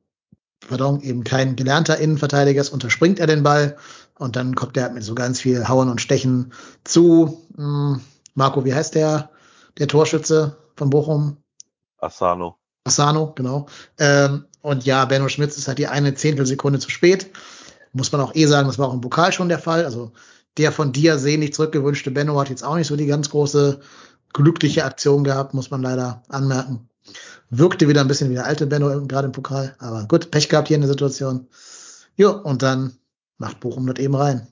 pardon, 0.68 1.02
eben 1.02 1.24
kein 1.24 1.56
gelernter 1.56 1.98
Innenverteidiger 1.98 2.62
ist, 2.62 2.70
unterspringt 2.70 3.20
er 3.20 3.28
den 3.28 3.44
Ball 3.44 3.78
und 4.18 4.36
dann 4.36 4.56
kommt 4.56 4.78
er 4.78 4.90
mit 4.90 5.04
so 5.04 5.16
ganz 5.16 5.42
viel 5.42 5.68
Hauen 5.68 5.90
und 5.90 6.02
Stechen 6.02 6.54
zu. 6.84 7.46
Hm, 7.56 8.02
Marco, 8.36 8.66
wie 8.66 8.74
heißt 8.74 8.96
der, 8.96 9.32
der 9.78 9.88
Torschütze 9.88 10.58
von 10.76 10.90
Bochum? 10.90 11.38
Asano. 11.98 12.58
Asano, 12.88 13.34
genau. 13.36 13.68
Ähm, 14.00 14.46
und 14.62 14.86
ja, 14.86 15.06
Benno 15.06 15.30
Schmitz 15.30 15.58
ist 15.58 15.68
halt 15.68 15.78
die 15.78 15.88
eine 15.88 16.16
Zehntelsekunde 16.16 16.80
zu 16.80 16.90
spät. 16.90 17.30
Muss 17.94 18.12
man 18.12 18.22
auch 18.22 18.36
eh 18.36 18.46
sagen, 18.46 18.68
das 18.68 18.80
war 18.80 18.90
auch 18.90 18.94
im 18.94 19.02
Pokal 19.02 19.32
schon 19.32 19.50
der 19.50 19.60
Fall. 19.60 19.86
Also 19.86 20.12
der 20.58 20.72
von 20.72 20.92
dir 20.92 21.18
sehnlich 21.20 21.54
zurückgewünschte 21.54 22.12
Benno 22.12 22.40
hat 22.40 22.50
jetzt 22.50 22.64
auch 22.64 22.76
nicht 22.76 22.88
so 22.88 22.96
die 22.96 23.06
ganz 23.06 23.30
große 23.30 23.80
glückliche 24.34 24.86
Aktion 24.86 25.24
gehabt, 25.24 25.54
muss 25.54 25.72
man 25.72 25.82
leider 25.82 26.24
anmerken. 26.30 26.90
Wirkte 27.50 27.88
wieder 27.88 28.02
ein 28.02 28.08
bisschen 28.08 28.30
wie 28.30 28.36
der 28.36 28.46
alte 28.46 28.68
Benno 28.68 29.06
gerade 29.08 29.28
im 29.28 29.32
Pokal. 29.32 29.76
Aber 29.80 30.06
gut, 30.08 30.32
Pech 30.32 30.50
gehabt 30.50 30.68
hier 30.68 30.76
in 30.76 30.82
der 30.82 30.90
Situation. 30.90 31.48
Jo, 32.16 32.32
und 32.32 32.62
dann 32.62 32.98
macht 33.38 33.60
Bochum 33.60 33.88
das 33.88 34.00
eben 34.00 34.16
rein. 34.16 34.48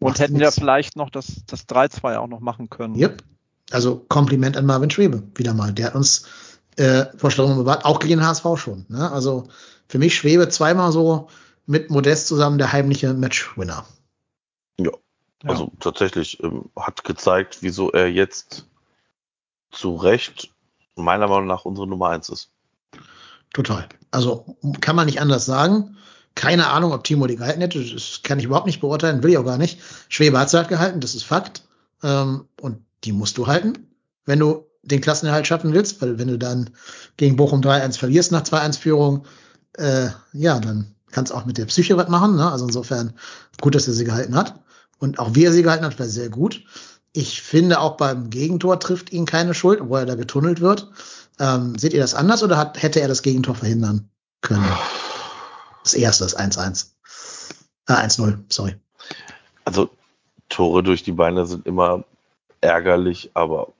Und 0.00 0.18
hätten 0.18 0.36
ja 0.36 0.50
vielleicht 0.50 0.96
noch 0.96 1.10
das, 1.10 1.44
das 1.46 1.68
3-2 1.68 2.18
auch 2.18 2.28
noch 2.28 2.40
machen 2.40 2.70
können. 2.70 2.94
Yep. 2.94 3.22
Also 3.70 4.04
Kompliment 4.08 4.56
an 4.56 4.66
Marvin 4.66 4.90
Schwebe 4.90 5.22
wieder 5.34 5.54
mal. 5.54 5.72
Der 5.72 5.86
hat 5.86 5.94
uns 5.94 6.26
äh, 6.76 7.06
Vorstellungen 7.16 7.58
bewahrt, 7.58 7.84
auch 7.84 7.98
gegen 7.98 8.18
den 8.18 8.26
HSV 8.26 8.44
schon. 8.56 8.86
Ne? 8.88 9.10
Also 9.10 9.48
für 9.88 9.98
mich 9.98 10.16
Schwebe 10.16 10.48
zweimal 10.48 10.92
so 10.92 11.28
mit 11.66 11.90
Modest 11.90 12.28
zusammen 12.28 12.58
der 12.58 12.72
heimliche 12.72 13.12
Matchwinner. 13.12 13.84
Ja, 14.78 14.92
also 15.44 15.64
ja. 15.64 15.70
tatsächlich 15.80 16.42
ähm, 16.42 16.70
hat 16.76 17.04
gezeigt, 17.04 17.58
wieso 17.60 17.90
er 17.90 18.10
jetzt 18.10 18.66
zu 19.70 19.96
Recht 19.96 20.50
meiner 20.94 21.28
Meinung 21.28 21.46
nach 21.46 21.64
unsere 21.64 21.86
Nummer 21.86 22.08
eins 22.08 22.28
ist. 22.28 22.50
Total. 23.52 23.88
Also 24.10 24.56
kann 24.80 24.96
man 24.96 25.06
nicht 25.06 25.20
anders 25.20 25.46
sagen. 25.46 25.96
Keine 26.34 26.68
Ahnung, 26.68 26.92
ob 26.92 27.04
Timo 27.04 27.26
die 27.26 27.36
gehalten 27.36 27.60
hätte. 27.60 27.84
Das 27.84 28.20
kann 28.22 28.38
ich 28.38 28.44
überhaupt 28.44 28.66
nicht 28.66 28.80
beurteilen, 28.80 29.22
will 29.22 29.30
ich 29.30 29.38
auch 29.38 29.44
gar 29.44 29.58
nicht. 29.58 29.80
Schwebe 30.08 30.38
hat 30.38 30.50
sie 30.50 30.56
halt 30.56 30.68
gehalten, 30.68 31.00
das 31.00 31.14
ist 31.14 31.24
Fakt. 31.24 31.64
Ähm, 32.02 32.46
und 32.60 32.84
die 33.04 33.12
musst 33.12 33.38
du 33.38 33.46
halten, 33.46 33.88
wenn 34.24 34.38
du 34.38 34.66
den 34.82 35.00
Klassenerhalt 35.00 35.46
schaffen 35.46 35.72
willst, 35.72 36.00
weil 36.00 36.18
wenn 36.18 36.28
du 36.28 36.38
dann 36.38 36.70
gegen 37.16 37.36
Bochum 37.36 37.60
3-1 37.60 37.98
verlierst 37.98 38.32
nach 38.32 38.42
2-1-Führung, 38.42 39.24
äh, 39.74 40.08
ja, 40.32 40.58
dann 40.58 40.94
kannst 41.10 41.32
du 41.32 41.36
auch 41.36 41.44
mit 41.44 41.58
der 41.58 41.66
Psyche 41.66 41.96
was 41.96 42.08
machen. 42.08 42.36
Ne? 42.36 42.50
Also 42.50 42.66
insofern 42.66 43.14
gut, 43.60 43.74
dass 43.74 43.88
er 43.88 43.94
sie 43.94 44.04
gehalten 44.04 44.34
hat. 44.34 44.60
Und 44.98 45.18
auch 45.18 45.34
wie 45.34 45.44
er 45.44 45.52
sie 45.52 45.62
gehalten 45.62 45.84
hat, 45.84 45.98
war 45.98 46.06
sehr 46.06 46.28
gut. 46.28 46.64
Ich 47.12 47.42
finde 47.42 47.80
auch 47.80 47.96
beim 47.96 48.30
Gegentor 48.30 48.78
trifft 48.80 49.12
ihn 49.12 49.26
keine 49.26 49.54
Schuld, 49.54 49.80
obwohl 49.80 50.00
er 50.00 50.06
da 50.06 50.14
getunnelt 50.14 50.60
wird. 50.60 50.90
Ähm, 51.38 51.78
seht 51.78 51.92
ihr 51.92 52.00
das 52.00 52.14
anders 52.14 52.42
oder 52.42 52.58
hat, 52.58 52.82
hätte 52.82 53.00
er 53.00 53.08
das 53.08 53.22
Gegentor 53.22 53.54
verhindern 53.54 54.08
können? 54.40 54.66
Das 55.84 55.94
erste, 55.94 56.24
das 56.24 56.36
1-1. 56.36 56.88
Äh, 57.88 57.92
1-0, 57.92 58.38
sorry. 58.48 58.76
Also 59.64 59.90
Tore 60.48 60.82
durch 60.82 61.02
die 61.02 61.12
Beine 61.12 61.46
sind 61.46 61.66
immer 61.66 62.04
ärgerlich, 62.60 63.30
aber 63.34 63.72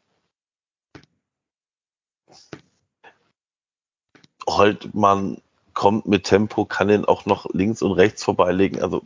Holtmann 4.47 5.41
kommt 5.74 6.07
mit 6.07 6.24
Tempo, 6.24 6.64
kann 6.64 6.91
ihn 6.91 7.05
auch 7.05 7.26
noch 7.26 7.47
links 7.53 7.83
und 7.83 7.93
rechts 7.93 8.24
vorbeilegen. 8.24 8.83
Also, 8.83 9.05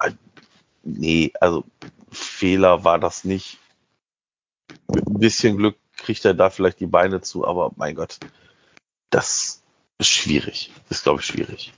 äh, 0.00 0.12
nee, 0.82 1.32
also 1.40 1.64
Fehler 2.10 2.84
war 2.84 2.98
das 2.98 3.24
nicht. 3.24 3.58
Mit 4.92 5.06
ein 5.06 5.18
bisschen 5.18 5.56
Glück 5.56 5.76
kriegt 5.96 6.24
er 6.24 6.34
da 6.34 6.50
vielleicht 6.50 6.80
die 6.80 6.86
Beine 6.86 7.20
zu, 7.20 7.46
aber 7.46 7.72
mein 7.76 7.94
Gott, 7.94 8.18
das 9.10 9.62
ist 9.98 10.08
schwierig. 10.08 10.72
Ist, 10.90 11.04
glaube 11.04 11.20
ich, 11.20 11.26
schwierig. 11.26 11.72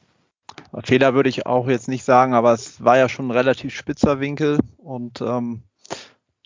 Fehler 0.85 1.15
würde 1.15 1.29
ich 1.29 1.47
auch 1.47 1.69
jetzt 1.69 1.89
nicht 1.89 2.05
sagen, 2.05 2.35
aber 2.35 2.53
es 2.53 2.83
war 2.83 2.99
ja 2.99 3.09
schon 3.09 3.29
ein 3.29 3.37
relativ 3.37 3.75
spitzer 3.75 4.21
Winkel 4.21 4.59
und 4.79 5.21
ähm, 5.21 5.63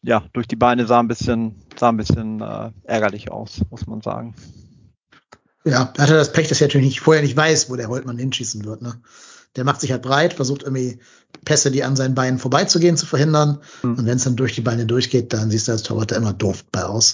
ja, 0.03 0.25
durch 0.33 0.49
die 0.49 0.57
Beine 0.57 0.87
sah 0.87 1.01
ein 1.01 1.09
bisschen, 1.09 1.63
sah 1.79 1.91
ein 1.91 1.97
bisschen 1.97 2.41
äh, 2.41 2.71
ärgerlich 2.85 3.31
aus, 3.31 3.63
muss 3.71 3.87
man 3.87 4.01
sagen. 4.01 4.35
Ja, 5.65 5.93
er 5.97 6.03
hatte 6.03 6.15
das 6.15 6.33
Pech, 6.33 6.49
dass 6.49 6.61
er 6.61 6.69
natürlich 6.69 6.87
nicht, 6.87 7.01
vorher 7.01 7.23
nicht 7.23 7.37
weiß, 7.37 7.69
wo 7.69 7.77
der 7.77 7.89
Holtmann 7.89 8.17
hinschießen 8.17 8.65
wird. 8.65 8.81
Ne? 8.81 9.01
Der 9.57 9.65
macht 9.65 9.81
sich 9.81 9.93
halt 9.93 10.03
breit, 10.03 10.33
versucht 10.33 10.63
irgendwie 10.63 11.01
Pässe, 11.45 11.71
die 11.71 11.85
an 11.85 11.97
seinen 11.97 12.15
Beinen 12.15 12.39
vorbeizugehen, 12.39 12.97
zu 12.97 13.07
verhindern. 13.07 13.61
Mhm. 13.83 13.99
Und 13.99 14.07
wenn 14.07 14.17
es 14.17 14.25
dann 14.25 14.37
durch 14.37 14.55
die 14.55 14.63
Beine 14.63 14.87
durchgeht, 14.87 15.33
dann 15.33 15.51
siehst 15.51 15.69
du 15.69 15.73
als 15.73 15.83
Torwart 15.83 16.13
immer 16.13 16.33
doof 16.33 16.65
bei 16.73 16.85
aus. 16.85 17.13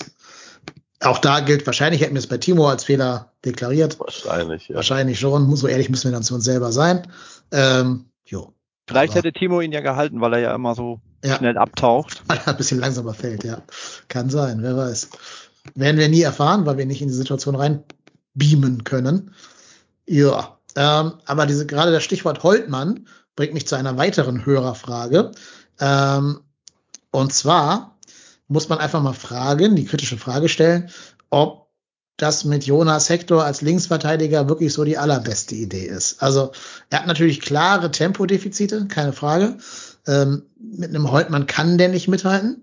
Auch 1.00 1.18
da 1.18 1.40
gilt, 1.40 1.66
wahrscheinlich 1.66 2.00
hätten 2.00 2.14
wir 2.14 2.20
es 2.20 2.26
bei 2.26 2.38
Timo 2.38 2.68
als 2.68 2.84
Fehler 2.84 3.32
deklariert. 3.44 3.98
Wahrscheinlich, 3.98 4.68
ja. 4.68 4.76
Wahrscheinlich 4.76 5.18
schon. 5.18 5.54
So 5.56 5.66
ehrlich 5.66 5.90
müssen 5.90 6.04
wir 6.04 6.12
dann 6.12 6.22
zu 6.22 6.34
uns 6.34 6.44
selber 6.44 6.72
sein. 6.72 7.06
Ähm, 7.50 8.06
jo. 8.24 8.54
Vielleicht 8.86 9.12
Aber, 9.12 9.18
hätte 9.18 9.32
Timo 9.32 9.60
ihn 9.60 9.72
ja 9.72 9.80
gehalten, 9.80 10.20
weil 10.20 10.34
er 10.34 10.38
ja 10.38 10.54
immer 10.54 10.74
so 10.74 11.00
ja. 11.24 11.36
schnell 11.36 11.56
abtaucht. 11.58 12.22
Weil 12.26 12.38
er 12.44 12.48
ein 12.48 12.56
bisschen 12.56 12.80
langsamer 12.80 13.14
fällt, 13.14 13.44
ja. 13.44 13.62
Kann 14.08 14.30
sein, 14.30 14.62
wer 14.62 14.76
weiß. 14.76 15.08
Werden 15.74 15.98
wir 15.98 16.08
nie 16.08 16.22
erfahren, 16.22 16.66
weil 16.66 16.78
wir 16.78 16.86
nicht 16.86 17.02
in 17.02 17.08
die 17.08 17.14
Situation 17.14 17.56
reinbeamen 17.56 18.84
können. 18.84 19.34
Ja. 20.06 20.58
Ähm, 20.76 21.14
aber 21.24 21.46
diese, 21.46 21.66
gerade 21.66 21.92
das 21.92 22.04
Stichwort 22.04 22.42
Holtmann 22.42 23.06
bringt 23.34 23.54
mich 23.54 23.66
zu 23.66 23.76
einer 23.76 23.96
weiteren 23.96 24.44
Hörerfrage. 24.44 25.32
Ähm, 25.80 26.40
und 27.10 27.32
zwar, 27.32 27.96
muss 28.48 28.68
man 28.68 28.78
einfach 28.78 29.02
mal 29.02 29.12
fragen, 29.12 29.74
die 29.74 29.84
kritische 29.84 30.18
Frage 30.18 30.48
stellen, 30.48 30.90
ob 31.30 31.66
das 32.16 32.44
mit 32.44 32.64
Jonas 32.64 33.08
Hector 33.10 33.44
als 33.44 33.60
Linksverteidiger 33.60 34.48
wirklich 34.48 34.72
so 34.72 34.84
die 34.84 34.96
allerbeste 34.96 35.54
Idee 35.54 35.84
ist. 35.84 36.22
Also 36.22 36.52
er 36.88 37.00
hat 37.00 37.06
natürlich 37.06 37.40
klare 37.40 37.90
Tempodefizite, 37.90 38.86
keine 38.86 39.12
Frage. 39.12 39.58
Ähm, 40.06 40.42
mit 40.58 40.90
einem 40.90 41.10
Holtmann 41.10 41.46
kann 41.46 41.78
der 41.78 41.88
nicht 41.88 42.08
mithalten. 42.08 42.62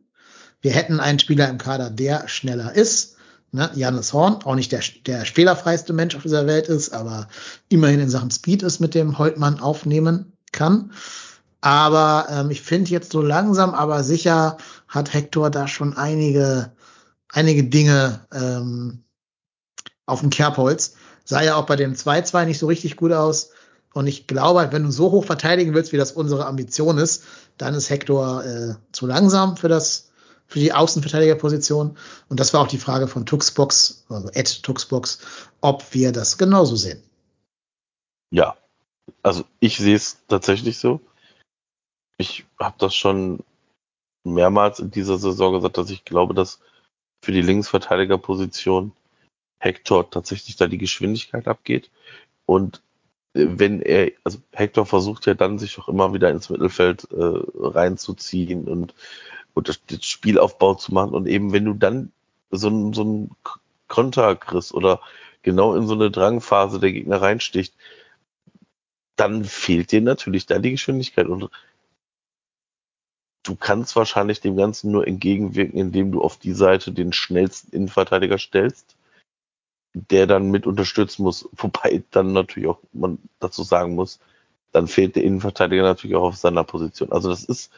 Wir 0.62 0.72
hätten 0.72 1.00
einen 1.00 1.20
Spieler 1.20 1.50
im 1.50 1.58
Kader, 1.58 1.89
der 1.89 2.28
schneller 2.28 2.74
ist. 2.74 3.18
Ne? 3.52 3.70
Janis 3.76 4.14
Horn, 4.14 4.39
auch 4.44 4.56
nicht 4.56 4.72
der, 4.72 4.82
der 5.06 5.26
fehlerfreiste 5.26 5.94
Mensch 5.94 6.16
auf 6.16 6.24
dieser 6.24 6.48
Welt 6.48 6.68
ist, 6.68 6.94
aber 6.94 7.28
immerhin 7.70 8.00
in 8.00 8.10
Sachen 8.10 8.32
Speed 8.32 8.64
ist, 8.64 8.80
mit 8.80 8.96
dem 8.96 9.18
Holtmann 9.20 9.60
aufnehmen 9.60 10.34
kann. 10.52 10.91
Aber 11.62 12.28
ähm, 12.30 12.50
ich 12.50 12.62
finde 12.62 12.91
jetzt 12.91 13.12
so 13.12 13.22
langsam, 13.22 13.74
aber 13.74 14.04
sicher 14.04 14.58
hat 14.88 15.14
Hector 15.14 15.50
da 15.50 15.68
schon 15.68 15.96
einige, 15.96 16.72
einige 17.30 17.64
Dinge 17.64 18.26
ähm, 18.34 19.04
auf 20.06 20.22
dem 20.22 20.30
Kerbholz. 20.30 20.96
Sah 21.24 21.41
ja 21.41 21.56
auch 21.56 21.66
bei 21.66 21.76
dem 21.76 21.94
2-2 21.94 22.46
nicht 22.46 22.60
so 22.60 22.68
richtig 22.68 22.96
gut 22.96 23.14
aus. 23.14 23.52
Und 23.94 24.08
ich 24.08 24.28
glaube, 24.28 24.70
wenn 24.72 24.84
du 24.84 24.91
so 24.91 25.12
hoch 25.12 25.26
verteidigen 25.26 25.74
willst, 25.74 25.91
wie 25.91 25.98
das 25.98 26.12
unsere 26.12 26.46
Ambition 26.46 26.98
ist, 26.98 27.24
dann 27.58 27.74
ist 27.74 27.89
Hector 27.89 28.44
äh, 28.44 28.76
zu 28.91 29.06
langsam 29.06 29.56
für 29.56 29.68
das, 29.68 30.12
für 30.48 30.60
die 30.60 30.74
Außenverteidigerposition. 30.74 31.98
Und 32.28 32.39
das 32.39 32.54
war 32.54 32.62
auch 32.62 32.68
die 32.68 32.80
Frage 32.80 33.08
von 33.08 33.26
Tuxbox, 33.26 34.06
also 34.10 34.30
Ed 34.30 34.64
Tuxbox, 34.64 35.20
ob 35.62 35.94
wir 35.94 36.12
das 36.12 36.38
genauso 36.38 36.76
sehen. 36.76 37.02
Ja, 38.32 38.58
also 39.22 39.44
ich 39.60 39.78
sehe 39.78 39.96
es 39.96 40.18
tatsächlich 40.28 40.80
so 40.80 41.00
ich 42.18 42.46
habe 42.60 42.76
das 42.80 42.96
schon 42.96 43.39
mehrmals 44.24 44.80
in 44.80 44.91
dieser 44.91 45.18
Saison 45.18 45.54
gesagt, 45.54 45.78
dass 45.78 45.89
ich 45.89 46.06
glaube, 46.06 46.34
dass 46.34 46.60
für 47.24 47.32
die 47.32 47.41
Linksverteidigerposition 47.41 48.94
Hector 49.60 50.10
tatsächlich 50.10 50.56
da 50.56 50.68
die 50.68 50.78
Geschwindigkeit 50.78 51.48
abgeht. 51.48 51.89
Und 52.46 52.82
wenn 53.34 53.81
er, 53.81 54.11
also 54.23 54.39
Hector 54.51 54.86
versucht 54.86 55.25
ja 55.25 55.34
dann 55.34 55.57
sich 55.59 55.79
auch 55.79 55.88
immer 55.89 56.13
wieder 56.13 56.29
ins 56.29 56.49
Mittelfeld 56.49 57.07
äh, 57.11 57.15
reinzuziehen 57.17 58.67
und, 58.67 58.93
und 59.53 59.69
das, 59.69 59.81
das 59.88 60.05
Spielaufbau 60.05 60.75
zu 60.75 60.93
machen. 60.93 61.13
Und 61.13 61.27
eben, 61.27 61.51
wenn 61.51 61.65
du 61.65 61.73
dann 61.73 62.11
so, 62.51 62.69
ein 62.69 62.93
so 62.93 63.03
ein 63.03 63.31
Konter 63.88 64.36
kriegst 64.36 64.73
oder 64.73 65.01
genau 65.41 65.75
in 65.75 65.88
so 65.88 65.93
eine 65.95 66.11
Drangphase 66.11 66.79
der 66.79 66.91
Gegner 66.91 67.21
reinsticht, 67.21 67.73
dann 69.15 69.43
fehlt 69.45 69.91
dir 69.91 70.01
natürlich 70.01 70.45
da 70.45 70.59
die 70.59 70.71
Geschwindigkeit. 70.71 71.27
Und 71.27 71.49
du 73.43 73.55
kannst 73.55 73.95
wahrscheinlich 73.95 74.41
dem 74.41 74.55
Ganzen 74.55 74.91
nur 74.91 75.07
entgegenwirken, 75.07 75.79
indem 75.79 76.11
du 76.11 76.21
auf 76.21 76.38
die 76.38 76.53
Seite 76.53 76.91
den 76.91 77.13
schnellsten 77.13 77.75
Innenverteidiger 77.75 78.38
stellst, 78.38 78.95
der 79.94 80.28
dann 80.28 80.52
mit 80.52 80.68
unterstützen 80.68 81.24
muss. 81.24 81.48
Wobei 81.54 82.04
dann 82.12 82.34
natürlich 82.34 82.70
auch 82.70 82.80
man 82.91 83.20
dazu 83.39 83.64
sagen 83.64 83.96
muss, 83.96 84.20
dann 84.72 84.88
fehlt 84.88 85.16
der 85.16 85.24
Innenverteidiger 85.24 85.84
natürlich 85.84 86.16
auch 86.16 86.24
auf 86.24 86.38
seiner 86.38 86.64
Position. 86.64 87.12
Also 87.12 87.30
das 87.30 87.44
ist 87.44 87.72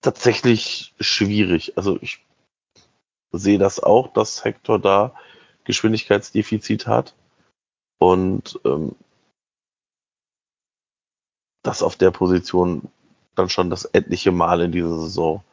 tatsächlich 0.00 0.94
schwierig. 1.00 1.76
Also 1.76 1.98
ich 2.00 2.24
sehe 3.32 3.58
das 3.58 3.80
auch, 3.80 4.12
dass 4.12 4.44
Hector 4.44 4.78
da 4.78 5.14
Geschwindigkeitsdefizit 5.64 6.86
hat 6.86 7.14
und 7.98 8.58
ähm, 8.64 8.96
das 11.62 11.82
auf 11.82 11.96
der 11.96 12.10
Position 12.10 12.88
dann 13.34 13.48
schon 13.48 13.70
das 13.70 13.84
etliche 13.84 14.32
Mal 14.32 14.62
in 14.62 14.72
dieser 14.72 14.98
Saison 14.98 15.44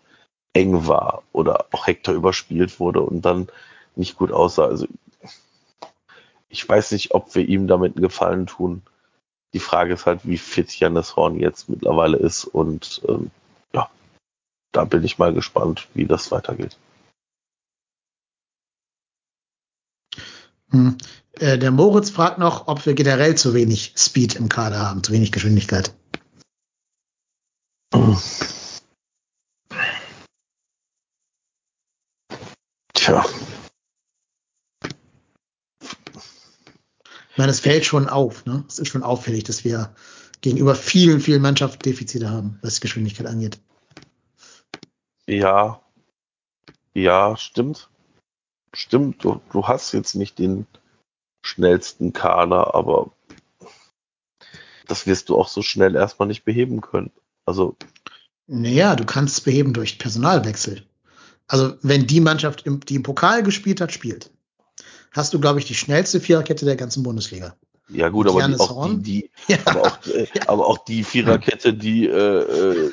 eng 0.54 0.88
war 0.88 1.24
oder 1.34 1.68
auch 1.72 1.86
Hector 1.86 2.16
überspielt 2.16 2.80
wurde 2.80 3.02
und 3.02 3.22
dann 3.22 3.50
nicht 3.98 4.18
gut 4.18 4.32
aussah. 4.32 4.66
Also 4.66 4.88
ich 6.50 6.68
weiß 6.68 6.92
nicht, 6.92 7.14
ob 7.14 7.36
wir 7.36 7.48
ihm 7.48 7.68
damit 7.68 7.96
einen 7.96 8.04
Gefallen 8.04 8.48
tun. 8.48 8.82
Die 9.54 9.60
Frage 9.60 9.94
ist 9.94 10.06
halt, 10.06 10.22
wie 10.24 10.38
fit 10.38 10.78
Janis 10.78 11.16
Horn 11.16 11.40
jetzt 11.40 11.70
mittlerweile 11.70 12.18
ist 12.18 12.46
und 12.46 13.02
ähm, 13.08 13.32
ja, 13.74 13.90
da 14.72 14.86
bin 14.86 15.04
ich 15.04 15.18
mal 15.18 15.34
gespannt, 15.34 15.88
wie 15.94 16.06
das 16.06 16.32
weitergeht. 16.32 16.78
Hm. 20.72 20.98
Äh, 21.34 21.58
der 21.58 21.72
Moritz 21.72 22.10
fragt 22.10 22.40
noch, 22.40 22.68
ob 22.68 22.86
wir 22.86 22.94
generell 22.94 23.36
zu 23.36 23.54
wenig 23.54 23.94
Speed 23.98 24.36
im 24.36 24.50
Kader 24.50 24.80
haben, 24.80 25.04
zu 25.04 25.14
wenig 25.14 25.32
Geschwindigkeit. 25.32 25.94
Tja. 32.94 33.24
Meine, 37.38 37.52
es 37.52 37.60
fällt 37.60 37.86
schon 37.86 38.10
auf, 38.10 38.46
ne? 38.46 38.64
Es 38.68 38.80
ist 38.80 38.90
schon 38.90 39.04
auffällig, 39.04 39.44
dass 39.44 39.64
wir 39.64 39.94
gegenüber 40.42 40.76
vielen, 40.76 41.20
vielen 41.20 41.42
Mannschaften 41.42 41.84
Defizite 41.84 42.30
haben, 42.30 42.60
was 42.62 42.82
Geschwindigkeit 42.82 43.28
angeht. 43.28 43.60
Ja, 45.28 45.82
ja, 46.94 47.36
stimmt. 47.38 47.90
Stimmt, 48.74 49.24
du, 49.24 49.42
du 49.52 49.68
hast 49.68 49.92
jetzt 49.94 50.16
nicht 50.16 50.40
den 50.40 50.68
schnellsten 51.44 52.14
Kader, 52.14 52.76
aber 52.76 53.12
das 54.88 55.06
wirst 55.06 55.30
du 55.30 55.38
auch 55.38 55.48
so 55.48 55.62
schnell 55.62 55.96
erstmal 55.96 56.28
nicht 56.28 56.44
beheben 56.44 56.82
können. 56.82 57.12
Also. 57.46 57.76
Naja, 58.48 58.96
du 58.96 59.06
kannst 59.06 59.38
es 59.38 59.42
beheben 59.42 59.74
durch 59.74 60.00
Personalwechsel. 60.00 60.86
Also, 61.48 61.78
wenn 61.82 62.08
die 62.08 62.20
Mannschaft, 62.20 62.66
im, 62.66 62.80
die 62.80 62.96
im 62.96 63.04
Pokal 63.04 63.44
gespielt 63.44 63.80
hat, 63.80 63.92
spielt, 63.92 64.32
hast 65.18 65.34
du, 65.34 65.40
glaube 65.40 65.60
ich, 65.60 65.66
die 65.66 65.76
schnellste 65.76 66.20
Viererkette 66.22 66.66
der 66.66 66.76
ganzen 66.76 67.04
Bundesliga. 67.04 67.56
Ja 67.90 68.10
gut, 68.10 68.28
aber 68.28 68.48
die, 68.48 68.60
auch 68.60 68.88
die, 68.88 68.98
die 69.02 69.32
ja. 69.48 69.58
aber, 69.66 69.82
auch, 69.82 70.08
äh, 70.08 70.28
aber 70.48 70.68
auch 70.68 70.78
die 70.80 71.04
Viererkette, 71.04 71.74
die 71.74 72.06
äh, 72.06 72.12
äh, 72.12 72.92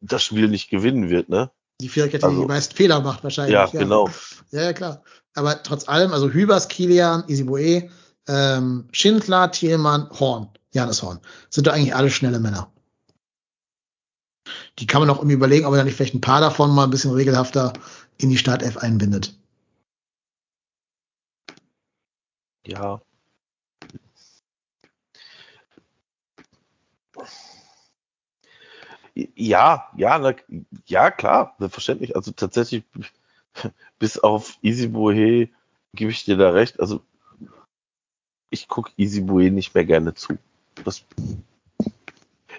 das 0.00 0.24
Spiel 0.24 0.48
nicht 0.48 0.70
gewinnen 0.70 1.10
wird, 1.10 1.28
ne? 1.28 1.50
Die 1.80 1.88
Viererkette, 1.88 2.26
also, 2.26 2.36
die 2.36 2.42
die 2.42 2.48
meisten 2.48 2.74
Fehler 2.74 3.00
macht 3.00 3.22
wahrscheinlich. 3.22 3.52
Ja, 3.52 3.68
ja, 3.72 3.78
genau. 3.78 4.10
Ja, 4.50 4.62
ja, 4.62 4.72
klar. 4.72 5.02
Aber 5.34 5.62
trotz 5.62 5.88
allem, 5.88 6.12
also 6.12 6.30
Hübers, 6.30 6.68
Kilian, 6.68 7.24
Isibue, 7.28 7.88
ähm, 8.26 8.88
Schindler, 8.92 9.50
Thielmann, 9.52 10.08
Horn, 10.18 10.48
Janis 10.72 11.02
Horn, 11.02 11.20
sind 11.50 11.66
doch 11.66 11.72
eigentlich 11.72 11.94
alle 11.94 12.10
schnelle 12.10 12.40
Männer. 12.40 12.72
Die 14.78 14.86
kann 14.86 15.02
man 15.02 15.10
auch 15.10 15.18
irgendwie 15.18 15.34
überlegen, 15.34 15.66
ob 15.66 15.74
er 15.74 15.84
nicht 15.84 15.94
vielleicht 15.94 16.14
ein 16.14 16.20
paar 16.20 16.40
davon 16.40 16.74
mal 16.74 16.84
ein 16.84 16.90
bisschen 16.90 17.12
regelhafter 17.12 17.74
in 18.16 18.30
die 18.30 18.38
Startelf 18.38 18.78
einbindet. 18.78 19.37
Ja, 22.68 23.00
Ja, 29.34 29.90
ja, 29.96 30.18
na, 30.18 30.34
ja, 30.86 31.10
klar, 31.10 31.56
selbstverständlich. 31.58 32.14
Also 32.14 32.30
tatsächlich, 32.30 32.84
bis 33.98 34.18
auf 34.18 34.58
Easy 34.62 34.88
Bohe 34.88 35.48
gebe 35.94 36.10
ich 36.10 36.24
dir 36.24 36.36
da 36.36 36.50
recht. 36.50 36.78
Also 36.78 37.00
ich 38.50 38.68
gucke 38.68 38.92
Easy 38.96 39.22
Bohe 39.22 39.50
nicht 39.50 39.74
mehr 39.74 39.84
gerne 39.84 40.14
zu. 40.14 40.38
Das 40.84 41.04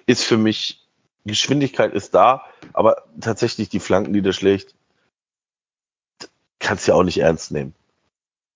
ist 0.06 0.24
für 0.24 0.36
mich, 0.36 0.86
Geschwindigkeit 1.24 1.94
ist 1.94 2.14
da, 2.14 2.44
aber 2.72 3.04
tatsächlich 3.20 3.68
die 3.70 3.80
Flanken, 3.80 4.12
die 4.12 4.22
der 4.22 4.32
schlägt, 4.32 4.74
kannst 6.58 6.86
du 6.86 6.92
ja 6.92 6.98
auch 6.98 7.04
nicht 7.04 7.18
ernst 7.18 7.52
nehmen. 7.52 7.74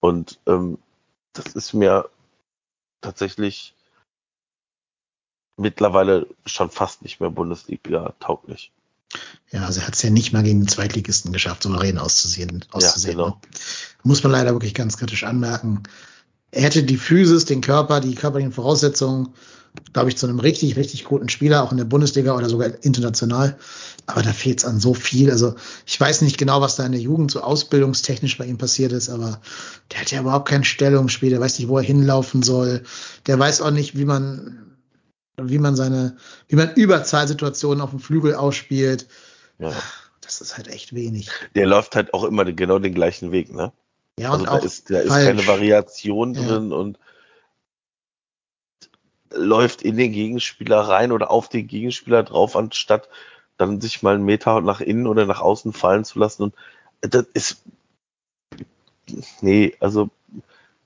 Und 0.01 0.41
ähm, 0.47 0.79
das 1.35 1.47
ist 1.55 1.75
mir 1.75 2.09
tatsächlich 3.01 3.75
mittlerweile 5.57 6.27
schon 6.47 6.71
fast 6.71 7.03
nicht 7.03 7.21
mehr 7.21 7.31
Bundesliga 7.31 8.15
tauglich. 8.19 8.73
Ja, 9.51 9.67
also 9.67 9.81
er 9.81 9.87
hat 9.87 9.95
es 9.95 10.03
ja 10.03 10.11
nicht 10.11 10.33
mal 10.33 10.43
gegen 10.43 10.61
den 10.61 10.69
Zweitligisten 10.69 11.33
geschafft, 11.33 11.63
souverän 11.63 11.99
auszusehen. 11.99 12.65
auszusehen 12.73 13.19
ja, 13.19 13.25
genau. 13.25 13.41
Muss 14.03 14.23
man 14.23 14.33
leider 14.33 14.53
wirklich 14.53 14.75
ganz 14.75 14.97
kritisch 14.97 15.25
anmerken. 15.25 15.85
Er 16.55 16.63
hätte 16.63 16.85
die 16.85 16.97
Physis, 16.97 17.45
den 17.45 17.61
Körper, 17.61 18.01
die 18.01 18.15
körperlichen 18.15 18.53
Voraussetzungen, 18.53 19.31
glaube 19.93 20.09
ich, 20.09 20.17
zu 20.17 20.27
einem 20.27 20.39
richtig, 20.39 20.77
richtig 20.77 21.05
guten 21.05 21.29
Spieler, 21.29 21.65
auch 21.65 21.73
in 21.73 21.79
der 21.79 21.85
Bundesliga 21.85 22.37
oder 22.37 22.49
sogar 22.49 22.71
international. 22.83 23.59
Aber 24.07 24.23
da 24.23 24.33
fehlt 24.33 24.61
es 24.61 24.65
an 24.65 24.79
so 24.79 24.95
viel. 24.95 25.31
Also 25.31 25.55
ich 25.85 25.99
weiß 26.01 26.23
nicht 26.23 26.39
genau, 26.39 26.61
was 26.61 26.77
da 26.77 26.87
in 26.87 26.93
der 26.93 27.01
Jugend 27.01 27.33
so 27.33 27.41
ausbildungstechnisch 27.41 28.39
bei 28.39 28.45
ihm 28.47 28.59
passiert 28.59 28.93
ist, 28.93 29.09
aber 29.09 29.41
der 29.91 30.03
hat 30.03 30.13
ja 30.13 30.21
überhaupt 30.21 30.49
kein 30.49 30.63
Stellungsspiel, 30.63 31.31
der 31.31 31.41
weiß 31.41 31.59
nicht, 31.59 31.69
wo 31.69 31.79
er 31.79 31.85
hinlaufen 31.85 32.43
soll. 32.43 32.85
Der 33.27 33.39
weiß 33.39 33.61
auch 33.61 33.73
nicht, 33.73 33.99
wie 33.99 34.05
man 34.05 34.61
wie 35.37 35.59
man 35.59 35.75
seine, 35.75 36.17
wie 36.47 36.55
man 36.55 36.73
Überzahlsituationen 36.75 37.81
auf 37.81 37.91
dem 37.91 37.99
Flügel 37.99 38.37
ausspielt. 38.37 39.09
Ja. 39.59 39.73
Das 40.21 40.41
ist 40.41 40.57
halt 40.57 40.69
echt 40.69 40.95
wenig. 40.95 41.29
Der 41.57 41.67
läuft 41.67 41.97
halt 41.97 42.15
auch 42.15 42.23
immer 42.25 42.45
genau 42.45 42.79
den 42.79 42.95
gleichen 42.95 43.33
Weg, 43.33 43.53
ne? 43.53 43.73
Ja, 44.19 44.33
also 44.33 44.45
da 44.45 44.59
ist, 44.59 44.91
da 44.91 45.01
ist 45.01 45.13
keine 45.13 45.47
Variation 45.47 46.35
Ja. 46.35 46.43
drin 46.43 46.73
und 46.73 46.99
läuft 49.31 49.83
in 49.83 49.97
den 49.97 50.13
Gegenspieler 50.13 50.81
rein 50.81 51.11
oder 51.11 51.31
auf 51.31 51.49
den 51.49 51.67
Gegenspieler 51.67 52.23
drauf, 52.23 52.55
anstatt 52.55 53.09
dann 53.57 53.81
sich 53.81 54.03
mal 54.03 54.15
einen 54.15 54.25
Meter 54.25 54.61
nach 54.61 54.81
innen 54.81 55.07
oder 55.07 55.27
nach 55.27 55.41
außen 55.41 55.73
fallen 55.73 56.05
zu 56.05 56.19
lassen. 56.19 56.45
Und 56.45 56.55
das 57.01 57.27
ist, 57.35 57.63
nee, 59.41 59.77
also 59.81 60.11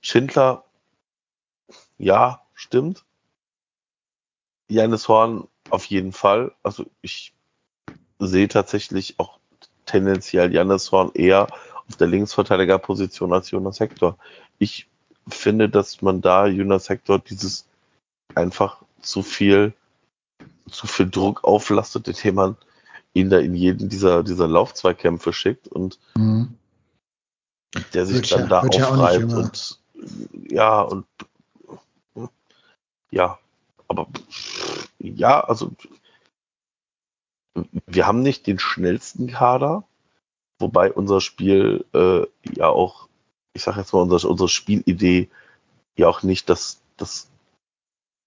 Schindler, 0.01 0.65
ja, 1.99 2.43
stimmt. 2.55 3.05
Janis 4.69 5.09
Horn 5.09 5.49
auf 5.71 5.85
jeden 5.87 6.13
Fall. 6.13 6.53
Also 6.63 6.87
ich 7.03 7.35
sehe 8.19 8.49
tatsächlich 8.49 9.19
auch 9.19 9.39
tendenziell 9.87 10.53
Janis 10.53 10.93
Horn 10.93 11.11
eher 11.15 11.49
auf 11.89 11.97
der 11.97 12.07
Linksverteidigerposition 12.07 13.33
als 13.33 13.51
Jonas 13.51 13.81
Hector. 13.81 14.19
Ich 14.59 14.89
finde, 15.29 15.69
dass 15.69 16.03
man 16.03 16.21
da 16.21 16.47
Jonas 16.47 16.89
Hector 16.89 17.19
dieses 17.19 17.67
einfach 18.35 18.83
zu 19.01 19.23
viel, 19.23 19.73
zu 20.71 20.87
viel 20.87 21.09
Druck 21.09 21.45
auflastet, 21.45 22.09
indem 22.09 22.35
man 22.35 22.57
ihn 23.15 23.31
da 23.31 23.39
in 23.39 23.55
jeden 23.55 23.89
dieser, 23.89 24.23
dieser 24.23 24.47
Laufzweikämpfe 24.47 25.33
schickt 25.33 25.69
und 25.69 25.99
Mhm. 26.17 26.55
der 27.95 28.07
sich 28.07 28.17
Wird 28.17 28.33
dann 28.33 28.41
ja- 28.43 28.47
da 28.49 28.67
ja 28.67 28.89
aufreibt 28.89 29.21
jünger. 29.21 29.37
und 29.39 29.81
ja, 30.51 30.81
und 30.83 31.07
ja, 33.11 33.39
aber 33.89 34.07
ja, 34.99 35.41
also 35.41 35.73
wir 37.87 38.07
haben 38.07 38.21
nicht 38.23 38.47
den 38.47 38.59
schnellsten 38.59 39.29
Kader, 39.29 39.85
wobei 40.59 40.93
unser 40.93 41.21
Spiel 41.21 41.85
äh, 41.95 42.27
ja 42.57 42.69
auch, 42.69 43.09
ich 43.55 43.63
sag 43.63 43.77
jetzt 43.77 43.93
mal, 43.93 44.03
unser, 44.03 44.29
unsere 44.29 44.49
Spielidee 44.49 45.29
ja 45.97 46.09
auch 46.09 46.23
nicht 46.23 46.49
das, 46.49 46.81
das 46.97 47.29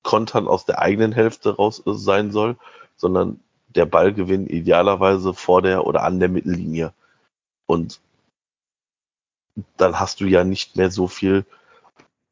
Kontern 0.04 0.48
aus 0.48 0.66
der 0.66 0.80
eigenen 0.80 1.12
Hälfte 1.12 1.56
raus 1.56 1.82
äh, 1.86 1.94
sein 1.94 2.32
soll, 2.32 2.58
sondern 2.96 3.40
der 3.70 3.86
Ballgewinn 3.86 4.48
idealerweise 4.48 5.34
vor 5.34 5.62
der 5.62 5.86
oder 5.86 6.04
an 6.04 6.20
der 6.20 6.30
Mittellinie. 6.30 6.94
Und 7.68 8.02
dann 9.78 10.00
hast 10.00 10.20
du 10.20 10.26
ja 10.26 10.44
nicht 10.44 10.76
mehr 10.76 10.92
so 10.92 11.08
viel 11.08 11.46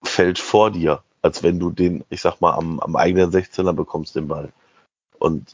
Feld 0.03 0.39
vor 0.39 0.71
dir, 0.71 1.03
als 1.21 1.43
wenn 1.43 1.59
du 1.59 1.71
den, 1.71 2.03
ich 2.09 2.21
sag 2.21 2.41
mal, 2.41 2.53
am, 2.53 2.79
am 2.79 2.95
eigenen 2.95 3.31
16er 3.31 3.73
bekommst, 3.73 4.15
den 4.15 4.27
Ball. 4.27 4.51
Und 5.17 5.51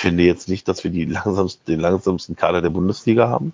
finde 0.00 0.24
jetzt 0.24 0.48
nicht, 0.48 0.66
dass 0.68 0.84
wir 0.84 0.90
die 0.90 1.04
langsamsten, 1.04 1.64
den 1.66 1.80
langsamsten 1.80 2.36
Kader 2.36 2.62
der 2.62 2.70
Bundesliga 2.70 3.28
haben. 3.28 3.52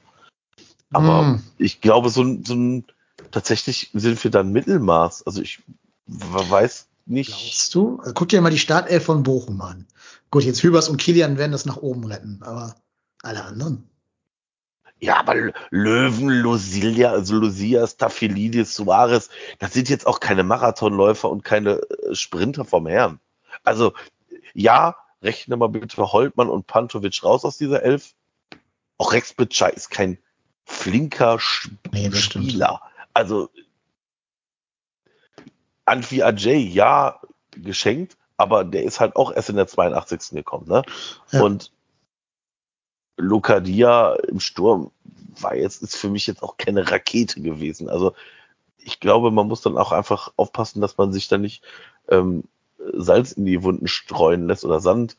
Aber 0.93 1.23
Mhm. 1.23 1.43
ich 1.59 1.81
glaube, 1.81 2.11
so 2.11 2.23
ein, 2.23 2.45
so 2.45 2.55
ein, 2.55 2.85
tatsächlich 3.31 3.91
sind 3.93 4.23
wir 4.23 4.31
dann 4.31 4.53
Mittelmaß. 4.53 5.27
Also 5.27 5.43
ich 5.43 5.61
weiß 6.07 6.87
nicht. 7.07 7.29
Glaubst 7.29 7.75
du? 7.75 7.99
Also 8.01 8.15
Guck 8.15 8.29
dir 8.29 8.41
mal 8.41 8.51
die 8.51 8.59
Startelf 8.59 9.05
von 9.05 9.23
Bochum 9.23 9.61
an. 9.61 9.87
Gut, 10.31 10.45
jetzt 10.45 10.63
Hübers 10.63 10.89
und 10.89 10.99
Kilian 10.99 11.39
werden 11.39 11.53
das 11.53 11.67
nach 11.67 11.77
oben 11.77 12.05
retten, 12.05 12.41
aber 12.43 12.77
alle 13.23 13.45
anderen. 13.45 13.89
Ja, 14.99 15.19
aber 15.19 15.53
Löwen, 15.71 16.29
Lusilia, 16.29 17.11
also 17.11 17.35
Lucia, 17.35 17.87
Staphylidis, 17.87 18.75
Suarez, 18.75 19.29
das 19.59 19.75
sind 19.75 19.91
jetzt 19.91 20.07
auch 20.07 20.21
keine 20.21 20.43
Marathonläufer 20.43 21.29
und 21.29 21.45
keine 21.45 21.81
äh, 21.81 22.15
Sprinter 22.15 22.65
vom 22.65 22.87
Herrn. 22.87 23.21
Also, 23.63 23.93
ja, 24.55 24.97
rechne 25.23 25.57
mal 25.57 25.69
bitte 25.69 26.13
Holtmann 26.13 26.49
und 26.49 26.67
Pantovic 26.67 27.23
raus 27.23 27.45
aus 27.45 27.59
dieser 27.59 27.83
Elf. 27.83 28.15
Auch 28.99 29.13
Rex 29.13 29.35
Bitschei 29.35 29.71
ist 29.71 29.91
kein 29.91 30.19
flinker 30.65 31.39
Sch 31.39 31.71
Nee, 31.93 32.09
das 32.09 32.21
stimmt. 32.21 32.51
Spieler. 32.51 32.81
Also, 33.15 33.51
Anfi 35.85 36.23
Ajay, 36.23 36.59
ja, 36.59 37.21
geschenkt, 37.53 38.17
aber 38.37 38.65
der 38.65 38.83
ist 38.83 39.01
halt 39.01 39.17
auch 39.17 39.33
erst 39.33 39.51
in 39.51 39.57
der 39.57 39.67
82. 39.67 40.31
gekommen, 40.31 40.69
ne? 40.69 40.83
Ja. 41.31 41.43
Und 41.43 41.73
Lokadia 43.17 44.15
im 44.29 44.41
Sturm 44.41 44.91
war 45.41 45.55
jetzt, 45.55 45.83
ist 45.83 45.97
für 45.97 46.11
mich 46.11 46.27
jetzt 46.27 46.43
auch 46.43 46.57
keine 46.57 46.91
Rakete 46.91 47.41
gewesen. 47.41 47.89
Also 47.89 48.15
ich 48.79 49.01
glaube, 49.01 49.31
man 49.31 49.49
muss 49.49 49.63
dann 49.63 49.79
auch 49.79 49.93
einfach 49.93 50.33
aufpassen, 50.37 50.81
dass 50.81 50.97
man 50.99 51.13
sich 51.13 51.29
da 51.29 51.39
nicht 51.39 51.65
ähm, 52.09 52.45
Salz 52.93 53.33
in 53.33 53.45
die 53.45 53.63
Wunden 53.63 53.89
streuen 53.89 54.47
lässt 54.47 54.65
oder 54.65 54.81
Sand, 54.81 55.17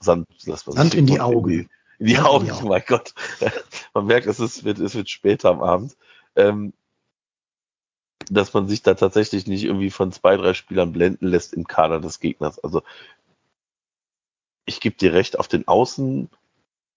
Sand, 0.00 0.26
lässt 0.44 0.66
man 0.66 0.76
Sand 0.76 0.94
in 0.94 1.06
die 1.06 1.20
Augen. 1.20 1.50
In 1.50 1.58
die, 1.58 1.68
in 1.98 2.06
die 2.06 2.18
Augen, 2.18 2.50
Augen. 2.50 2.68
mein 2.68 2.82
Gott. 2.86 3.14
Man 3.94 4.06
merkt, 4.06 4.26
es 4.26 4.40
ist, 4.40 4.64
wird, 4.64 4.78
es 4.78 4.94
wird 4.94 5.08
später 5.08 5.50
am 5.50 5.62
Abend. 5.62 5.96
Ähm, 6.34 6.72
dass 8.30 8.54
man 8.54 8.68
sich 8.68 8.82
da 8.82 8.94
tatsächlich 8.94 9.46
nicht 9.46 9.64
irgendwie 9.64 9.90
von 9.90 10.12
zwei, 10.12 10.36
drei 10.36 10.54
Spielern 10.54 10.92
blenden 10.92 11.26
lässt 11.26 11.52
im 11.52 11.66
Kader 11.66 12.00
des 12.00 12.20
Gegners. 12.20 12.58
Also 12.60 12.82
ich 14.64 14.80
gebe 14.80 14.96
dir 14.96 15.12
recht, 15.12 15.38
auf 15.38 15.48
den 15.48 15.68
Außen, 15.68 16.30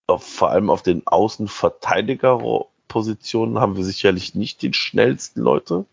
auf, 0.08 0.24
vor 0.24 0.52
allem 0.52 0.70
auf 0.70 0.84
den 0.84 1.06
Außenverteidigerpositionen 1.08 3.60
haben 3.60 3.76
wir 3.76 3.84
sicherlich 3.84 4.36
nicht 4.36 4.62
die 4.62 4.72
schnellsten 4.74 5.42
Leute. 5.42 5.86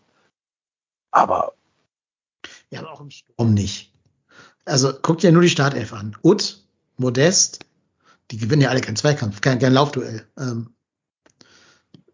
Aber 1.11 1.53
Ja, 2.69 2.81
aber 2.81 2.91
auch 2.91 3.01
im 3.01 3.09
Sturm 3.11 3.53
nicht. 3.53 3.92
Also 4.65 4.93
guck 5.01 5.19
dir 5.19 5.31
nur 5.31 5.41
die 5.41 5.49
Startelf 5.49 5.93
an. 5.93 6.15
Ut, 6.23 6.63
Modest, 6.97 7.65
die 8.31 8.37
gewinnen 8.37 8.61
ja 8.61 8.69
alle 8.69 8.81
keinen 8.81 8.95
Zweikampf, 8.95 9.41
kein, 9.41 9.59
kein 9.59 9.73
Laufduell. 9.73 10.25
Ähm, 10.37 10.73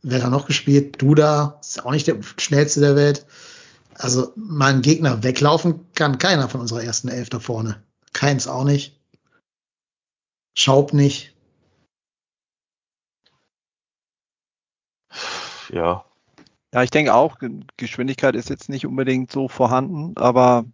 wer 0.02 0.20
da 0.20 0.30
noch 0.30 0.48
gespielt? 0.48 1.02
Duda, 1.02 1.60
ist 1.62 1.86
auch 1.86 1.92
nicht 1.92 2.08
der 2.08 2.20
schnellste 2.38 2.80
der 2.80 2.96
Welt. 2.96 3.26
Also 3.94 4.32
mal 4.36 4.72
einen 4.72 4.82
Gegner 4.82 5.24
weglaufen 5.24 5.92
kann 5.94 6.18
keiner 6.18 6.48
von 6.50 6.62
unserer 6.62 6.84
ersten 6.84 7.10
Elf 7.10 7.30
da 7.30 7.40
vorne. 7.40 7.84
Keins 8.14 8.48
auch 8.48 8.64
nicht. 8.64 9.00
Schaub 10.56 10.94
nicht. 10.94 11.36
Ja. 15.70 16.06
Ja, 16.74 16.84
ich 16.84 16.92
denke 16.92 17.14
auch, 17.14 17.38
Geschwindigkeit 17.78 18.36
ist 18.36 18.50
jetzt 18.50 18.70
nicht 18.70 18.86
unbedingt 18.86 19.32
so 19.32 19.48
vorhanden, 19.48 20.16
aber 20.18 20.66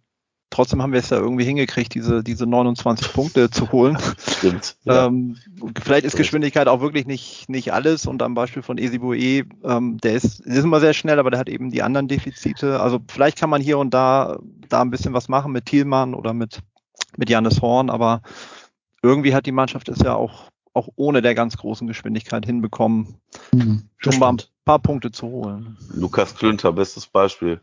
trotzdem 0.50 0.82
haben 0.82 0.92
wir 0.92 1.00
es 1.00 1.10
ja 1.10 1.18
irgendwie 1.18 1.44
hingekriegt, 1.44 1.94
diese, 1.94 2.22
diese 2.22 2.46
29 2.46 3.12
Punkte 3.12 3.50
zu 3.50 3.72
holen. 3.72 3.98
Stimmt. 4.18 4.76
Ja. 4.84 5.06
Ähm, 5.06 5.36
vielleicht 5.82 6.04
ist 6.04 6.16
Geschwindigkeit 6.16 6.68
auch 6.68 6.80
wirklich 6.80 7.06
nicht, 7.06 7.48
nicht 7.48 7.72
alles 7.72 8.06
und 8.06 8.22
am 8.22 8.34
Beispiel 8.34 8.62
von 8.62 8.78
Esibue, 8.78 9.44
ähm, 9.64 9.98
der 9.98 10.14
ist, 10.14 10.44
der 10.44 10.54
ist 10.54 10.64
immer 10.64 10.80
sehr 10.80 10.94
schnell, 10.94 11.18
aber 11.18 11.30
der 11.30 11.40
hat 11.40 11.48
eben 11.48 11.70
die 11.70 11.82
anderen 11.82 12.08
Defizite. 12.08 12.80
Also 12.80 13.00
vielleicht 13.08 13.38
kann 13.38 13.50
man 13.50 13.60
hier 13.60 13.78
und 13.78 13.92
da, 13.92 14.38
da 14.68 14.82
ein 14.82 14.90
bisschen 14.90 15.12
was 15.12 15.28
machen 15.28 15.52
mit 15.52 15.66
Thielmann 15.66 16.14
oder 16.14 16.32
mit, 16.32 16.60
mit 17.16 17.28
Janis 17.28 17.60
Horn, 17.60 17.90
aber 17.90 18.22
irgendwie 19.02 19.34
hat 19.34 19.46
die 19.46 19.52
Mannschaft 19.52 19.88
es 19.88 20.00
ja 20.00 20.14
auch, 20.14 20.50
auch 20.72 20.88
ohne 20.96 21.22
der 21.22 21.34
ganz 21.34 21.56
großen 21.56 21.86
Geschwindigkeit 21.86 22.44
hinbekommen, 22.46 23.18
Hm, 23.52 23.88
das 24.02 24.14
schon 24.14 24.20
mal 24.20 24.30
ein 24.30 24.42
paar 24.64 24.78
Punkte 24.78 25.10
zu 25.10 25.26
holen. 25.26 25.76
Lukas 25.94 26.34
Klünter, 26.34 26.72
bestes 26.72 27.06
Beispiel. 27.06 27.60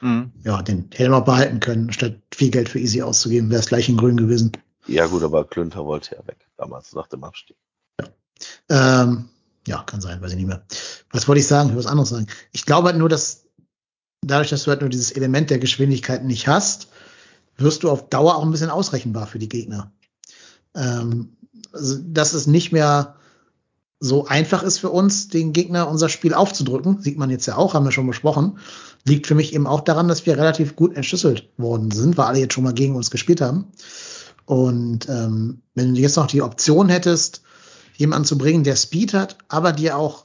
Mhm. 0.00 0.32
Ja, 0.44 0.62
den 0.62 0.88
auch 1.12 1.24
behalten 1.24 1.60
können, 1.60 1.92
statt 1.92 2.20
viel 2.34 2.50
Geld 2.50 2.68
für 2.68 2.78
Easy 2.78 3.02
auszugeben, 3.02 3.50
wäre 3.50 3.60
es 3.60 3.68
gleich 3.68 3.88
in 3.88 3.96
Grün 3.96 4.16
gewesen. 4.16 4.52
Ja 4.86 5.06
gut, 5.06 5.22
aber 5.22 5.44
Klünter 5.44 5.84
wollte 5.84 6.14
ja 6.14 6.26
weg, 6.26 6.38
damals 6.56 6.92
nach 6.92 7.08
dem 7.08 7.24
Abstieg. 7.24 7.56
Ähm, 8.68 9.28
ja, 9.66 9.82
kann 9.82 10.00
sein, 10.00 10.20
weiß 10.20 10.30
ich 10.30 10.36
nicht 10.36 10.46
mehr. 10.46 10.64
Was 11.10 11.26
wollte 11.26 11.40
ich 11.40 11.46
sagen? 11.46 11.68
Ich 11.68 11.74
will 11.74 11.82
was 11.82 11.90
anderes 11.90 12.10
sagen. 12.10 12.26
Ich 12.52 12.66
glaube 12.66 12.88
halt 12.88 12.98
nur, 12.98 13.08
dass 13.08 13.46
dadurch, 14.22 14.50
dass 14.50 14.64
du 14.64 14.70
halt 14.70 14.80
nur 14.80 14.90
dieses 14.90 15.10
Element 15.12 15.50
der 15.50 15.58
Geschwindigkeit 15.58 16.24
nicht 16.24 16.46
hast, 16.46 16.88
wirst 17.56 17.82
du 17.82 17.90
auf 17.90 18.08
Dauer 18.08 18.36
auch 18.36 18.44
ein 18.44 18.50
bisschen 18.50 18.70
ausrechenbar 18.70 19.26
für 19.26 19.38
die 19.38 19.48
Gegner. 19.48 19.92
Ähm, 20.74 21.36
also, 21.72 21.98
dass 22.02 22.32
es 22.32 22.46
nicht 22.46 22.72
mehr 22.72 23.16
so 23.98 24.26
einfach 24.26 24.62
ist 24.62 24.78
für 24.78 24.90
uns, 24.90 25.28
den 25.28 25.52
Gegner 25.52 25.88
unser 25.88 26.08
Spiel 26.08 26.34
aufzudrücken, 26.34 27.00
sieht 27.00 27.18
man 27.18 27.30
jetzt 27.30 27.46
ja 27.46 27.56
auch, 27.56 27.74
haben 27.74 27.84
wir 27.84 27.92
schon 27.92 28.06
besprochen, 28.06 28.58
liegt 29.06 29.26
für 29.26 29.34
mich 29.34 29.54
eben 29.54 29.66
auch 29.66 29.80
daran, 29.80 30.08
dass 30.08 30.26
wir 30.26 30.36
relativ 30.36 30.76
gut 30.76 30.96
entschlüsselt 30.96 31.48
worden 31.56 31.90
sind, 31.90 32.16
weil 32.16 32.26
alle 32.26 32.40
jetzt 32.40 32.54
schon 32.54 32.64
mal 32.64 32.74
gegen 32.74 32.96
uns 32.96 33.10
gespielt 33.10 33.40
haben. 33.40 33.66
Und 34.44 35.08
ähm, 35.08 35.62
wenn 35.74 35.94
du 35.94 36.00
jetzt 36.00 36.16
noch 36.16 36.26
die 36.26 36.42
Option 36.42 36.88
hättest, 36.88 37.42
jemanden 37.96 38.26
zu 38.26 38.36
bringen, 38.36 38.64
der 38.64 38.76
Speed 38.76 39.14
hat, 39.14 39.38
aber 39.48 39.72
dir 39.72 39.96
auch 39.96 40.24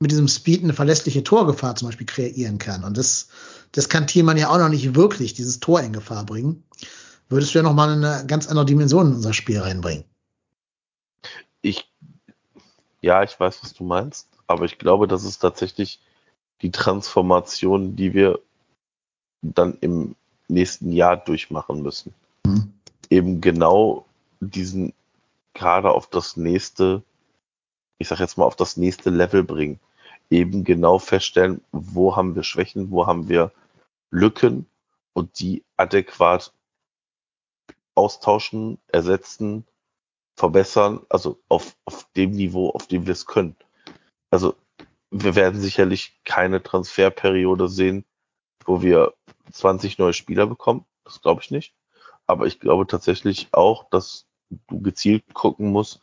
mit 0.00 0.10
diesem 0.10 0.28
Speed 0.28 0.64
eine 0.64 0.72
verlässliche 0.72 1.22
Torgefahr 1.22 1.76
zum 1.76 1.88
Beispiel 1.88 2.06
kreieren 2.06 2.58
kann. 2.58 2.84
Und 2.84 2.96
das, 2.96 3.28
das 3.72 3.88
kann 3.88 4.06
Thielmann 4.06 4.36
ja 4.36 4.48
auch 4.48 4.58
noch 4.58 4.68
nicht 4.68 4.94
wirklich, 4.94 5.34
dieses 5.34 5.60
Tor 5.60 5.80
in 5.80 5.92
Gefahr 5.92 6.24
bringen. 6.24 6.64
Würdest 7.28 7.54
du 7.54 7.58
ja 7.58 7.62
noch 7.62 7.74
mal 7.74 7.90
eine 7.90 8.24
ganz 8.26 8.48
andere 8.48 8.66
Dimension 8.66 9.08
in 9.08 9.14
unser 9.14 9.34
Spiel 9.34 9.60
reinbringen. 9.60 10.04
Ich, 11.62 11.88
ja, 13.00 13.22
ich 13.22 13.38
weiß, 13.38 13.62
was 13.62 13.74
du 13.74 13.84
meinst, 13.84 14.28
aber 14.46 14.64
ich 14.64 14.78
glaube, 14.78 15.06
das 15.06 15.24
ist 15.24 15.38
tatsächlich 15.38 16.00
die 16.62 16.70
Transformation, 16.70 17.96
die 17.96 18.14
wir 18.14 18.40
dann 19.42 19.76
im 19.80 20.14
nächsten 20.48 20.92
Jahr 20.92 21.16
durchmachen 21.16 21.82
müssen. 21.82 22.14
Mhm. 22.44 22.72
Eben 23.08 23.40
genau 23.40 24.06
diesen 24.40 24.92
Kader 25.54 25.94
auf 25.94 26.06
das 26.06 26.36
nächste, 26.36 27.02
ich 27.98 28.08
sag 28.08 28.20
jetzt 28.20 28.38
mal, 28.38 28.44
auf 28.44 28.56
das 28.56 28.76
nächste 28.76 29.10
Level 29.10 29.44
bringen. 29.44 29.80
Eben 30.30 30.64
genau 30.64 30.98
feststellen, 30.98 31.60
wo 31.72 32.16
haben 32.16 32.34
wir 32.34 32.44
Schwächen, 32.44 32.90
wo 32.90 33.06
haben 33.06 33.28
wir 33.28 33.52
Lücken 34.10 34.66
und 35.12 35.40
die 35.40 35.64
adäquat 35.76 36.52
austauschen, 37.94 38.78
ersetzen, 38.88 39.66
verbessern, 40.36 41.00
also 41.08 41.38
auf, 41.48 41.76
auf 41.84 42.06
dem 42.16 42.30
Niveau, 42.30 42.70
auf 42.70 42.86
dem 42.86 43.06
wir 43.06 43.12
es 43.12 43.26
können. 43.26 43.56
Also 44.30 44.54
wir 45.10 45.34
werden 45.34 45.60
sicherlich 45.60 46.20
keine 46.24 46.62
Transferperiode 46.62 47.68
sehen, 47.68 48.04
wo 48.64 48.82
wir 48.82 49.14
20 49.50 49.98
neue 49.98 50.12
Spieler 50.12 50.46
bekommen. 50.46 50.84
Das 51.04 51.20
glaube 51.20 51.42
ich 51.42 51.50
nicht. 51.50 51.74
Aber 52.26 52.46
ich 52.46 52.60
glaube 52.60 52.86
tatsächlich 52.86 53.48
auch, 53.52 53.88
dass 53.90 54.26
du 54.68 54.80
gezielt 54.80 55.34
gucken 55.34 55.72
musst, 55.72 56.00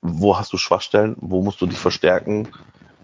wo 0.00 0.36
hast 0.38 0.52
du 0.52 0.56
Schwachstellen, 0.56 1.16
wo 1.18 1.42
musst 1.42 1.60
du 1.60 1.66
dich 1.66 1.78
verstärken, 1.78 2.48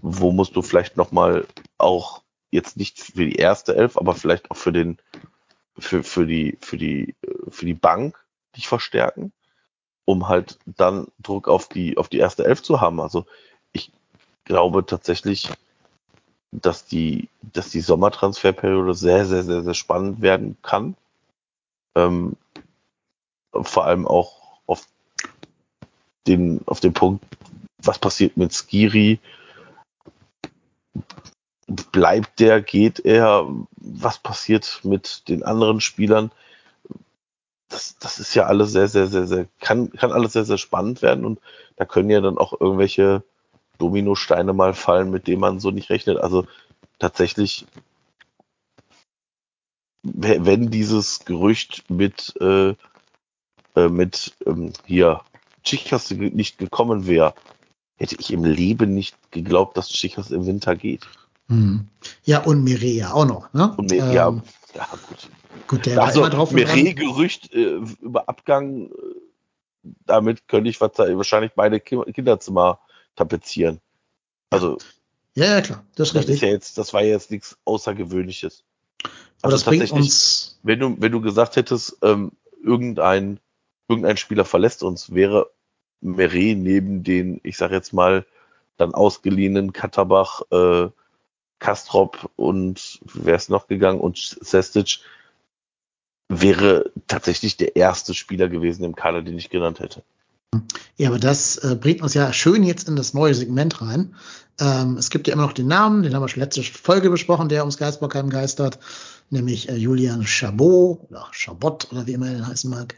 wo 0.03 0.33
musst 0.33 0.55
du 0.55 0.63
vielleicht 0.63 0.97
nochmal 0.97 1.47
auch 1.79 2.23
jetzt 2.51 2.77
nicht 2.77 3.01
für 3.01 3.25
die 3.25 3.37
erste 3.37 3.75
Elf, 3.75 3.97
aber 3.97 4.15
vielleicht 4.15 4.51
auch 4.51 4.57
für 4.57 4.73
den, 4.73 4.99
für, 5.79 6.03
für 6.03 6.27
die, 6.27 6.59
für 6.61 6.77
die, 6.77 7.17
für 7.49 7.67
die 7.67 7.75
Bank 7.75 8.25
dich 8.57 8.69
verstärken, 8.69 9.33
um 10.05 10.29
halt 10.29 10.59
dann 10.67 11.09
Druck 11.19 11.49
auf 11.49 11.69
die, 11.69 11.97
auf 11.97 12.09
die 12.09 12.19
erste 12.19 12.45
Elf 12.45 12.63
zu 12.63 12.81
haben. 12.81 13.01
Also 13.01 13.27
ich 13.73 13.93
glaube 14.45 14.85
tatsächlich, 14.87 15.51
dass 16.53 16.85
die, 16.85 17.29
dass 17.53 17.71
die 17.71 17.81
Sommertransferperiode 17.81 18.95
sehr, 18.95 19.27
sehr, 19.27 19.45
sehr, 19.45 19.62
sehr 19.62 19.75
spannend 19.75 20.21
werden 20.21 20.57
kann. 20.62 20.97
Ähm, 21.95 22.37
vor 23.53 23.85
allem 23.85 24.07
auch 24.07 24.61
auf 24.67 24.87
den, 26.27 26.61
auf 26.67 26.81
den 26.81 26.93
Punkt, 26.93 27.25
was 27.79 27.99
passiert 27.99 28.37
mit 28.37 28.53
Skiri? 28.53 29.21
Bleibt 31.93 32.41
der, 32.41 32.61
geht 32.61 33.01
er? 33.01 33.47
Was 33.77 34.19
passiert 34.19 34.81
mit 34.83 35.29
den 35.29 35.45
anderen 35.45 35.81
Spielern? 35.81 36.33
Das, 37.69 37.97
das 37.99 38.19
ist 38.19 38.35
ja 38.35 38.47
alles 38.47 38.73
sehr, 38.73 38.89
sehr, 38.89 39.07
sehr, 39.07 39.27
sehr, 39.29 39.47
kann, 39.61 39.93
kann 39.93 40.11
alles 40.11 40.33
sehr, 40.33 40.45
sehr 40.45 40.59
spannend 40.59 41.03
werden 41.03 41.25
und 41.25 41.41
da 41.77 41.85
können 41.85 42.11
ja 42.11 42.21
dann 42.21 42.37
auch 42.37 42.61
irgendwelche 42.61 43.23
Dominosteine 43.81 44.52
mal 44.52 44.74
fallen, 44.74 45.11
mit 45.11 45.27
denen 45.27 45.40
man 45.40 45.59
so 45.61 45.70
nicht 45.70 45.90
rechnet. 45.90 46.19
Also 46.19 46.47
tatsächlich, 46.98 47.66
we- 50.02 50.44
wenn 50.47 50.70
dieses 50.70 51.24
Gerücht 51.24 51.85
mit, 51.90 52.35
äh, 52.40 52.74
äh, 53.77 53.89
mit 53.89 54.35
ähm, 54.47 54.73
hier 54.86 55.23
Chicas 55.65 56.11
nicht 56.11 56.59
gekommen 56.59 57.07
wäre, 57.07 57.35
hätte 57.98 58.16
ich 58.19 58.32
im 58.32 58.44
Leben 58.44 58.94
nicht 58.94 59.16
geglaubt, 59.31 59.77
dass 59.77 59.89
Chicas 59.89 60.31
im 60.31 60.47
Winter 60.47 60.74
geht. 60.77 61.07
Hm. 61.48 61.89
Ja, 62.24 62.44
und 62.44 62.65
Mireia 62.65 63.12
auch 63.12 63.27
noch. 63.27 63.52
Ne? 63.52 63.74
Und 63.77 63.90
mir, 63.90 63.98
Ähm, 63.98 64.12
ja, 64.12 64.43
ja, 64.74 64.89
gut. 65.09 65.28
Gut, 65.66 65.86
der 65.86 65.97
war 65.97 66.07
Also, 66.07 66.20
immer 66.20 66.31
drauf 66.31 66.52
mir 66.52 66.66
und 66.66 66.70
dran. 66.70 66.94
Gerücht 66.94 67.52
äh, 67.52 67.81
über 68.01 68.28
Abgang, 68.28 68.86
äh, 68.86 68.90
damit 70.07 70.48
könnte 70.48 70.70
ich 70.70 70.81
wahrscheinlich 70.81 71.52
beide 71.55 71.81
Ki 71.81 71.98
Kinderzimmer 72.12 72.78
tapezieren. 73.16 73.81
Also, 74.51 74.78
Ja, 75.35 75.47
ja, 75.47 75.61
klar, 75.61 75.85
das 75.95 76.09
ist 76.09 76.16
das 76.16 76.28
ist 76.28 76.43
ja 76.43 76.49
jetzt, 76.49 76.78
das 76.78 76.93
war 76.93 77.03
ja 77.03 77.11
jetzt 77.11 77.31
nichts 77.31 77.57
Außergewöhnliches. 77.65 78.65
Aber 79.43 79.53
Also 79.53 79.57
das 79.57 79.65
bringt 79.65 79.91
uns. 79.93 80.59
wenn 80.62 80.81
du, 80.81 80.97
wenn 80.99 81.12
du 81.12 81.20
gesagt 81.20 81.57
hättest, 81.57 81.99
ähm, 82.03 82.32
irgendein, 82.62 83.41
irgendein 83.89 84.16
Spieler 84.16 84.45
verlässt 84.45 84.82
uns, 84.82 85.15
wäre 85.15 85.51
Meret 86.01 86.57
neben 86.57 87.03
den, 87.03 87.41
ich 87.43 87.57
sag 87.57 87.70
jetzt 87.73 87.93
mal, 87.93 88.27
dann 88.77 88.95
ausgeliehenen 88.95 89.73
Katterbach, 89.73 90.43
äh, 90.51 90.89
Kastrop 91.59 92.31
und 92.37 93.01
wer 93.05 93.37
ist 93.37 93.51
noch 93.51 93.66
gegangen 93.69 94.01
und 94.01 94.16
Sestic 94.16 95.01
wäre 96.28 96.91
tatsächlich 97.07 97.57
der 97.57 97.77
erste 97.77 98.15
Spieler 98.15 98.49
gewesen 98.49 98.85
im 98.85 98.95
Kader, 98.95 99.20
den 99.20 99.37
ich 99.37 99.51
genannt 99.51 99.81
hätte. 99.81 100.03
Ja, 100.97 101.09
aber 101.09 101.19
das 101.19 101.57
äh, 101.59 101.77
bringt 101.81 102.03
uns 102.03 102.15
ja 102.15 102.33
schön 102.33 102.63
jetzt 102.63 102.89
in 102.89 102.97
das 102.97 103.15
neue 103.15 103.35
Segment 103.35 103.81
rein. 103.81 104.15
Ähm, 104.59 104.99
es 104.99 105.09
gibt 105.09 105.27
ja 105.29 105.33
immer 105.33 105.45
noch 105.45 105.53
den 105.53 105.69
Namen, 105.69 106.03
den 106.03 106.15
haben 106.15 106.23
wir 106.23 106.29
schon 106.29 106.43
letzte 106.43 106.63
Folge 106.63 107.09
besprochen, 107.09 107.49
der 107.49 107.63
ums 107.63 107.79
Geistbockheim 107.79 108.29
geistert, 108.29 108.79
nämlich 109.31 109.69
äh, 109.69 109.77
Julian 109.77 110.27
Chabot 110.27 111.01
oder 111.09 111.29
Chabot 111.33 111.91
oder 111.91 112.07
wie 112.07 112.13
immer 112.13 112.27
er 112.27 112.35
denn 112.35 112.47
heißen 112.47 112.69
mag. 112.69 112.97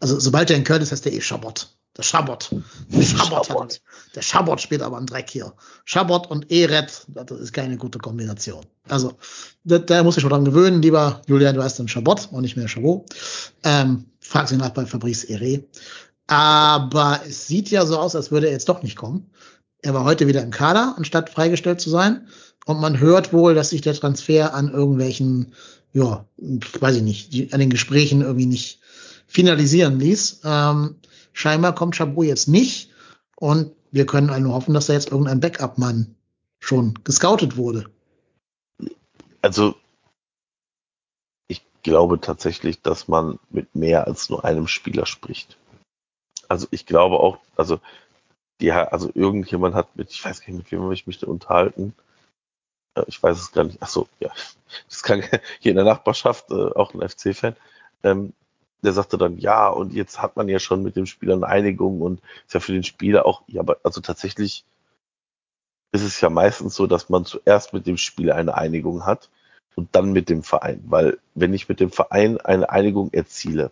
Also 0.00 0.20
sobald 0.20 0.50
er 0.50 0.56
in 0.56 0.64
Köln 0.64 0.82
ist, 0.82 0.92
heißt 0.92 1.06
er 1.06 1.12
eh 1.12 1.20
Chabot. 1.20 1.70
Der 1.96 2.04
Chabot. 2.04 2.50
Der 2.88 3.02
Chabot, 3.02 3.46
Chabot. 3.46 3.62
hat, 3.62 3.80
der 4.14 4.22
Chabot 4.22 4.60
spielt 4.60 4.82
aber 4.82 4.96
einen 4.96 5.06
Dreck 5.06 5.30
hier. 5.30 5.54
Chabot 5.86 6.30
und 6.30 6.50
Eret, 6.50 7.06
das 7.08 7.40
ist 7.40 7.52
keine 7.52 7.76
gute 7.78 7.98
Kombination. 7.98 8.64
Also 8.88 9.14
da, 9.64 10.02
muss 10.02 10.16
ich 10.16 10.20
schon 10.20 10.30
dran 10.30 10.44
gewöhnen, 10.44 10.82
lieber 10.82 11.22
Julian, 11.26 11.54
du 11.54 11.62
heißt 11.62 11.78
dann 11.78 11.88
Chabot 11.88 12.28
und 12.32 12.42
nicht 12.42 12.56
mehr 12.56 12.68
Chabot. 12.68 13.08
Ähm, 13.64 14.04
frag 14.20 14.48
sie 14.48 14.56
nach 14.56 14.70
bei 14.70 14.86
Fabrice 14.86 15.24
Ere. 15.24 15.64
Aber 16.30 17.20
es 17.26 17.46
sieht 17.46 17.70
ja 17.70 17.84
so 17.84 17.98
aus, 17.98 18.14
als 18.14 18.30
würde 18.30 18.46
er 18.46 18.52
jetzt 18.52 18.68
doch 18.68 18.82
nicht 18.82 18.96
kommen. 18.96 19.30
Er 19.82 19.94
war 19.94 20.04
heute 20.04 20.26
wieder 20.26 20.42
im 20.42 20.50
Kader, 20.50 20.94
anstatt 20.96 21.30
freigestellt 21.30 21.80
zu 21.80 21.90
sein. 21.90 22.28
Und 22.66 22.80
man 22.80 23.00
hört 23.00 23.32
wohl, 23.32 23.54
dass 23.54 23.70
sich 23.70 23.80
der 23.80 23.94
Transfer 23.94 24.54
an 24.54 24.70
irgendwelchen 24.72 25.52
ja, 25.92 26.24
weiß 26.36 26.96
ich 26.96 27.02
nicht, 27.02 27.52
an 27.52 27.60
den 27.60 27.70
Gesprächen 27.70 28.22
irgendwie 28.22 28.46
nicht 28.46 28.80
finalisieren 29.26 29.98
ließ. 29.98 30.42
Ähm, 30.44 30.96
scheinbar 31.32 31.74
kommt 31.74 31.96
Chabot 31.96 32.26
jetzt 32.26 32.48
nicht 32.48 32.90
und 33.36 33.72
wir 33.90 34.06
können 34.06 34.42
nur 34.42 34.54
hoffen, 34.54 34.74
dass 34.74 34.86
da 34.86 34.92
jetzt 34.92 35.10
irgendein 35.10 35.40
Backup-Mann 35.40 36.14
schon 36.60 36.94
gescoutet 37.04 37.56
wurde. 37.56 37.86
Also 39.42 39.74
ich 41.48 41.62
glaube 41.82 42.20
tatsächlich, 42.20 42.82
dass 42.82 43.08
man 43.08 43.38
mit 43.50 43.74
mehr 43.74 44.06
als 44.06 44.30
nur 44.30 44.44
einem 44.44 44.68
Spieler 44.68 45.06
spricht. 45.06 45.56
Also 46.50 46.66
ich 46.72 46.84
glaube 46.84 47.20
auch, 47.20 47.38
also 47.54 47.78
die, 48.60 48.72
also 48.72 49.08
irgendjemand 49.14 49.76
hat 49.76 49.94
mit, 49.94 50.10
ich 50.10 50.24
weiß 50.24 50.40
gar 50.40 50.48
nicht, 50.48 50.58
mit 50.58 50.72
wem 50.72 50.90
ich 50.90 51.06
mich 51.06 51.18
da 51.18 51.28
unterhalten. 51.28 51.94
Äh, 52.96 53.04
ich 53.06 53.22
weiß 53.22 53.38
es 53.38 53.52
gar 53.52 53.62
nicht. 53.64 53.78
Ach 53.80 53.88
so, 53.88 54.08
ja, 54.18 54.30
das 54.88 55.04
kann 55.04 55.22
hier 55.60 55.70
in 55.70 55.76
der 55.76 55.84
Nachbarschaft 55.84 56.50
äh, 56.50 56.54
auch 56.74 56.92
ein 56.92 57.08
FC-Fan. 57.08 57.54
Ähm, 58.02 58.32
der 58.82 58.92
sagte 58.92 59.16
dann, 59.16 59.38
ja, 59.38 59.68
und 59.68 59.92
jetzt 59.92 60.20
hat 60.20 60.36
man 60.36 60.48
ja 60.48 60.58
schon 60.58 60.82
mit 60.82 60.96
dem 60.96 61.06
Spieler 61.06 61.34
eine 61.34 61.46
Einigung 61.46 62.00
und 62.00 62.20
ist 62.46 62.54
ja 62.54 62.60
für 62.60 62.72
den 62.72 62.82
Spieler 62.82 63.26
auch, 63.26 63.42
ja, 63.46 63.60
aber 63.60 63.76
also 63.84 64.00
tatsächlich 64.00 64.64
ist 65.92 66.02
es 66.02 66.20
ja 66.20 66.30
meistens 66.30 66.74
so, 66.74 66.88
dass 66.88 67.10
man 67.10 67.26
zuerst 67.26 67.72
mit 67.72 67.86
dem 67.86 67.96
Spieler 67.96 68.34
eine 68.34 68.56
Einigung 68.56 69.06
hat 69.06 69.30
und 69.76 69.94
dann 69.94 70.10
mit 70.12 70.28
dem 70.28 70.42
Verein. 70.42 70.82
Weil 70.86 71.18
wenn 71.36 71.54
ich 71.54 71.68
mit 71.68 71.78
dem 71.78 71.92
Verein 71.92 72.40
eine 72.40 72.70
Einigung 72.70 73.12
erziele 73.12 73.70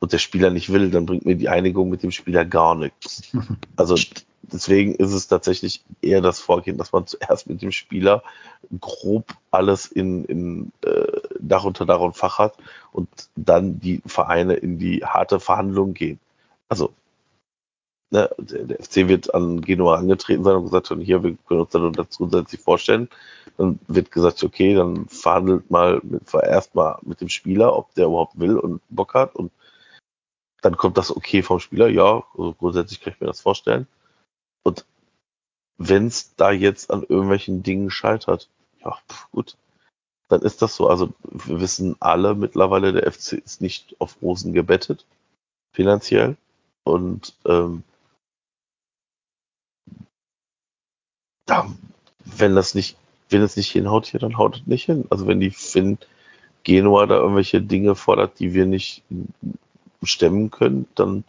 und 0.00 0.12
der 0.12 0.18
Spieler 0.18 0.50
nicht 0.50 0.72
will, 0.72 0.90
dann 0.90 1.06
bringt 1.06 1.26
mir 1.26 1.36
die 1.36 1.48
Einigung 1.48 1.88
mit 1.88 2.02
dem 2.02 2.10
Spieler 2.10 2.44
gar 2.44 2.74
nichts. 2.74 3.32
Also 3.76 3.96
deswegen 4.42 4.94
ist 4.94 5.12
es 5.12 5.28
tatsächlich 5.28 5.82
eher 6.00 6.20
das 6.20 6.40
Vorgehen, 6.40 6.78
dass 6.78 6.92
man 6.92 7.06
zuerst 7.06 7.48
mit 7.48 7.62
dem 7.62 7.72
Spieler 7.72 8.22
grob 8.80 9.34
alles 9.50 9.86
in, 9.86 10.24
in 10.24 10.72
äh, 10.82 11.20
Dach 11.40 11.64
unter 11.64 11.86
Dach 11.86 12.00
und 12.00 12.16
Fach 12.16 12.38
hat 12.38 12.54
und 12.92 13.08
dann 13.36 13.80
die 13.80 14.02
Vereine 14.06 14.54
in 14.54 14.78
die 14.78 15.04
harte 15.04 15.40
Verhandlung 15.40 15.94
gehen. 15.94 16.18
Also 16.68 16.92
ne, 18.10 18.30
der, 18.38 18.64
der, 18.64 18.78
FC 18.78 19.08
wird 19.08 19.34
an 19.34 19.60
Genua 19.60 19.96
angetreten 19.96 20.44
sein 20.44 20.56
und 20.56 20.64
gesagt, 20.64 20.90
und 20.90 21.00
hier, 21.00 21.22
wir 21.22 21.36
können 21.46 21.60
uns 21.60 21.70
dann 21.70 21.92
das 21.92 22.16
grundsätzlich 22.16 22.60
vorstellen. 22.60 23.08
Dann 23.56 23.78
wird 23.88 24.12
gesagt, 24.12 24.42
okay, 24.44 24.74
dann 24.74 25.06
verhandelt 25.08 25.70
mal 25.70 26.00
mit, 26.02 26.22
erstmal 26.32 26.98
mit 27.02 27.20
dem 27.20 27.28
Spieler, 27.28 27.76
ob 27.76 27.94
der 27.94 28.06
überhaupt 28.06 28.38
will 28.38 28.56
und 28.56 28.80
Bock 28.88 29.14
hat 29.14 29.34
und 29.34 29.50
dann 30.60 30.76
kommt 30.76 30.98
das 30.98 31.14
okay 31.14 31.42
vom 31.42 31.60
Spieler, 31.60 31.88
ja, 31.88 32.24
also 32.36 32.54
grundsätzlich 32.54 33.00
kann 33.00 33.12
ich 33.12 33.20
mir 33.20 33.26
das 33.26 33.40
vorstellen. 33.40 33.86
Und 34.64 34.84
wenn 35.78 36.06
es 36.06 36.34
da 36.34 36.50
jetzt 36.50 36.90
an 36.90 37.02
irgendwelchen 37.02 37.62
Dingen 37.62 37.90
scheitert, 37.90 38.48
ja, 38.80 38.98
pf, 39.08 39.30
gut, 39.30 39.56
dann 40.28 40.42
ist 40.42 40.62
das 40.62 40.74
so. 40.76 40.88
Also 40.88 41.12
wir 41.22 41.60
wissen 41.60 41.96
alle 42.00 42.34
mittlerweile, 42.34 42.92
der 42.92 43.10
FC 43.10 43.34
ist 43.34 43.60
nicht 43.60 43.96
auf 44.00 44.20
Rosen 44.20 44.52
gebettet, 44.52 45.06
finanziell. 45.72 46.36
Und 46.84 47.34
ähm, 47.46 47.82
ja, 51.48 51.70
wenn 52.24 52.54
das 52.54 52.74
nicht, 52.74 52.96
wenn 53.30 53.42
es 53.42 53.56
nicht 53.56 53.70
hinhaut 53.70 54.06
hier, 54.06 54.20
dann 54.20 54.38
haut 54.38 54.56
es 54.56 54.66
nicht 54.66 54.84
hin. 54.84 55.06
Also 55.10 55.26
wenn 55.26 55.40
die 55.40 55.50
Finn 55.50 55.98
Genua 56.64 57.06
da 57.06 57.16
irgendwelche 57.16 57.62
Dinge 57.62 57.94
fordert, 57.94 58.38
die 58.40 58.52
wir 58.52 58.66
nicht 58.66 59.02
stemmen 60.08 60.50
können, 60.50 60.88
dann 60.94 61.24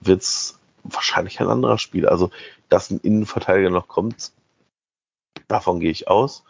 wird 0.00 0.22
es 0.22 0.58
wahrscheinlich 0.84 1.40
ein 1.40 1.48
anderer 1.48 1.78
Spieler. 1.78 2.10
Also, 2.10 2.30
dass 2.68 2.90
ein 2.90 3.00
Innenverteidiger 3.00 3.70
noch 3.70 3.88
kommt, 3.88 4.32
davon 5.48 5.80
gehe 5.80 5.90
ich 5.90 6.08
aus. 6.08 6.44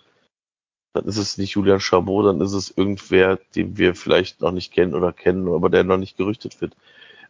Dann 0.94 1.04
ist 1.06 1.16
es 1.16 1.38
nicht 1.38 1.52
Julian 1.52 1.80
Chabot, 1.80 2.26
dann 2.26 2.40
ist 2.40 2.52
es 2.52 2.70
irgendwer, 2.70 3.38
den 3.56 3.78
wir 3.78 3.94
vielleicht 3.94 4.40
noch 4.40 4.52
nicht 4.52 4.72
kennen 4.72 4.94
oder 4.94 5.12
kennen, 5.12 5.48
aber 5.48 5.70
der 5.70 5.84
noch 5.84 5.96
nicht 5.96 6.16
gerüchtet 6.16 6.60
wird. 6.60 6.76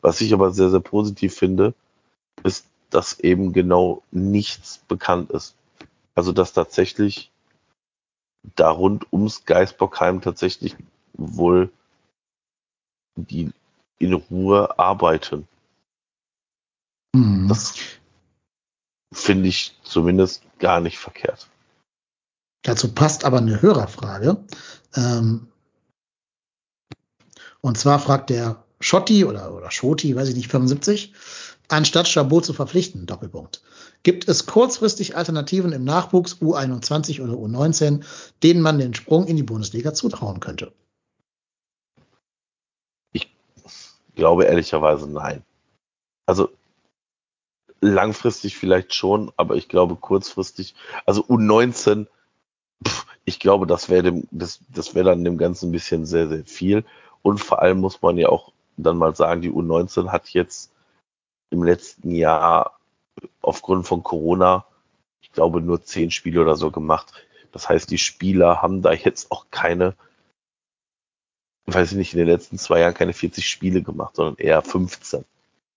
Was 0.00 0.20
ich 0.20 0.34
aber 0.34 0.50
sehr, 0.50 0.70
sehr 0.70 0.80
positiv 0.80 1.34
finde, 1.34 1.74
ist, 2.42 2.66
dass 2.90 3.20
eben 3.20 3.52
genau 3.52 4.02
nichts 4.10 4.78
bekannt 4.88 5.30
ist. 5.30 5.54
Also, 6.14 6.32
dass 6.32 6.52
tatsächlich 6.52 7.30
da 8.56 8.70
rund 8.70 9.12
ums 9.12 9.44
Geisbockheim 9.44 10.20
tatsächlich 10.20 10.76
wohl 11.14 11.70
die 13.16 13.52
in 13.98 14.12
Ruhe 14.14 14.78
arbeiten. 14.78 15.46
Mhm. 17.14 17.48
Das 17.48 17.74
finde 19.12 19.48
ich 19.48 19.76
zumindest 19.82 20.42
gar 20.58 20.80
nicht 20.80 20.98
verkehrt. 20.98 21.48
Dazu 22.62 22.92
passt 22.92 23.24
aber 23.24 23.38
eine 23.38 23.60
Hörerfrage. 23.60 24.44
Ähm, 24.94 25.48
und 27.60 27.78
zwar 27.78 27.98
fragt 27.98 28.30
der 28.30 28.64
Schotti 28.80 29.24
oder, 29.24 29.54
oder 29.54 29.70
Schoti, 29.70 30.14
weiß 30.16 30.28
ich 30.28 30.36
nicht, 30.36 30.50
75, 30.50 31.12
anstatt 31.68 32.08
Chabot 32.08 32.44
zu 32.44 32.52
verpflichten, 32.52 33.06
Doppelpunkt. 33.06 33.62
Gibt 34.02 34.28
es 34.28 34.46
kurzfristig 34.46 35.16
Alternativen 35.16 35.72
im 35.72 35.84
Nachwuchs 35.84 36.38
U21 36.40 37.22
oder 37.22 37.34
U19, 37.34 38.04
denen 38.42 38.60
man 38.60 38.78
den 38.78 38.94
Sprung 38.94 39.26
in 39.26 39.36
die 39.36 39.44
Bundesliga 39.44 39.94
zutrauen 39.94 40.40
könnte? 40.40 40.72
Glaube 44.14 44.44
ehrlicherweise 44.44 45.10
nein. 45.10 45.42
Also 46.26 46.50
langfristig 47.80 48.56
vielleicht 48.56 48.94
schon, 48.94 49.32
aber 49.36 49.56
ich 49.56 49.68
glaube 49.68 49.96
kurzfristig, 49.96 50.74
also 51.04 51.22
U19, 51.24 52.06
pff, 52.86 53.06
ich 53.24 53.40
glaube, 53.40 53.66
das 53.66 53.88
wäre 53.88 54.22
das, 54.30 54.60
das 54.68 54.94
wäre 54.94 55.06
dann 55.06 55.24
dem 55.24 55.38
Ganzen 55.38 55.68
ein 55.68 55.72
bisschen 55.72 56.06
sehr, 56.06 56.28
sehr 56.28 56.44
viel. 56.44 56.84
Und 57.22 57.38
vor 57.38 57.60
allem 57.60 57.78
muss 57.80 58.02
man 58.02 58.18
ja 58.18 58.28
auch 58.28 58.52
dann 58.76 58.96
mal 58.98 59.14
sagen, 59.14 59.42
die 59.42 59.50
U19 59.50 60.08
hat 60.10 60.28
jetzt 60.30 60.72
im 61.50 61.62
letzten 61.62 62.10
Jahr 62.14 62.78
aufgrund 63.42 63.86
von 63.86 64.02
Corona, 64.02 64.64
ich 65.20 65.32
glaube, 65.32 65.60
nur 65.60 65.84
zehn 65.84 66.10
Spiele 66.10 66.40
oder 66.40 66.56
so 66.56 66.70
gemacht. 66.70 67.12
Das 67.52 67.68
heißt, 67.68 67.90
die 67.90 67.98
Spieler 67.98 68.62
haben 68.62 68.82
da 68.82 68.92
jetzt 68.92 69.30
auch 69.30 69.46
keine 69.50 69.94
weiß 71.66 71.92
ich 71.92 71.98
nicht, 71.98 72.12
in 72.12 72.18
den 72.18 72.28
letzten 72.28 72.58
zwei 72.58 72.80
Jahren 72.80 72.94
keine 72.94 73.12
40 73.12 73.48
Spiele 73.48 73.82
gemacht, 73.82 74.16
sondern 74.16 74.36
eher 74.36 74.62
15. 74.62 75.24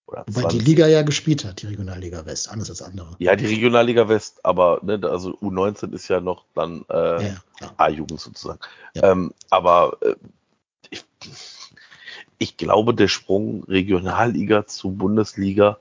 Oder 0.08 0.24
Weil 0.28 0.48
die 0.50 0.60
Liga 0.60 0.88
ja 0.88 1.02
gespielt 1.02 1.46
hat, 1.46 1.62
die 1.62 1.68
Regionalliga 1.68 2.26
West, 2.26 2.50
anders 2.50 2.70
als 2.70 2.82
andere. 2.82 3.16
Ja, 3.18 3.36
die 3.36 3.48
Regionalliga 3.48 4.08
West, 4.08 4.46
aber 4.46 4.80
ne, 4.84 5.00
also 5.04 5.36
U19 5.40 5.94
ist 5.94 6.08
ja 6.08 6.20
noch 6.20 6.46
dann 6.54 6.86
äh, 6.90 7.30
ja, 7.30 7.42
A-Jugend 7.78 8.20
sozusagen. 8.20 8.60
Ja. 8.94 9.12
Ähm, 9.12 9.34
aber 9.50 9.98
äh, 10.02 10.16
ich, 10.92 11.04
ich 12.38 12.58
glaube, 12.58 12.94
der 12.94 13.08
Sprung 13.08 13.64
Regionalliga 13.64 14.68
zu 14.68 14.92
Bundesliga 14.92 15.80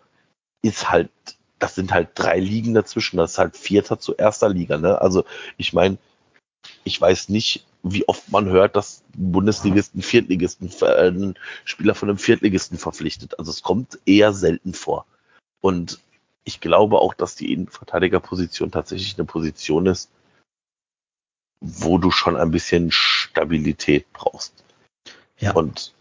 ist 0.63 0.91
halt, 0.91 1.11
das 1.59 1.75
sind 1.75 1.93
halt 1.93 2.11
drei 2.15 2.39
Ligen 2.39 2.73
dazwischen, 2.73 3.19
das 3.19 3.33
ist 3.33 3.39
halt 3.39 3.57
Vierter 3.59 3.99
zu 3.99 4.15
erster 4.15 4.49
Liga. 4.49 4.79
Ne? 4.79 5.01
Also 5.01 5.25
ich 5.59 5.75
meine, 5.75 5.99
ich 6.85 6.99
weiß 6.99 7.29
nicht, 7.29 7.67
wie 7.85 8.09
oft 8.09 8.33
man 8.33 8.49
hört, 8.49 8.77
dass 8.77 9.05
Bundesligisten, 9.15 10.03
Viertligisten, 10.03 10.71
äh, 10.81 10.87
einen 10.87 11.39
Spieler 11.65 11.95
von 11.95 12.09
einem 12.09 12.19
Viertligisten 12.19 12.79
verpflichtet. 12.79 13.39
Also 13.39 13.51
es 13.51 13.63
kommt 13.63 13.99
eher 14.07 14.33
selten 14.33 14.73
vor. 14.73 15.07
Und 15.61 16.01
ich 16.45 16.61
glaube 16.61 16.99
auch, 16.99 17.15
dass 17.15 17.37
die 17.37 17.53
Innenverteidigerposition 17.53 18.71
tatsächlich 18.71 19.17
eine 19.19 19.27
Position 19.27 19.87
ist, 19.87 20.11
wo 21.61 21.99
du 21.99 22.11
schon 22.11 22.37
ein 22.37 22.51
bisschen 22.51 22.91
Stabilität 22.91 24.11
brauchst. 24.13 24.65
Ja. 25.39 25.53
Und 25.53 25.93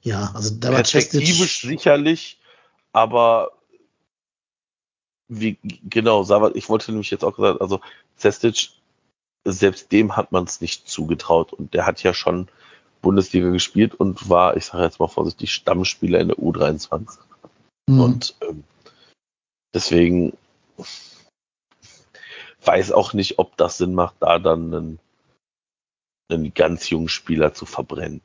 ja, 0.00 0.32
also 0.34 0.54
da 0.54 0.70
perspektivisch 0.70 1.60
sicherlich, 1.60 2.40
aber 2.92 3.52
wie 5.28 5.58
genau, 5.84 6.22
ich 6.54 6.68
wollte 6.68 6.90
nämlich 6.90 7.10
jetzt 7.10 7.24
auch 7.24 7.36
gesagt, 7.36 7.60
also 7.60 7.80
Cestic 8.18 8.70
selbst 9.44 9.92
dem 9.92 10.16
hat 10.16 10.32
man 10.32 10.44
es 10.44 10.60
nicht 10.60 10.88
zugetraut. 10.88 11.52
Und 11.52 11.74
der 11.74 11.86
hat 11.86 12.02
ja 12.02 12.14
schon 12.14 12.48
Bundesliga 13.00 13.50
gespielt 13.50 13.94
und 13.94 14.28
war, 14.28 14.56
ich 14.56 14.66
sage 14.66 14.84
jetzt 14.84 15.00
mal 15.00 15.08
vorsichtig, 15.08 15.52
Stammspieler 15.52 16.20
in 16.20 16.28
der 16.28 16.38
U23. 16.38 17.18
Mhm. 17.88 18.00
Und 18.00 18.34
ähm, 18.40 18.64
deswegen 19.74 20.32
weiß 22.64 22.92
auch 22.92 23.12
nicht, 23.12 23.38
ob 23.38 23.56
das 23.56 23.78
Sinn 23.78 23.94
macht, 23.94 24.16
da 24.20 24.38
dann 24.38 24.72
einen, 24.72 24.98
einen 26.30 26.54
ganz 26.54 26.88
jungen 26.90 27.08
Spieler 27.08 27.54
zu 27.54 27.66
verbrennen. 27.66 28.20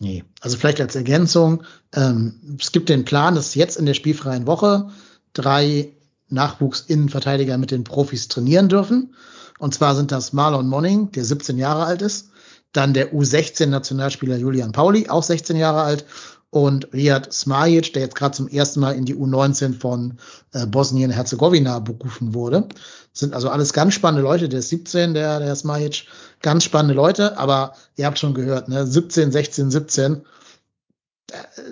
Nee, 0.00 0.24
also 0.40 0.56
vielleicht 0.56 0.80
als 0.80 0.94
Ergänzung, 0.94 1.64
ähm, 1.92 2.56
es 2.60 2.70
gibt 2.70 2.88
den 2.88 3.04
Plan, 3.04 3.34
dass 3.34 3.56
jetzt 3.56 3.76
in 3.76 3.84
der 3.84 3.94
spielfreien 3.94 4.46
Woche 4.46 4.90
drei 5.32 5.92
Nachwuchsinnenverteidiger 6.28 7.58
mit 7.58 7.72
den 7.72 7.82
Profis 7.82 8.28
trainieren 8.28 8.68
dürfen. 8.68 9.14
Und 9.58 9.74
zwar 9.74 9.94
sind 9.94 10.12
das 10.12 10.32
Marlon 10.32 10.68
Monning, 10.68 11.10
der 11.12 11.24
17 11.24 11.58
Jahre 11.58 11.84
alt 11.84 12.02
ist, 12.02 12.30
dann 12.72 12.94
der 12.94 13.12
U16-Nationalspieler 13.12 14.36
Julian 14.36 14.72
Pauli, 14.72 15.08
auch 15.08 15.22
16 15.22 15.56
Jahre 15.56 15.82
alt, 15.82 16.04
und 16.50 16.92
Riyad 16.94 17.32
Smajic, 17.32 17.92
der 17.92 18.02
jetzt 18.02 18.14
gerade 18.14 18.34
zum 18.34 18.48
ersten 18.48 18.80
Mal 18.80 18.92
in 18.92 19.04
die 19.04 19.14
U19 19.14 19.78
von 19.78 20.18
äh, 20.52 20.66
Bosnien-Herzegowina 20.66 21.80
berufen 21.80 22.32
wurde. 22.32 22.68
Das 23.12 23.20
sind 23.20 23.34
also 23.34 23.50
alles 23.50 23.72
ganz 23.72 23.94
spannende 23.94 24.22
Leute. 24.22 24.48
Der 24.48 24.60
ist 24.60 24.70
17, 24.70 25.12
der, 25.12 25.40
der 25.40 25.54
Smajic. 25.54 26.06
Ganz 26.40 26.64
spannende 26.64 26.94
Leute, 26.94 27.36
aber 27.36 27.74
ihr 27.96 28.06
habt 28.06 28.18
schon 28.18 28.32
gehört, 28.32 28.68
ne? 28.68 28.86
17, 28.86 29.30
16, 29.30 29.70
17. 29.70 30.22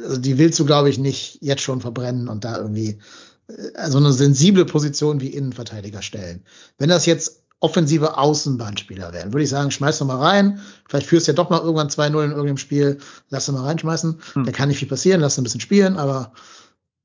Also 0.05 0.19
die 0.19 0.37
willst 0.37 0.59
du, 0.59 0.67
glaube 0.67 0.91
ich, 0.91 0.99
nicht 0.99 1.39
jetzt 1.41 1.63
schon 1.63 1.81
verbrennen 1.81 2.29
und 2.29 2.45
da 2.45 2.59
irgendwie 2.59 2.99
äh, 3.49 3.89
so 3.89 3.97
eine 3.97 4.13
sensible 4.13 4.67
Position 4.67 5.23
wie 5.23 5.29
Innenverteidiger 5.29 6.03
stellen. 6.03 6.45
Wenn 6.77 6.91
das 6.91 7.07
jetzt 7.07 7.46
offensive 7.67 8.17
Außenbahnspieler 8.17 9.13
werden. 9.13 9.33
Würde 9.33 9.43
ich 9.43 9.51
sagen, 9.51 9.73
schmeiß 9.73 9.99
doch 9.99 10.07
mal 10.07 10.19
rein. 10.19 10.61
Vielleicht 10.89 11.09
führst 11.09 11.27
du 11.27 11.33
ja 11.33 11.35
doch 11.37 11.51
mal 11.51 11.61
irgendwann 11.61 11.89
2-0 11.89 12.07
in 12.07 12.31
irgendeinem 12.31 12.59
Spiel. 12.59 12.99
Lass 13.29 13.47
doch 13.47 13.55
mal 13.55 13.65
reinschmeißen. 13.65 14.21
Hm. 14.35 14.45
Da 14.45 14.53
kann 14.53 14.69
nicht 14.69 14.79
viel 14.79 14.87
passieren. 14.87 15.21
Lass 15.21 15.37
ein 15.37 15.43
bisschen 15.43 15.61
spielen. 15.61 15.97
Aber 15.97 16.31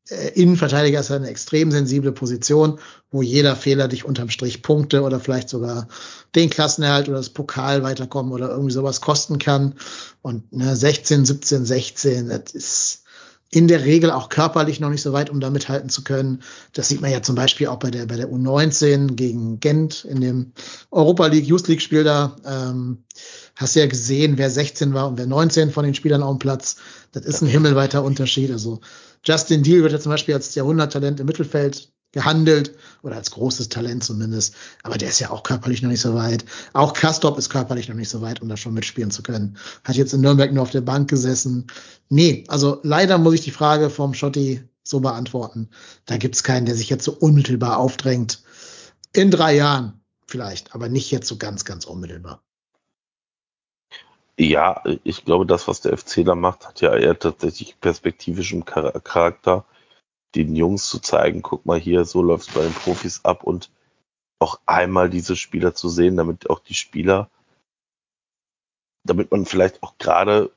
äh, 0.09 0.29
Innenverteidiger 0.39 0.99
ist 0.99 1.09
eine 1.09 1.29
extrem 1.29 1.71
sensible 1.71 2.11
Position, 2.11 2.77
wo 3.09 3.23
jeder 3.23 3.55
Fehler 3.55 3.87
dich 3.87 4.05
unterm 4.05 4.29
Strich 4.29 4.61
Punkte 4.61 5.01
oder 5.01 5.19
vielleicht 5.19 5.49
sogar 5.49 5.87
den 6.35 6.51
Klassenerhalt 6.51 7.09
oder 7.09 7.17
das 7.17 7.29
Pokal 7.29 7.81
weiterkommen 7.81 8.31
oder 8.31 8.49
irgendwie 8.49 8.73
sowas 8.73 9.01
kosten 9.01 9.39
kann. 9.39 9.73
Und 10.21 10.53
ne, 10.53 10.75
16, 10.75 11.25
17, 11.25 11.65
16, 11.65 12.29
das 12.29 12.53
ist 12.53 13.00
in 13.53 13.67
der 13.67 13.83
Regel 13.83 14.11
auch 14.11 14.29
körperlich 14.29 14.79
noch 14.79 14.89
nicht 14.89 15.01
so 15.01 15.11
weit, 15.11 15.29
um 15.29 15.41
da 15.41 15.49
mithalten 15.49 15.89
zu 15.89 16.03
können. 16.03 16.41
Das 16.71 16.87
sieht 16.87 17.01
man 17.01 17.11
ja 17.11 17.21
zum 17.21 17.35
Beispiel 17.35 17.67
auch 17.67 17.79
bei 17.79 17.91
der, 17.91 18.05
bei 18.05 18.15
der 18.15 18.29
U19 18.29 19.15
gegen 19.15 19.59
Gent 19.59 20.05
in 20.05 20.21
dem 20.21 20.53
Europa 20.89 21.27
League, 21.27 21.45
Youth 21.45 21.67
League 21.67 21.81
Spiel 21.81 22.05
da. 22.05 22.37
Ähm, 22.45 23.03
hast 23.57 23.75
ja 23.75 23.85
gesehen, 23.87 24.37
wer 24.37 24.49
16 24.49 24.93
war 24.93 25.09
und 25.09 25.17
wer 25.17 25.27
19 25.27 25.71
von 25.71 25.83
den 25.83 25.93
Spielern 25.93 26.23
auf 26.23 26.35
dem 26.35 26.39
Platz. 26.39 26.77
Das 27.11 27.25
ist 27.25 27.41
ein 27.41 27.47
himmelweiter 27.47 28.03
Unterschied. 28.03 28.51
Also 28.51 28.79
Justin 29.25 29.63
Deal 29.63 29.83
wird 29.83 29.91
ja 29.91 29.99
zum 29.99 30.13
Beispiel 30.13 30.33
als 30.33 30.55
Jahrhunderttalent 30.55 31.19
im 31.19 31.25
Mittelfeld 31.25 31.91
gehandelt 32.11 32.75
oder 33.03 33.15
als 33.15 33.31
großes 33.31 33.69
Talent 33.69 34.03
zumindest. 34.03 34.55
Aber 34.83 34.97
der 34.97 35.09
ist 35.09 35.19
ja 35.19 35.29
auch 35.29 35.43
körperlich 35.43 35.81
noch 35.81 35.89
nicht 35.89 36.01
so 36.01 36.13
weit. 36.13 36.45
Auch 36.73 36.93
Kastrop 36.93 37.37
ist 37.37 37.49
körperlich 37.49 37.89
noch 37.89 37.95
nicht 37.95 38.09
so 38.09 38.21
weit, 38.21 38.41
um 38.41 38.49
da 38.49 38.57
schon 38.57 38.73
mitspielen 38.73 39.11
zu 39.11 39.23
können. 39.23 39.57
Hat 39.83 39.95
jetzt 39.95 40.13
in 40.13 40.21
Nürnberg 40.21 40.51
nur 40.51 40.63
auf 40.63 40.71
der 40.71 40.81
Bank 40.81 41.09
gesessen. 41.09 41.67
Nee, 42.09 42.43
also 42.47 42.79
leider 42.83 43.17
muss 43.17 43.35
ich 43.35 43.41
die 43.41 43.51
Frage 43.51 43.89
vom 43.89 44.13
Schotti 44.13 44.63
so 44.83 44.99
beantworten. 44.99 45.69
Da 46.05 46.17
gibt's 46.17 46.43
keinen, 46.43 46.65
der 46.65 46.75
sich 46.75 46.89
jetzt 46.89 47.05
so 47.05 47.13
unmittelbar 47.13 47.77
aufdrängt. 47.77 48.43
In 49.13 49.31
drei 49.31 49.55
Jahren 49.55 50.01
vielleicht, 50.27 50.75
aber 50.75 50.89
nicht 50.89 51.11
jetzt 51.11 51.27
so 51.27 51.37
ganz, 51.37 51.65
ganz 51.65 51.85
unmittelbar. 51.85 52.41
Ja, 54.37 54.81
ich 55.03 55.23
glaube, 55.23 55.45
das, 55.45 55.67
was 55.67 55.81
der 55.81 55.95
FC 55.97 56.25
da 56.25 56.35
macht, 56.35 56.67
hat 56.67 56.81
ja 56.81 56.95
eher 56.95 57.19
tatsächlich 57.19 57.79
perspektivischen 57.79 58.65
Charakter 58.65 59.65
den 60.35 60.55
Jungs 60.55 60.87
zu 60.89 60.99
zeigen, 60.99 61.41
guck 61.41 61.65
mal 61.65 61.79
hier, 61.79 62.05
so 62.05 62.21
läuft 62.21 62.49
es 62.49 62.53
bei 62.53 62.61
den 62.61 62.73
Profis 62.73 63.23
ab 63.23 63.43
und 63.43 63.69
auch 64.39 64.59
einmal 64.65 65.09
diese 65.09 65.35
Spieler 65.35 65.75
zu 65.75 65.89
sehen, 65.89 66.17
damit 66.17 66.49
auch 66.49 66.59
die 66.59 66.73
Spieler, 66.73 67.29
damit 69.03 69.31
man 69.31 69.45
vielleicht 69.45 69.83
auch 69.83 69.97
gerade 69.97 70.51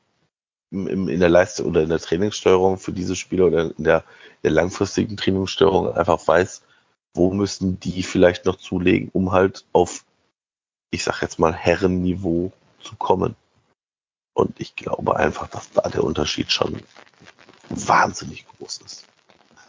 in 0.71 1.21
der 1.21 1.29
Leistung 1.29 1.67
oder 1.67 1.83
in 1.83 1.89
der 1.89 2.01
Trainingssteuerung 2.01 2.79
für 2.79 2.93
diese 2.93 3.15
Spieler 3.15 3.47
oder 3.47 3.77
in 3.77 3.85
der, 3.85 4.05
der 4.43 4.51
langfristigen 4.51 5.17
Trainingssteuerung 5.17 5.95
einfach 5.95 6.27
weiß, 6.27 6.63
wo 7.15 7.33
müssen 7.33 7.79
die 7.79 8.03
vielleicht 8.03 8.45
noch 8.45 8.57
zulegen, 8.57 9.09
um 9.13 9.31
halt 9.31 9.65
auf, 9.73 10.05
ich 10.91 11.05
sag 11.05 11.23
jetzt 11.23 11.39
mal, 11.39 11.55
Herrenniveau 11.55 12.53
zu 12.83 12.97
kommen. 12.97 13.37
Und 14.35 14.59
ich 14.61 14.75
glaube 14.75 15.17
einfach, 15.17 15.49
dass 15.49 15.71
da 15.71 15.89
der 15.89 16.03
Unterschied 16.03 16.51
schon 16.51 16.83
wahnsinnig 17.69 18.47
groß 18.47 18.79
ist. 18.79 19.07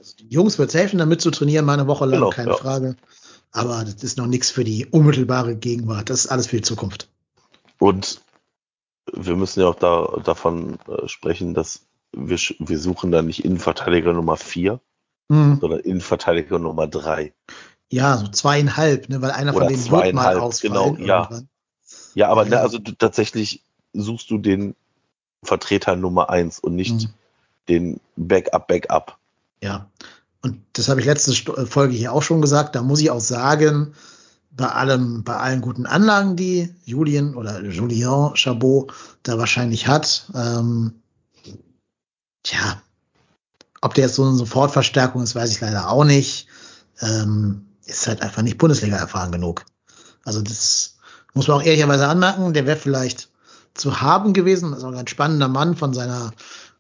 Also 0.06 0.18
die 0.18 0.28
Jungs 0.28 0.60
wird 0.60 0.70
es 0.70 0.76
helfen, 0.76 1.00
damit 1.00 1.20
zu 1.20 1.32
trainieren, 1.32 1.66
mal 1.66 1.74
eine 1.74 1.88
Woche 1.88 2.06
lang, 2.06 2.20
genau, 2.20 2.30
keine 2.30 2.52
ja. 2.52 2.58
Frage. 2.58 2.96
Aber 3.52 3.84
das 3.84 4.04
ist 4.04 4.20
noch 4.20 4.28
nichts 4.28 4.52
für 4.52 4.64
die 4.64 4.86
unmittelbare 4.86 5.56
Gegenwart. 5.56 6.12
Das 6.12 6.26
ist 6.26 6.28
alles 6.28 6.46
für 6.46 6.58
die 6.58 6.62
Zukunft. 6.62 7.10
Und 7.80 8.22
wir 9.12 9.36
müssen 9.36 9.62
ja 9.62 9.68
auch 9.68 9.76
da, 9.76 10.22
davon 10.24 10.78
äh, 10.88 11.08
sprechen, 11.08 11.56
dass 11.56 11.88
wir, 12.12 12.38
wir 12.38 12.78
suchen 12.78 13.12
da 13.12 13.24
nicht 13.24 13.44
Innenverteidiger 13.44 14.14
Nummer 14.14 14.38
4, 14.38 14.80
mhm. 15.30 15.58
sondern 15.60 15.80
Innenverteidiger 15.80 16.60
Nummer 16.60 16.86
3. 16.86 17.34
Ja, 17.90 18.18
so 18.18 18.28
zweieinhalb, 18.28 19.10
ne, 19.10 19.24
weil 19.24 19.32
einer 19.32 19.56
Oder 19.56 19.66
von 19.66 19.74
denen 19.74 19.90
wird 19.90 20.14
mal 20.14 20.38
ausfallen. 20.38 20.98
Genau, 20.98 21.08
ja. 21.08 21.30
Ja, 22.14 22.30
aber 22.30 22.44
ja. 22.44 22.50
Ne, 22.50 22.60
also 22.60 22.78
du, 22.78 22.92
tatsächlich 22.92 23.64
suchst 23.94 24.30
du 24.30 24.38
den 24.38 24.76
Vertreter 25.42 25.96
Nummer 25.96 26.30
1 26.30 26.60
und 26.60 26.76
nicht 26.76 26.94
mhm. 26.94 27.14
den 27.70 28.00
Backup, 28.16 28.68
Backup. 28.68 29.18
Ja, 29.62 29.90
und 30.42 30.62
das 30.74 30.90
habe 30.90 31.00
ich 31.00 31.06
letzte 31.06 31.32
äh, 31.32 31.66
Folge 31.66 31.94
hier 31.96 32.14
auch 32.14 32.22
schon 32.22 32.42
gesagt. 32.42 32.76
Da 32.76 32.84
muss 32.84 33.00
ich 33.00 33.10
auch 33.10 33.22
sagen, 33.22 33.94
bei 34.52 34.68
allem, 34.68 35.24
bei 35.24 35.36
allen 35.36 35.62
guten 35.62 35.86
Anlagen, 35.86 36.36
die 36.36 36.74
Julien 36.86 37.36
oder 37.36 37.62
Julien 37.64 38.34
Chabot 38.36 38.94
da 39.24 39.38
wahrscheinlich 39.38 39.88
hat, 39.88 40.30
ähm, 40.34 41.02
tja, 42.44 42.82
ob 43.82 43.94
der 43.94 44.06
jetzt 44.06 44.16
so 44.16 44.24
eine 44.24 44.36
Sofortverstärkung 44.36 45.22
ist, 45.22 45.36
weiß 45.36 45.52
ich 45.52 45.62
leider 45.62 45.90
auch 45.90 46.06
nicht. 46.06 46.48
Ähm, 47.02 47.66
ist 47.86 48.08
halt 48.08 48.22
einfach 48.22 48.42
nicht 48.42 48.58
Bundesliga 48.58 48.98
erfahren 48.98 49.32
genug. 49.32 49.66
Also 50.24 50.42
das 50.42 50.98
muss 51.34 51.48
man 51.48 51.58
auch 51.58 51.64
ehrlicherweise 51.64 52.08
anmerken. 52.08 52.54
Der 52.54 52.66
wäre 52.66 52.78
vielleicht 52.78 53.30
zu 53.74 54.02
haben 54.02 54.34
gewesen. 54.34 54.72
Das 54.72 54.80
ist 54.80 54.86
auch 54.86 54.94
ein 54.94 55.08
spannender 55.08 55.48
Mann 55.48 55.76
von 55.76 55.94
seiner 55.94 56.32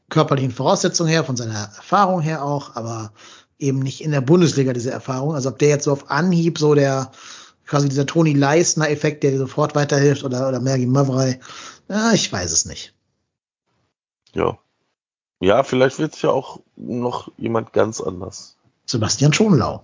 körperlichen 0.10 0.52
Voraussetzungen 0.52 1.10
her, 1.10 1.24
von 1.24 1.38
seiner 1.38 1.54
Erfahrung 1.54 2.22
her 2.22 2.44
auch, 2.44 2.76
aber 2.76 3.12
eben 3.58 3.80
nicht 3.80 4.02
in 4.02 4.12
der 4.12 4.22
Bundesliga 4.22 4.74
diese 4.74 4.92
Erfahrung. 4.92 5.34
Also 5.34 5.50
ob 5.50 5.60
der 5.60 5.70
jetzt 5.70 5.86
so 5.86 5.92
auf 5.92 6.12
Anhieb 6.12 6.58
so 6.58 6.76
der 6.76 7.12
quasi 7.66 7.90
dieser 7.90 8.06
Toni 8.06 8.34
Leistner 8.34 8.90
Effekt, 8.90 9.24
der 9.24 9.32
dir 9.32 9.40
sofort 9.40 9.76
weiterhilft 9.76 10.24
oder 10.24 10.48
oder 10.48 10.60
Mergi 10.60 10.86
Mavrei, 10.86 11.40
ja, 11.90 12.12
ich 12.14 12.32
weiß 12.32 12.52
es 12.52 12.66
nicht. 12.66 12.94
Ja. 14.34 14.58
Ja, 15.42 15.64
vielleicht 15.64 16.00
wird 16.00 16.16
es 16.16 16.22
ja 16.22 16.30
auch 16.30 16.62
noch 16.76 17.32
jemand 17.38 17.74
ganz 17.74 18.02
anders. 18.02 18.58
Sebastian 18.86 19.34
Schonlau. 19.34 19.84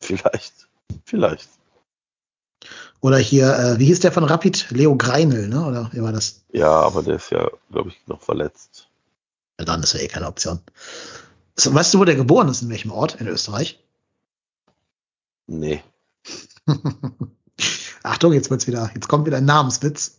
Vielleicht. 0.00 0.68
Vielleicht. 1.04 1.48
Oder 3.06 3.18
hier, 3.18 3.56
äh, 3.56 3.78
wie 3.78 3.84
hieß 3.84 4.00
der 4.00 4.10
von 4.10 4.24
Rapid? 4.24 4.66
Leo 4.70 4.96
Greinel, 4.96 5.46
ne? 5.46 5.64
Oder 5.64 5.90
wie 5.92 6.02
war 6.02 6.10
das? 6.10 6.42
Ja, 6.50 6.72
aber 6.72 7.04
der 7.04 7.14
ist 7.14 7.30
ja, 7.30 7.48
glaube 7.70 7.90
ich, 7.90 8.00
noch 8.08 8.20
verletzt. 8.20 8.88
Ja, 9.60 9.64
dann 9.64 9.80
ist 9.84 9.92
ja 9.92 10.00
eh 10.00 10.08
keine 10.08 10.26
Option. 10.26 10.58
So, 11.54 11.72
weißt 11.72 11.94
du, 11.94 12.00
wo 12.00 12.04
der 12.04 12.16
geboren 12.16 12.48
ist? 12.48 12.62
In 12.62 12.68
welchem 12.68 12.90
Ort 12.90 13.20
in 13.20 13.28
Österreich? 13.28 13.78
Nee. 15.46 15.84
Achtung, 18.02 18.32
jetzt 18.32 18.50
wird's 18.50 18.66
wieder, 18.66 18.90
jetzt 18.92 19.06
kommt 19.06 19.24
wieder 19.24 19.36
ein 19.36 19.44
Namenswitz. 19.44 20.18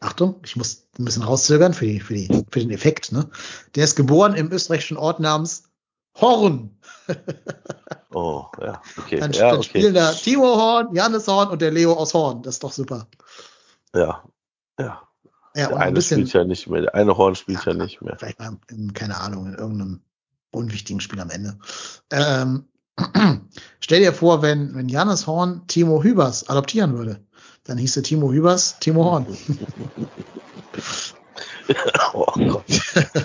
Achtung, 0.00 0.36
ich 0.46 0.56
muss 0.56 0.86
ein 0.98 1.04
bisschen 1.04 1.24
rauszögern 1.24 1.74
für, 1.74 1.84
die, 1.84 2.00
für, 2.00 2.14
die, 2.14 2.46
für 2.50 2.60
den 2.60 2.70
Effekt. 2.70 3.12
Ne? 3.12 3.28
Der 3.74 3.84
ist 3.84 3.96
geboren 3.96 4.32
im 4.32 4.50
österreichischen 4.50 4.96
Ort 4.96 5.20
namens 5.20 5.64
Horn. 6.20 6.70
oh, 8.14 8.46
ja, 8.60 8.80
okay. 8.96 9.20
Dann, 9.20 9.32
ja, 9.32 9.50
dann 9.50 9.58
okay. 9.58 9.68
spielen 9.68 9.94
da 9.94 10.12
Timo 10.12 10.56
Horn, 10.56 10.94
Janis 10.94 11.26
Horn 11.26 11.48
und 11.48 11.60
der 11.60 11.70
Leo 11.70 11.92
aus 11.92 12.14
Horn. 12.14 12.42
Das 12.42 12.54
ist 12.54 12.64
doch 12.64 12.72
super. 12.72 13.06
Ja, 13.94 14.22
ja. 14.78 15.02
ja 15.54 15.68
der 15.68 15.76
eine 15.76 15.92
bisschen, 15.92 16.20
spielt 16.20 16.32
ja 16.32 16.44
nicht 16.44 16.68
mehr, 16.68 16.82
der 16.82 16.94
eine 16.94 17.16
Horn 17.16 17.34
spielt 17.34 17.64
ja, 17.64 17.72
ja 17.72 17.78
nicht 17.78 18.00
mehr. 18.00 18.16
Vielleicht 18.18 18.38
mal, 18.38 18.56
in, 18.70 18.92
keine 18.92 19.18
Ahnung, 19.18 19.46
in 19.46 19.54
irgendeinem 19.54 20.02
unwichtigen 20.50 21.00
Spiel 21.00 21.20
am 21.20 21.30
Ende. 21.30 21.58
Ähm, 22.10 22.68
stell 23.80 24.00
dir 24.00 24.12
vor, 24.12 24.42
wenn, 24.42 24.74
wenn 24.76 24.88
Janis 24.88 25.26
Horn 25.26 25.66
Timo 25.66 26.02
Hübers 26.02 26.48
adoptieren 26.48 26.96
würde, 26.96 27.20
dann 27.64 27.78
hieße 27.78 28.02
Timo 28.02 28.30
Hübers 28.32 28.78
Timo 28.78 29.04
Horn. 29.04 29.26
oh 32.12 32.26
Gott. 32.36 32.64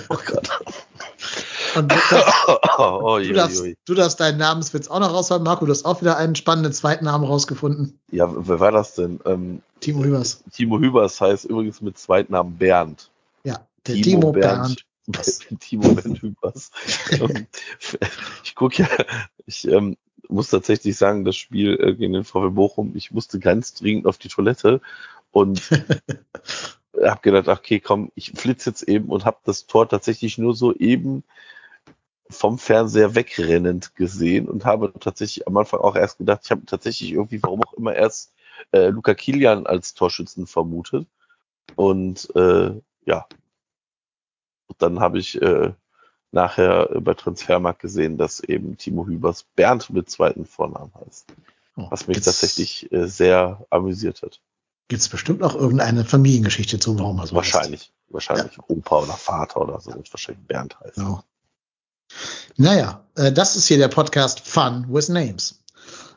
Oh 0.10 0.18
Gott. 0.26 0.50
Und 1.76 1.92
du, 1.92 1.96
du, 3.28 3.34
darfst, 3.34 3.64
du 3.86 3.94
darfst 3.94 4.20
deinen 4.20 4.38
Namenswitz 4.38 4.88
auch 4.88 5.00
noch 5.00 5.14
raushauen. 5.14 5.44
Marco, 5.44 5.66
du 5.66 5.72
hast 5.72 5.86
auch 5.86 6.02
wieder 6.02 6.18
einen 6.18 6.36
spannenden 6.36 6.74
zweiten 6.74 7.06
Namen 7.06 7.26
rausgefunden. 7.26 8.00
Ja, 8.12 8.30
wer 8.30 8.60
war 8.60 8.72
das 8.72 8.96
denn? 8.96 9.20
Ähm, 9.26 9.62
Timo 9.80 10.04
Hübers. 10.04 10.44
Timo 10.52 10.80
Hübers 10.80 11.20
heißt 11.22 11.46
übrigens 11.46 11.82
mit 11.82 11.98
Zweitnamen 11.98 12.58
Bernd. 12.58 13.10
Ja, 13.44 13.66
der 13.88 13.96
Timo, 13.96 14.04
Timo 14.04 14.32
Bernd. 14.32 14.86
Bernd. 15.08 15.50
Timo 15.60 15.94
Bernd 15.94 16.22
Hübers. 16.22 16.72
Ähm, 17.12 17.48
ich 18.44 18.56
gucke 18.56 18.84
ja, 18.84 18.90
ich 19.46 19.68
ähm, 19.68 19.98
muss 20.28 20.50
tatsächlich 20.50 20.98
sagen, 20.98 21.26
das 21.26 21.36
Spiel 21.36 21.80
äh, 21.80 21.96
gegen 21.96 22.14
den 22.14 22.24
VW 22.24 22.50
Bochum, 22.50 22.96
ich 22.96 23.12
musste 23.12 23.40
ganz 23.40 23.74
dringend 23.74 24.06
auf 24.06 24.18
die 24.18 24.28
Toilette 24.30 24.82
und 25.32 25.62
habe 27.04 27.22
gedacht, 27.22 27.48
okay, 27.48 27.80
komm, 27.80 28.12
ich 28.16 28.32
flitze 28.36 28.70
jetzt 28.72 28.84
eben 28.84 29.10
und 29.10 29.26
habe 29.26 29.38
das 29.46 29.68
Tor 29.68 29.88
tatsächlich 29.88 30.38
nur 30.38 30.56
so 30.56 30.74
eben 30.74 31.24
vom 32.30 32.58
Fernseher 32.60 33.16
wegrennend 33.16 33.96
gesehen 33.96 34.48
und 34.48 34.66
habe 34.66 34.94
tatsächlich 35.00 35.48
am 35.48 35.58
Anfang 35.58 35.80
auch 35.82 35.96
erst 35.96 36.18
gedacht, 36.20 36.42
ich 36.46 36.52
habe 36.52 36.66
tatsächlich 36.66 37.12
irgendwie, 37.12 37.42
warum 37.42 37.64
auch 37.64 37.74
immer, 37.74 37.96
erst 37.96 38.34
äh, 38.72 38.88
Luca 38.90 39.14
Kilian 39.16 39.66
als 39.66 39.94
Torschützen 39.96 40.46
vermutet. 40.48 41.08
Und 41.76 42.30
äh, 42.36 42.72
ja, 43.06 43.26
Und 44.68 44.82
dann 44.82 45.00
habe 45.00 45.18
ich 45.20 45.42
äh, 45.42 45.74
nachher 46.32 46.88
bei 47.02 47.14
Transfermarkt 47.16 47.80
gesehen, 47.82 48.18
dass 48.18 48.40
eben 48.40 48.78
Timo 48.78 49.08
Hübers 49.08 49.44
Bernd 49.56 49.90
mit 49.90 50.10
zweiten 50.10 50.46
Vornamen 50.46 50.92
heißt. 51.06 51.34
Oh, 51.76 51.88
Was 51.90 52.08
mich 52.08 52.16
gibt's- 52.16 52.26
tatsächlich 52.26 52.92
äh, 52.92 53.08
sehr 53.08 53.66
amüsiert 53.72 54.22
hat. 54.22 54.40
Gibt's 54.88 55.10
bestimmt 55.10 55.40
noch 55.40 55.56
irgendeine 55.56 56.04
Familiengeschichte 56.06 56.80
zu, 56.80 56.98
warum 57.00 57.18
er 57.20 57.28
so 57.28 57.36
heißt. 57.36 57.54
wahrscheinlich. 57.54 57.92
Wahrscheinlich 58.10 58.58
Opa 58.68 59.00
oder 59.04 59.14
Vater 59.14 59.62
oder 59.62 59.80
so 59.80 59.94
wird 59.94 60.12
wahrscheinlich 60.12 60.46
Bernd 60.48 60.80
heißen. 60.80 61.04
Genau. 61.04 61.24
Naja, 62.58 63.06
äh, 63.16 63.32
das 63.32 63.56
ist 63.56 63.68
hier 63.68 63.78
der 63.78 63.88
Podcast 63.88 64.42
Fun 64.42 64.86
with 64.90 65.10
Names. 65.10 65.60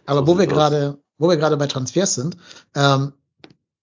Aber 0.07 0.21
So 0.21 0.27
wo 0.27 0.39
wir 0.39 0.47
gerade, 0.47 0.99
wo 1.19 1.29
wir 1.29 1.37
gerade 1.37 1.57
bei 1.57 1.67
Transfers 1.67 2.15
sind, 2.15 2.37
ähm, 2.75 3.13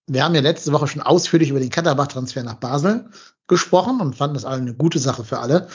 wir 0.07 0.23
haben 0.23 0.35
ja 0.35 0.41
letzte 0.41 0.71
Woche 0.71 0.87
schon 0.87 1.01
ausführlich 1.01 1.51
über 1.51 1.59
den 1.59 1.69
Katterbach-Transfer 1.69 2.43
nach 2.43 2.55
Basel 2.55 3.09
gesprochen 3.47 4.01
und 4.01 4.15
fanden 4.15 4.33
das 4.33 4.45
alle 4.45 4.61
eine 4.61 4.73
gute 4.73 4.99
Sache 4.99 5.23
für 5.23 5.39
alle. 5.39 5.67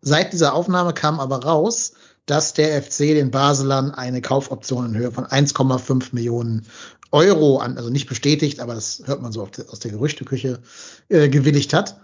Seit 0.00 0.32
dieser 0.32 0.54
Aufnahme 0.54 0.92
kam 0.94 1.20
aber 1.20 1.44
raus, 1.44 1.92
dass 2.26 2.52
der 2.52 2.80
FC 2.82 2.98
den 2.98 3.30
Baselern 3.30 3.90
eine 3.90 4.20
Kaufoption 4.20 4.86
in 4.86 4.96
Höhe 4.96 5.10
von 5.10 5.26
1,5 5.26 6.08
Millionen 6.12 6.66
Euro 7.10 7.58
an, 7.58 7.76
also 7.76 7.90
nicht 7.90 8.08
bestätigt, 8.08 8.60
aber 8.60 8.74
das 8.74 9.02
hört 9.04 9.20
man 9.20 9.32
so 9.32 9.42
aus 9.42 9.80
der 9.80 9.90
Gerüchteküche, 9.90 10.60
äh, 11.08 11.28
gewilligt 11.28 11.74
hat. 11.74 12.00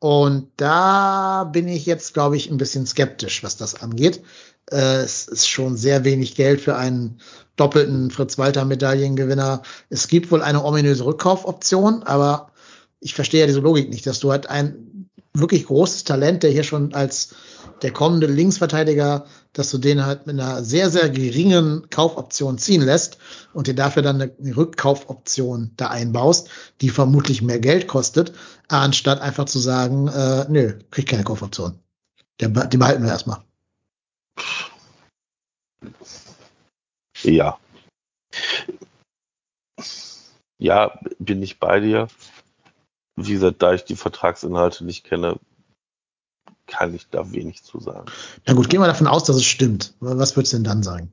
Und 0.00 0.48
da 0.56 1.44
bin 1.44 1.68
ich 1.68 1.86
jetzt, 1.86 2.14
glaube 2.14 2.36
ich, 2.36 2.50
ein 2.50 2.56
bisschen 2.56 2.86
skeptisch, 2.86 3.44
was 3.44 3.56
das 3.56 3.80
angeht. 3.80 4.22
Äh, 4.70 5.02
es 5.02 5.28
ist 5.28 5.46
schon 5.46 5.76
sehr 5.76 6.04
wenig 6.04 6.34
Geld 6.34 6.62
für 6.62 6.76
einen 6.76 7.20
doppelten 7.56 8.10
Fritz-Walter-Medaillengewinner. 8.10 9.62
Es 9.90 10.08
gibt 10.08 10.30
wohl 10.30 10.42
eine 10.42 10.64
ominöse 10.64 11.04
Rückkaufoption, 11.04 12.02
aber 12.04 12.50
ich 12.98 13.14
verstehe 13.14 13.40
ja 13.40 13.46
diese 13.46 13.60
Logik 13.60 13.90
nicht, 13.90 14.06
dass 14.06 14.20
du 14.20 14.30
halt 14.30 14.48
ein 14.48 15.10
wirklich 15.34 15.66
großes 15.66 16.04
Talent, 16.04 16.42
der 16.42 16.50
hier 16.50 16.64
schon 16.64 16.94
als 16.94 17.34
der 17.82 17.92
kommende 17.92 18.26
Linksverteidiger, 18.26 19.26
dass 19.52 19.70
du 19.70 19.78
den 19.78 20.04
halt 20.04 20.26
mit 20.26 20.38
einer 20.38 20.62
sehr, 20.62 20.90
sehr 20.90 21.08
geringen 21.10 21.88
Kaufoption 21.90 22.58
ziehen 22.58 22.82
lässt 22.82 23.18
und 23.52 23.66
dir 23.66 23.74
dafür 23.74 24.02
dann 24.02 24.20
eine 24.20 24.56
Rückkaufoption 24.56 25.72
da 25.76 25.88
einbaust, 25.88 26.48
die 26.80 26.90
vermutlich 26.90 27.42
mehr 27.42 27.58
Geld 27.58 27.88
kostet, 27.88 28.32
anstatt 28.68 29.20
einfach 29.20 29.46
zu 29.46 29.58
sagen, 29.58 30.08
äh, 30.08 30.46
nö, 30.48 30.78
krieg 30.90 31.08
keine 31.08 31.24
Kaufoption. 31.24 31.78
Die 32.40 32.48
behalten 32.48 33.02
wir 33.02 33.10
erstmal. 33.10 33.42
Ja. 37.22 37.58
Ja, 40.58 40.98
bin 41.18 41.42
ich 41.42 41.58
bei 41.58 41.80
dir. 41.80 42.08
Wie 43.16 43.32
gesagt, 43.32 43.62
da 43.62 43.74
ich 43.74 43.84
die 43.84 43.96
Vertragsinhalte 43.96 44.84
nicht 44.84 45.04
kenne, 45.04 45.38
kann 46.70 46.94
ich 46.94 47.08
da 47.10 47.30
wenig 47.32 47.62
zu 47.62 47.80
sagen. 47.80 48.06
Na 48.46 48.54
gut, 48.54 48.70
gehen 48.70 48.80
wir 48.80 48.86
davon 48.86 49.06
aus, 49.06 49.24
dass 49.24 49.36
es 49.36 49.44
stimmt. 49.44 49.94
Was 50.00 50.36
würdest 50.36 50.52
du 50.52 50.56
denn 50.58 50.64
dann 50.64 50.82
sagen? 50.82 51.12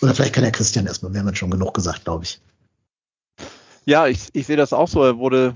Oder 0.00 0.14
vielleicht 0.14 0.34
kann 0.34 0.42
der 0.42 0.52
Christian 0.52 0.86
erstmal, 0.86 1.12
wir 1.12 1.20
haben 1.20 1.28
jetzt 1.28 1.38
schon 1.38 1.50
genug 1.50 1.74
gesagt, 1.74 2.04
glaube 2.04 2.24
ich. 2.24 2.40
Ja, 3.84 4.06
ich, 4.06 4.28
ich 4.32 4.46
sehe 4.46 4.56
das 4.56 4.72
auch 4.72 4.88
so. 4.88 5.02
Er 5.02 5.18
wurde, 5.18 5.54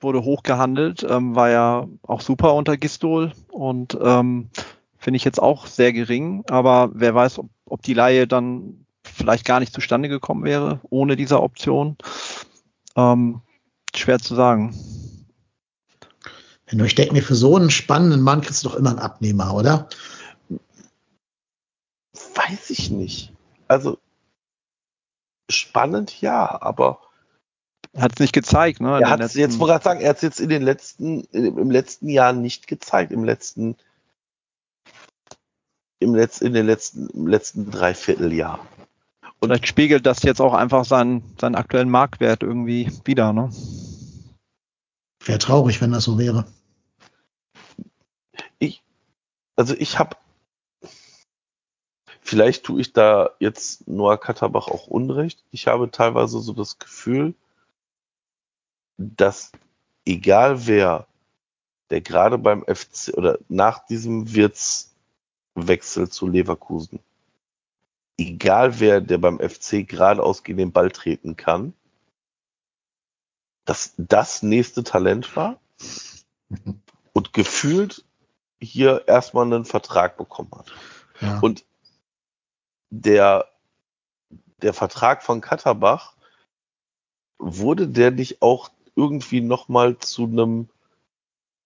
wurde 0.00 0.22
hoch 0.22 0.42
gehandelt, 0.42 1.04
ähm, 1.08 1.34
war 1.34 1.50
ja 1.50 1.86
auch 2.02 2.20
super 2.20 2.54
unter 2.54 2.76
Gistol 2.76 3.32
und 3.50 3.96
ähm, 4.00 4.50
finde 4.96 5.16
ich 5.16 5.24
jetzt 5.24 5.40
auch 5.40 5.66
sehr 5.66 5.92
gering. 5.92 6.44
Aber 6.48 6.90
wer 6.94 7.14
weiß, 7.14 7.38
ob, 7.38 7.50
ob 7.66 7.82
die 7.82 7.94
Laie 7.94 8.26
dann 8.26 8.86
vielleicht 9.02 9.44
gar 9.44 9.60
nicht 9.60 9.72
zustande 9.72 10.08
gekommen 10.08 10.44
wäre 10.44 10.80
ohne 10.90 11.16
diese 11.16 11.40
Option. 11.40 11.96
Ähm, 12.96 13.42
schwer 13.94 14.18
zu 14.18 14.34
sagen. 14.34 14.74
Wenn 16.68 16.78
du, 16.78 16.84
ich 16.84 16.94
denke 16.94 17.14
mir, 17.14 17.22
für 17.22 17.34
so 17.34 17.56
einen 17.56 17.70
spannenden 17.70 18.20
Mann 18.20 18.40
kriegst 18.42 18.64
du 18.64 18.68
doch 18.68 18.76
immer 18.76 18.90
einen 18.90 18.98
Abnehmer, 18.98 19.54
oder? 19.54 19.88
Weiß 22.34 22.70
ich 22.70 22.90
nicht. 22.90 23.32
Also, 23.68 23.98
spannend 25.50 26.20
ja, 26.20 26.60
aber 26.60 27.00
Er 27.94 28.02
hat 28.02 28.12
es 28.16 28.20
nicht 28.20 28.32
gezeigt, 28.34 28.80
ne? 28.80 29.00
er 29.00 29.08
hat 29.10 29.20
es 29.20 29.34
letzten- 29.34 29.38
jetzt, 29.40 29.58
wollte 29.58 29.72
gerade 29.72 29.84
sagen, 29.84 30.00
er 30.00 30.10
hat 30.10 30.16
es 30.16 30.22
jetzt 30.22 30.40
in 30.40 30.48
den 30.50 30.62
letzten, 30.62 31.24
im 31.32 31.70
letzten 31.70 32.08
Jahr 32.08 32.32
nicht 32.32 32.66
gezeigt, 32.66 33.12
im 33.12 33.24
letzten, 33.24 33.76
im 36.00 36.14
letzten, 36.14 36.46
in 36.46 36.52
den 36.52 36.66
letzten, 36.66 37.08
im 37.10 37.26
letzten 37.26 37.70
Dreivierteljahr. 37.70 38.58
Und 39.40 39.48
Vielleicht 39.48 39.68
spiegelt 39.68 40.04
das 40.06 40.22
jetzt 40.22 40.40
auch 40.40 40.52
einfach 40.54 40.84
seinen, 40.84 41.22
seinen 41.40 41.54
aktuellen 41.54 41.90
Marktwert 41.90 42.42
irgendwie 42.42 42.90
wieder, 43.04 43.32
ne? 43.32 43.50
Wäre 45.24 45.38
traurig, 45.38 45.80
wenn 45.80 45.92
das 45.92 46.04
so 46.04 46.18
wäre. 46.18 46.46
ich, 48.58 48.82
also 49.58 49.74
ich 49.76 49.98
habe, 49.98 50.16
vielleicht 52.20 52.64
tue 52.64 52.80
ich 52.80 52.92
da 52.92 53.30
jetzt 53.40 53.88
Noah 53.88 54.16
Katterbach 54.16 54.68
auch 54.68 54.86
Unrecht. 54.86 55.44
Ich 55.50 55.66
habe 55.66 55.90
teilweise 55.90 56.38
so 56.38 56.52
das 56.52 56.78
Gefühl, 56.78 57.34
dass 58.98 59.50
egal 60.04 60.68
wer, 60.68 61.08
der 61.90 62.00
gerade 62.00 62.38
beim 62.38 62.64
FC 62.66 63.14
oder 63.16 63.40
nach 63.48 63.84
diesem 63.84 64.32
Wirtswechsel 64.32 66.08
zu 66.08 66.28
Leverkusen, 66.28 67.00
egal 68.16 68.78
wer, 68.78 69.00
der 69.00 69.18
beim 69.18 69.40
FC 69.40 69.88
geradeaus 69.88 70.44
gegen 70.44 70.58
den 70.58 70.72
Ball 70.72 70.92
treten 70.92 71.36
kann, 71.36 71.74
dass 73.64 73.92
das 73.96 74.44
nächste 74.44 74.84
Talent 74.84 75.34
war 75.34 75.58
und 77.12 77.32
gefühlt 77.32 78.04
hier 78.60 79.06
erstmal 79.06 79.46
einen 79.46 79.64
Vertrag 79.64 80.16
bekommen 80.16 80.50
hat. 80.56 80.72
Ja. 81.20 81.38
Und 81.40 81.64
der, 82.90 83.46
der 84.62 84.72
Vertrag 84.72 85.22
von 85.22 85.40
Katterbach, 85.40 86.14
wurde 87.38 87.88
der 87.88 88.10
nicht 88.10 88.42
auch 88.42 88.70
irgendwie 88.96 89.40
nochmal 89.40 89.98
zu 89.98 90.24
einem 90.24 90.68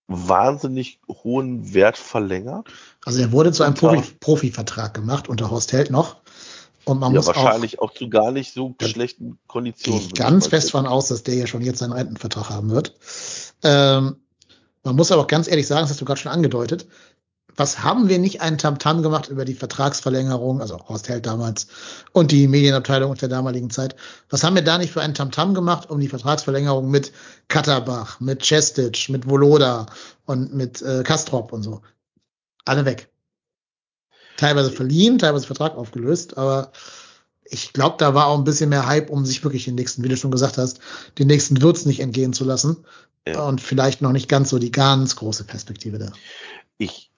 wahnsinnig 0.07 1.01
hohen 1.09 1.73
Wert 1.73 1.97
verlängert? 1.97 2.69
Also 3.05 3.21
er 3.21 3.33
wurde 3.33 3.53
zu 3.53 3.63
einem 3.63 3.75
Profi 3.75 4.15
Profivertrag 4.21 4.93
gemacht 4.95 5.29
unter 5.29 5.51
Horst 5.51 5.73
Held 5.73 5.91
noch. 5.91 6.17
Und 6.85 6.99
man 6.99 7.13
ja, 7.13 7.19
muss 7.19 7.29
auch 7.29 7.37
wahrscheinlich 7.37 7.79
auch, 7.79 7.95
zu 7.95 8.09
gar 8.09 8.33
nicht 8.33 8.53
so 8.53 8.75
schlechten 8.83 9.25
gehe 9.25 9.39
Konditionen. 9.47 10.01
ich 10.01 10.07
würde 10.09 10.21
ganz 10.21 10.49
fest 10.49 10.69
tippen. 10.69 10.85
von 10.85 10.93
aus, 10.93 11.09
dass 11.09 11.23
der 11.23 11.37
ja 11.37 11.47
schon 11.47 11.63
jetzt 11.63 11.79
seinen 11.79 11.93
Rentenvertrag 11.93 12.51
haben 12.51 12.71
wird. 12.71 12.97
Ähm, 13.63 14.17
man 14.85 14.97
muss 14.97 15.13
aber 15.13 15.23
auch 15.23 15.29
ganz 15.29 15.49
ehrlich 15.49 15.67
sagen, 15.67 15.83
das 15.83 15.91
hast 15.91 16.01
du 16.01 16.05
gerade 16.05 16.21
schon 16.21 16.33
angedeutet. 16.33 16.87
Was 17.57 17.83
haben 17.83 18.09
wir 18.09 18.19
nicht 18.19 18.41
einen 18.41 18.57
Tamtam 18.57 19.03
gemacht 19.03 19.29
über 19.29 19.45
die 19.45 19.55
Vertragsverlängerung, 19.55 20.63
also 20.63 20.79
Horst 20.89 21.09
Held 21.09 21.27
damals 21.27 21.67
und 22.13 22.31
die 22.31 22.49
Medienabteilung 22.49 23.15
der 23.15 23.29
damaligen 23.29 23.69
Zeit? 23.69 23.95
Was 24.31 24.43
haben 24.43 24.55
wir 24.55 24.63
da 24.63 24.79
nicht 24.79 24.93
für 24.93 25.03
einen 25.03 25.15
Tamtam 25.15 25.53
gemacht 25.53 25.91
um 25.91 26.01
die 26.01 26.09
Vertragsverlängerung 26.09 26.91
mit 26.91 27.13
Katterbach, 27.49 28.21
mit 28.21 28.43
Cestic, 28.43 29.11
mit 29.11 29.29
Voloda 29.29 29.87
und 30.25 30.55
mit 30.55 30.81
äh, 30.81 31.03
Kastrop 31.03 31.53
und 31.53 31.63
so? 31.63 31.83
Alle 32.65 32.87
weg. 32.87 33.11
Teilweise 34.39 34.71
verliehen, 34.71 35.19
teilweise 35.19 35.47
Vertrag 35.47 35.77
aufgelöst, 35.77 36.39
aber 36.39 36.73
ich 37.53 37.75
glaube, 37.75 37.97
da 37.99 38.15
war 38.15 38.27
auch 38.27 38.39
ein 38.39 38.45
bisschen 38.45 38.71
mehr 38.71 38.87
Hype, 38.87 39.11
um 39.11 39.27
sich 39.27 39.45
wirklich 39.45 39.67
den 39.67 39.75
nächsten, 39.75 40.03
wie 40.03 40.09
du 40.09 40.17
schon 40.17 40.31
gesagt 40.31 40.57
hast, 40.57 40.81
den 41.19 41.27
nächsten 41.27 41.61
Wirts 41.61 41.85
nicht 41.85 42.01
entgehen 42.01 42.33
zu 42.33 42.45
lassen. 42.45 42.85
Ja. 43.29 43.43
Und 43.43 43.61
vielleicht 43.61 44.01
noch 44.01 44.13
nicht 44.13 44.29
ganz 44.29 44.49
so 44.49 44.59
die 44.59 44.73
ganz 44.73 45.17
große 45.17 45.45
Perspektive 45.45 45.99
da. 45.99 46.13
Ich, 46.79 47.11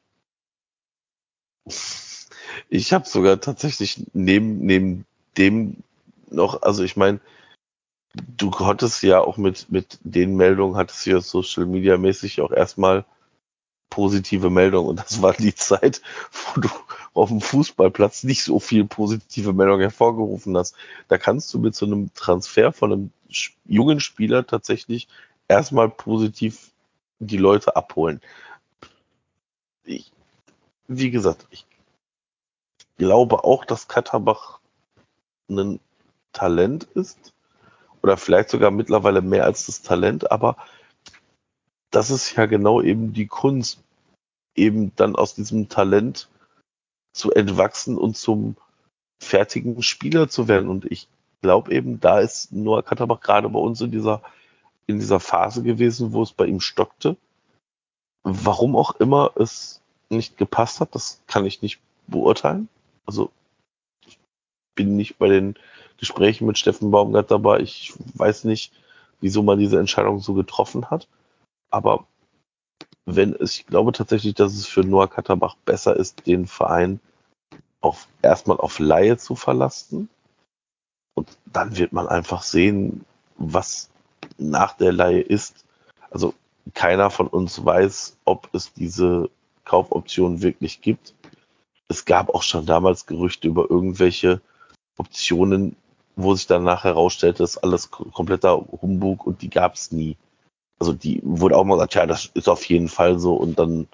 ich 2.69 2.93
habe 2.93 3.09
sogar 3.09 3.40
tatsächlich 3.40 4.05
neben, 4.12 4.59
neben 4.59 5.06
dem 5.39 5.77
noch, 6.31 6.62
also 6.62 6.82
ich 6.82 6.97
meine, 6.97 7.20
du 8.36 8.51
konntest 8.51 9.02
ja 9.05 9.20
auch 9.20 9.36
mit, 9.36 9.70
mit 9.70 9.98
den 10.02 10.35
Meldungen, 10.35 10.77
hattest 10.77 11.06
du 11.06 11.11
ja 11.11 11.20
Social 11.20 11.66
Media 11.66 11.97
mäßig 11.97 12.40
auch 12.40 12.51
erstmal 12.51 13.05
positive 13.90 14.51
Meldungen 14.51 14.90
und 14.90 14.97
das 15.01 15.23
war 15.23 15.32
die 15.32 15.55
Zeit, 15.55 16.02
wo 16.32 16.61
du 16.61 16.69
auf 17.12 17.28
dem 17.28 17.40
Fußballplatz 17.40 18.24
nicht 18.24 18.43
so 18.43 18.59
viel 18.59 18.85
positive 18.85 19.52
Meldungen 19.52 19.82
hervorgerufen 19.82 20.56
hast. 20.56 20.74
Da 21.09 21.16
kannst 21.16 21.55
du 21.55 21.59
mit 21.59 21.74
so 21.74 21.86
einem 21.86 22.12
Transfer 22.15 22.73
von 22.73 22.93
einem 22.93 23.11
jungen 23.65 24.01
Spieler 24.01 24.47
tatsächlich 24.47 25.09
erstmal 25.48 25.89
positiv 25.89 26.73
die 27.20 27.36
Leute 27.36 27.77
abholen. 27.77 28.20
Ich, 29.85 30.12
wie 30.89 31.11
gesagt, 31.11 31.47
ich 31.51 31.66
glaube 32.97 33.44
auch, 33.44 33.65
dass 33.65 33.89
Katterbach 33.89 34.61
ein 35.48 35.78
Talent 36.32 36.85
ist 36.94 37.32
oder 38.02 38.16
vielleicht 38.16 38.51
sogar 38.51 38.70
mittlerweile 38.70 39.23
mehr 39.23 39.44
als 39.44 39.66
das 39.66 39.82
Talent, 39.82 40.31
aber 40.31 40.56
das 41.95 42.11
ist 42.11 42.35
ja 42.35 42.47
genau 42.47 42.83
eben 42.83 43.12
die 43.12 43.27
Kunst, 43.27 43.81
eben 44.57 44.95
dann 44.97 45.15
aus 45.15 45.35
diesem 45.35 45.69
Talent 45.69 46.29
zu 47.12 47.31
entwachsen 47.31 47.97
und 47.97 48.16
zum 48.16 48.57
fertigen 49.23 49.81
Spieler 49.83 50.29
zu 50.29 50.49
werden. 50.49 50.69
Und 50.69 50.91
ich 50.91 51.09
glaube 51.41 51.73
eben, 51.73 52.01
da 52.01 52.19
ist 52.19 52.53
Noah 52.53 52.83
Katterbach 52.83 53.21
gerade 53.21 53.49
bei 53.49 53.61
uns 53.61 53.81
in 53.81 53.93
dieser, 53.93 54.23
in 54.87 54.99
dieser 54.99 55.21
Phase 55.21 55.62
gewesen, 55.62 56.12
wo 56.12 56.23
es 56.23 56.33
bei 56.33 56.47
ihm 56.47 56.61
stockte. 56.61 57.16
warum 58.25 58.75
auch 58.75 58.97
immer 58.97 59.33
es 59.37 59.83
nicht 60.09 60.39
gepasst 60.39 60.81
hat, 60.81 60.95
das 60.95 61.21
kann 61.27 61.45
ich 61.45 61.62
nicht 61.62 61.79
beurteilen. 62.07 62.69
Also 63.07 63.31
ich 64.07 64.19
bin 64.75 64.97
nicht 64.97 65.19
bei 65.19 65.29
den 65.29 65.57
Gesprächen 65.99 66.47
mit 66.47 66.59
Steffen 66.59 66.91
Baumgart 66.91 67.31
dabei. 67.31 67.61
Ich 67.61 67.93
weiß 68.15 68.45
nicht, 68.45 68.73
wieso 69.21 69.43
man 69.43 69.59
diese 69.59 69.79
Entscheidung 69.79 70.21
so 70.21 70.35
getroffen 70.35 70.91
hat. 70.91 71.07
Aber 71.75 72.07
wenn 73.05 73.35
es, 73.35 73.57
ich 73.57 73.67
glaube 73.67 73.91
tatsächlich, 73.91 74.35
dass 74.35 74.55
es 74.55 74.65
für 74.65 74.83
Noah 74.83 75.11
Katterbach 75.11 75.57
besser 75.65 75.97
ist, 75.97 76.25
den 76.25 76.47
Verein 76.47 77.01
auf, 77.81 78.07
erstmal 78.23 78.59
auf 78.59 78.79
Laie 78.79 79.17
zu 79.19 79.35
verlassen. 79.35 80.09
Und 81.15 81.37
dann 81.47 81.77
wird 81.77 81.93
man 81.93 82.07
einfach 82.07 82.45
sehen, 82.45 83.05
was 83.39 83.91
nach 84.39 84.77
der 84.77 84.93
Laie 84.93 85.21
ist. 85.21 85.65
Also 86.13 86.33
keiner 86.75 87.11
von 87.11 87.27
uns 87.27 87.65
weiß, 87.65 88.19
ob 88.25 88.49
es 88.53 88.73
diese 88.73 89.29
Kaufoption 89.65 90.43
wirklich 90.43 90.81
gibt. 90.81 91.13
Es 91.89 92.05
gab 92.05 92.29
auch 92.33 92.45
schon 92.45 92.67
damals 92.67 93.07
Gerüchte 93.07 93.49
über 93.49 93.69
irgendwelche 93.69 94.41
Optionen, 94.97 95.75
wo 96.15 96.37
sich 96.37 96.47
danach 96.47 96.85
herausstellte, 96.85 97.43
dass 97.43 97.59
alles 97.59 97.91
kompletter 97.91 98.65
Humbug 98.81 99.27
und 99.27 99.43
die 99.43 99.51
gab 99.51 99.75
es 99.75 99.91
nie. 99.91 100.17
Also 100.79 100.93
die 100.93 101.21
wurde 101.25 101.57
auch 101.57 101.65
mal 101.65 101.77
gesagt, 101.77 101.95
ja, 101.95 102.07
das 102.07 102.27
ist 102.35 102.49
auf 102.49 102.65
jeden 102.65 102.89
Fall 102.89 103.19
so 103.19 103.35
und 103.35 103.59
dann, 103.59 103.89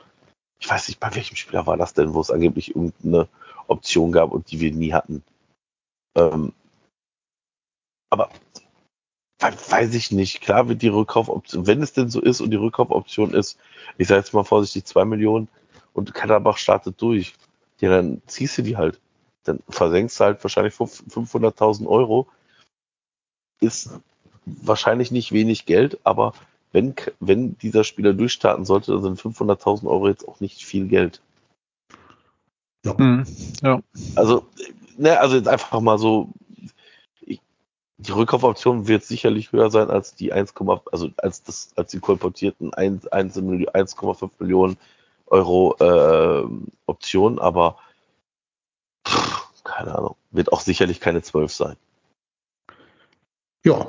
ich 0.58 0.68
weiß 0.68 0.88
nicht, 0.88 1.00
bei 1.00 1.14
welchem 1.14 1.36
Spieler 1.36 1.66
war 1.66 1.76
das 1.76 1.94
denn, 1.94 2.14
wo 2.14 2.20
es 2.20 2.30
angeblich 2.30 2.74
irgendeine 2.74 3.28
Option 3.68 4.12
gab 4.12 4.32
und 4.32 4.50
die 4.50 4.60
wir 4.60 4.72
nie 4.72 4.92
hatten. 4.92 5.22
Ähm, 6.16 6.52
aber 8.10 8.30
weiß 9.40 9.94
ich 9.94 10.10
nicht. 10.10 10.40
Klar 10.40 10.68
wird 10.68 10.82
die 10.82 10.88
Rückkaufoption, 10.88 11.66
wenn 11.66 11.82
es 11.82 11.92
denn 11.92 12.10
so 12.10 12.20
ist 12.20 12.40
und 12.40 12.50
die 12.50 12.56
Rückkaufoption 12.56 13.32
ist, 13.32 13.58
ich 13.96 14.08
sage 14.08 14.20
jetzt 14.20 14.34
mal 14.34 14.44
vorsichtig, 14.44 14.84
zwei 14.84 15.04
Millionen 15.04 15.48
und 15.92 16.14
Katterbach 16.14 16.58
startet 16.58 17.00
durch, 17.00 17.34
ja, 17.80 17.90
dann 17.90 18.20
ziehst 18.26 18.58
du 18.58 18.62
die 18.62 18.76
halt. 18.76 19.00
Dann 19.44 19.60
versenkst 19.68 20.20
du 20.20 20.24
halt 20.24 20.44
wahrscheinlich 20.44 20.74
500.000 20.74 21.86
Euro. 21.86 22.28
Ist 23.60 23.98
wahrscheinlich 24.44 25.10
nicht 25.10 25.32
wenig 25.32 25.64
Geld, 25.64 25.98
aber 26.04 26.34
wenn, 26.72 26.94
wenn 27.18 27.58
dieser 27.58 27.84
Spieler 27.84 28.12
durchstarten 28.12 28.64
sollte, 28.64 28.92
dann 28.92 29.02
sind 29.02 29.20
500.000 29.20 29.88
Euro 29.88 30.08
jetzt 30.08 30.26
auch 30.26 30.40
nicht 30.40 30.64
viel 30.64 30.86
Geld. 30.88 31.20
Ja. 32.84 32.94
Mhm, 32.94 33.26
ja. 33.62 33.80
Also, 34.14 34.46
ne, 34.96 35.18
also 35.18 35.36
jetzt 35.36 35.48
einfach 35.48 35.80
mal 35.80 35.98
so, 35.98 36.30
die 38.00 38.12
Rückkaufoption 38.12 38.88
wird 38.88 39.04
sicherlich 39.04 39.52
höher 39.52 39.70
sein 39.70 39.90
als 39.90 40.14
die 40.14 40.32
1, 40.32 40.54
also 40.90 41.10
als 41.18 41.42
das, 41.42 41.72
als 41.76 41.90
die 41.90 42.00
kolportierten 42.00 42.72
1,5 42.72 44.30
Millionen 44.38 44.78
Euro 45.26 45.76
äh, 45.78 46.48
Option, 46.86 47.38
aber 47.38 47.78
pff, 49.06 49.52
keine 49.64 49.94
Ahnung, 49.94 50.16
wird 50.30 50.52
auch 50.52 50.62
sicherlich 50.62 51.00
keine 51.00 51.22
12 51.22 51.52
sein. 51.52 51.76
Ja, 53.64 53.86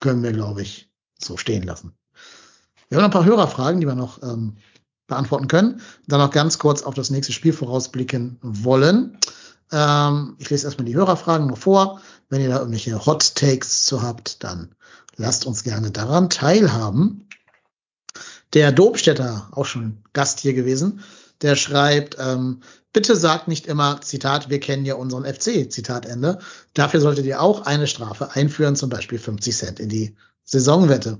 können 0.00 0.22
wir, 0.22 0.32
glaube 0.32 0.62
ich, 0.62 0.85
so 1.18 1.36
stehen 1.36 1.62
lassen. 1.62 1.96
Wir 2.88 2.98
haben 2.98 3.02
noch 3.02 3.08
ein 3.08 3.12
paar 3.12 3.24
Hörerfragen, 3.24 3.80
die 3.80 3.86
wir 3.86 3.94
noch 3.94 4.22
ähm, 4.22 4.56
beantworten 5.06 5.48
können. 5.48 5.80
Dann 6.06 6.20
noch 6.20 6.30
ganz 6.30 6.58
kurz 6.58 6.82
auf 6.82 6.94
das 6.94 7.10
nächste 7.10 7.32
Spiel 7.32 7.52
vorausblicken 7.52 8.38
wollen. 8.42 9.18
Ähm, 9.72 10.36
ich 10.38 10.50
lese 10.50 10.66
erstmal 10.66 10.86
die 10.86 10.94
Hörerfragen 10.94 11.46
nur 11.46 11.56
vor. 11.56 12.00
Wenn 12.28 12.40
ihr 12.40 12.48
da 12.48 12.58
irgendwelche 12.58 13.06
Hot 13.06 13.34
Takes 13.34 13.84
zu 13.84 14.02
habt, 14.02 14.42
dann 14.44 14.74
lasst 15.16 15.46
uns 15.46 15.64
gerne 15.64 15.90
daran 15.90 16.30
teilhaben. 16.30 17.28
Der 18.52 18.72
Domstädter, 18.72 19.48
auch 19.52 19.66
schon 19.66 20.02
Gast 20.12 20.40
hier 20.40 20.54
gewesen, 20.54 21.00
der 21.42 21.56
schreibt, 21.56 22.16
ähm, 22.18 22.62
bitte 22.92 23.16
sagt 23.16 23.48
nicht 23.48 23.66
immer, 23.66 24.00
Zitat, 24.00 24.48
wir 24.48 24.60
kennen 24.60 24.86
ja 24.86 24.94
unseren 24.94 25.24
FC, 25.24 25.70
Zitat 25.70 26.06
Ende. 26.06 26.38
Dafür 26.72 27.00
solltet 27.00 27.26
ihr 27.26 27.42
auch 27.42 27.66
eine 27.66 27.86
Strafe 27.86 28.30
einführen, 28.32 28.76
zum 28.76 28.88
Beispiel 28.88 29.18
50 29.18 29.56
Cent 29.56 29.80
in 29.80 29.88
die 29.88 30.16
Saisonwette. 30.46 31.18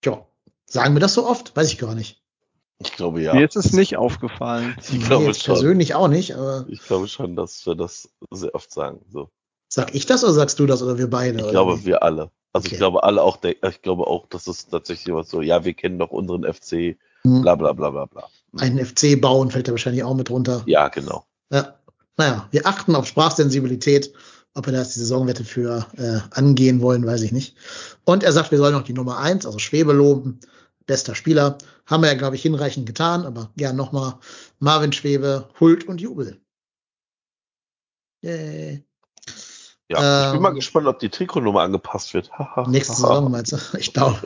Tja, 0.00 0.26
sagen 0.64 0.94
wir 0.94 1.00
das 1.00 1.14
so 1.14 1.26
oft? 1.26 1.54
Weiß 1.54 1.70
ich 1.70 1.78
gar 1.78 1.94
nicht. 1.94 2.20
Ich 2.80 2.92
glaube 2.92 3.20
ja. 3.22 3.34
Mir 3.34 3.46
ist 3.46 3.56
es 3.56 3.72
nicht 3.72 3.96
aufgefallen. 3.96 4.76
Ich 4.80 4.92
nee, 4.92 4.98
glaube 5.04 5.26
jetzt 5.26 5.44
schon. 5.44 5.54
persönlich 5.54 5.94
auch 5.94 6.08
nicht, 6.08 6.34
aber. 6.34 6.64
Ich 6.68 6.82
glaube 6.82 7.08
schon, 7.08 7.36
dass 7.36 7.66
wir 7.66 7.74
das 7.74 8.08
sehr 8.30 8.54
oft 8.54 8.72
sagen. 8.72 9.00
So. 9.10 9.30
Sag 9.68 9.94
ich 9.94 10.06
das 10.06 10.24
oder 10.24 10.32
sagst 10.32 10.58
du 10.58 10.66
das 10.66 10.82
oder 10.82 10.96
wir 10.96 11.10
beide? 11.10 11.40
Ich 11.40 11.50
glaube, 11.50 11.80
wie? 11.80 11.86
wir 11.86 12.02
alle. 12.02 12.30
Also 12.52 12.66
okay. 12.66 12.74
ich 12.74 12.78
glaube 12.78 13.02
alle 13.02 13.22
auch, 13.22 13.38
ich 13.42 13.82
glaube 13.82 14.06
auch, 14.06 14.26
dass 14.28 14.46
es 14.46 14.68
tatsächlich 14.68 15.14
was 15.14 15.28
so, 15.28 15.42
ja, 15.42 15.64
wir 15.64 15.74
kennen 15.74 15.98
doch 15.98 16.10
unseren 16.10 16.44
FC, 16.44 16.96
hm. 17.22 17.42
bla 17.42 17.54
bla 17.56 17.74
bla 17.74 17.90
bla 17.90 18.06
bla. 18.06 18.28
Hm. 18.52 18.60
Einen 18.60 18.86
FC 18.86 19.20
bauen 19.20 19.50
fällt 19.50 19.68
da 19.68 19.72
wahrscheinlich 19.72 20.04
auch 20.04 20.14
mit 20.14 20.30
runter. 20.30 20.62
Ja, 20.66 20.88
genau. 20.88 21.26
Ja. 21.50 21.74
Naja, 22.16 22.48
wir 22.50 22.66
achten 22.66 22.96
auf 22.96 23.06
Sprachsensibilität. 23.06 24.12
Ob 24.58 24.66
wir 24.66 24.72
das 24.72 24.92
die 24.92 24.98
Saisonwette 24.98 25.44
für 25.44 25.86
äh, 25.96 26.18
angehen 26.32 26.80
wollen, 26.80 27.06
weiß 27.06 27.22
ich 27.22 27.30
nicht. 27.30 27.56
Und 28.04 28.24
er 28.24 28.32
sagt, 28.32 28.50
wir 28.50 28.58
sollen 28.58 28.74
noch 28.74 28.82
die 28.82 28.92
Nummer 28.92 29.18
eins, 29.18 29.46
also 29.46 29.60
Schwebe 29.60 29.92
loben 29.92 30.40
bester 30.88 31.14
Spieler. 31.14 31.58
Haben 31.86 32.02
wir 32.02 32.08
ja, 32.08 32.18
glaube 32.18 32.34
ich, 32.34 32.42
hinreichend 32.42 32.84
getan, 32.84 33.24
aber 33.24 33.52
ja, 33.54 33.72
nochmal 33.72 34.14
Marvin 34.58 34.92
Schwebe, 34.92 35.48
Hult 35.60 35.86
und 35.86 36.00
Jubel. 36.00 36.40
Yay. 38.22 38.84
Ja, 39.88 40.24
ähm, 40.24 40.26
ich 40.26 40.32
bin 40.32 40.42
mal 40.42 40.48
ähm, 40.48 40.54
gespannt, 40.56 40.88
ob 40.88 40.98
die 40.98 41.08
Trikotnummer 41.08 41.62
angepasst 41.62 42.12
wird. 42.12 42.28
nächste 42.66 42.94
Saison 42.94 43.30
meinst 43.30 43.52
du? 43.52 43.58
Ich 43.78 43.92
glaube, 43.92 44.18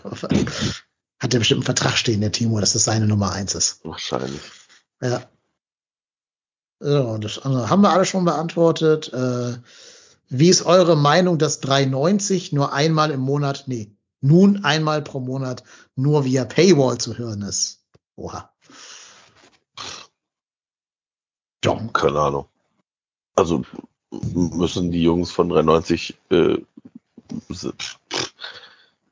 hat 1.19 1.35
er 1.35 1.39
bestimmt 1.39 1.59
einen 1.59 1.77
Vertrag 1.77 1.99
stehen, 1.99 2.23
der 2.23 2.33
Timo, 2.33 2.59
dass 2.59 2.73
das 2.73 2.85
seine 2.85 3.07
Nummer 3.07 3.33
eins 3.33 3.55
ist. 3.55 3.85
Wahrscheinlich. 3.85 4.41
Ja. 5.03 5.29
So, 6.81 7.19
das 7.19 7.39
andere 7.41 7.69
haben 7.69 7.83
wir 7.83 7.91
alle 7.91 8.07
schon 8.07 8.25
beantwortet. 8.25 9.13
Äh, 9.13 9.59
wie 10.33 10.49
ist 10.49 10.65
eure 10.65 10.97
Meinung, 10.97 11.37
dass 11.37 11.63
3,90 11.63 12.55
nur 12.55 12.73
einmal 12.73 13.11
im 13.11 13.21
Monat, 13.21 13.65
nee, 13.67 13.95
nun 14.23 14.65
einmal 14.65 15.03
pro 15.03 15.21
Monat 15.21 15.63
nur 15.95 16.25
via 16.25 16.47
Paywall 16.47 16.97
zu 16.97 17.19
hören 17.19 17.43
ist. 17.43 17.85
Oha. 18.17 18.51
Ja, 21.63 21.77
keine 21.93 22.19
Ahnung. 22.19 22.47
Also 23.35 23.63
müssen 24.11 24.91
die 24.91 25.03
Jungs 25.03 25.31
von 25.31 25.51
93 25.51 26.19
äh, 26.31 26.59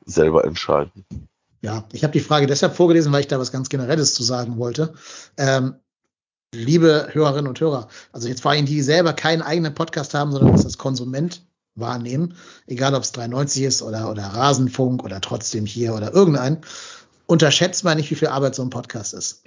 selber 0.07 0.45
entscheiden. 0.45 1.05
Ja, 1.61 1.85
ich 1.93 2.03
habe 2.03 2.13
die 2.15 2.21
Frage 2.21 2.47
deshalb 2.47 2.75
vorgelesen, 2.75 3.13
weil 3.13 3.21
ich 3.21 3.29
da 3.29 3.39
was 3.39 3.53
ganz 3.53 3.69
Generelles 3.69 4.15
zu 4.15 4.23
sagen 4.23 4.57
wollte. 4.57 4.95
Ähm, 5.37 5.75
liebe 6.55 7.09
Hörerinnen 7.13 7.49
und 7.49 7.61
Hörer, 7.61 7.89
also 8.13 8.29
jetzt 8.29 8.43
vor 8.43 8.51
allem 8.51 8.67
die, 8.67 8.75
die 8.75 8.83
selber 8.83 9.13
keinen 9.13 9.43
eigenen 9.43 9.75
Podcast 9.75 10.15
haben, 10.15 10.33
sondern 10.33 10.53
das 10.53 10.65
als 10.65 10.79
Konsument 10.79 11.45
wahrnehmen, 11.77 12.35
egal 12.67 12.95
ob 12.95 13.03
es 13.03 13.13
390 13.13 13.63
ist 13.63 13.83
oder, 13.83 14.11
oder 14.11 14.25
Rasenfunk 14.25 15.05
oder 15.05 15.21
trotzdem 15.21 15.65
hier 15.67 15.95
oder 15.95 16.13
irgendein, 16.13 16.59
unterschätzt 17.27 17.85
man 17.85 17.97
nicht, 17.97 18.11
wie 18.11 18.17
viel 18.17 18.29
Arbeit 18.29 18.57
so 18.57 18.63
ein 18.63 18.71
Podcast 18.71 19.15
ist. 19.15 19.45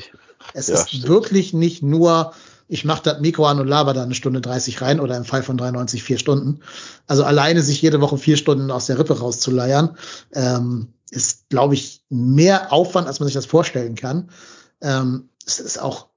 Es 0.54 0.68
ja, 0.68 0.76
ist 0.76 0.90
stimmt. 0.90 1.08
wirklich 1.10 1.54
nicht 1.54 1.84
nur, 1.84 2.34
ich 2.70 2.86
mache 2.86 3.04
das 3.04 3.20
Mikro 3.20 3.46
an 3.46 3.60
und 3.60 3.68
laber 3.68 3.94
da 3.94 4.04
eine 4.04 4.16
Stunde 4.16 4.40
30 4.40 4.82
rein 4.82 5.00
oder 5.02 5.18
im 5.18 5.26
Fall 5.26 5.44
von 5.44 5.58
390 5.58 6.04
vier 6.04 6.18
Stunden. 6.18 6.62
Also 7.08 7.26
alleine 7.26 7.62
sich 7.62 7.82
jede 7.82 8.00
Woche 8.00 8.18
vier 8.18 8.38
Stunden 8.38 8.72
aus 8.72 8.86
der 8.86 8.98
Rippe 8.98 9.20
rauszuleiern, 9.20 9.98
ähm, 10.32 10.94
ist, 11.12 11.50
glaube 11.50 11.74
ich, 11.74 12.04
mehr 12.10 12.72
Aufwand, 12.72 13.08
als 13.08 13.20
man 13.20 13.28
sich 13.28 13.36
das 13.36 13.46
vorstellen 13.46 13.96
kann. 13.96 14.30
Ähm, 14.82 15.30
es 15.46 15.60
ist 15.60 15.80
auch 15.80 16.08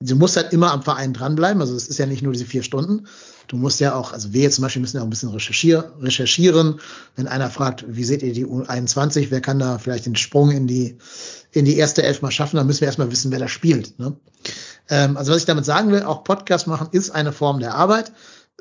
du 0.00 0.16
musst 0.16 0.36
halt 0.36 0.52
immer 0.52 0.72
am 0.72 0.82
Verein 0.82 1.12
dranbleiben. 1.12 1.60
Also 1.60 1.76
es 1.76 1.88
ist 1.88 1.98
ja 1.98 2.06
nicht 2.06 2.22
nur 2.22 2.32
diese 2.32 2.46
vier 2.46 2.62
Stunden. 2.62 3.06
Du 3.48 3.56
musst 3.56 3.80
ja 3.80 3.94
auch, 3.94 4.12
also 4.12 4.32
wir 4.32 4.42
jetzt 4.42 4.54
zum 4.54 4.62
Beispiel 4.62 4.80
müssen 4.80 4.96
ja 4.96 5.02
auch 5.02 5.06
ein 5.06 5.10
bisschen 5.10 5.28
recherchier, 5.28 5.92
recherchieren. 6.00 6.80
Wenn 7.16 7.28
einer 7.28 7.50
fragt, 7.50 7.84
wie 7.86 8.04
seht 8.04 8.22
ihr 8.22 8.32
die 8.32 8.46
U21, 8.46 9.26
wer 9.30 9.40
kann 9.40 9.58
da 9.58 9.78
vielleicht 9.78 10.06
den 10.06 10.16
Sprung 10.16 10.50
in 10.50 10.66
die, 10.66 10.96
in 11.52 11.64
die 11.64 11.76
erste 11.76 12.02
Elf 12.02 12.22
mal 12.22 12.30
schaffen, 12.30 12.56
dann 12.56 12.66
müssen 12.66 12.80
wir 12.80 12.86
erstmal 12.86 13.10
wissen, 13.10 13.30
wer 13.30 13.38
da 13.38 13.48
spielt. 13.48 13.98
Ne? 13.98 14.16
Ähm, 14.88 15.16
also 15.16 15.32
was 15.32 15.38
ich 15.38 15.46
damit 15.46 15.64
sagen 15.64 15.92
will, 15.92 16.02
auch 16.02 16.24
Podcast 16.24 16.66
machen 16.66 16.88
ist 16.92 17.10
eine 17.10 17.32
Form 17.32 17.60
der 17.60 17.74
Arbeit. 17.74 18.12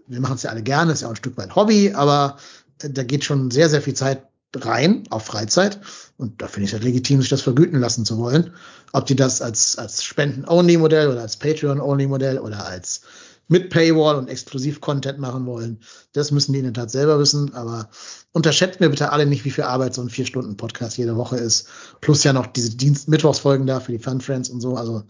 Wir 0.08 0.20
machen 0.20 0.36
es 0.36 0.44
ja 0.44 0.50
alle 0.50 0.64
gerne, 0.64 0.92
ist 0.92 1.02
ja 1.02 1.08
auch 1.08 1.14
ein 1.14 1.18
Stück 1.18 1.38
weit 1.38 1.56
Hobby, 1.56 1.94
aber 1.94 2.38
äh, 2.82 2.90
da 2.90 3.04
geht 3.04 3.24
schon 3.24 3.52
sehr, 3.52 3.70
sehr 3.70 3.82
viel 3.82 3.94
Zeit 3.94 4.29
rein 4.56 5.04
auf 5.10 5.26
Freizeit. 5.26 5.80
Und 6.18 6.42
da 6.42 6.48
finde 6.48 6.66
ich 6.66 6.70
es 6.70 6.74
halt 6.74 6.84
legitim, 6.84 7.22
sich 7.22 7.30
das 7.30 7.42
vergüten 7.42 7.80
lassen 7.80 8.06
zu 8.06 8.18
wollen. 8.18 8.54
Ob 8.94 9.06
die 9.06 9.16
das 9.16 9.42
als, 9.42 9.78
als 9.78 10.04
Spenden-Only-Modell 10.04 11.10
oder 11.10 11.22
als 11.22 11.38
Patreon-Only-Modell 11.38 12.40
oder 12.40 12.66
als 12.66 13.02
mit 13.48 13.72
Paywall 13.72 14.16
und 14.16 14.30
Exklusiv-Content 14.30 15.18
machen 15.18 15.48
wollen, 15.48 15.82
das 16.14 16.30
müssen 16.30 16.54
die 16.54 16.60
in 16.60 16.66
der 16.66 16.74
Tat 16.74 16.92
selber 16.92 17.20
wissen. 17.20 17.54
Aber 17.54 17.90
unterschätzt 18.32 18.80
mir 18.80 18.90
bitte 18.90 19.12
alle 19.12 19.26
nicht, 19.26 19.46
wie 19.46 19.52
viel 19.52 19.64
Arbeit 19.64 19.96
so 19.96 20.02
ein 20.02 20.10
Vier-Stunden-Podcast 20.10 20.98
jede 20.98 21.16
Woche 21.16 21.38
ist. 21.38 21.68
Plus 22.02 22.24
ja 22.24 22.34
noch 22.34 22.48
diese 22.48 22.76
Dienst-Mittwochsfolgen 22.76 23.66
da 23.66 23.80
für 23.80 23.92
die 23.92 24.00
Fun-Friends 24.00 24.50
und 24.50 24.62
so. 24.62 24.76
Also 24.76 25.04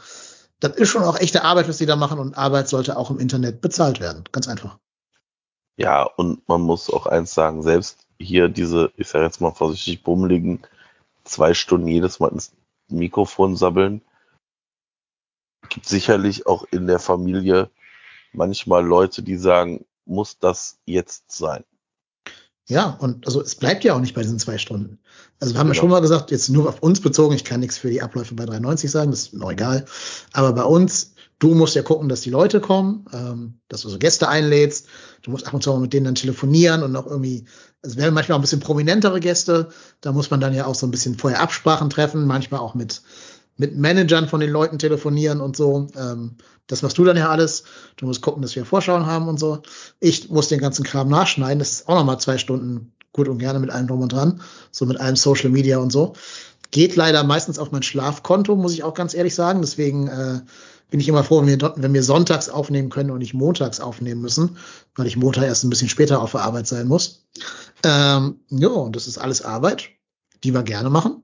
das 0.59 0.75
ist 0.75 0.89
schon 0.89 1.03
auch 1.03 1.17
echte 1.17 1.43
Arbeit, 1.43 1.67
was 1.67 1.77
die 1.77 1.85
da 1.85 1.95
machen. 1.95 2.19
Und 2.19 2.37
Arbeit 2.37 2.69
sollte 2.69 2.97
auch 2.97 3.11
im 3.11 3.19
Internet 3.19 3.61
bezahlt 3.61 3.99
werden. 3.99 4.23
Ganz 4.31 4.47
einfach. 4.47 4.77
Ja, 5.77 6.03
und 6.03 6.47
man 6.49 6.61
muss 6.61 6.89
auch 6.89 7.05
eins 7.05 7.33
sagen, 7.33 7.63
selbst 7.63 8.08
hier 8.19 8.49
diese, 8.49 8.91
ich 8.97 9.07
sage 9.07 9.25
jetzt 9.25 9.41
mal 9.41 9.51
vorsichtig, 9.51 10.03
bummeligen 10.03 10.61
zwei 11.23 11.53
Stunden 11.53 11.87
jedes 11.87 12.19
Mal 12.19 12.31
ins 12.31 12.51
Mikrofon 12.89 13.55
sabbeln. 13.55 14.01
Gibt 15.69 15.85
sicherlich 15.85 16.47
auch 16.47 16.65
in 16.71 16.87
der 16.87 16.99
Familie 16.99 17.69
manchmal 18.33 18.85
Leute, 18.85 19.23
die 19.23 19.37
sagen, 19.37 19.85
muss 20.05 20.37
das 20.39 20.79
jetzt 20.85 21.31
sein? 21.31 21.63
Ja, 22.67 22.97
und 22.99 23.25
also 23.25 23.41
es 23.41 23.55
bleibt 23.55 23.83
ja 23.83 23.95
auch 23.95 23.99
nicht 23.99 24.13
bei 24.13 24.21
diesen 24.21 24.37
zwei 24.37 24.57
Stunden. 24.59 24.99
Also 25.39 25.53
wir 25.55 25.59
haben 25.59 25.67
ja 25.67 25.73
Genau. 25.73 25.81
schon 25.81 25.89
mal 25.89 26.01
gesagt, 26.01 26.29
jetzt 26.29 26.49
nur 26.49 26.69
auf 26.69 26.83
uns 26.83 27.01
bezogen, 27.01 27.33
ich 27.35 27.43
kann 27.43 27.61
nichts 27.61 27.77
für 27.77 27.89
die 27.89 28.01
Abläufe 28.01 28.35
bei 28.35 28.45
93 28.45 28.91
sagen, 28.91 29.11
das 29.11 29.21
ist 29.21 29.33
noch 29.33 29.51
egal. 29.51 29.85
Aber 30.33 30.53
bei 30.53 30.63
uns, 30.63 31.15
du 31.39 31.55
musst 31.55 31.75
ja 31.75 31.81
gucken, 31.81 32.09
dass 32.09 32.21
die 32.21 32.29
Leute 32.29 32.59
kommen, 32.59 33.05
ähm, 33.13 33.59
dass 33.69 33.81
du 33.81 33.89
so 33.89 33.97
Gäste 33.97 34.27
einlädst. 34.27 34.87
Du 35.21 35.31
musst 35.31 35.47
ab 35.47 35.53
und 35.53 35.63
zu 35.63 35.71
mal 35.71 35.79
mit 35.79 35.93
denen 35.93 36.05
dann 36.05 36.15
telefonieren 36.15 36.83
und 36.83 36.95
auch 36.95 37.07
irgendwie, 37.07 37.45
es 37.81 37.97
werden 37.97 38.13
manchmal 38.13 38.35
auch 38.35 38.39
ein 38.39 38.43
bisschen 38.43 38.59
prominentere 38.59 39.19
Gäste. 39.19 39.69
Da 40.01 40.11
muss 40.11 40.29
man 40.29 40.41
dann 40.41 40.53
ja 40.53 40.65
auch 40.65 40.75
so 40.75 40.85
ein 40.85 40.91
bisschen 40.91 41.17
vorher 41.17 41.41
Absprachen 41.41 41.89
treffen, 41.89 42.27
manchmal 42.27 42.59
auch 42.59 42.75
mit, 42.75 43.01
mit 43.57 43.77
Managern 43.77 44.27
von 44.27 44.41
den 44.41 44.51
Leuten 44.51 44.79
telefonieren 44.79 45.41
und 45.41 45.55
so. 45.55 45.87
Ähm, 45.97 46.35
das 46.67 46.81
machst 46.81 46.97
du 46.97 47.03
dann 47.03 47.17
ja 47.17 47.29
alles. 47.29 47.63
Du 47.95 48.05
musst 48.05 48.21
gucken, 48.21 48.41
dass 48.41 48.55
wir 48.55 48.65
Vorschauen 48.65 49.05
haben 49.05 49.27
und 49.27 49.39
so. 49.39 49.63
Ich 49.99 50.29
muss 50.29 50.49
den 50.49 50.59
ganzen 50.59 50.83
Kram 50.83 51.09
nachschneiden. 51.09 51.59
Das 51.59 51.71
ist 51.71 51.89
auch 51.89 51.95
nochmal 51.95 52.19
zwei 52.19 52.37
Stunden 52.37 52.93
gut 53.11 53.27
und 53.27 53.39
gerne 53.39 53.59
mit 53.59 53.71
allem 53.71 53.87
drum 53.87 54.01
und 54.01 54.11
dran. 54.11 54.41
So 54.71 54.85
mit 54.85 54.99
allem 54.99 55.15
Social 55.15 55.49
Media 55.49 55.79
und 55.79 55.91
so. 55.91 56.13
Geht 56.71 56.95
leider 56.95 57.23
meistens 57.23 57.57
auf 57.57 57.71
mein 57.71 57.81
Schlafkonto, 57.81 58.55
muss 58.55 58.73
ich 58.73 58.83
auch 58.83 58.93
ganz 58.93 59.15
ehrlich 59.15 59.33
sagen. 59.33 59.61
Deswegen 59.61 60.07
äh, 60.07 60.41
bin 60.89 60.99
ich 60.99 61.07
immer 61.07 61.23
froh, 61.23 61.41
wenn 61.41 61.47
wir, 61.47 61.73
wenn 61.75 61.93
wir 61.93 62.03
sonntags 62.03 62.49
aufnehmen 62.49 62.89
können 62.89 63.11
und 63.11 63.19
nicht 63.19 63.33
montags 63.33 63.79
aufnehmen 63.79 64.21
müssen, 64.21 64.57
weil 64.95 65.07
ich 65.07 65.17
Montag 65.17 65.43
erst 65.43 65.63
ein 65.63 65.69
bisschen 65.69 65.89
später 65.89 66.21
auf 66.21 66.31
der 66.31 66.41
Arbeit 66.41 66.67
sein 66.67 66.87
muss. 66.87 67.27
Ähm, 67.83 68.39
ja, 68.49 68.69
und 68.69 68.95
das 68.95 69.07
ist 69.07 69.17
alles 69.17 69.41
Arbeit, 69.43 69.89
die 70.43 70.53
wir 70.53 70.63
gerne 70.63 70.89
machen, 70.89 71.23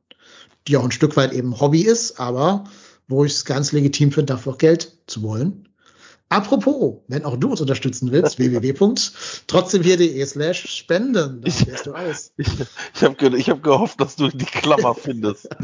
die 0.67 0.77
auch 0.77 0.83
ein 0.83 0.91
Stück 0.91 1.15
weit 1.17 1.33
eben 1.33 1.59
Hobby 1.59 1.81
ist, 1.81 2.19
aber 2.19 2.65
wo 3.07 3.25
ich 3.25 3.33
es 3.33 3.45
ganz 3.45 3.71
legitim 3.71 4.11
finde, 4.11 4.33
dafür 4.33 4.53
auch 4.53 4.57
Geld 4.57 4.97
zu 5.07 5.21
wollen. 5.23 5.67
Apropos, 6.29 7.01
wenn 7.07 7.23
auch 7.23 7.37
du 7.37 7.51
uns 7.51 7.61
unterstützen 7.61 8.11
willst, 8.11 8.39
www.trotzdemhier.de 8.39 10.25
slash 10.25 10.65
spenden, 10.67 11.41
da 11.41 11.47
Ich- 11.47 11.67
wärst 11.67 11.85
du 11.85 11.93
alles. 11.93 12.31
Ich, 12.37 12.47
ich 12.95 13.03
habe 13.03 13.15
ge 13.15 13.43
hab 13.43 13.61
gehofft, 13.63 13.99
dass 14.01 14.15
du 14.15 14.29
die 14.29 14.45
Klammer 14.45 14.95
findest. 14.95 15.47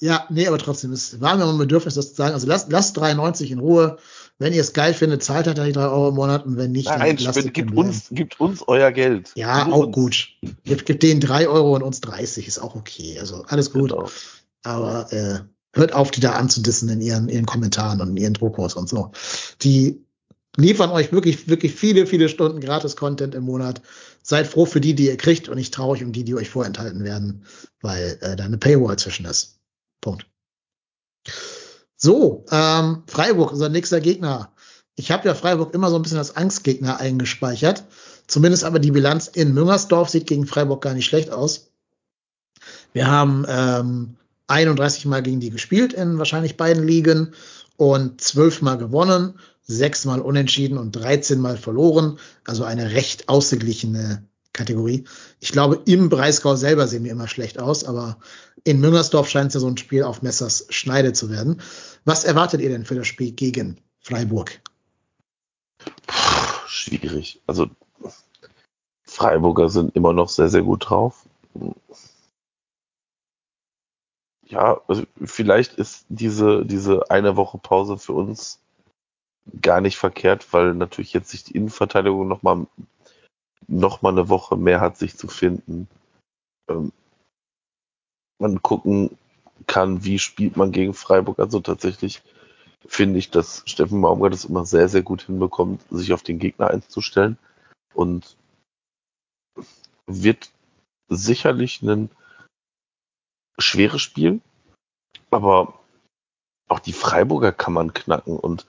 Ja, 0.00 0.26
nee, 0.30 0.46
aber 0.46 0.56
trotzdem, 0.56 0.92
es 0.92 1.20
war 1.20 1.36
mir 1.36 1.44
ein 1.46 1.58
Bedürfnis, 1.58 1.94
das 1.94 2.10
zu 2.10 2.14
sagen. 2.14 2.32
Also 2.32 2.46
lasst, 2.46 2.72
lasst 2.72 2.96
93 2.96 3.50
in 3.50 3.58
Ruhe. 3.58 3.98
Wenn 4.38 4.54
ihr 4.54 4.62
es 4.62 4.72
geil 4.72 4.94
findet, 4.94 5.22
zahlt 5.22 5.46
halt 5.46 5.58
die 5.58 5.72
3 5.72 5.82
Euro 5.82 6.08
im 6.08 6.14
Monat 6.14 6.46
und 6.46 6.56
wenn 6.56 6.72
nicht, 6.72 6.88
Nein, 6.88 7.18
lasst 7.20 7.36
es 7.36 7.52
gibt 7.52 7.76
uns, 7.76 8.08
gibt 8.10 8.40
uns 8.40 8.66
euer 8.66 8.90
Geld. 8.92 9.30
Ja, 9.34 9.66
Nur 9.66 9.74
auch 9.74 9.86
uns. 9.86 9.94
gut. 9.94 10.28
Gibt, 10.64 10.86
gibt 10.86 11.02
denen 11.02 11.20
3 11.20 11.46
Euro 11.48 11.74
und 11.76 11.82
uns 11.82 12.00
30, 12.00 12.48
ist 12.48 12.58
auch 12.58 12.74
okay. 12.74 13.18
Also 13.20 13.44
alles 13.48 13.72
gut. 13.72 13.90
Genau. 13.90 14.08
Aber 14.62 15.12
äh, 15.12 15.40
hört 15.74 15.92
auf, 15.92 16.10
die 16.10 16.20
da 16.20 16.32
anzudissen 16.32 16.88
in 16.88 17.02
ihren, 17.02 17.28
ihren 17.28 17.44
Kommentaren 17.44 18.00
und 18.00 18.08
in 18.10 18.16
ihren 18.16 18.34
Druckos 18.34 18.74
und 18.74 18.88
so. 18.88 19.12
Die 19.60 20.02
liefern 20.56 20.90
euch 20.90 21.12
wirklich, 21.12 21.48
wirklich 21.48 21.74
viele, 21.74 22.06
viele 22.06 22.30
Stunden 22.30 22.60
gratis 22.60 22.96
Content 22.96 23.34
im 23.34 23.44
Monat. 23.44 23.82
Seid 24.22 24.46
froh 24.46 24.64
für 24.64 24.80
die, 24.80 24.94
die 24.94 25.06
ihr 25.06 25.18
kriegt 25.18 25.50
und 25.50 25.56
nicht 25.56 25.74
traurig 25.74 26.02
um 26.02 26.12
die, 26.12 26.24
die 26.24 26.34
euch 26.34 26.48
vorenthalten 26.48 27.04
werden, 27.04 27.44
weil 27.82 28.18
äh, 28.22 28.36
da 28.36 28.44
eine 28.44 28.58
Paywall 28.58 28.98
zwischen 28.98 29.26
ist. 29.26 29.59
Punkt. 30.00 30.26
So, 31.96 32.46
ähm, 32.50 33.02
Freiburg, 33.06 33.52
unser 33.52 33.68
nächster 33.68 34.00
Gegner. 34.00 34.52
Ich 34.96 35.10
habe 35.10 35.28
ja 35.28 35.34
Freiburg 35.34 35.74
immer 35.74 35.90
so 35.90 35.96
ein 35.96 36.02
bisschen 36.02 36.18
als 36.18 36.36
Angstgegner 36.36 36.98
eingespeichert. 36.98 37.84
Zumindest 38.26 38.64
aber 38.64 38.78
die 38.78 38.90
Bilanz 38.90 39.26
in 39.28 39.52
Müngersdorf 39.54 40.08
sieht 40.08 40.26
gegen 40.26 40.46
Freiburg 40.46 40.82
gar 40.82 40.94
nicht 40.94 41.06
schlecht 41.06 41.30
aus. 41.30 41.72
Wir 42.92 43.06
haben 43.08 43.44
ähm, 43.48 44.16
31 44.46 45.06
Mal 45.06 45.22
gegen 45.22 45.40
die 45.40 45.50
gespielt 45.50 45.92
in 45.92 46.18
wahrscheinlich 46.18 46.56
beiden 46.56 46.86
Ligen 46.86 47.34
und 47.76 48.20
12 48.20 48.62
Mal 48.62 48.76
gewonnen, 48.78 49.38
6 49.62 50.04
Mal 50.06 50.20
unentschieden 50.20 50.78
und 50.78 50.92
13 50.92 51.40
Mal 51.40 51.56
verloren. 51.56 52.18
Also 52.44 52.64
eine 52.64 52.92
recht 52.92 53.28
ausgeglichene 53.28 54.26
Kategorie. 54.52 55.04
Ich 55.40 55.52
glaube, 55.52 55.80
im 55.86 56.08
Breisgau 56.08 56.56
selber 56.56 56.86
sehen 56.86 57.04
wir 57.04 57.12
immer 57.12 57.28
schlecht 57.28 57.58
aus, 57.58 57.84
aber 57.84 58.18
in 58.64 58.80
Müngersdorf 58.80 59.28
scheint 59.28 59.48
es 59.48 59.54
ja 59.54 59.60
so 59.60 59.68
ein 59.68 59.76
Spiel 59.76 60.02
auf 60.02 60.22
Messers 60.22 60.66
Schneide 60.70 61.12
zu 61.12 61.30
werden. 61.30 61.62
Was 62.04 62.24
erwartet 62.24 62.60
ihr 62.60 62.68
denn 62.68 62.84
für 62.84 62.94
das 62.94 63.06
Spiel 63.06 63.32
gegen 63.32 63.78
Freiburg? 64.00 64.60
Puh, 66.06 66.66
schwierig. 66.66 67.40
Also 67.46 67.68
Freiburger 69.04 69.68
sind 69.68 69.94
immer 69.96 70.12
noch 70.12 70.28
sehr, 70.28 70.48
sehr 70.48 70.62
gut 70.62 70.88
drauf. 70.88 71.26
Ja, 74.46 74.80
also 74.88 75.04
vielleicht 75.24 75.74
ist 75.74 76.06
diese, 76.08 76.66
diese 76.66 77.10
eine 77.10 77.36
Woche 77.36 77.58
Pause 77.58 77.98
für 77.98 78.12
uns 78.12 78.60
gar 79.62 79.80
nicht 79.80 79.96
verkehrt, 79.96 80.52
weil 80.52 80.74
natürlich 80.74 81.12
jetzt 81.12 81.30
sich 81.30 81.44
die 81.44 81.56
Innenverteidigung 81.56 82.26
nochmal 82.28 82.66
noch 83.68 84.02
mal 84.02 84.10
eine 84.10 84.28
Woche 84.28 84.56
mehr 84.56 84.80
hat, 84.80 84.96
sich 84.96 85.16
zu 85.16 85.28
finden. 85.28 85.88
Ähm, 86.68 86.92
man 88.38 88.62
gucken 88.62 89.16
kann, 89.66 90.04
wie 90.04 90.18
spielt 90.18 90.56
man 90.56 90.72
gegen 90.72 90.94
Freiburg. 90.94 91.38
Also 91.38 91.60
tatsächlich 91.60 92.22
finde 92.86 93.18
ich, 93.18 93.30
dass 93.30 93.62
Steffen 93.66 94.00
Baumgart 94.00 94.34
es 94.34 94.44
immer 94.44 94.64
sehr, 94.64 94.88
sehr 94.88 95.02
gut 95.02 95.22
hinbekommt, 95.22 95.82
sich 95.90 96.12
auf 96.12 96.22
den 96.22 96.38
Gegner 96.38 96.68
einzustellen 96.68 97.38
und 97.94 98.36
wird 100.06 100.50
sicherlich 101.08 101.82
ein 101.82 102.10
schweres 103.58 104.00
Spiel, 104.00 104.40
aber 105.30 105.74
auch 106.68 106.78
die 106.78 106.92
Freiburger 106.92 107.52
kann 107.52 107.72
man 107.72 107.92
knacken 107.92 108.38
und 108.38 108.66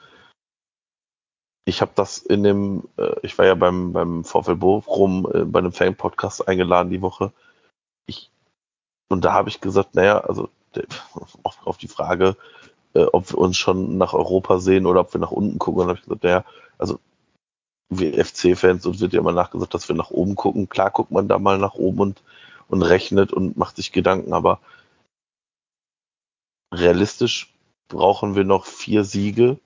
ich 1.66 1.82
habe 1.82 1.92
das 1.96 2.18
in 2.18 2.44
dem, 2.44 2.84
äh, 2.98 3.16
ich 3.24 3.38
war 3.38 3.46
ja 3.46 3.56
beim, 3.56 3.94
beim 3.94 4.24
VfL 4.24 4.56
Bochum 4.56 5.28
äh, 5.34 5.46
bei 5.46 5.60
einem 5.60 5.72
Fan-Podcast 5.72 6.48
eingeladen 6.48 6.90
die 6.90 7.02
Woche. 7.02 7.32
Ich, 8.08 8.32
und 9.10 9.24
da 9.26 9.34
habe 9.34 9.50
ich 9.50 9.62
gesagt, 9.62 9.96
naja, 9.96 10.20
also 10.20 10.50
der, 10.76 10.86
auf, 11.44 11.66
auf 11.66 11.78
die 11.78 11.88
Frage, 11.88 12.36
äh, 12.94 13.04
ob 13.04 13.32
wir 13.32 13.38
uns 13.38 13.58
schon 13.58 13.98
nach 13.98 14.14
Europa 14.14 14.60
sehen 14.60 14.86
oder 14.86 15.02
ob 15.02 15.14
wir 15.14 15.22
nach 15.22 15.32
unten 15.32 15.60
gucken, 15.60 15.82
und 15.82 15.88
habe 15.90 16.00
ich 16.00 16.06
gesagt, 16.06 16.24
naja, 16.24 16.46
also 16.78 17.00
wir 17.90 18.26
FC-Fans 18.26 18.86
und 18.86 19.00
wird 19.00 19.14
ja 19.14 19.20
immer 19.20 19.34
nachgesagt, 19.34 19.74
dass 19.74 19.90
wir 19.90 19.96
nach 19.96 20.12
oben 20.12 20.36
gucken. 20.36 20.70
Klar 20.70 20.92
guckt 20.92 21.12
man 21.12 21.28
da 21.28 21.40
mal 21.40 21.58
nach 21.58 21.76
oben 21.76 22.00
und, 22.00 22.24
und 22.70 22.82
rechnet 22.82 23.34
und 23.34 23.58
macht 23.58 23.76
sich 23.76 23.92
Gedanken, 23.92 24.34
aber 24.34 24.60
realistisch 26.74 27.54
brauchen 27.90 28.36
wir 28.36 28.46
noch 28.46 28.66
vier 28.66 29.04
Siege, 29.04 29.60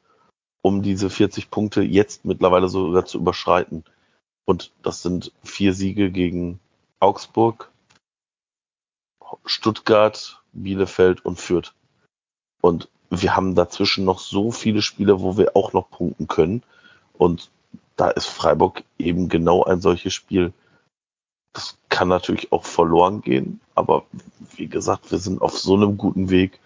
um 0.66 0.82
diese 0.82 1.12
40 1.12 1.52
Punkte 1.52 1.84
jetzt 1.84 2.26
mittlerweile 2.26 2.70
sogar 2.70 3.06
zu 3.06 3.20
überschreiten. 3.20 3.84
Und 4.46 4.72
das 4.82 5.04
sind 5.04 5.32
vier 5.44 5.76
Siege 5.76 6.10
gegen 6.10 6.60
Augsburg, 7.00 7.70
Stuttgart, 9.46 10.42
Bielefeld 10.54 11.24
und 11.24 11.40
Fürth. 11.40 11.76
Und 12.62 12.90
wir 13.12 13.36
haben 13.36 13.54
dazwischen 13.54 14.06
noch 14.06 14.18
so 14.18 14.50
viele 14.50 14.82
Spiele, 14.82 15.22
wo 15.22 15.38
wir 15.38 15.56
auch 15.56 15.74
noch 15.74 15.92
punkten 15.92 16.28
können. 16.28 16.64
Und 17.14 17.52
da 17.96 18.10
ist 18.10 18.26
Freiburg 18.26 18.84
eben 18.98 19.30
genau 19.30 19.64
ein 19.66 19.82
solches 19.82 20.16
Spiel. 20.16 20.52
Das 21.54 21.78
kann 21.90 22.08
natürlich 22.08 22.52
auch 22.52 22.66
verloren 22.66 23.22
gehen, 23.22 23.62
aber 23.76 24.08
wie 24.56 24.68
gesagt, 24.68 25.12
wir 25.12 25.20
sind 25.20 25.44
auf 25.44 25.60
so 25.60 25.76
einem 25.76 25.96
guten 25.96 26.32
Weg. 26.32 26.60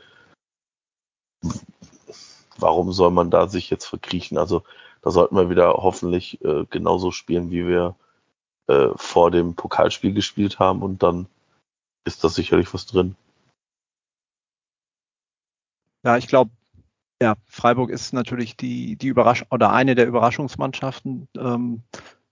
Warum 2.61 2.91
soll 2.91 3.11
man 3.11 3.31
da 3.31 3.47
sich 3.47 3.69
jetzt 3.69 3.85
verkriechen? 3.85 4.37
Also 4.37 4.63
da 5.01 5.11
sollten 5.11 5.35
wir 5.35 5.49
wieder 5.49 5.73
hoffentlich 5.73 6.43
äh, 6.43 6.65
genauso 6.69 7.11
spielen, 7.11 7.51
wie 7.51 7.67
wir 7.67 7.95
äh, 8.67 8.89
vor 8.95 9.31
dem 9.31 9.55
Pokalspiel 9.55 10.13
gespielt 10.13 10.59
haben 10.59 10.81
und 10.81 11.03
dann 11.03 11.27
ist 12.05 12.23
da 12.23 12.29
sicherlich 12.29 12.73
was 12.73 12.85
drin. 12.85 13.15
Ja, 16.03 16.17
ich 16.17 16.27
glaube, 16.27 16.51
ja, 17.21 17.35
Freiburg 17.47 17.89
ist 17.89 18.13
natürlich 18.13 18.55
die, 18.55 18.95
die 18.95 19.07
Überraschung 19.07 19.47
oder 19.51 19.71
eine 19.71 19.95
der 19.95 20.07
Überraschungsmannschaften. 20.07 21.27
Ähm, 21.37 21.83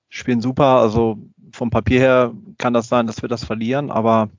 spielen 0.10 0.42
super. 0.42 0.80
Also 0.80 1.18
vom 1.52 1.70
Papier 1.70 2.00
her 2.00 2.34
kann 2.58 2.74
das 2.74 2.88
sein, 2.88 3.08
dass 3.08 3.22
wir 3.22 3.30
das 3.30 3.44
verlieren, 3.44 3.92
aber 3.92 4.30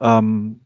ähm, 0.00 0.60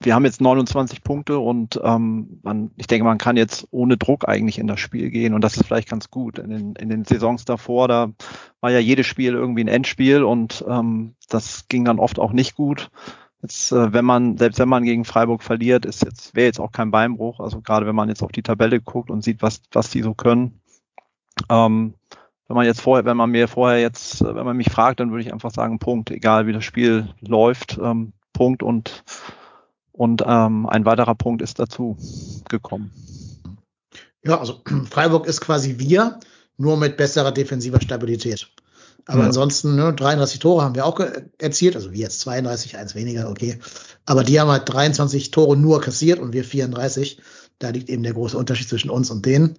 wir 0.00 0.14
haben 0.14 0.24
jetzt 0.24 0.40
29 0.40 1.02
Punkte 1.02 1.38
und 1.38 1.80
ähm, 1.82 2.40
man, 2.42 2.70
ich 2.76 2.86
denke, 2.86 3.04
man 3.04 3.18
kann 3.18 3.36
jetzt 3.36 3.66
ohne 3.70 3.96
Druck 3.96 4.28
eigentlich 4.28 4.58
in 4.58 4.66
das 4.66 4.80
Spiel 4.80 5.10
gehen 5.10 5.34
und 5.34 5.42
das 5.42 5.56
ist 5.56 5.66
vielleicht 5.66 5.88
ganz 5.88 6.10
gut. 6.10 6.38
In 6.38 6.50
den, 6.50 6.74
in 6.76 6.88
den 6.88 7.04
Saisons 7.04 7.44
davor, 7.44 7.88
da 7.88 8.12
war 8.60 8.70
ja 8.70 8.80
jedes 8.80 9.06
Spiel 9.06 9.34
irgendwie 9.34 9.64
ein 9.64 9.68
Endspiel 9.68 10.22
und 10.22 10.64
ähm, 10.68 11.14
das 11.28 11.68
ging 11.68 11.84
dann 11.84 11.98
oft 11.98 12.18
auch 12.18 12.32
nicht 12.32 12.54
gut. 12.54 12.90
Jetzt, 13.40 13.72
äh, 13.72 13.92
wenn 13.92 14.04
man, 14.04 14.36
selbst 14.36 14.58
wenn 14.58 14.68
man 14.68 14.84
gegen 14.84 15.04
Freiburg 15.04 15.42
verliert, 15.42 15.86
ist 15.86 16.02
jetzt, 16.02 16.34
wäre 16.34 16.46
jetzt 16.46 16.60
auch 16.60 16.72
kein 16.72 16.90
Beinbruch. 16.90 17.40
Also 17.40 17.60
gerade 17.60 17.86
wenn 17.86 17.94
man 17.94 18.08
jetzt 18.08 18.22
auf 18.22 18.32
die 18.32 18.42
Tabelle 18.42 18.80
guckt 18.80 19.10
und 19.10 19.22
sieht, 19.22 19.42
was, 19.42 19.62
was 19.72 19.90
die 19.90 20.02
so 20.02 20.14
können. 20.14 20.60
Ähm, 21.50 21.94
wenn 22.48 22.56
man 22.56 22.66
jetzt 22.66 22.80
vorher, 22.80 23.04
wenn 23.04 23.16
man 23.16 23.30
mir 23.30 23.48
vorher 23.48 23.80
jetzt, 23.80 24.22
wenn 24.24 24.44
man 24.44 24.56
mich 24.56 24.70
fragt, 24.70 25.00
dann 25.00 25.10
würde 25.10 25.22
ich 25.22 25.32
einfach 25.32 25.50
sagen, 25.50 25.78
Punkt, 25.78 26.10
egal 26.10 26.46
wie 26.46 26.52
das 26.52 26.64
Spiel 26.64 27.14
läuft, 27.20 27.78
ähm, 27.82 28.12
Punkt 28.32 28.62
und, 28.62 29.04
und 29.96 30.22
ähm, 30.26 30.66
ein 30.66 30.84
weiterer 30.84 31.14
Punkt 31.14 31.40
ist 31.40 31.58
dazu 31.58 31.96
gekommen. 32.48 32.90
Ja, 34.24 34.40
also 34.40 34.60
Freiburg 34.90 35.26
ist 35.26 35.40
quasi 35.40 35.78
wir, 35.78 36.18
nur 36.56 36.76
mit 36.76 36.96
besserer 36.96 37.32
defensiver 37.32 37.80
Stabilität. 37.80 38.48
Aber 39.06 39.20
ja. 39.20 39.26
ansonsten, 39.26 39.76
ne, 39.76 39.92
33 39.92 40.40
Tore 40.40 40.64
haben 40.64 40.74
wir 40.74 40.86
auch 40.86 40.98
erzielt, 41.38 41.76
also 41.76 41.92
wir 41.92 41.98
jetzt 41.98 42.20
32, 42.20 42.76
eins 42.76 42.94
weniger, 42.94 43.28
okay. 43.28 43.58
Aber 44.06 44.24
die 44.24 44.40
haben 44.40 44.50
halt 44.50 44.68
23 44.68 45.30
Tore 45.30 45.56
nur 45.56 45.80
kassiert 45.80 46.18
und 46.18 46.32
wir 46.32 46.44
34. 46.44 47.20
Da 47.58 47.68
liegt 47.70 47.90
eben 47.90 48.02
der 48.02 48.14
große 48.14 48.36
Unterschied 48.36 48.68
zwischen 48.68 48.90
uns 48.90 49.10
und 49.10 49.26
denen. 49.26 49.58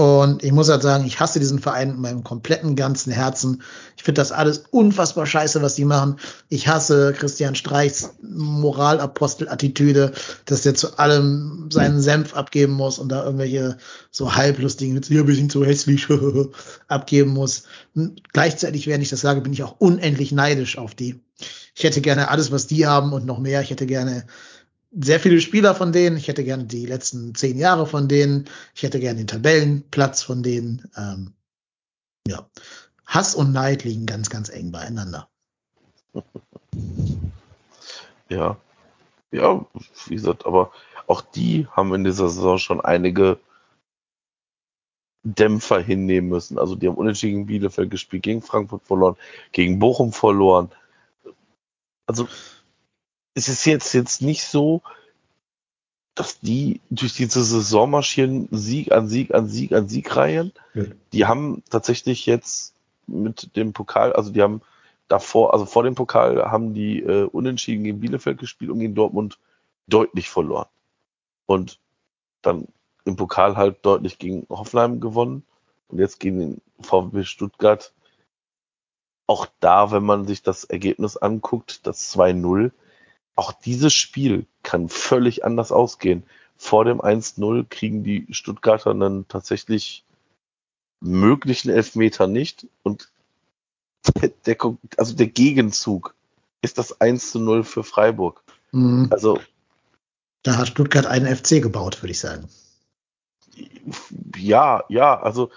Und 0.00 0.42
ich 0.42 0.52
muss 0.52 0.70
halt 0.70 0.80
sagen, 0.80 1.04
ich 1.04 1.20
hasse 1.20 1.40
diesen 1.40 1.58
Verein 1.58 1.90
mit 1.90 1.98
meinem 1.98 2.24
kompletten 2.24 2.74
ganzen 2.74 3.12
Herzen. 3.12 3.60
Ich 3.98 4.02
finde 4.02 4.22
das 4.22 4.32
alles 4.32 4.64
unfassbar 4.70 5.26
scheiße, 5.26 5.60
was 5.60 5.74
die 5.74 5.84
machen. 5.84 6.16
Ich 6.48 6.68
hasse 6.68 7.12
Christian 7.12 7.54
Streichs 7.54 8.14
Moralapostel-Attitüde, 8.22 10.12
dass 10.46 10.62
der 10.62 10.74
zu 10.74 10.98
allem 10.98 11.68
seinen 11.70 12.00
Senf 12.00 12.34
abgeben 12.34 12.72
muss 12.72 12.98
und 12.98 13.10
da 13.10 13.26
irgendwelche 13.26 13.76
so 14.10 14.34
halblustigen 14.34 14.96
Witze, 14.96 15.12
ja, 15.12 15.26
wir 15.26 15.34
sind 15.34 15.52
so 15.52 15.66
hässlich, 15.66 16.08
abgeben 16.88 17.32
muss. 17.32 17.64
Gleichzeitig, 18.32 18.86
während 18.86 19.02
ich 19.02 19.10
das 19.10 19.20
sage, 19.20 19.42
bin 19.42 19.52
ich 19.52 19.64
auch 19.64 19.76
unendlich 19.80 20.32
neidisch 20.32 20.78
auf 20.78 20.94
die. 20.94 21.20
Ich 21.74 21.84
hätte 21.84 22.00
gerne 22.00 22.30
alles, 22.30 22.50
was 22.50 22.66
die 22.66 22.86
haben 22.86 23.12
und 23.12 23.26
noch 23.26 23.38
mehr. 23.38 23.60
Ich 23.60 23.68
hätte 23.68 23.84
gerne 23.84 24.24
sehr 24.90 25.20
viele 25.20 25.40
Spieler 25.40 25.74
von 25.74 25.92
denen. 25.92 26.16
Ich 26.16 26.28
hätte 26.28 26.44
gerne 26.44 26.64
die 26.64 26.86
letzten 26.86 27.34
zehn 27.34 27.58
Jahre 27.58 27.86
von 27.86 28.08
denen. 28.08 28.48
Ich 28.74 28.82
hätte 28.82 29.00
gerne 29.00 29.18
den 29.18 29.26
Tabellenplatz 29.26 30.22
von 30.22 30.42
denen. 30.42 30.90
Ähm, 30.96 31.34
ja. 32.26 32.48
Hass 33.06 33.34
und 33.34 33.52
Neid 33.52 33.84
liegen 33.84 34.06
ganz, 34.06 34.30
ganz 34.30 34.48
eng 34.48 34.72
beieinander. 34.72 35.28
Ja. 38.28 38.56
Ja, 39.32 39.66
wie 40.06 40.14
gesagt, 40.14 40.46
aber 40.46 40.72
auch 41.08 41.20
die 41.20 41.66
haben 41.72 41.92
in 41.94 42.04
dieser 42.04 42.28
Saison 42.28 42.58
schon 42.58 42.80
einige 42.80 43.40
Dämpfer 45.24 45.80
hinnehmen 45.80 46.28
müssen. 46.28 46.58
Also 46.58 46.76
die 46.76 46.86
haben 46.86 46.94
unentschieden 46.94 47.38
gegen 47.38 47.46
Bielefeld 47.46 47.90
gespielt, 47.90 48.22
gegen 48.22 48.42
Frankfurt 48.42 48.84
verloren, 48.84 49.16
gegen 49.50 49.80
Bochum 49.80 50.12
verloren. 50.12 50.70
Also 52.06 52.28
es 53.34 53.48
ist 53.48 53.64
jetzt, 53.64 53.92
jetzt 53.92 54.22
nicht 54.22 54.44
so, 54.44 54.82
dass 56.14 56.40
die 56.40 56.80
durch 56.90 57.14
diese 57.14 57.42
Saison 57.42 57.90
marschieren, 57.90 58.48
Sieg 58.50 58.92
an 58.92 59.08
Sieg 59.08 59.32
an 59.34 59.48
Sieg 59.48 59.72
an 59.72 59.88
Sieg 59.88 60.16
reihen. 60.16 60.52
Ja. 60.74 60.84
Die 61.12 61.26
haben 61.26 61.62
tatsächlich 61.70 62.26
jetzt 62.26 62.74
mit 63.06 63.56
dem 63.56 63.72
Pokal, 63.72 64.12
also 64.12 64.30
die 64.30 64.42
haben 64.42 64.60
davor, 65.08 65.52
also 65.52 65.66
vor 65.66 65.82
dem 65.82 65.94
Pokal 65.94 66.50
haben 66.50 66.74
die 66.74 67.00
äh, 67.00 67.24
unentschieden 67.24 67.84
gegen 67.84 68.00
Bielefeld 68.00 68.38
gespielt 68.38 68.70
und 68.70 68.80
gegen 68.80 68.94
Dortmund 68.94 69.38
deutlich 69.86 70.30
verloren. 70.30 70.68
Und 71.46 71.78
dann 72.42 72.68
im 73.04 73.16
Pokal 73.16 73.56
halt 73.56 73.78
deutlich 73.82 74.18
gegen 74.18 74.46
Hoffenheim 74.48 75.00
gewonnen 75.00 75.42
und 75.88 75.98
jetzt 75.98 76.20
gegen 76.20 76.38
den 76.38 76.60
VfB 76.80 77.24
Stuttgart. 77.24 77.92
Auch 79.26 79.46
da, 79.60 79.90
wenn 79.90 80.04
man 80.04 80.26
sich 80.26 80.42
das 80.42 80.64
Ergebnis 80.64 81.16
anguckt, 81.16 81.86
das 81.86 82.14
2-0, 82.16 82.72
auch 83.36 83.52
dieses 83.52 83.94
Spiel 83.94 84.46
kann 84.62 84.88
völlig 84.88 85.44
anders 85.44 85.72
ausgehen. 85.72 86.24
Vor 86.56 86.84
dem 86.84 87.00
1-0 87.00 87.66
kriegen 87.68 88.04
die 88.04 88.26
Stuttgarter 88.30 88.90
einen 88.90 89.26
tatsächlich 89.28 90.04
möglichen 91.00 91.70
Elfmeter 91.70 92.26
nicht 92.26 92.66
und 92.82 93.10
der, 94.46 94.56
also 94.96 95.14
der 95.14 95.26
Gegenzug 95.26 96.14
ist 96.62 96.78
das 96.78 97.00
1 97.00 97.34
0 97.34 97.64
für 97.64 97.84
Freiburg. 97.84 98.42
Mhm. 98.72 99.08
Also. 99.10 99.40
Da 100.42 100.56
hat 100.56 100.68
Stuttgart 100.68 101.06
einen 101.06 101.34
FC 101.34 101.62
gebaut, 101.62 102.02
würde 102.02 102.12
ich 102.12 102.20
sagen. 102.20 102.48
Ja, 104.36 104.84
ja, 104.88 105.20
also 105.20 105.50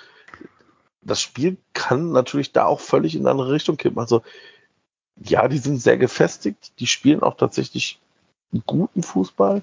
das 1.01 1.21
Spiel 1.21 1.57
kann 1.73 2.11
natürlich 2.11 2.51
da 2.51 2.65
auch 2.65 2.79
völlig 2.79 3.15
in 3.15 3.21
eine 3.21 3.31
andere 3.31 3.51
Richtung 3.51 3.77
kippen. 3.77 3.99
Also 3.99 4.23
ja, 5.21 5.47
die 5.47 5.57
sind 5.57 5.77
sehr 5.77 5.97
gefestigt, 5.97 6.73
die 6.79 6.87
spielen 6.87 7.21
auch 7.21 7.37
tatsächlich 7.37 7.99
guten 8.65 9.03
Fußball, 9.03 9.61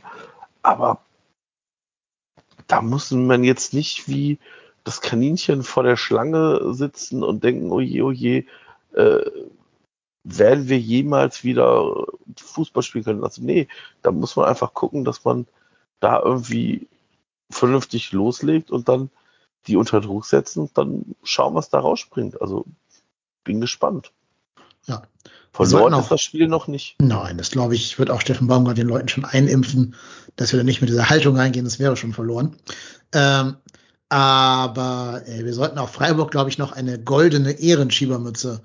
aber 0.63 1.01
da 2.67 2.83
muss 2.83 3.11
man 3.11 3.45
jetzt 3.45 3.75
nicht 3.75 4.09
wie 4.09 4.39
das 4.85 5.01
Kaninchen 5.01 5.63
vor 5.63 5.83
der 5.83 5.97
Schlange 5.97 6.73
sitzen 6.75 7.23
und 7.23 7.45
denken, 7.45 7.71
oh 7.71 7.81
je, 7.81 8.03
oh 8.03 8.13
äh, 8.97 9.31
werden 10.25 10.69
wir 10.69 10.79
jemals 10.79 11.45
wieder 11.45 12.07
Fußball 12.37 12.83
spielen 12.83 13.05
können? 13.05 13.25
Also 13.25 13.43
nee, 13.43 13.69
da 14.03 14.11
muss 14.13 14.37
man 14.37 14.47
einfach 14.47 14.75
gucken, 14.75 15.05
dass 15.05 15.25
man 15.25 15.47
da 16.01 16.21
irgendwie 16.23 16.89
vernünftig 17.51 18.13
loslegt 18.13 18.71
und 18.71 18.89
dann 18.89 19.11
die 19.67 19.77
unter 19.77 20.01
Druck 20.01 20.25
setzen 20.25 20.61
und 20.61 20.79
dann 20.79 21.15
schauen, 21.23 21.55
was 21.55 21.69
da 21.69 21.81
rausspringt. 21.81 22.41
Also 22.41 22.65
bin 23.45 23.61
gespannt. 23.61 24.13
Ja. 24.87 25.03
Verloren 25.53 25.95
ist 25.95 26.11
das 26.11 26.23
Spiel 26.23 26.47
noch 26.47 26.69
nicht. 26.69 26.97
Nein, 27.01 27.37
das 27.37 27.51
glaube 27.51 27.75
ich, 27.75 27.99
wird 27.99 28.11
auch 28.11 28.21
Steffen 28.21 28.47
Baumgart 28.47 28.79
den 28.79 28.87
Leuten 28.87 29.09
schon 29.09 29.25
einimpfen, 29.25 29.95
dass 30.37 30.53
wir 30.53 30.59
da 30.59 30.65
nicht 30.65 30.81
mit 30.81 30.91
dieser 30.91 31.11
Haltung 31.11 31.37
reingehen, 31.37 31.65
das 31.65 31.79
wäre 31.79 31.97
schon 31.97 32.13
verloren. 32.13 32.57
Ähm, 33.13 33.57
aber 34.09 35.23
äh, 35.27 35.45
wir 35.45 35.53
sollten 35.53 35.79
auch 35.79 35.89
Freiburg, 35.89 36.31
glaube 36.31 36.51
ich, 36.51 36.59
noch 36.59 36.73
eine 36.73 37.03
goldene 37.03 37.53
Ehrenschiebermütze 37.53 38.63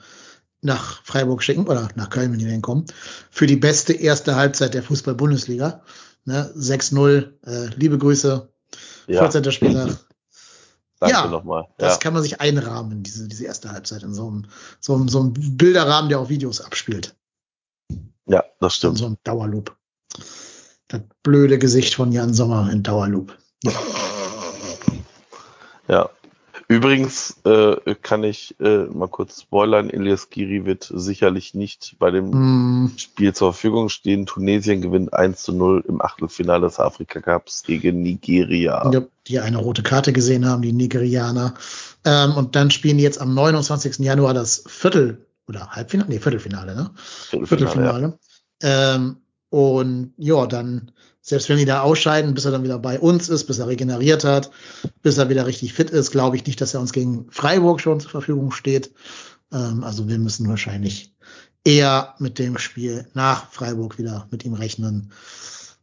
nach 0.61 1.03
Freiburg 1.03 1.43
schicken 1.43 1.67
oder 1.67 1.89
nach 1.95 2.09
Köln, 2.09 2.31
wenn 2.31 2.39
die 2.39 2.45
denn 2.45 2.61
kommen, 2.61 2.85
für 3.29 3.45
die 3.45 3.55
beste 3.55 3.93
erste 3.93 4.35
Halbzeit 4.35 4.73
der 4.73 4.83
Fußball-Bundesliga. 4.83 5.81
Ne, 6.25 6.51
6-0, 6.57 7.33
äh, 7.45 7.67
liebe 7.75 7.99
Grüße, 7.99 8.49
ja. 9.07 9.29
14. 9.29 9.51
Spieltag. 9.51 10.04
Danke 10.99 11.15
ja, 11.15 11.27
nochmal. 11.27 11.63
Ja. 11.63 11.87
Das 11.87 11.99
kann 11.99 12.13
man 12.13 12.23
sich 12.23 12.39
einrahmen, 12.39 13.03
diese, 13.03 13.27
diese 13.27 13.45
erste 13.45 13.71
Halbzeit 13.71 14.03
in 14.03 14.13
so 14.13 14.27
einem, 14.27 14.47
so, 14.79 14.95
einem, 14.95 15.09
so 15.09 15.19
einem 15.19 15.33
Bilderrahmen, 15.33 16.09
der 16.09 16.19
auch 16.19 16.29
Videos 16.29 16.61
abspielt. 16.61 17.15
Ja, 18.27 18.43
das 18.59 18.75
stimmt. 18.75 18.93
In 18.93 18.97
so 18.97 19.05
einem 19.07 19.17
Dauerloop. 19.23 19.75
Das 20.87 21.01
blöde 21.23 21.59
Gesicht 21.59 21.95
von 21.95 22.11
Jan 22.11 22.33
Sommer 22.33 22.71
in 22.71 22.83
Dauerloop. 22.83 23.37
Ja. 23.63 23.71
ja. 25.87 26.09
Übrigens 26.67 27.41
äh, 27.45 27.95
kann 28.01 28.23
ich 28.23 28.55
äh, 28.59 28.85
mal 28.85 29.07
kurz 29.07 29.41
spoilern, 29.41 29.89
Elias 29.89 30.29
Giri 30.29 30.65
wird 30.65 30.91
sicherlich 30.93 31.53
nicht 31.53 31.95
bei 31.99 32.09
dem 32.09 32.31
mm. 32.31 32.97
Spiel 32.97 33.33
zur 33.33 33.53
Verfügung 33.53 33.89
stehen. 33.89 34.25
Tunesien 34.25 34.81
gewinnt 34.81 35.13
1 35.13 35.43
zu 35.43 35.53
0 35.53 35.83
im 35.87 36.01
Achtelfinale 36.01 36.67
des 36.67 36.79
Afrika 36.79 37.21
Cups 37.21 37.63
gegen 37.63 38.01
Nigeria. 38.01 38.89
Ja, 38.91 39.01
die 39.27 39.39
eine 39.39 39.57
rote 39.57 39.83
Karte 39.83 40.11
gesehen 40.11 40.47
haben, 40.47 40.63
die 40.63 40.73
Nigerianer. 40.73 41.53
Ähm, 42.03 42.33
und 42.33 42.55
dann 42.55 42.71
spielen 42.71 42.97
die 42.97 43.03
jetzt 43.03 43.21
am 43.21 43.33
29. 43.35 43.99
Januar 43.99 44.33
das 44.33 44.63
Viertel- 44.65 45.25
oder 45.47 45.69
Halbfinale? 45.69 46.09
Nee, 46.09 46.19
Viertelfinale, 46.19 46.75
ne? 46.75 46.91
Viertelfinale. 46.95 47.47
Viertelfinale. 47.47 48.19
Ja. 48.63 48.95
Ähm, 48.95 49.17
und 49.49 50.13
ja, 50.17 50.45
dann 50.47 50.91
selbst 51.21 51.49
wenn 51.49 51.57
die 51.57 51.65
da 51.65 51.81
ausscheiden, 51.81 52.35
bis 52.35 52.45
er 52.45 52.51
dann 52.51 52.63
wieder 52.63 52.77
bei 52.77 52.99
uns 52.99 53.29
ist, 53.29 53.45
bis 53.45 53.57
er 53.57 53.67
regeneriert 53.67 54.23
hat, 54.23 54.51
bis 55.01 55.17
er 55.17 55.27
wieder 55.27 55.47
richtig 55.47 55.73
fit 55.73 55.89
ist, 55.89 56.11
glaube 56.11 56.35
ich 56.35 56.45
nicht, 56.45 56.61
dass 56.61 56.75
er 56.75 56.81
uns 56.81 56.93
gegen 56.93 57.25
Freiburg 57.31 57.81
schon 57.81 57.99
zur 57.99 58.11
Verfügung 58.11 58.51
steht. 58.51 58.91
Ähm, 59.51 59.83
also 59.83 60.07
wir 60.07 60.19
müssen 60.19 60.47
wahrscheinlich 60.47 61.15
eher 61.63 62.13
mit 62.19 62.37
dem 62.37 62.59
Spiel 62.59 63.07
nach 63.15 63.49
Freiburg 63.51 63.97
wieder 63.97 64.27
mit 64.29 64.45
ihm 64.45 64.53
rechnen. 64.53 65.11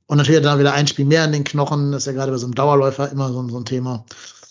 Und 0.06 0.18
natürlich 0.18 0.42
dann 0.42 0.60
wieder 0.60 0.74
ein 0.74 0.86
Spiel 0.86 1.06
mehr 1.06 1.24
in 1.24 1.32
den 1.32 1.44
Knochen. 1.44 1.90
Das 1.90 2.02
ist 2.02 2.06
ja 2.06 2.12
gerade 2.12 2.30
bei 2.30 2.38
so 2.38 2.46
einem 2.46 2.54
Dauerläufer 2.54 3.10
immer 3.10 3.32
so, 3.32 3.48
so 3.48 3.58
ein 3.58 3.64
Thema. 3.64 4.04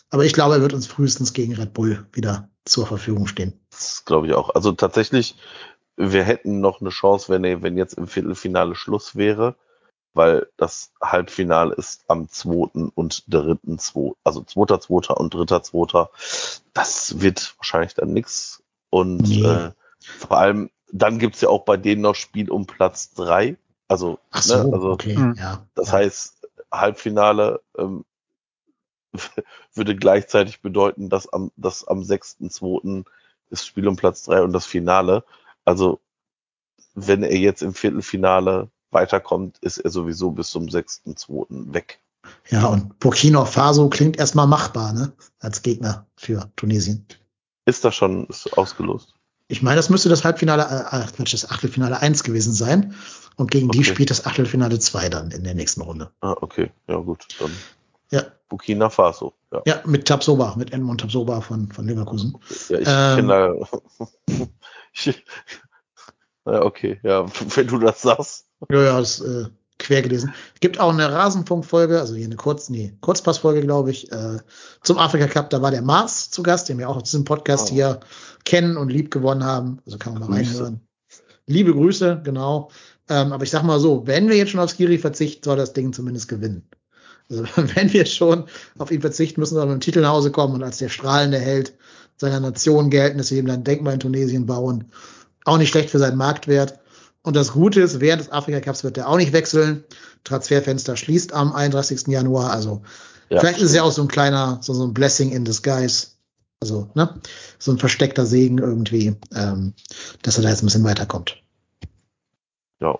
Aber 0.09 0.25
ich 0.25 0.33
glaube, 0.33 0.55
er 0.55 0.61
wird 0.61 0.73
uns 0.73 0.87
frühestens 0.87 1.31
gegen 1.31 1.55
Red 1.55 1.73
Bull 1.73 2.05
wieder 2.11 2.49
zur 2.65 2.85
Verfügung 2.85 3.27
stehen. 3.27 3.53
Das 3.71 4.03
glaube 4.03 4.27
ich 4.27 4.33
auch. 4.33 4.53
Also 4.53 4.73
tatsächlich, 4.73 5.37
wir 6.01 6.23
hätten 6.23 6.61
noch 6.61 6.81
eine 6.81 6.89
Chance, 6.89 7.29
wenn, 7.29 7.63
wenn 7.63 7.77
jetzt 7.77 7.93
im 7.93 8.07
Viertelfinale 8.07 8.75
Schluss 8.75 9.15
wäre 9.15 9.55
weil 10.13 10.47
das 10.57 10.91
Halbfinale 11.01 11.73
ist 11.75 12.03
am 12.07 12.29
2. 12.29 12.89
und 12.95 13.23
3.2. 13.29 14.15
Also 14.23 14.41
2.2. 14.41 15.13
und 15.13 15.33
3.2. 15.33 16.61
Das 16.73 17.21
wird 17.21 17.55
wahrscheinlich 17.57 17.93
dann 17.93 18.13
nix. 18.13 18.63
Und 18.89 19.21
nee. 19.21 19.45
äh, 19.45 19.71
vor 20.01 20.37
allem, 20.37 20.69
dann 20.91 21.19
gibt's 21.19 21.41
ja 21.41 21.49
auch 21.49 21.63
bei 21.63 21.77
denen 21.77 22.01
noch 22.01 22.15
Spiel 22.15 22.51
um 22.51 22.65
Platz 22.65 23.13
3. 23.13 23.57
Also, 23.87 24.19
Ach 24.31 24.41
so, 24.41 24.63
ne, 24.63 24.73
also 24.73 24.89
okay. 24.91 25.15
Hm. 25.15 25.35
ja, 25.37 25.65
das 25.75 25.87
ja. 25.87 25.93
heißt, 25.93 26.47
Halbfinale 26.71 27.61
ähm, 27.77 28.05
würde 29.73 29.95
gleichzeitig 29.95 30.61
bedeuten, 30.61 31.09
dass 31.09 31.31
am, 31.31 31.51
dass 31.55 31.87
am 31.87 32.01
6.2. 32.01 33.05
ist 33.49 33.67
Spiel 33.67 33.87
um 33.87 33.95
Platz 33.95 34.23
3 34.23 34.41
und 34.41 34.53
das 34.53 34.65
Finale. 34.65 35.23
Also, 35.71 36.01
wenn 36.95 37.23
er 37.23 37.37
jetzt 37.37 37.61
im 37.61 37.73
Viertelfinale 37.73 38.69
weiterkommt, 38.91 39.57
ist 39.59 39.77
er 39.77 39.89
sowieso 39.89 40.31
bis 40.31 40.49
zum 40.49 40.65
6.2. 40.65 41.73
weg. 41.73 42.01
Ja, 42.49 42.65
und 42.67 42.99
Burkina 42.99 43.45
Faso 43.45 43.87
klingt 43.87 44.19
erstmal 44.19 44.47
machbar, 44.47 44.91
ne? 44.91 45.13
Als 45.39 45.61
Gegner 45.61 46.07
für 46.17 46.51
Tunesien. 46.57 47.05
Ist 47.65 47.85
das 47.85 47.95
schon 47.95 48.25
ist 48.27 48.51
ausgelost? 48.57 49.15
Ich 49.47 49.61
meine, 49.61 49.77
das 49.77 49.89
müsste 49.89 50.09
das 50.09 50.25
Halbfinale, 50.25 50.63
äh, 50.63 51.05
Quatsch, 51.15 51.33
das 51.33 51.49
Achtelfinale 51.49 52.01
1 52.01 52.23
gewesen 52.23 52.51
sein. 52.51 52.93
Und 53.37 53.49
gegen 53.49 53.69
die 53.69 53.79
Okay. 53.79 53.87
spielt 53.87 54.09
das 54.09 54.25
Achtelfinale 54.25 54.77
2 54.77 55.07
dann 55.07 55.31
in 55.31 55.45
der 55.45 55.55
nächsten 55.55 55.81
Runde. 55.81 56.11
Ah, 56.19 56.35
okay. 56.41 56.71
Ja, 56.89 56.97
gut. 56.97 57.27
Dann 57.39 57.51
Ja, 58.11 58.23
Burkina 58.49 58.89
Faso. 58.89 59.33
Ja, 59.51 59.61
ja 59.65 59.81
mit 59.85 60.07
Tabsoba, 60.07 60.55
mit 60.57 60.73
Edmund 60.73 61.01
Tabsoba 61.01 61.41
von, 61.41 61.71
von 61.71 61.87
Leverkusen. 61.87 62.37
ja 62.69 62.79
ich 62.79 62.87
Ähm. 62.87 63.15
kenne 63.15 63.27
da. 63.27 64.45
ich, 64.93 65.23
ja, 66.45 66.61
okay. 66.63 66.99
Ja, 67.03 67.25
wenn 67.55 67.67
du 67.67 67.79
das 67.79 68.01
sagst. 68.01 68.45
Ja, 68.69 68.81
ja, 68.83 68.99
das 68.99 69.21
äh, 69.21 69.45
quer 69.79 70.01
gelesen. 70.01 70.33
Gibt 70.59 70.79
auch 70.79 70.91
eine 70.91 71.11
Rasenfunk-Folge, 71.11 71.99
also 71.99 72.15
hier 72.15 72.25
eine 72.25 72.35
Kurz, 72.35 72.69
nee, 72.69 72.95
Kurzpassfolge, 73.01 73.61
glaube 73.61 73.91
ich, 73.91 74.11
äh, 74.11 74.39
zum 74.83 74.97
Afrika 74.97 75.27
Cup. 75.27 75.49
Da 75.49 75.61
war 75.61 75.71
der 75.71 75.81
Mars 75.81 76.29
zu 76.29 76.43
Gast, 76.43 76.69
den 76.69 76.77
wir 76.77 76.89
auch 76.89 76.97
auf 76.97 77.03
diesem 77.03 77.23
Podcast 77.25 77.69
Oh. 77.71 77.73
hier 77.73 77.99
kennen 78.45 78.77
und 78.77 78.89
lieb 78.89 79.11
gewonnen 79.11 79.43
haben. 79.43 79.79
Also 79.85 79.97
kann 79.97 80.13
man 80.13 80.29
mal 80.29 80.37
Grüße. 80.39 80.53
reinhören. 80.55 80.81
Liebe 81.47 81.73
Grüße, 81.73 82.21
genau. 82.23 82.69
Ähm, 83.09 83.33
aber 83.33 83.43
ich 83.43 83.49
sag 83.49 83.63
mal 83.63 83.79
so, 83.79 84.05
wenn 84.05 84.29
wir 84.29 84.37
jetzt 84.37 84.51
schon 84.51 84.59
auf 84.59 84.69
Skiri 84.71 84.97
verzichten, 84.99 85.43
soll 85.43 85.57
das 85.57 85.73
Ding 85.73 85.91
zumindest 85.93 86.27
gewinnen. 86.27 86.67
Also 87.31 87.45
wenn 87.75 87.91
wir 87.93 88.05
schon 88.05 88.45
auf 88.77 88.91
ihn 88.91 89.01
verzichten, 89.01 89.39
müssen 89.39 89.57
wir 89.57 89.65
mit 89.65 89.73
dem 89.73 89.79
Titel 89.81 90.01
nach 90.01 90.11
Hause 90.11 90.31
kommen 90.31 90.55
und 90.55 90.63
als 90.63 90.77
der 90.77 90.89
strahlende 90.89 91.39
Held 91.39 91.73
seiner 92.17 92.39
Nation 92.39 92.89
gelten, 92.89 93.17
dass 93.17 93.31
wir 93.31 93.39
ihm 93.39 93.47
dann 93.47 93.61
ein 93.61 93.63
Denkmal 93.63 93.95
in 93.95 93.99
Tunesien 93.99 94.45
bauen. 94.45 94.85
Auch 95.45 95.57
nicht 95.57 95.69
schlecht 95.69 95.89
für 95.89 95.99
seinen 95.99 96.17
Marktwert. 96.17 96.79
Und 97.23 97.35
das 97.35 97.53
Gute 97.53 97.81
ist, 97.81 97.99
während 97.99 98.21
des 98.21 98.31
Afrika 98.31 98.59
Cups 98.59 98.83
wird 98.83 98.97
er 98.97 99.07
auch 99.07 99.17
nicht 99.17 99.33
wechseln. 99.33 99.83
Transferfenster 100.23 100.97
schließt 100.97 101.33
am 101.33 101.53
31. 101.53 102.07
Januar. 102.07 102.51
Also 102.51 102.81
Ja, 103.29 103.39
vielleicht 103.39 103.59
ist 103.59 103.69
es 103.69 103.75
ja 103.75 103.83
auch 103.83 103.91
so 103.91 104.01
ein 104.03 104.07
kleiner, 104.07 104.59
so, 104.61 104.73
so 104.73 104.83
ein 104.85 104.93
Blessing 104.93 105.31
in 105.31 105.45
disguise. 105.45 106.07
Also, 106.59 106.89
ne? 106.93 107.19
So 107.57 107.71
ein 107.71 107.79
versteckter 107.79 108.25
Segen 108.27 108.59
irgendwie, 108.59 109.15
ähm, 109.35 109.73
dass 110.21 110.37
er 110.37 110.43
da 110.43 110.49
jetzt 110.49 110.61
ein 110.61 110.67
bisschen 110.67 110.83
weiterkommt. 110.83 111.41
Ja. 112.79 112.99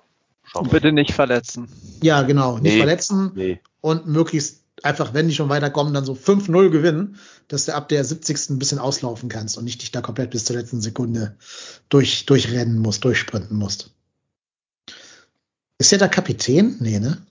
Bitte 0.69 0.91
nicht 0.91 1.13
verletzen. 1.13 1.67
Ja, 2.01 2.23
genau. 2.23 2.55
Nicht 2.57 2.73
Nee. 2.73 2.77
verletzen 2.77 3.31
Nee, 3.35 3.61
und 3.81 4.07
möglichst 4.07 4.61
einfach, 4.83 5.13
wenn 5.13 5.27
die 5.27 5.35
schon 5.35 5.49
weiterkommen, 5.49 5.93
dann 5.93 6.05
so 6.05 6.13
5-0 6.13 6.69
gewinnen, 6.69 7.17
dass 7.47 7.65
du 7.65 7.75
ab 7.75 7.89
der 7.89 8.03
70. 8.03 8.51
ein 8.51 8.59
bisschen 8.59 8.79
auslaufen 8.79 9.29
kannst 9.29 9.57
und 9.57 9.65
nicht 9.65 9.81
dich 9.81 9.91
da 9.91 10.01
komplett 10.01 10.31
bis 10.31 10.45
zur 10.45 10.55
letzten 10.55 10.81
Sekunde 10.81 11.35
durch, 11.89 12.25
durchrennen 12.25 12.79
musst, 12.79 13.03
durchsprinten 13.03 13.57
musst. 13.57 13.91
Ist 15.77 15.91
der 15.91 15.99
da 15.99 16.07
Kapitän? 16.07 16.77
Nee, 16.79 16.99
ne? 16.99 17.25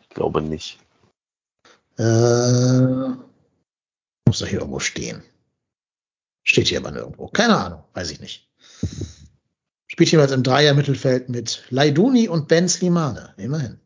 ich 0.00 0.08
glaube 0.10 0.42
nicht. 0.42 0.78
Äh, 1.96 3.12
muss 4.26 4.38
doch 4.38 4.46
hier 4.46 4.60
irgendwo 4.60 4.80
stehen. 4.80 5.22
Steht 6.42 6.68
hier 6.68 6.78
aber 6.78 6.90
nirgendwo. 6.90 7.28
Keine 7.28 7.56
Ahnung, 7.56 7.84
weiß 7.94 8.10
ich 8.10 8.20
nicht. 8.20 8.48
Spielt 9.86 10.10
jeweils 10.10 10.32
im 10.32 10.42
Dreier-Mittelfeld 10.42 11.28
mit 11.28 11.64
Laiduni 11.70 12.28
und 12.28 12.48
Ben 12.48 12.68
Slimane, 12.68 13.34
immerhin. 13.36 13.78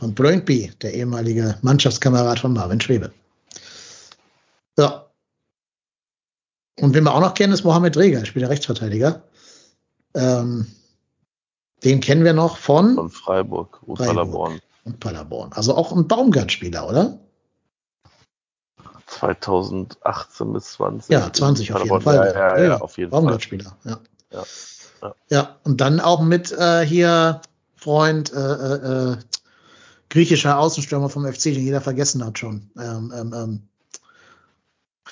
Von 0.00 0.14
Brøndby, 0.14 0.72
der 0.80 0.94
ehemalige 0.94 1.58
Mannschaftskamerad 1.60 2.38
von 2.38 2.54
Marvin 2.54 2.80
Schwebe. 2.80 3.12
Ja. 4.78 5.04
Und 6.80 6.94
wen 6.94 7.04
wir 7.04 7.14
auch 7.14 7.20
noch 7.20 7.34
kennen, 7.34 7.52
ist 7.52 7.64
Mohamed 7.64 7.98
Reger, 7.98 8.24
spielt 8.24 8.44
der 8.44 8.48
Rechtsverteidiger. 8.48 9.22
Ähm, 10.14 10.66
den 11.84 12.00
kennen 12.00 12.24
wir 12.24 12.32
noch 12.32 12.56
von 12.56 12.94
Von 12.94 13.10
Freiburg, 13.10 13.78
Freiburg. 13.80 13.98
Paderborn. 13.98 14.60
und 14.84 15.00
Paderborn. 15.00 15.52
Also 15.52 15.76
auch 15.76 15.92
ein 15.92 16.08
Baumgart-Spieler, 16.08 16.88
oder? 16.88 17.18
2018 19.06 20.52
bis 20.54 20.72
20. 20.72 21.10
Ja, 21.10 21.30
20 21.30 21.74
auf 21.74 21.84
jeden. 21.84 22.00
Fall. 22.00 22.14
Ja, 22.16 22.56
ja, 22.56 22.64
ja, 22.64 22.80
auf 22.80 22.96
jeden 22.96 23.10
Fall. 23.10 23.20
Baumgart-Spieler, 23.20 23.76
ja. 23.84 24.00
Ja, 24.32 24.44
ja. 25.02 25.14
Ja, 25.28 25.56
und 25.64 25.82
dann 25.82 26.00
auch 26.00 26.22
mit 26.22 26.52
äh, 26.52 26.86
hier 26.86 27.42
Freund, 27.76 28.32
äh, 28.32 28.36
äh, 28.38 29.12
äh, 29.12 29.16
griechischer 30.10 30.58
Außenstürmer 30.58 31.08
vom 31.08 31.24
FC, 31.24 31.44
den 31.44 31.64
jeder 31.64 31.80
vergessen 31.80 32.24
hat 32.24 32.38
schon. 32.38 32.70
Ähm, 32.78 33.12
ähm, 33.16 33.34
ähm. 33.34 33.62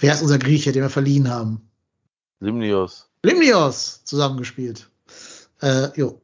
Wer 0.00 0.14
ist 0.14 0.22
unser 0.22 0.38
Grieche, 0.38 0.72
den 0.72 0.82
wir 0.82 0.90
verliehen 0.90 1.30
haben? 1.30 1.68
Limnios. 2.40 3.08
Limnios 3.24 4.04
zusammengespielt. 4.04 4.88
Äh, 5.60 5.88
jo. 5.98 6.20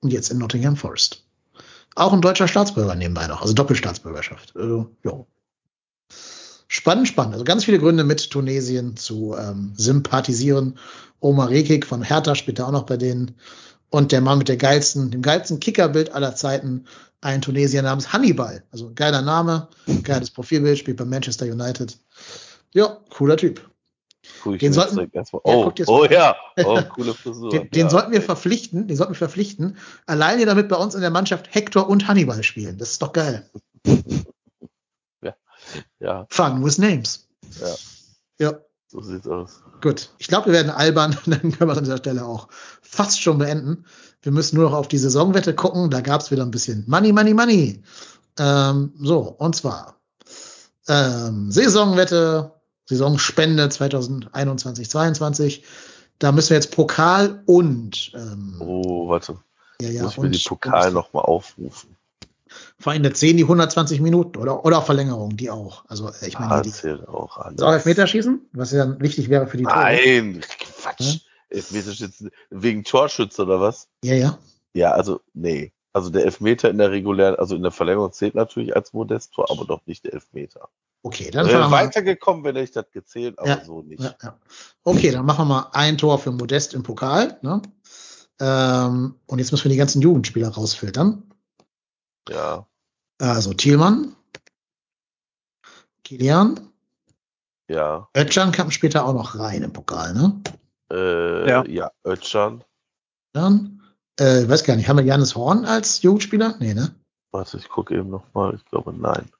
Und 0.00 0.12
jetzt 0.12 0.30
in 0.30 0.38
Nottingham 0.38 0.76
Forest. 0.76 1.24
Auch 1.94 2.12
ein 2.12 2.20
deutscher 2.20 2.46
Staatsbürger 2.46 2.94
nebenbei 2.94 3.26
noch, 3.26 3.40
also 3.40 3.54
Doppelstaatsbürgerschaft. 3.54 4.54
Also, 4.54 4.94
jo. 5.02 5.26
Spannend, 6.68 7.08
spannend. 7.08 7.32
Also 7.32 7.44
ganz 7.44 7.64
viele 7.64 7.78
Gründe 7.78 8.04
mit 8.04 8.30
Tunesien 8.30 8.96
zu 8.96 9.34
ähm, 9.38 9.72
sympathisieren. 9.76 10.78
Omar 11.20 11.48
Rekik 11.48 11.86
von 11.86 12.02
Hertha 12.02 12.34
spielt 12.34 12.58
da 12.58 12.66
auch 12.66 12.72
noch 12.72 12.84
bei 12.84 12.96
denen. 12.96 13.36
Und 13.90 14.12
der 14.12 14.20
Mann 14.20 14.38
mit 14.38 14.48
der 14.48 14.56
geilsten, 14.56 15.10
dem 15.10 15.22
geilsten 15.22 15.60
Kickerbild 15.60 16.12
aller 16.12 16.34
Zeiten, 16.34 16.86
ein 17.20 17.40
Tunesier 17.40 17.82
namens 17.82 18.12
Hannibal. 18.12 18.62
Also 18.70 18.92
geiler 18.94 19.22
Name, 19.22 19.68
geiles 20.02 20.30
Profilbild, 20.30 20.78
spielt 20.78 20.96
bei 20.96 21.04
Manchester 21.04 21.46
United. 21.46 21.98
Ja, 22.74 22.98
cooler 23.10 23.36
Typ. 23.36 23.68
Ich 24.52 24.58
Den 24.58 24.72
sollten- 24.72 25.10
Ja, 25.12 25.22
Oh, 25.32 25.72
oh 25.86 25.98
mal 26.00 26.12
ja. 26.12 26.36
Oh, 26.64 26.80
coole 26.94 27.14
Frisur. 27.14 27.50
Den, 27.50 27.70
den 27.70 27.82
ja. 27.86 27.90
sollten 27.90 28.12
wir 28.12 28.22
verpflichten, 28.22 28.88
den 28.88 28.96
sollten 28.96 29.12
wir 29.12 29.18
verpflichten, 29.18 29.76
alleine 30.06 30.46
damit 30.46 30.68
bei 30.68 30.76
uns 30.76 30.94
in 30.94 31.00
der 31.00 31.10
Mannschaft 31.10 31.54
Hector 31.54 31.88
und 31.88 32.08
Hannibal 32.08 32.42
spielen. 32.42 32.76
Das 32.78 32.90
ist 32.92 33.02
doch 33.02 33.12
geil. 33.12 33.48
Ja, 35.98 36.26
Fun 36.30 36.64
with 36.64 36.78
names. 36.78 37.26
Ja. 37.60 37.74
Ja, 38.38 38.60
so 39.02 39.10
sieht's 39.12 39.26
aus. 39.28 39.62
gut. 39.82 40.10
Ich 40.18 40.28
glaube, 40.28 40.46
wir 40.46 40.52
werden 40.54 40.70
albern, 40.70 41.16
dann 41.26 41.40
können 41.40 41.58
wir 41.60 41.68
es 41.72 41.78
an 41.78 41.84
dieser 41.84 41.98
Stelle 41.98 42.24
auch 42.24 42.48
fast 42.82 43.20
schon 43.20 43.38
beenden. 43.38 43.84
Wir 44.22 44.32
müssen 44.32 44.56
nur 44.56 44.70
noch 44.70 44.76
auf 44.76 44.88
die 44.88 44.98
Saisonwette 44.98 45.54
gucken. 45.54 45.90
Da 45.90 46.00
gab 46.00 46.20
es 46.20 46.30
wieder 46.30 46.42
ein 46.42 46.50
bisschen 46.50 46.84
Money, 46.88 47.12
Money, 47.12 47.34
Money. 47.34 47.82
Ähm, 48.38 48.92
so, 49.00 49.18
und 49.38 49.54
zwar 49.54 49.96
ähm, 50.88 51.50
Saisonwette, 51.50 52.52
Saisonspende 52.86 53.66
2021-22. 53.66 55.62
Da 56.18 56.32
müssen 56.32 56.50
wir 56.50 56.56
jetzt 56.56 56.74
Pokal 56.74 57.42
und 57.46 58.12
ähm, 58.14 58.56
Oh, 58.60 59.08
warte. 59.08 59.36
ja, 59.80 59.88
ja, 59.90 60.02
Muss 60.04 60.12
ich 60.12 60.18
mir 60.18 60.30
die 60.30 60.38
und- 60.38 60.48
Pokal 60.48 60.88
und- 60.88 60.94
nochmal 60.94 61.24
aufrufen. 61.24 61.96
Der 62.84 63.14
10 63.14 63.36
die 63.36 63.42
120 63.44 64.00
Minuten 64.00 64.38
oder, 64.38 64.64
oder 64.64 64.82
Verlängerung, 64.82 65.36
die 65.36 65.50
auch. 65.50 65.84
Also 65.88 66.08
äh, 66.08 66.28
ich 66.28 66.38
meine, 66.38 66.52
Ah, 66.52 66.62
die, 66.62 66.70
zählt 66.70 67.06
auch 67.08 67.38
alles. 67.38 67.58
soll 67.60 67.74
Elfmeterschießen, 67.74 68.48
was 68.52 68.72
ja 68.72 68.84
dann 68.84 69.00
wichtig 69.00 69.28
wäre 69.28 69.46
für 69.46 69.56
die 69.56 69.64
Tore. 69.64 69.76
Nein, 69.76 70.40
Quatsch. 70.80 71.14
Hm? 71.14 71.20
Elfmeterschützen 71.48 72.30
wegen 72.50 72.84
Torschütze 72.84 73.42
oder 73.42 73.60
was? 73.60 73.88
Ja, 74.02 74.14
ja. 74.14 74.38
Ja, 74.74 74.92
also 74.92 75.20
nee. 75.32 75.72
Also 75.92 76.10
der 76.10 76.24
Elfmeter 76.24 76.68
in 76.68 76.76
der 76.76 76.90
regulären, 76.90 77.36
also 77.36 77.56
in 77.56 77.62
der 77.62 77.70
Verlängerung 77.70 78.12
zählt 78.12 78.34
natürlich 78.34 78.76
als 78.76 78.92
Modesttor, 78.92 79.50
aber 79.50 79.64
doch 79.64 79.80
nicht 79.86 80.04
der 80.04 80.12
Elfmeter. 80.12 80.68
Okay, 81.02 81.30
dann 81.30 81.46
Wäre 81.46 81.70
weitergekommen, 81.70 82.44
wenn 82.44 82.56
ich 82.56 82.72
das 82.72 82.90
gezählt, 82.90 83.38
aber 83.38 83.48
Ja, 83.48 83.64
so 83.64 83.80
nicht. 83.82 84.02
Ja, 84.02 84.14
ja. 84.22 84.38
Okay, 84.82 85.10
dann 85.12 85.24
machen 85.24 85.46
wir 85.48 85.54
mal 85.54 85.70
ein 85.72 85.96
Tor 85.96 86.18
für 86.18 86.32
Modest 86.32 86.74
im 86.74 86.82
Pokal. 86.82 87.38
Ne? 87.42 87.62
Ähm, 88.40 89.14
und 89.26 89.38
jetzt 89.38 89.52
müssen 89.52 89.64
wir 89.64 89.70
die 89.70 89.76
ganzen 89.78 90.02
Jugendspieler 90.02 90.48
rausfiltern. 90.48 91.22
Ja, 92.28 92.66
Also 93.20 93.52
Thielmann, 93.54 94.14
Kilian, 96.04 96.72
ja. 97.68 98.08
Özcan 98.16 98.52
kam 98.52 98.70
später 98.70 99.04
auch 99.06 99.14
noch 99.14 99.38
rein 99.38 99.62
im 99.62 99.72
Pokal, 99.72 100.14
ne? 100.14 100.40
Äh, 100.92 101.48
Ja. 101.48 101.64
ja. 101.66 101.90
Özcan. 102.06 102.62
Dann, 103.32 103.82
äh, 104.20 104.42
ich 104.44 104.48
weiß 104.48 104.64
gar 104.64 104.76
nicht, 104.76 104.88
haben 104.88 104.98
wir 104.98 105.04
Janis 105.04 105.34
Horn 105.34 105.64
als 105.64 106.02
Jugendspieler? 106.02 106.56
Nee, 106.60 106.74
ne? 106.74 106.94
Warte, 107.32 107.58
ich 107.58 107.68
gucke 107.68 107.94
eben 107.94 108.08
nochmal. 108.08 108.54
Ich 108.54 108.64
glaube, 108.66 108.92
nein. 108.92 109.30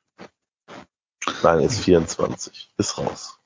Nein, 1.42 1.60
ist 1.60 1.80
24. 1.80 2.72
Ist 2.76 2.98
raus. 2.98 3.38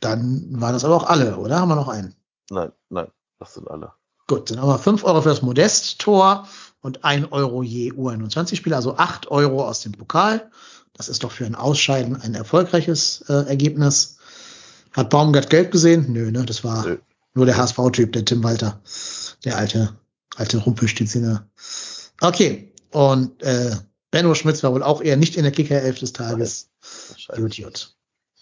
Dann 0.00 0.60
waren 0.60 0.72
das 0.72 0.84
aber 0.84 0.96
auch 0.96 1.04
alle, 1.04 1.36
oder? 1.36 1.60
Haben 1.60 1.68
wir 1.68 1.76
noch 1.76 1.88
einen? 1.88 2.14
Nein, 2.50 2.72
nein, 2.88 3.10
das 3.38 3.54
sind 3.54 3.68
alle. 3.68 3.92
Gut, 4.30 4.48
dann 4.48 4.60
haben 4.60 4.68
wir 4.68 4.78
5 4.78 5.02
Euro 5.02 5.22
für 5.22 5.30
das 5.30 5.42
Modest-Tor 5.42 6.46
und 6.82 7.02
1 7.02 7.32
Euro 7.32 7.64
je 7.64 7.90
U21-Spieler, 7.90 8.76
also 8.76 8.96
8 8.96 9.28
Euro 9.28 9.66
aus 9.66 9.80
dem 9.80 9.90
Pokal. 9.90 10.52
Das 10.92 11.08
ist 11.08 11.24
doch 11.24 11.32
für 11.32 11.46
ein 11.46 11.56
Ausscheiden 11.56 12.14
ein 12.14 12.36
erfolgreiches 12.36 13.24
äh, 13.28 13.48
Ergebnis. 13.48 14.18
Hat 14.92 15.10
Baumgart 15.10 15.50
Geld 15.50 15.72
gesehen? 15.72 16.12
Nö, 16.12 16.30
ne? 16.30 16.44
Das 16.44 16.62
war 16.62 16.86
Nö. 16.86 16.98
nur 17.34 17.44
der 17.44 17.56
HSV-Typ, 17.56 18.12
der 18.12 18.24
Tim 18.24 18.44
Walter. 18.44 18.80
Der 19.44 19.56
alte, 19.56 19.96
alte 20.36 20.58
Rumpelstilziner. 20.58 21.50
Okay, 22.20 22.72
und 22.92 23.42
äh, 23.42 23.74
Benno 24.12 24.36
Schmitz 24.36 24.62
war 24.62 24.72
wohl 24.72 24.84
auch 24.84 25.02
eher 25.02 25.16
nicht 25.16 25.34
in 25.34 25.42
der 25.42 25.50
Kicker-Elf 25.50 25.98
des 25.98 26.12
Tages. 26.12 26.70
Gut, 27.34 27.56
gut. 27.56 27.96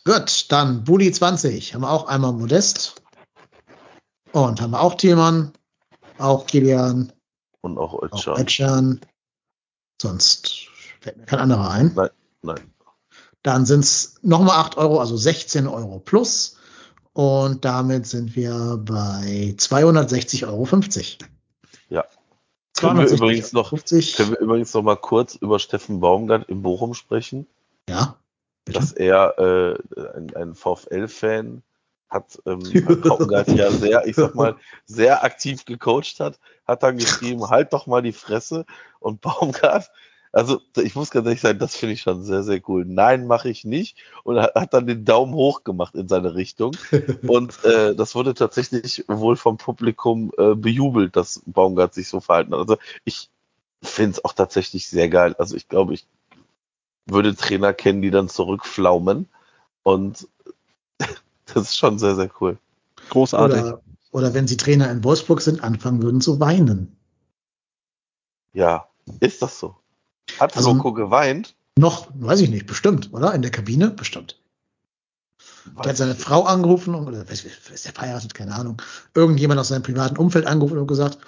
Gut, 0.05 0.52
dann 0.52 0.85
Bulli 0.85 1.10
20. 1.10 1.73
Haben 1.73 1.81
wir 1.81 1.90
auch 1.90 2.09
einmal 2.09 2.35
Modest. 2.35 2.97
Und 4.32 4.60
haben 4.60 4.73
wir 4.73 4.82
auch 4.82 4.94
Thielmann, 4.94 5.52
auch 6.19 6.47
Kilian, 6.47 7.12
Und 7.61 7.78
auch 7.78 8.03
Özcan. 8.03 9.01
Sonst 10.01 10.69
fällt 11.01 11.16
mir 11.16 11.27
kein 11.27 11.40
anderer 11.40 11.70
ein. 11.70 11.95
Nein. 12.43 12.61
Dann 13.43 13.66
sind 13.66 13.81
es 13.81 14.19
nochmal 14.23 14.59
8 14.59 14.77
Euro, 14.77 15.01
also 15.01 15.16
16 15.16 15.66
Euro 15.66 15.99
plus. 15.99 16.57
Und 17.12 17.65
damit 17.65 18.07
sind 18.07 18.36
wir 18.36 18.81
bei 18.85 19.55
260,50 19.57 20.47
Euro. 20.47 20.69
Ja. 21.89 22.05
Können 22.78 22.99
wir 22.99 23.07
260, 23.07 23.19
übrigens 23.19 23.53
noch, 23.53 23.69
50. 23.70 24.16
können 24.16 24.31
wir 24.31 24.39
übrigens 24.39 24.74
noch 24.74 24.82
mal 24.82 24.97
kurz 24.97 25.35
über 25.35 25.59
Steffen 25.59 25.99
Baumgart 26.01 26.49
in 26.49 26.62
Bochum 26.62 26.95
sprechen, 26.95 27.47
Ja. 27.89 28.16
Bitte? 28.65 28.78
dass 28.78 28.93
er 28.93 29.39
äh, 29.39 29.78
ein, 30.16 30.36
ein 30.36 30.55
VfL-Fan 30.55 31.62
hat 32.09 32.40
ähm, 32.47 32.60
hat 33.35 33.48
ja 33.48 33.70
sehr, 33.70 34.06
ich 34.06 34.16
sag 34.16 34.35
mal, 34.35 34.56
sehr 34.86 35.24
aktiv 35.24 35.64
gecoacht 35.64 36.20
hat, 36.20 36.39
hat 36.66 36.82
dann 36.82 36.98
geschrieben, 36.98 37.43
halt 37.51 37.72
doch 37.72 37.86
mal 37.86 38.02
die 38.02 38.12
Fresse 38.12 38.64
und 39.01 39.20
Baumgart, 39.20 39.90
also 40.32 40.60
ich 40.76 40.94
muss 40.94 41.10
ganz 41.10 41.26
ehrlich 41.26 41.40
sagen, 41.40 41.59
das 41.59 41.76
finde 41.76 41.94
ich 41.94 42.02
schon 42.02 42.22
sehr, 42.22 42.43
sehr 42.43 42.60
cool. 42.68 42.85
Nein, 42.86 43.26
mache 43.26 43.48
ich 43.48 43.64
nicht 43.64 43.97
und 44.24 44.39
hat, 44.39 44.55
hat 44.55 44.74
dann 44.74 44.86
den 44.86 45.05
Daumen 45.05 45.35
hoch 45.35 45.64
gemacht 45.64 45.94
in 45.94 46.09
seine 46.09 46.35
Richtung 46.35 46.76
und 47.26 47.64
äh, 47.64 47.94
das 47.94 48.14
wurde 48.14 48.35
tatsächlich 48.35 49.05
wohl 49.09 49.36
vom 49.36 49.56
Publikum 49.56 50.32
äh, 50.36 50.55
bejubelt, 50.55 51.16
dass 51.16 51.43
Baumgart 51.47 51.94
sich 51.94 52.09
so 52.09 52.20
verhalten 52.20 52.52
hat. 52.52 52.60
Also 52.60 52.76
ich 53.05 53.30
finde 53.82 54.12
es 54.12 54.24
auch 54.24 54.32
tatsächlich 54.32 54.89
sehr 54.89 55.09
geil. 55.09 55.35
Also 55.39 55.56
ich 55.56 55.68
glaube, 55.68 55.94
ich 55.94 56.06
würde 57.06 57.35
Trainer 57.35 57.72
kennen, 57.72 58.02
die 58.02 58.10
dann 58.10 58.28
zurückflaumen 58.28 59.28
und 59.82 60.28
das 61.54 61.70
ist 61.70 61.76
schon 61.78 61.98
sehr, 61.98 62.14
sehr 62.16 62.30
cool. 62.40 62.58
Großartig. 63.10 63.60
Oder, 63.62 63.80
oder 64.10 64.34
wenn 64.34 64.46
sie 64.48 64.56
Trainer 64.56 64.90
in 64.90 65.04
Wolfsburg 65.04 65.40
sind, 65.40 65.62
anfangen 65.62 66.02
würden 66.02 66.20
zu 66.20 66.40
weinen. 66.40 66.96
Ja, 68.52 68.88
ist 69.20 69.42
das 69.42 69.58
so? 69.58 69.76
Hat 70.38 70.56
Also- 70.56 70.72
Loco 70.72 70.92
geweint? 70.92 71.54
Noch, 71.78 72.08
weiß 72.14 72.40
ich 72.40 72.50
nicht, 72.50 72.66
bestimmt, 72.66 73.12
oder? 73.12 73.32
In 73.34 73.42
der 73.42 73.52
Kabine? 73.52 73.90
Bestimmt. 73.90 74.40
Der 75.84 75.90
hat 75.90 75.96
seine 75.96 76.16
Frau 76.16 76.42
angerufen 76.44 76.94
oder 76.94 77.28
weiß, 77.30 77.44
ist 77.44 77.84
der 77.84 77.92
verheiratet, 77.92 78.34
keine 78.34 78.54
Ahnung. 78.54 78.82
Irgendjemand 79.14 79.60
aus 79.60 79.68
seinem 79.68 79.82
privaten 79.84 80.16
Umfeld 80.16 80.46
angerufen 80.46 80.78
und 80.78 80.88
gesagt, 80.88 81.18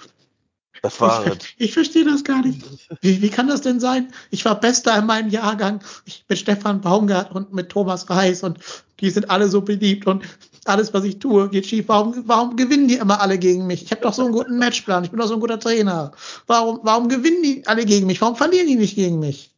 Das 0.83 1.01
war 1.01 1.25
ich, 1.27 1.33
es. 1.35 1.39
ich 1.59 1.73
verstehe 1.75 2.05
das 2.05 2.25
gar 2.25 2.43
nicht. 2.43 2.65
Wie, 3.01 3.23
wie 3.23 3.29
kann 3.31 3.47
das 3.49 3.61
denn 3.61 3.79
sein? 3.79 4.13
Ich 4.31 4.45
war 4.45 4.59
Bester 4.59 4.99
in 4.99 5.07
meinem 5.07 5.29
Jahrgang. 5.31 5.85
Ich 6.05 6.25
mit 6.29 6.39
Stefan 6.39 6.81
Baumgart 6.81 7.31
und 7.33 7.53
mit 7.53 7.69
Thomas 7.69 8.11
Reis 8.11 8.43
und 8.43 8.59
die 9.01 9.11
sind 9.11 9.31
alle 9.31 9.49
so 9.49 9.63
beliebt 9.63 10.07
und 10.07 10.25
alles, 10.65 10.93
was 10.93 11.05
ich 11.05 11.19
tue, 11.19 11.49
geht 11.49 11.67
schief. 11.67 11.89
Warum, 11.89 12.23
warum 12.27 12.57
gewinnen 12.57 12.89
die 12.89 12.97
immer 12.97 13.21
alle 13.21 13.39
gegen 13.39 13.67
mich? 13.67 13.83
Ich 13.83 13.91
habe 13.91 14.03
doch 14.03 14.13
so 14.13 14.23
einen 14.23 14.33
guten 14.33 14.59
Matchplan. 14.59 15.05
Ich 15.05 15.11
bin 15.11 15.19
doch 15.19 15.27
so 15.27 15.35
ein 15.35 15.41
guter 15.41 15.59
Trainer. 15.59 16.13
Warum, 16.47 16.81
warum 16.83 17.09
gewinnen 17.09 17.43
die 17.43 17.67
alle 17.67 17.85
gegen 17.87 18.07
mich? 18.07 18.21
Warum 18.21 18.37
verlieren 18.37 18.67
die 18.67 18.77
nicht 18.77 18.95
gegen 18.95 19.19
mich? 19.19 19.51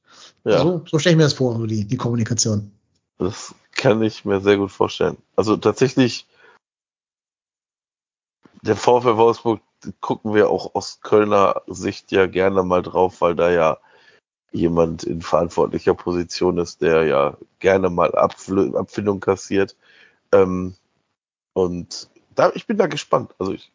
Ja, 0.45 0.61
So, 0.63 0.83
so 0.91 0.99
stelle 0.99 1.13
ich 1.13 1.17
mir 1.19 1.25
das 1.25 1.35
vor, 1.35 1.67
die, 1.67 1.85
die 1.85 1.97
Kommunikation. 1.97 2.71
das 3.19 3.55
kann 3.73 4.03
ich 4.03 4.25
mir 4.25 4.41
sehr 4.41 4.59
gut 4.59 4.71
vorstellen. 4.71 5.17
Also 5.37 5.57
tatsächlich, 5.57 6.27
der 8.63 8.77
VfL 8.77 9.17
Wolfsburg 9.17 9.61
gucken 10.01 10.35
wir 10.35 10.51
auch 10.51 10.75
aus 10.75 11.01
Kölner 11.03 11.63
Sicht 11.67 12.13
ja 12.13 12.27
gerne 12.27 12.63
mal 12.63 12.83
drauf, 12.83 13.21
weil 13.21 13.35
da 13.35 13.51
ja 13.51 13.79
jemand 14.53 15.05
in 15.05 15.23
verantwortlicher 15.23 15.95
Position 15.95 16.59
ist, 16.59 16.83
der 16.83 17.05
ja 17.05 17.37
gerne 17.59 17.91
mal 17.91 18.15
Abfl 18.15 18.77
Abfindung 18.77 19.21
kassiert. 19.21 19.77
Ähm, 20.33 20.75
und 21.55 22.09
da, 22.35 22.53
ich 22.55 22.67
bin 22.67 22.79
da 22.79 22.87
gespannt. 22.87 23.35
Also 23.39 23.53
ich 23.53 23.71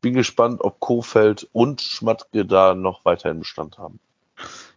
bin 0.00 0.14
gespannt, 0.14 0.60
ob 0.60 0.80
Kofeld 0.80 1.48
und 1.52 1.80
Schmatke 1.80 2.46
da 2.46 2.74
noch 2.74 3.04
weiterhin 3.04 3.40
Bestand 3.40 3.78
haben. 3.78 3.98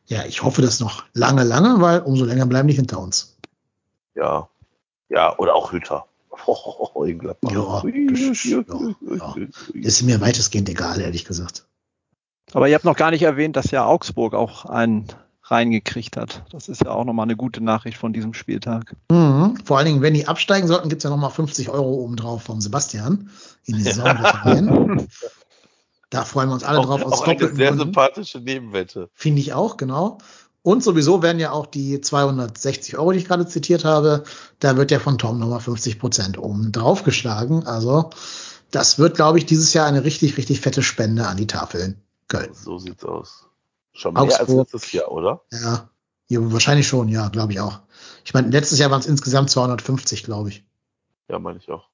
Ja, 0.07 0.25
ich 0.25 0.43
hoffe 0.43 0.61
das 0.61 0.79
noch 0.79 1.05
lange, 1.13 1.43
lange, 1.43 1.79
weil 1.81 2.01
umso 2.01 2.25
länger 2.25 2.45
bleiben 2.45 2.67
die 2.67 2.73
hinter 2.73 2.99
uns. 2.99 3.37
Ja. 4.15 4.49
Ja, 5.09 5.37
oder 5.37 5.55
auch 5.55 5.71
Hütter. 5.71 6.05
Oh. 6.47 7.05
Ja, 7.05 7.35
ja, 7.43 8.63
ja. 8.63 9.35
Ist 9.73 10.01
mir 10.01 10.21
weitestgehend 10.21 10.69
egal, 10.69 11.01
ehrlich 11.01 11.25
gesagt. 11.25 11.65
Aber 12.53 12.67
ihr 12.67 12.75
habt 12.75 12.85
noch 12.85 12.95
gar 12.97 13.11
nicht 13.11 13.23
erwähnt, 13.23 13.55
dass 13.55 13.71
ja 13.71 13.85
Augsburg 13.85 14.33
auch 14.33 14.65
einen 14.65 15.07
reingekriegt 15.43 16.17
hat. 16.17 16.43
Das 16.51 16.69
ist 16.69 16.83
ja 16.83 16.91
auch 16.91 17.03
nochmal 17.03 17.25
eine 17.25 17.35
gute 17.35 17.61
Nachricht 17.63 17.97
von 17.97 18.13
diesem 18.13 18.33
Spieltag. 18.33 18.95
Mhm. 19.11 19.57
Vor 19.65 19.77
allen 19.77 19.85
Dingen, 19.85 20.01
wenn 20.01 20.13
die 20.13 20.27
absteigen 20.27 20.67
sollten, 20.67 20.89
gibt's 20.89 21.03
ja 21.03 21.09
nochmal 21.09 21.31
50 21.31 21.69
Euro 21.69 21.93
obendrauf 21.95 22.43
vom 22.43 22.61
Sebastian 22.61 23.29
in 23.65 23.77
die 23.77 23.83
Saison 23.83 24.07
rein. 24.07 25.07
Da 26.09 26.23
freuen 26.25 26.49
wir 26.49 26.53
uns 26.53 26.63
alle 26.63 26.79
Auch, 26.79 26.85
drauf. 26.85 27.03
Aus 27.03 27.13
auch 27.13 27.27
eine 27.27 27.39
sehr 27.39 27.49
Gründen. 27.49 27.79
sympathische 27.79 28.39
Nebenwette. 28.39 29.09
Finde 29.13 29.41
ich 29.41 29.53
auch, 29.53 29.77
genau. 29.77 30.17
Und 30.63 30.83
sowieso 30.83 31.23
werden 31.23 31.39
ja 31.39 31.51
auch 31.51 31.65
die 31.65 32.01
260 32.01 32.97
Euro, 32.97 33.11
die 33.11 33.19
ich 33.19 33.25
gerade 33.25 33.47
zitiert 33.47 33.83
habe, 33.83 34.23
da 34.59 34.77
wird 34.77 34.91
ja 34.91 34.99
von 34.99 35.17
Tom 35.17 35.39
nochmal 35.39 35.59
50 35.59 35.99
Prozent 35.99 36.37
oben 36.37 36.71
drauf 36.71 37.03
geschlagen. 37.03 37.65
Also 37.65 38.11
das 38.69 38.99
wird, 38.99 39.15
glaube 39.15 39.39
ich, 39.39 39.45
dieses 39.45 39.73
Jahr 39.73 39.87
eine 39.87 40.03
richtig, 40.03 40.37
richtig 40.37 40.61
fette 40.61 40.83
Spende 40.83 41.27
an 41.27 41.37
die 41.37 41.47
Tafeln 41.47 42.01
Köln. 42.31 42.53
So 42.53 42.77
sieht's 42.77 43.03
aus. 43.03 43.47
Schon 43.93 44.13
mehr 44.13 44.23
Augsburg. 44.23 44.49
als 44.49 44.71
letztes 44.71 44.91
Jahr, 44.93 45.11
oder? 45.11 45.41
Ja, 45.51 45.89
ja 46.27 46.39
wahrscheinlich 46.51 46.87
schon, 46.87 47.09
ja, 47.09 47.27
glaube 47.27 47.51
ich 47.51 47.59
auch. 47.59 47.81
Ich 48.23 48.33
meine, 48.33 48.49
letztes 48.49 48.79
Jahr 48.79 48.89
waren 48.89 49.01
es 49.01 49.05
insgesamt 49.05 49.49
250, 49.49 50.23
glaube 50.23 50.49
ich. 50.49 50.65
Ja, 51.29 51.39
meine 51.39 51.59
ich 51.59 51.69
auch. 51.69 51.89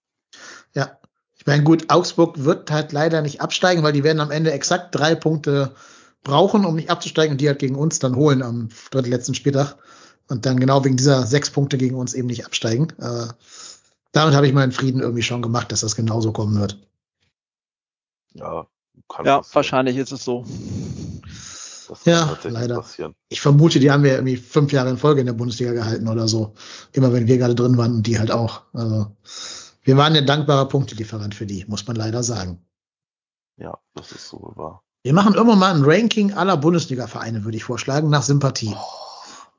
Ja. 0.73 0.99
Ich 1.35 1.45
meine, 1.45 1.63
gut, 1.63 1.89
Augsburg 1.89 2.43
wird 2.43 2.69
halt 2.71 2.91
leider 2.91 3.21
nicht 3.21 3.41
absteigen, 3.41 3.83
weil 3.83 3.93
die 3.93 4.03
werden 4.03 4.19
am 4.19 4.31
Ende 4.31 4.51
exakt 4.51 4.93
drei 4.93 5.15
Punkte 5.15 5.75
brauchen, 6.23 6.65
um 6.65 6.75
nicht 6.75 6.89
abzusteigen 6.89 7.33
und 7.33 7.41
die 7.41 7.47
halt 7.47 7.59
gegen 7.59 7.75
uns 7.75 7.99
dann 7.99 8.15
holen 8.15 8.43
am 8.43 8.69
drittletzten 8.91 9.33
Spieltag. 9.33 9.77
Und 10.27 10.45
dann 10.45 10.59
genau 10.59 10.83
wegen 10.83 10.97
dieser 10.97 11.25
sechs 11.25 11.49
Punkte 11.49 11.77
gegen 11.77 11.95
uns 11.95 12.13
eben 12.13 12.27
nicht 12.27 12.45
absteigen. 12.45 12.89
Äh, 12.99 13.27
damit 14.11 14.35
habe 14.35 14.45
ich 14.45 14.53
meinen 14.53 14.71
Frieden 14.71 15.01
irgendwie 15.01 15.23
schon 15.23 15.41
gemacht, 15.41 15.71
dass 15.71 15.81
das 15.81 15.95
genauso 15.95 16.33
kommen 16.33 16.59
wird. 16.59 16.77
Ja, 18.33 18.67
kann 19.09 19.25
Ja, 19.25 19.37
passieren. 19.37 19.55
wahrscheinlich 19.55 19.97
ist 19.97 20.11
es 20.11 20.23
so. 20.23 20.45
Das 21.89 22.03
Ja, 22.05 22.37
leider. 22.43 22.75
passieren. 22.81 23.15
Ich 23.29 23.39
vermute, 23.41 23.79
die 23.79 23.89
haben 23.91 24.03
wir 24.03 24.13
irgendwie 24.15 24.35
fünf 24.37 24.71
Jahre 24.73 24.89
in 24.89 24.97
Folge 24.97 25.21
in 25.21 25.25
der 25.27 25.33
Bundesliga 25.33 25.71
gehalten 25.73 26.07
oder 26.07 26.27
so. 26.27 26.53
Immer 26.91 27.13
wenn 27.13 27.27
wir 27.27 27.37
gerade 27.37 27.55
drin 27.55 27.77
waren 27.77 27.95
und 27.95 28.07
die 28.07 28.19
halt 28.19 28.31
auch. 28.31 28.63
Also, 28.73 29.15
wir 29.83 29.95
waren 29.95 30.13
ja 30.15 30.21
dankbarer 30.21 30.67
Punktelieferant 30.67 31.33
für 31.33 31.45
die, 31.45 31.63
muss 31.67 31.87
man 31.87 31.95
leider 31.95 32.23
sagen. 32.23 32.61
Ja, 33.57 33.77
das 33.95 34.11
ist 34.11 34.27
so 34.27 34.51
wahr. 34.55 34.83
Wir 35.03 35.13
machen 35.13 35.35
irgendwann 35.35 35.59
mal 35.59 35.73
ein 35.73 35.83
Ranking 35.85 36.33
aller 36.33 36.57
Bundesliga-Vereine, 36.57 37.45
würde 37.45 37.55
ich 37.55 37.63
vorschlagen, 37.63 38.09
nach 38.09 38.23
Sympathie. 38.23 38.75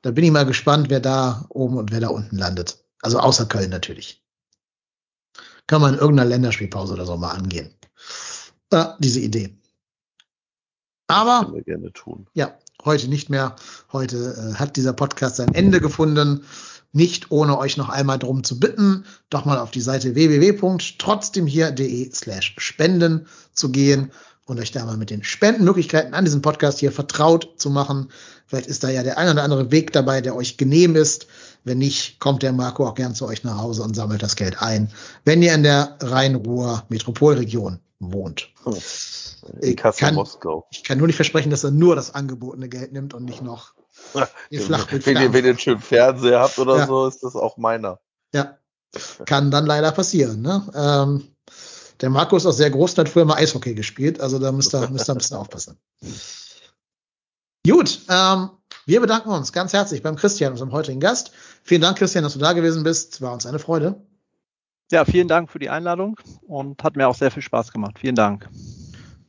Da 0.03 0.11
bin 0.11 0.23
ich 0.23 0.31
mal 0.31 0.45
gespannt, 0.45 0.89
wer 0.91 0.99
da 0.99 1.45
oben 1.49 1.77
und 1.77 1.91
wer 1.91 1.99
da 1.99 2.09
unten 2.09 2.37
landet. 2.37 2.77
Also 3.01 3.19
außer 3.19 3.47
Köln 3.47 3.71
natürlich. 3.71 4.23
Kann 5.65 5.81
man 5.81 5.95
in 5.95 5.99
irgendeiner 5.99 6.29
Länderspielpause 6.29 6.93
oder 6.93 7.05
so 7.07 7.17
mal 7.17 7.31
angehen. 7.31 7.73
Ja, 8.71 8.95
diese 8.99 9.19
Idee. 9.19 9.55
Aber 11.07 11.45
Können 11.45 11.55
wir 11.55 11.63
gerne 11.63 11.91
tun. 11.93 12.27
ja, 12.33 12.55
heute 12.85 13.07
nicht 13.07 13.29
mehr. 13.29 13.55
Heute 13.91 14.53
äh, 14.53 14.55
hat 14.55 14.75
dieser 14.77 14.93
Podcast 14.93 15.37
sein 15.37 15.53
Ende 15.55 15.81
gefunden. 15.81 16.43
Nicht 16.91 17.29
ohne 17.31 17.57
euch 17.57 17.77
noch 17.77 17.89
einmal 17.89 18.17
darum 18.17 18.43
zu 18.43 18.59
bitten, 18.59 19.05
doch 19.29 19.45
mal 19.45 19.59
auf 19.59 19.69
die 19.69 19.81
Seite 19.81 20.15
www.trotzdemhier.de 20.15 22.11
slash 22.13 22.55
spenden 22.57 23.27
zu 23.53 23.71
gehen 23.71 24.11
und 24.45 24.59
euch 24.59 24.71
da 24.71 24.83
mal 24.85 24.97
mit 24.97 25.11
den 25.11 25.23
Spendenmöglichkeiten 25.23 26.15
an 26.15 26.25
diesem 26.25 26.41
Podcast 26.41 26.79
hier 26.79 26.91
vertraut 26.91 27.53
zu 27.57 27.69
machen. 27.69 28.09
Vielleicht 28.47 28.65
ist 28.65 28.83
da 28.83 28.89
ja 28.89 29.03
der 29.03 29.19
ein 29.19 29.29
oder 29.29 29.43
andere 29.43 29.69
Weg 29.69 29.93
dabei, 29.93 30.21
der 30.21 30.35
euch 30.35 30.57
genehm 30.57 30.95
ist. 30.95 31.27
Wenn 31.63 31.77
nicht, 31.77 32.19
kommt 32.19 32.41
der 32.41 32.53
Marco 32.53 32.87
auch 32.87 32.95
gern 32.95 33.13
zu 33.13 33.27
euch 33.27 33.43
nach 33.43 33.59
Hause 33.59 33.83
und 33.83 33.95
sammelt 33.95 34.23
das 34.23 34.35
Geld 34.35 34.59
ein. 34.59 34.89
Wenn 35.25 35.43
ihr 35.43 35.53
in 35.53 35.61
der 35.61 35.95
Rhein-Ruhr 36.01 36.85
Metropolregion 36.89 37.79
wohnt. 37.99 38.49
In 38.65 38.73
Ich 39.61 39.75
kann- 39.77 40.15
Moskau. 40.15 40.67
Ich 40.71 40.83
kann 40.83 40.97
nur 40.97 41.07
nicht 41.07 41.15
versprechen, 41.17 41.49
dass 41.49 41.63
er 41.63 41.71
nur 41.71 41.95
das 41.95 42.15
angebotene 42.15 42.69
Geld 42.69 42.93
nimmt 42.93 43.13
und 43.13 43.25
nicht 43.25 43.41
noch 43.41 43.73
den 44.51 44.61
Flachbild 44.61 45.05
Wenn 45.05 45.17
ihr, 45.17 45.33
wenn 45.33 45.43
ihr 45.45 45.51
einen 45.51 45.59
schönen 45.59 45.81
Fernseher 45.81 46.39
habt 46.39 46.57
oder 46.59 46.77
Ja. 46.77 46.87
so, 46.87 47.07
ist 47.07 47.21
das 47.23 47.35
auch 47.35 47.57
meiner. 47.57 47.99
Ja, 48.33 48.57
kann 49.25 49.51
dann 49.51 49.65
leider 49.65 49.91
passieren. 49.91 50.41
Ne? 50.41 50.65
Ähm, 50.73 51.27
der 52.01 52.09
Marco 52.09 52.37
ist 52.37 52.45
auch 52.45 52.53
sehr 52.53 52.69
groß 52.69 52.91
und 52.93 52.97
hat 52.99 53.09
früher 53.09 53.25
mal 53.25 53.35
Eishockey 53.35 53.73
gespielt, 53.75 54.21
also 54.21 54.39
da 54.39 54.51
müsst 54.53 54.73
ihr, 54.73 54.89
müsst 54.89 55.09
ihr 55.09 55.13
ein 55.13 55.17
bisschen 55.17 55.37
aufpassen. 55.37 55.77
Gut, 57.67 57.99
ähm, 58.09 58.49
wir 58.85 59.01
bedanken 59.01 59.29
uns 59.29 59.51
ganz 59.51 59.73
herzlich 59.73 60.01
beim 60.01 60.15
Christian, 60.15 60.53
unserem 60.53 60.71
heutigen 60.71 60.99
Gast. 61.01 61.31
Vielen 61.63 61.81
Dank, 61.81 61.97
Christian, 61.97 62.23
dass 62.23 62.33
du 62.33 62.39
da 62.39 62.53
gewesen 62.53 62.83
bist. 62.83 63.21
War 63.21 63.33
uns 63.33 63.45
eine 63.45 63.59
Freude. 63.59 64.01
Ja, 64.91 65.05
vielen 65.05 65.27
Dank 65.27 65.51
für 65.51 65.59
die 65.59 65.69
Einladung 65.69 66.19
und 66.47 66.83
hat 66.83 66.95
mir 66.95 67.07
auch 67.07 67.15
sehr 67.15 67.31
viel 67.31 67.43
Spaß 67.43 67.71
gemacht. 67.71 67.99
Vielen 67.99 68.15
Dank. 68.15 68.49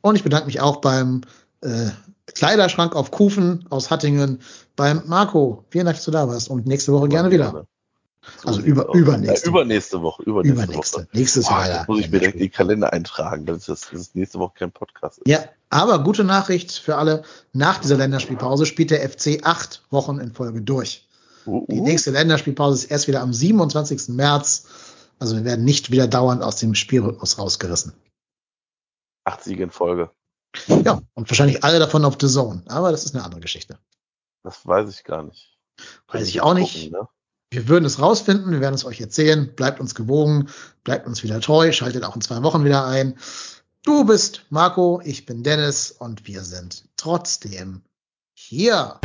Und 0.01 0.15
ich 0.15 0.23
bedanke 0.23 0.47
mich 0.47 0.59
auch 0.59 0.77
beim 0.77 1.21
äh, 1.61 1.89
Kleiderschrank 2.33 2.95
auf 2.95 3.11
Kufen 3.11 3.65
aus 3.69 3.91
Hattingen, 3.91 4.39
beim 4.75 5.03
Marco. 5.05 5.65
Vielen 5.69 5.85
Dank, 5.85 5.97
dass 5.97 6.05
du 6.05 6.11
da 6.11 6.27
warst 6.27 6.49
und 6.49 6.65
nächste 6.65 6.91
Woche 6.93 7.07
gerne 7.09 7.29
wieder. 7.29 7.65
So 8.41 8.47
Also 8.47 8.61
über- 8.61 8.93
übernächste 8.93 9.47
Ja, 9.47 9.51
übernächste 9.51 10.01
Woche. 10.01 10.23
Übernächste, 10.23 10.63
Übernächste. 10.63 10.97
Woche. 10.99 11.07
Nächstes 11.13 11.45
Boah, 11.47 11.65
Jahr. 11.65 11.77
jetzt 11.79 11.87
muss 11.87 11.99
ich 11.99 12.09
mir 12.11 12.19
direkt 12.19 12.35
in 12.35 12.41
den 12.41 12.51
Kalender 12.51 12.93
eintragen, 12.93 13.45
dass 13.45 13.65
das, 13.65 13.81
dass 13.91 13.99
es 13.99 14.15
nächste 14.15 14.39
Woche 14.39 14.53
kein 14.59 14.71
Podcast 14.71 15.19
ist. 15.19 15.27
Ja, 15.27 15.39
aber 15.69 16.03
gute 16.03 16.23
Nachricht 16.23 16.71
für 16.71 16.97
alle. 16.97 17.23
Nach 17.53 17.79
dieser 17.79 17.97
Länderspielpause 17.97 18.65
spielt 18.65 18.91
der 18.91 19.07
FC 19.07 19.39
acht 19.43 19.83
Wochen 19.91 20.19
in 20.19 20.33
Folge 20.33 20.61
durch. 20.61 21.07
Uh, 21.47 21.65
Die 21.69 21.79
uh. 21.79 21.83
nächste 21.83 22.11
Länderspielpause 22.11 22.83
ist 22.85 22.91
erst 22.91 23.07
wieder 23.07 23.21
am 23.21 23.33
27. 23.33 24.09
März. 24.09 24.65
Also 25.21 25.35
wir 25.35 25.45
werden 25.45 25.63
nicht 25.63 25.91
wieder 25.91 26.07
dauernd 26.07 26.41
aus 26.41 26.55
dem 26.55 26.73
Spielrhythmus 26.73 27.37
rausgerissen. 27.37 27.93
Acht 29.23 29.43
Siege 29.43 29.61
in 29.61 29.69
Folge. 29.69 30.09
Ja, 30.67 30.99
und 31.13 31.29
wahrscheinlich 31.29 31.63
alle 31.63 31.77
davon 31.77 32.05
auf 32.05 32.17
The 32.19 32.27
Zone. 32.27 32.63
Aber 32.67 32.89
das 32.89 33.05
ist 33.05 33.13
eine 33.13 33.23
andere 33.23 33.39
Geschichte. 33.39 33.77
Das 34.43 34.65
weiß 34.65 34.89
ich 34.89 35.03
gar 35.03 35.21
nicht. 35.21 35.59
Weiß 36.07 36.27
ich 36.27 36.41
auch 36.41 36.55
nicht. 36.55 36.73
Gucken, 36.73 36.99
ne? 37.01 37.07
Wir 37.51 37.67
würden 37.67 37.85
es 37.85 37.99
rausfinden, 37.99 38.51
wir 38.51 38.61
werden 38.61 38.73
es 38.73 38.83
euch 38.83 38.99
erzählen. 38.99 39.53
Bleibt 39.55 39.79
uns 39.79 39.93
gewogen, 39.93 40.49
bleibt 40.83 41.05
uns 41.05 41.21
wieder 41.21 41.39
treu, 41.39 41.71
schaltet 41.71 42.03
auch 42.03 42.15
in 42.15 42.21
zwei 42.21 42.41
Wochen 42.41 42.65
wieder 42.65 42.87
ein. 42.87 43.19
Du 43.83 44.05
bist 44.05 44.47
Marco, 44.49 45.01
ich 45.03 45.27
bin 45.27 45.43
Dennis 45.43 45.91
und 45.91 46.25
wir 46.25 46.41
sind 46.41 46.85
trotzdem 46.95 47.83
hier. 48.33 48.99